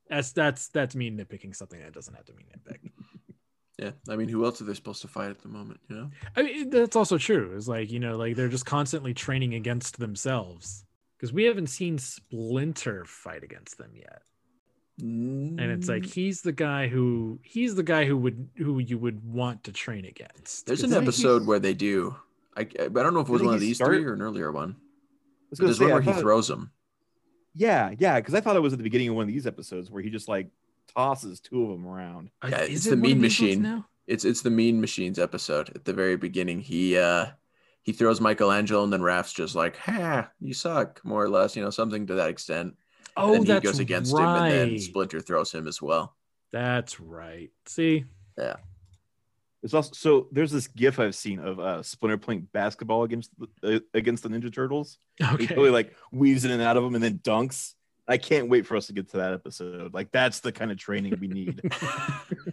That's 0.10 0.34
that's 0.34 0.68
that's 0.68 0.94
me 0.96 1.10
nitpicking 1.10 1.56
something 1.56 1.80
that 1.80 1.94
doesn't 1.94 2.14
have 2.14 2.26
to 2.26 2.34
be 2.34 2.44
nitpicked. 2.44 2.92
Yeah, 3.80 3.92
I 4.10 4.16
mean, 4.16 4.28
who 4.28 4.44
else 4.44 4.60
are 4.60 4.64
they 4.66 4.74
supposed 4.74 5.04
to 5.04 5.08
fight 5.08 5.30
at 5.30 5.40
the 5.40 5.50
moment? 5.50 5.80
You 5.88 5.96
know, 5.96 6.10
I 6.36 6.42
mean, 6.42 6.70
that's 6.72 6.96
also 6.96 7.18
true. 7.20 7.54
It's 7.56 7.68
like, 7.68 7.92
you 7.92 8.00
know, 8.00 8.18
like 8.18 8.36
they're 8.36 8.50
just 8.50 8.66
constantly 8.66 9.14
training 9.14 9.54
against 9.54 10.00
themselves 10.00 10.84
because 11.16 11.32
we 11.32 11.44
haven't 11.44 11.68
seen 11.68 12.00
Splinter 12.00 13.06
fight 13.06 13.44
against 13.44 13.78
them 13.78 13.92
yet. 13.96 14.24
And 15.00 15.60
it's 15.60 15.88
like 15.88 16.06
he's 16.06 16.42
the 16.42 16.52
guy 16.52 16.88
who 16.88 17.40
he's 17.44 17.76
the 17.76 17.84
guy 17.84 18.06
who 18.06 18.18
would 18.18 18.50
who 18.58 18.80
you 18.80 18.98
would 18.98 19.24
want 19.24 19.64
to 19.66 19.72
train 19.72 20.06
against. 20.06 20.66
There's 20.66 20.84
an 20.84 20.94
episode 20.94 21.46
where 21.46 21.60
they 21.60 21.74
do. 21.74 22.16
I, 22.56 22.62
I 22.62 22.88
don't 22.88 23.14
know 23.14 23.20
if 23.20 23.30
it 23.30 23.32
was 23.32 23.44
one 23.44 23.54
of 23.54 23.60
these 23.60 23.76
started- 23.76 23.98
three 23.98 24.06
or 24.06 24.14
an 24.14 24.22
earlier 24.24 24.52
one. 24.52 24.76
I 24.80 25.50
was 25.52 25.60
But 25.60 25.66
there's 25.66 25.78
say, 25.78 25.84
one 25.86 25.92
I 26.02 26.06
where 26.06 26.16
he 26.16 26.22
throws 26.22 26.48
them. 26.48 26.72
Yeah, 27.54 27.94
yeah, 28.00 28.20
because 28.20 28.34
I 28.34 28.42
thought 28.42 28.56
it 28.56 28.60
was 28.62 28.74
at 28.74 28.80
the 28.80 28.84
beginning 28.84 29.10
of 29.10 29.16
one 29.16 29.24
of 29.24 29.28
these 29.34 29.48
episodes 29.48 29.90
where 29.90 30.02
he 30.02 30.10
just 30.10 30.28
like 30.28 30.50
tosses 30.96 31.40
two 31.40 31.64
of 31.64 31.70
them 31.70 31.88
around. 31.88 32.30
Yeah, 32.48 32.62
is 32.64 32.78
it's 32.78 32.84
the 32.86 32.90
one 32.92 32.98
of 33.00 33.02
Mean 33.04 33.22
Machine. 33.22 33.62
now? 33.62 33.86
It's 34.08 34.26
it's 34.26 34.42
the 34.42 34.50
Mean 34.50 34.82
Machines 34.82 35.20
episode 35.20 35.70
at 35.76 35.86
the 35.86 35.94
very 35.94 36.16
beginning. 36.18 36.60
He 36.62 36.98
uh 36.98 37.28
he 37.84 37.92
throws 37.94 38.20
Michelangelo 38.20 38.84
and 38.84 38.92
then 38.92 39.02
Raph's 39.04 39.32
just 39.34 39.54
like, 39.56 39.78
"Ha, 39.78 40.30
you 40.42 40.54
suck," 40.54 41.00
more 41.06 41.24
or 41.24 41.30
less, 41.30 41.56
you 41.56 41.64
know, 41.64 41.70
something 41.70 42.08
to 42.08 42.16
that 42.16 42.30
extent. 42.30 42.76
Oh, 43.18 43.32
then 43.34 43.42
he 43.42 43.48
that's 43.48 43.66
goes 43.66 43.80
against 43.80 44.14
right. 44.14 44.52
him, 44.52 44.62
and 44.62 44.72
then 44.72 44.80
Splinter 44.80 45.20
throws 45.20 45.52
him 45.52 45.68
as 45.68 45.82
well. 45.82 46.16
That's 46.52 47.00
right. 47.00 47.52
See, 47.66 48.06
yeah. 48.38 48.58
It's 49.64 49.74
also 49.74 49.92
so 49.94 50.28
there's 50.32 50.52
this 50.52 50.68
GIF 50.68 51.00
I've 51.00 51.16
seen 51.16 51.40
of 51.40 51.60
uh, 51.60 51.84
Splinter 51.84 52.18
playing 52.18 52.48
basketball 52.54 53.04
against 53.04 53.32
the, 53.38 53.78
uh, 53.78 53.80
against 53.94 54.24
the 54.24 54.30
Ninja 54.30 54.54
Turtles. 54.54 55.00
Okay. 55.22 55.44
He 55.44 55.48
totally 55.48 55.72
like 55.72 55.96
weaves 56.12 56.46
in 56.46 56.52
and 56.52 56.62
out 56.62 56.78
of 56.78 56.84
them 56.84 56.96
and 56.96 57.04
then 57.04 57.20
dunks. 57.20 57.74
I 58.08 58.18
can't 58.18 58.50
wait 58.50 58.66
for 58.66 58.78
us 58.78 58.88
to 58.88 58.94
get 58.94 59.10
to 59.10 59.18
that 59.18 59.34
episode. 59.34 59.94
Like 59.94 60.12
that's 60.12 60.40
the 60.40 60.52
kind 60.52 60.72
of 60.72 60.78
training 60.78 61.18
we 61.20 61.28
need. 61.28 61.60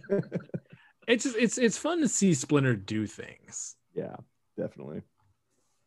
it's 1.07 1.23
just, 1.23 1.37
it's 1.37 1.57
it's 1.57 1.77
fun 1.77 2.01
to 2.01 2.07
see 2.07 2.33
Splinter 2.33 2.75
do 2.75 3.05
things. 3.05 3.75
yeah, 3.93 4.15
definitely. 4.57 5.01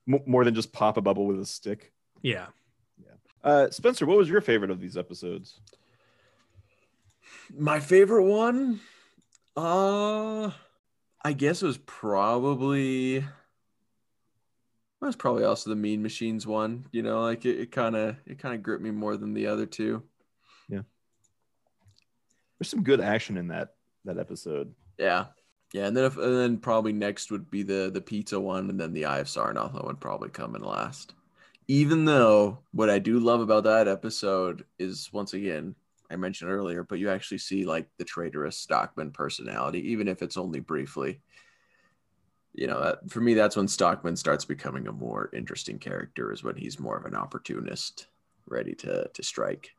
M- 0.08 0.22
more 0.24 0.44
than 0.44 0.54
just 0.54 0.72
pop 0.72 0.96
a 0.96 1.00
bubble 1.00 1.26
with 1.26 1.40
a 1.40 1.46
stick. 1.46 1.92
Yeah. 2.22 2.46
Uh, 3.42 3.70
Spencer, 3.70 4.06
what 4.06 4.16
was 4.16 4.28
your 4.28 4.40
favorite 4.40 4.70
of 4.70 4.80
these 4.80 4.96
episodes? 4.96 5.60
My 7.56 7.80
favorite 7.80 8.24
one, 8.24 8.80
uh, 9.56 10.50
I 11.22 11.32
guess 11.32 11.62
it 11.62 11.66
was 11.66 11.78
probably. 11.78 13.24
It's 15.00 15.16
probably 15.16 15.44
also 15.44 15.70
the 15.70 15.76
Mean 15.76 16.02
Machines 16.02 16.46
one. 16.46 16.86
You 16.90 17.02
know, 17.02 17.22
like 17.22 17.44
it 17.46 17.70
kind 17.70 17.94
of 17.94 18.16
it 18.26 18.38
kind 18.38 18.54
of 18.54 18.62
gripped 18.62 18.82
me 18.82 18.90
more 18.90 19.16
than 19.16 19.32
the 19.32 19.46
other 19.46 19.64
two. 19.64 20.02
Yeah, 20.68 20.82
There's 22.58 22.68
some 22.68 22.82
good 22.82 23.00
action 23.00 23.36
in 23.36 23.48
that 23.48 23.74
that 24.04 24.18
episode. 24.18 24.74
Yeah, 24.98 25.26
yeah, 25.72 25.86
and 25.86 25.96
then 25.96 26.04
if, 26.04 26.16
and 26.16 26.36
then 26.36 26.58
probably 26.58 26.92
next 26.92 27.30
would 27.30 27.50
be 27.50 27.62
the 27.62 27.90
the 27.92 28.00
pizza 28.00 28.38
one, 28.40 28.70
and 28.70 28.80
then 28.80 28.92
the 28.92 29.04
Eye 29.04 29.20
of 29.20 29.28
Sarnoth 29.28 29.72
one 29.72 29.86
would 29.86 30.00
probably 30.00 30.30
come 30.30 30.56
in 30.56 30.62
last. 30.62 31.14
Even 31.68 32.06
though 32.06 32.58
what 32.72 32.88
I 32.88 32.98
do 32.98 33.18
love 33.18 33.40
about 33.40 33.64
that 33.64 33.88
episode 33.88 34.64
is 34.78 35.10
once 35.12 35.34
again 35.34 35.74
I 36.10 36.16
mentioned 36.16 36.50
earlier, 36.50 36.82
but 36.82 36.98
you 36.98 37.10
actually 37.10 37.36
see 37.38 37.66
like 37.66 37.86
the 37.98 38.04
traitorous 38.04 38.56
Stockman 38.56 39.10
personality, 39.10 39.90
even 39.92 40.08
if 40.08 40.22
it's 40.22 40.38
only 40.38 40.60
briefly. 40.60 41.20
You 42.54 42.66
know, 42.66 42.82
that, 42.82 43.10
for 43.10 43.20
me, 43.20 43.34
that's 43.34 43.56
when 43.56 43.68
Stockman 43.68 44.16
starts 44.16 44.46
becoming 44.46 44.88
a 44.88 44.92
more 44.92 45.28
interesting 45.34 45.78
character. 45.78 46.32
Is 46.32 46.42
when 46.42 46.56
he's 46.56 46.80
more 46.80 46.96
of 46.96 47.04
an 47.04 47.14
opportunist, 47.14 48.06
ready 48.48 48.74
to 48.76 49.08
to 49.12 49.22
strike. 49.22 49.70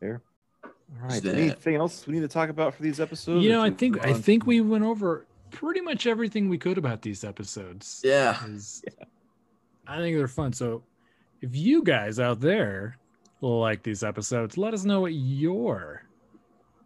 Fair. 0.00 0.20
All 0.64 0.70
right. 1.08 1.22
That- 1.22 1.36
Anything 1.36 1.76
else 1.76 2.06
we 2.08 2.14
need 2.14 2.20
to 2.20 2.28
talk 2.28 2.50
about 2.50 2.74
for 2.74 2.82
these 2.82 2.98
episodes? 2.98 3.44
You 3.44 3.50
know, 3.52 3.62
I 3.62 3.70
think 3.70 4.04
I 4.04 4.12
think 4.12 4.46
we 4.46 4.60
went 4.60 4.82
over 4.84 5.24
pretty 5.52 5.80
much 5.80 6.08
everything 6.08 6.48
we 6.48 6.58
could 6.58 6.76
about 6.76 7.02
these 7.02 7.22
episodes. 7.22 8.02
Yeah, 8.04 8.34
'Cause 8.34 8.82
I 9.90 9.98
think 9.98 10.16
they're 10.16 10.28
fun. 10.28 10.52
So 10.52 10.84
if 11.42 11.56
you 11.56 11.82
guys 11.82 12.20
out 12.20 12.40
there 12.40 12.96
like 13.40 13.82
these 13.82 14.04
episodes, 14.04 14.56
let 14.56 14.72
us 14.72 14.84
know 14.84 15.00
what 15.00 15.14
your 15.14 16.04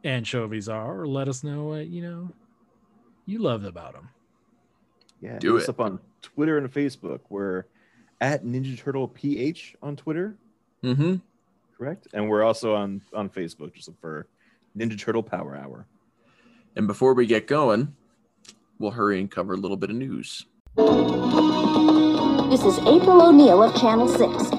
anchovies 0.05 0.71
are, 0.71 1.03
or 1.03 1.07
let 1.07 1.29
us 1.29 1.45
know 1.45 1.65
what 1.65 1.89
you 1.89 2.03
know 2.03 2.31
you 3.27 3.41
love 3.41 3.65
about 3.65 3.93
them. 3.93 4.09
Yeah, 5.21 5.39
Do 5.39 5.53
hit 5.53 5.63
us 5.63 5.69
it. 5.69 5.71
up 5.71 5.81
on 5.81 5.99
Twitter 6.23 6.57
and 6.57 6.73
Facebook. 6.73 7.21
We're 7.29 7.65
at 8.23 8.43
Ninja 8.43 8.79
Turtle 8.79 9.09
PH 9.09 9.77
on 9.83 9.97
Twitter, 9.97 10.37
mm-hmm. 10.83 11.17
correct? 11.77 12.09
And 12.15 12.31
we're 12.31 12.43
also 12.43 12.75
on 12.75 13.03
on 13.13 13.29
Facebook 13.29 13.75
just 13.75 13.89
look 13.89 14.01
for 14.01 14.27
Ninja 14.77 14.99
Turtle 14.99 15.23
Power 15.23 15.55
Hour. 15.55 15.87
And 16.75 16.87
before 16.87 17.13
we 17.13 17.27
get 17.27 17.47
going, 17.47 17.95
we'll 18.79 18.93
hurry 18.93 19.21
and 19.21 19.31
cover 19.31 19.53
a 19.53 19.59
little 19.59 19.77
bit 19.77 19.91
of 19.91 19.97
news. 19.97 20.47
This 22.55 22.67
is 22.67 22.79
April 22.87 23.21
O'Neill 23.21 23.65
of 23.65 23.75
Channel 23.75 24.07
6. 24.07 24.53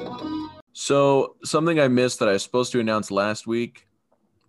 So, 0.73 1.37
something 1.45 1.79
I 1.79 1.87
missed 1.87 2.19
that 2.19 2.27
I 2.27 2.33
was 2.33 2.43
supposed 2.43 2.73
to 2.73 2.81
announce 2.81 3.09
last 3.09 3.47
week, 3.47 3.87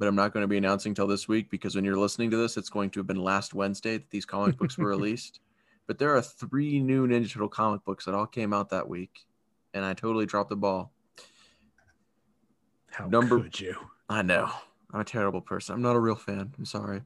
but 0.00 0.08
I'm 0.08 0.16
not 0.16 0.32
going 0.32 0.42
to 0.42 0.48
be 0.48 0.56
announcing 0.56 0.94
till 0.94 1.06
this 1.06 1.28
week 1.28 1.48
because 1.48 1.76
when 1.76 1.84
you're 1.84 1.96
listening 1.96 2.28
to 2.32 2.36
this, 2.36 2.56
it's 2.56 2.68
going 2.68 2.90
to 2.90 2.98
have 2.98 3.06
been 3.06 3.22
last 3.22 3.54
Wednesday 3.54 3.98
that 3.98 4.10
these 4.10 4.24
comic 4.24 4.58
books 4.58 4.76
were 4.76 4.88
released. 4.88 5.38
But 5.86 5.98
there 5.98 6.16
are 6.16 6.22
three 6.22 6.80
new 6.80 7.06
Ninja 7.06 7.30
Turtle 7.30 7.48
comic 7.48 7.84
books 7.84 8.06
that 8.06 8.16
all 8.16 8.26
came 8.26 8.52
out 8.52 8.70
that 8.70 8.88
week, 8.88 9.28
and 9.72 9.84
I 9.84 9.94
totally 9.94 10.26
dropped 10.26 10.50
the 10.50 10.56
ball. 10.56 10.90
How 12.90 13.06
Number- 13.06 13.40
could 13.40 13.60
you? 13.60 13.76
I 14.08 14.22
know. 14.22 14.50
I'm 14.92 15.02
a 15.02 15.04
terrible 15.04 15.40
person. 15.40 15.76
I'm 15.76 15.82
not 15.82 15.94
a 15.94 16.00
real 16.00 16.16
fan. 16.16 16.52
I'm 16.58 16.64
sorry. 16.64 17.02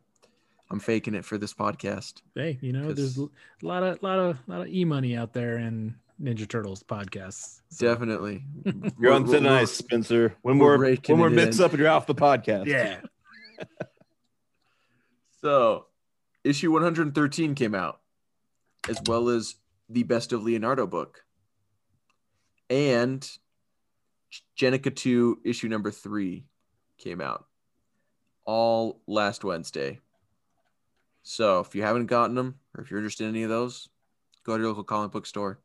I'm 0.71 0.81
faking 0.81 1.15
it 1.15 1.27
for 1.27 1.37
this 1.37 1.53
podcast. 1.53 2.23
Hey, 2.35 2.57
you 2.63 2.73
know, 2.73 2.95
there's 2.95 3.19
a 3.19 3.29
lot 3.61 3.83
of 3.83 4.03
a 4.03 4.07
lot 4.07 4.19
of 4.19 4.39
a 4.49 4.51
lot 4.51 4.61
of 4.63 4.69
e 4.69 4.87
money 4.87 5.19
out 5.19 5.35
there 5.35 5.59
in 5.59 5.97
Ninja 6.21 6.47
Turtles 6.49 6.83
podcasts. 6.83 7.61
So, 7.71 7.87
Definitely. 7.87 8.45
You're 8.99 9.13
on 9.13 9.25
We're- 9.25 9.39
thin 9.39 9.47
ice, 9.47 9.73
Spencer. 9.73 10.37
One 10.43 10.59
we're 10.59 10.77
more 10.77 10.79
raking 10.79 11.15
one 11.15 11.19
more 11.19 11.29
it 11.29 11.45
mix 11.47 11.61
up 11.61 11.71
and 11.73 11.81
you're 11.81 11.89
off 11.89 12.07
the 12.07 12.15
podcast. 12.15 12.67
Yeah. 12.67 13.01
So, 15.43 15.87
issue 16.45 16.71
113 16.71 17.55
came 17.55 17.75
out, 17.75 18.01
as 18.91 19.01
well 19.07 19.31
as 19.31 19.55
the 19.89 20.03
Best 20.03 20.33
of 20.35 20.43
Leonardo 20.43 20.87
book, 20.87 21.25
and 22.69 23.27
Jennika 24.59 24.95
2 24.95 25.41
issue 25.45 25.69
number 25.69 25.91
three 25.91 26.45
came 26.99 27.23
out, 27.23 27.47
all 28.45 29.01
last 29.07 29.43
Wednesday. 29.43 30.01
So, 31.23 31.61
if 31.61 31.75
you 31.75 31.83
haven't 31.85 32.07
gotten 32.07 32.37
them, 32.37 32.57
or 32.77 32.83
if 32.85 32.91
you're 32.91 32.99
interested 33.01 33.25
in 33.25 33.31
any 33.31 33.43
of 33.45 33.49
those, 33.51 33.89
go 34.45 34.57
to 34.57 34.61
your 34.63 34.69
local 34.69 34.85
comic 34.85 35.11
book 35.13 35.25
store, 35.25 35.59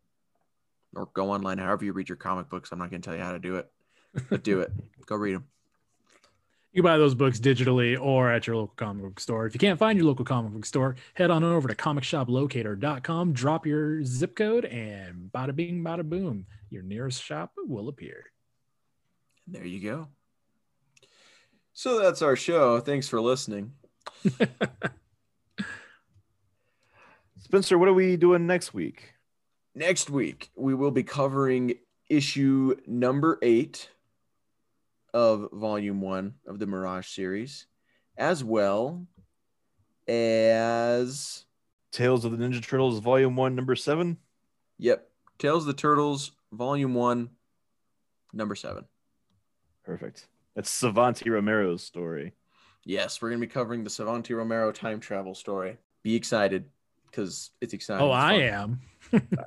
or 0.96 1.10
go 1.14 1.32
online. 1.32 1.58
However 1.58 1.86
you 1.86 1.94
read 1.94 2.10
your 2.10 2.16
comic 2.16 2.50
books, 2.50 2.72
I'm 2.72 2.80
not 2.80 2.90
going 2.90 3.02
to 3.02 3.06
tell 3.06 3.16
you 3.16 3.24
how 3.24 3.34
to 3.34 3.40
do 3.40 3.56
it, 3.58 3.72
but 4.30 4.44
do 4.44 4.62
it. 4.62 4.72
go 5.06 5.16
read 5.16 5.36
them. 5.36 5.46
You 6.76 6.82
can 6.82 6.92
buy 6.92 6.98
those 6.98 7.16
books 7.16 7.40
digitally 7.40 7.98
or 8.00 8.30
at 8.30 8.48
your 8.48 8.58
local 8.58 8.76
comic 8.76 9.04
book 9.04 9.20
store. 9.22 9.46
If 9.46 9.54
you 9.54 9.60
can't 9.60 9.80
find 9.80 9.98
your 9.98 10.08
local 10.08 10.26
comic 10.26 10.52
book 10.52 10.66
store, 10.66 10.98
head 11.14 11.32
on 11.32 11.42
over 11.42 11.70
to 11.70 11.76
comicshoplocator.com, 11.76 13.32
drop 13.32 13.66
your 13.66 14.04
zip 14.04 14.36
code, 14.36 14.66
and 14.66 15.32
bada 15.32 15.56
bing, 15.56 15.82
bada 15.82 16.04
boom, 16.04 16.46
your 16.70 16.84
nearest 16.84 17.24
shop 17.24 17.54
will 17.58 17.88
appear. 17.88 18.26
There 19.48 19.66
you 19.66 19.80
go. 19.80 20.10
So 21.72 22.00
that's 22.00 22.22
our 22.22 22.36
show. 22.36 22.82
Thanks 22.82 23.08
for 23.08 23.22
listening. 23.22 23.72
Spencer, 27.40 27.78
what 27.78 27.88
are 27.88 27.94
we 27.94 28.18
doing 28.18 28.48
next 28.48 28.74
week? 28.74 29.15
Next 29.76 30.10
week, 30.10 30.52
we 30.56 30.74
will 30.74 30.92
be 30.92 31.04
covering 31.04 31.76
issue 32.10 32.76
number 32.88 33.38
eight 33.42 33.90
of 35.14 35.50
volume 35.52 36.02
one 36.02 36.36
of 36.48 36.60
the 36.60 36.66
Mirage 36.66 37.08
series, 37.08 37.68
as 38.18 38.44
well 38.44 39.06
as, 40.08 41.44
Tales 41.92 42.24
of 42.26 42.38
the 42.38 42.44
Ninja 42.46 42.66
Turtles, 42.66 43.00
Volume 43.00 43.36
One, 43.36 43.56
Number 43.56 43.76
Seven. 43.76 44.18
yep, 44.78 45.10
Tales 45.40 45.64
of 45.64 45.68
the 45.68 45.74
Turtles, 45.74 46.32
volume 46.54 46.94
one, 46.94 47.30
number 48.34 48.56
seven. 48.56 48.86
Perfect. 49.84 50.28
That's 50.56 50.70
Savanti 50.70 51.30
Romero's 51.30 51.84
story. 51.84 52.34
Yes, 52.86 53.22
we're 53.22 53.30
going 53.30 53.42
to 53.42 53.48
be 53.48 53.52
covering 53.52 53.84
the 53.84 53.90
Savanti 53.90 54.34
Romero 54.34 54.72
time 54.72 55.00
travel 55.02 55.36
story. 55.36 55.78
Be 56.04 56.16
excited 56.16 56.66
because 57.08 57.52
it's 57.60 57.74
exciting. 57.74 58.06
Oh, 58.06 58.12
It's 58.14 58.16
I 58.24 58.34
am. 58.36 58.80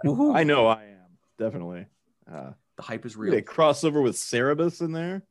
Woohoo. 0.04 0.34
I 0.36 0.44
know 0.44 0.66
I 0.66 0.82
am 0.84 1.18
definitely. 1.38 1.86
Uh, 2.30 2.52
The 2.76 2.82
hype 2.82 3.04
is 3.06 3.16
really 3.16 3.36
real. 3.36 3.40
a 3.40 3.42
crossover 3.46 4.02
with 4.02 4.16
Cerebus 4.16 4.80
in 4.80 4.92
there. 4.92 5.22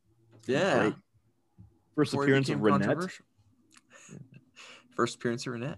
Yeah. 0.46 0.78
Great. 0.80 0.94
First 1.96 2.10
Before 2.12 2.24
appearance 2.24 2.48
of 2.48 2.62
became 2.62 2.80
Renet. 2.80 3.10
First 4.96 5.16
appearance 5.16 5.46
of 5.46 5.54
Renet. 5.54 5.76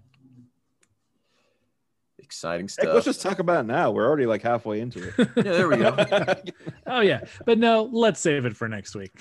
Exciting 2.19 2.65
Heck, 2.67 2.71
stuff. 2.71 2.95
let's 2.95 3.07
just 3.07 3.23
talk 3.23 3.39
about 3.39 3.65
it 3.65 3.67
now. 3.69 3.91
We're 3.91 4.07
already 4.07 4.27
like 4.27 4.43
halfway 4.43 4.81
into 4.81 5.09
it. 5.09 5.15
yeah, 5.37 5.43
there 5.43 5.69
we 5.69 5.77
go. 5.79 5.97
Oh, 6.87 7.01
yeah. 7.01 7.23
But 7.47 7.59
no, 7.59 7.89
let's 7.93 8.21
save 8.21 8.45
it 8.47 8.57
for 8.57 8.69
next 8.69 8.95
week. 8.95 9.13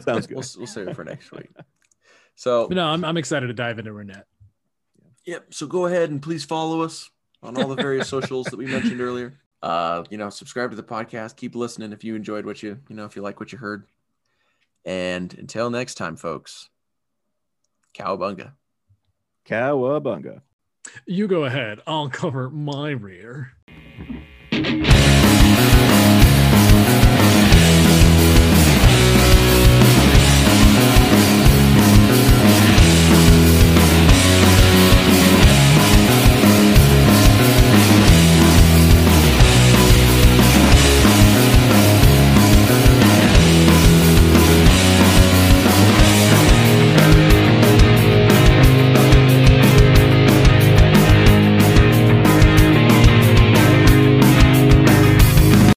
Sounds 0.00 0.26
good. 0.26 0.36
we'll, 0.36 0.44
we'll 0.58 0.66
save 0.66 0.88
it 0.88 0.96
for 0.96 1.04
next 1.04 1.32
week. 1.32 1.48
So 2.34 2.68
But 2.68 2.74
no, 2.76 2.86
I'm, 2.86 3.04
I'm 3.04 3.16
excited 3.16 3.46
to 3.48 3.52
dive 3.54 3.78
into 3.78 3.90
Renet. 3.90 4.22
Yep. 5.26 5.52
So 5.54 5.66
go 5.66 5.86
ahead 5.86 6.10
and 6.10 6.22
please 6.22 6.44
follow 6.44 6.82
us 6.82 7.10
on 7.46 7.56
all 7.56 7.68
the 7.68 7.76
various 7.76 8.08
socials 8.08 8.46
that 8.46 8.56
we 8.56 8.66
mentioned 8.66 9.00
earlier. 9.00 9.38
Uh, 9.62 10.04
you 10.10 10.18
know, 10.18 10.28
subscribe 10.30 10.70
to 10.70 10.76
the 10.76 10.82
podcast. 10.82 11.36
Keep 11.36 11.54
listening 11.54 11.92
if 11.92 12.04
you 12.04 12.14
enjoyed 12.14 12.44
what 12.44 12.62
you, 12.62 12.78
you 12.88 12.96
know, 12.96 13.04
if 13.04 13.16
you 13.16 13.22
like 13.22 13.40
what 13.40 13.52
you 13.52 13.58
heard. 13.58 13.86
And 14.84 15.32
until 15.38 15.70
next 15.70 15.94
time, 15.94 16.16
folks, 16.16 16.68
cowabunga. 17.94 18.52
Cowabunga. 19.46 20.42
You 21.06 21.26
go 21.26 21.44
ahead. 21.44 21.80
I'll 21.86 22.08
cover 22.08 22.50
my 22.50 22.90
rear. 22.90 23.55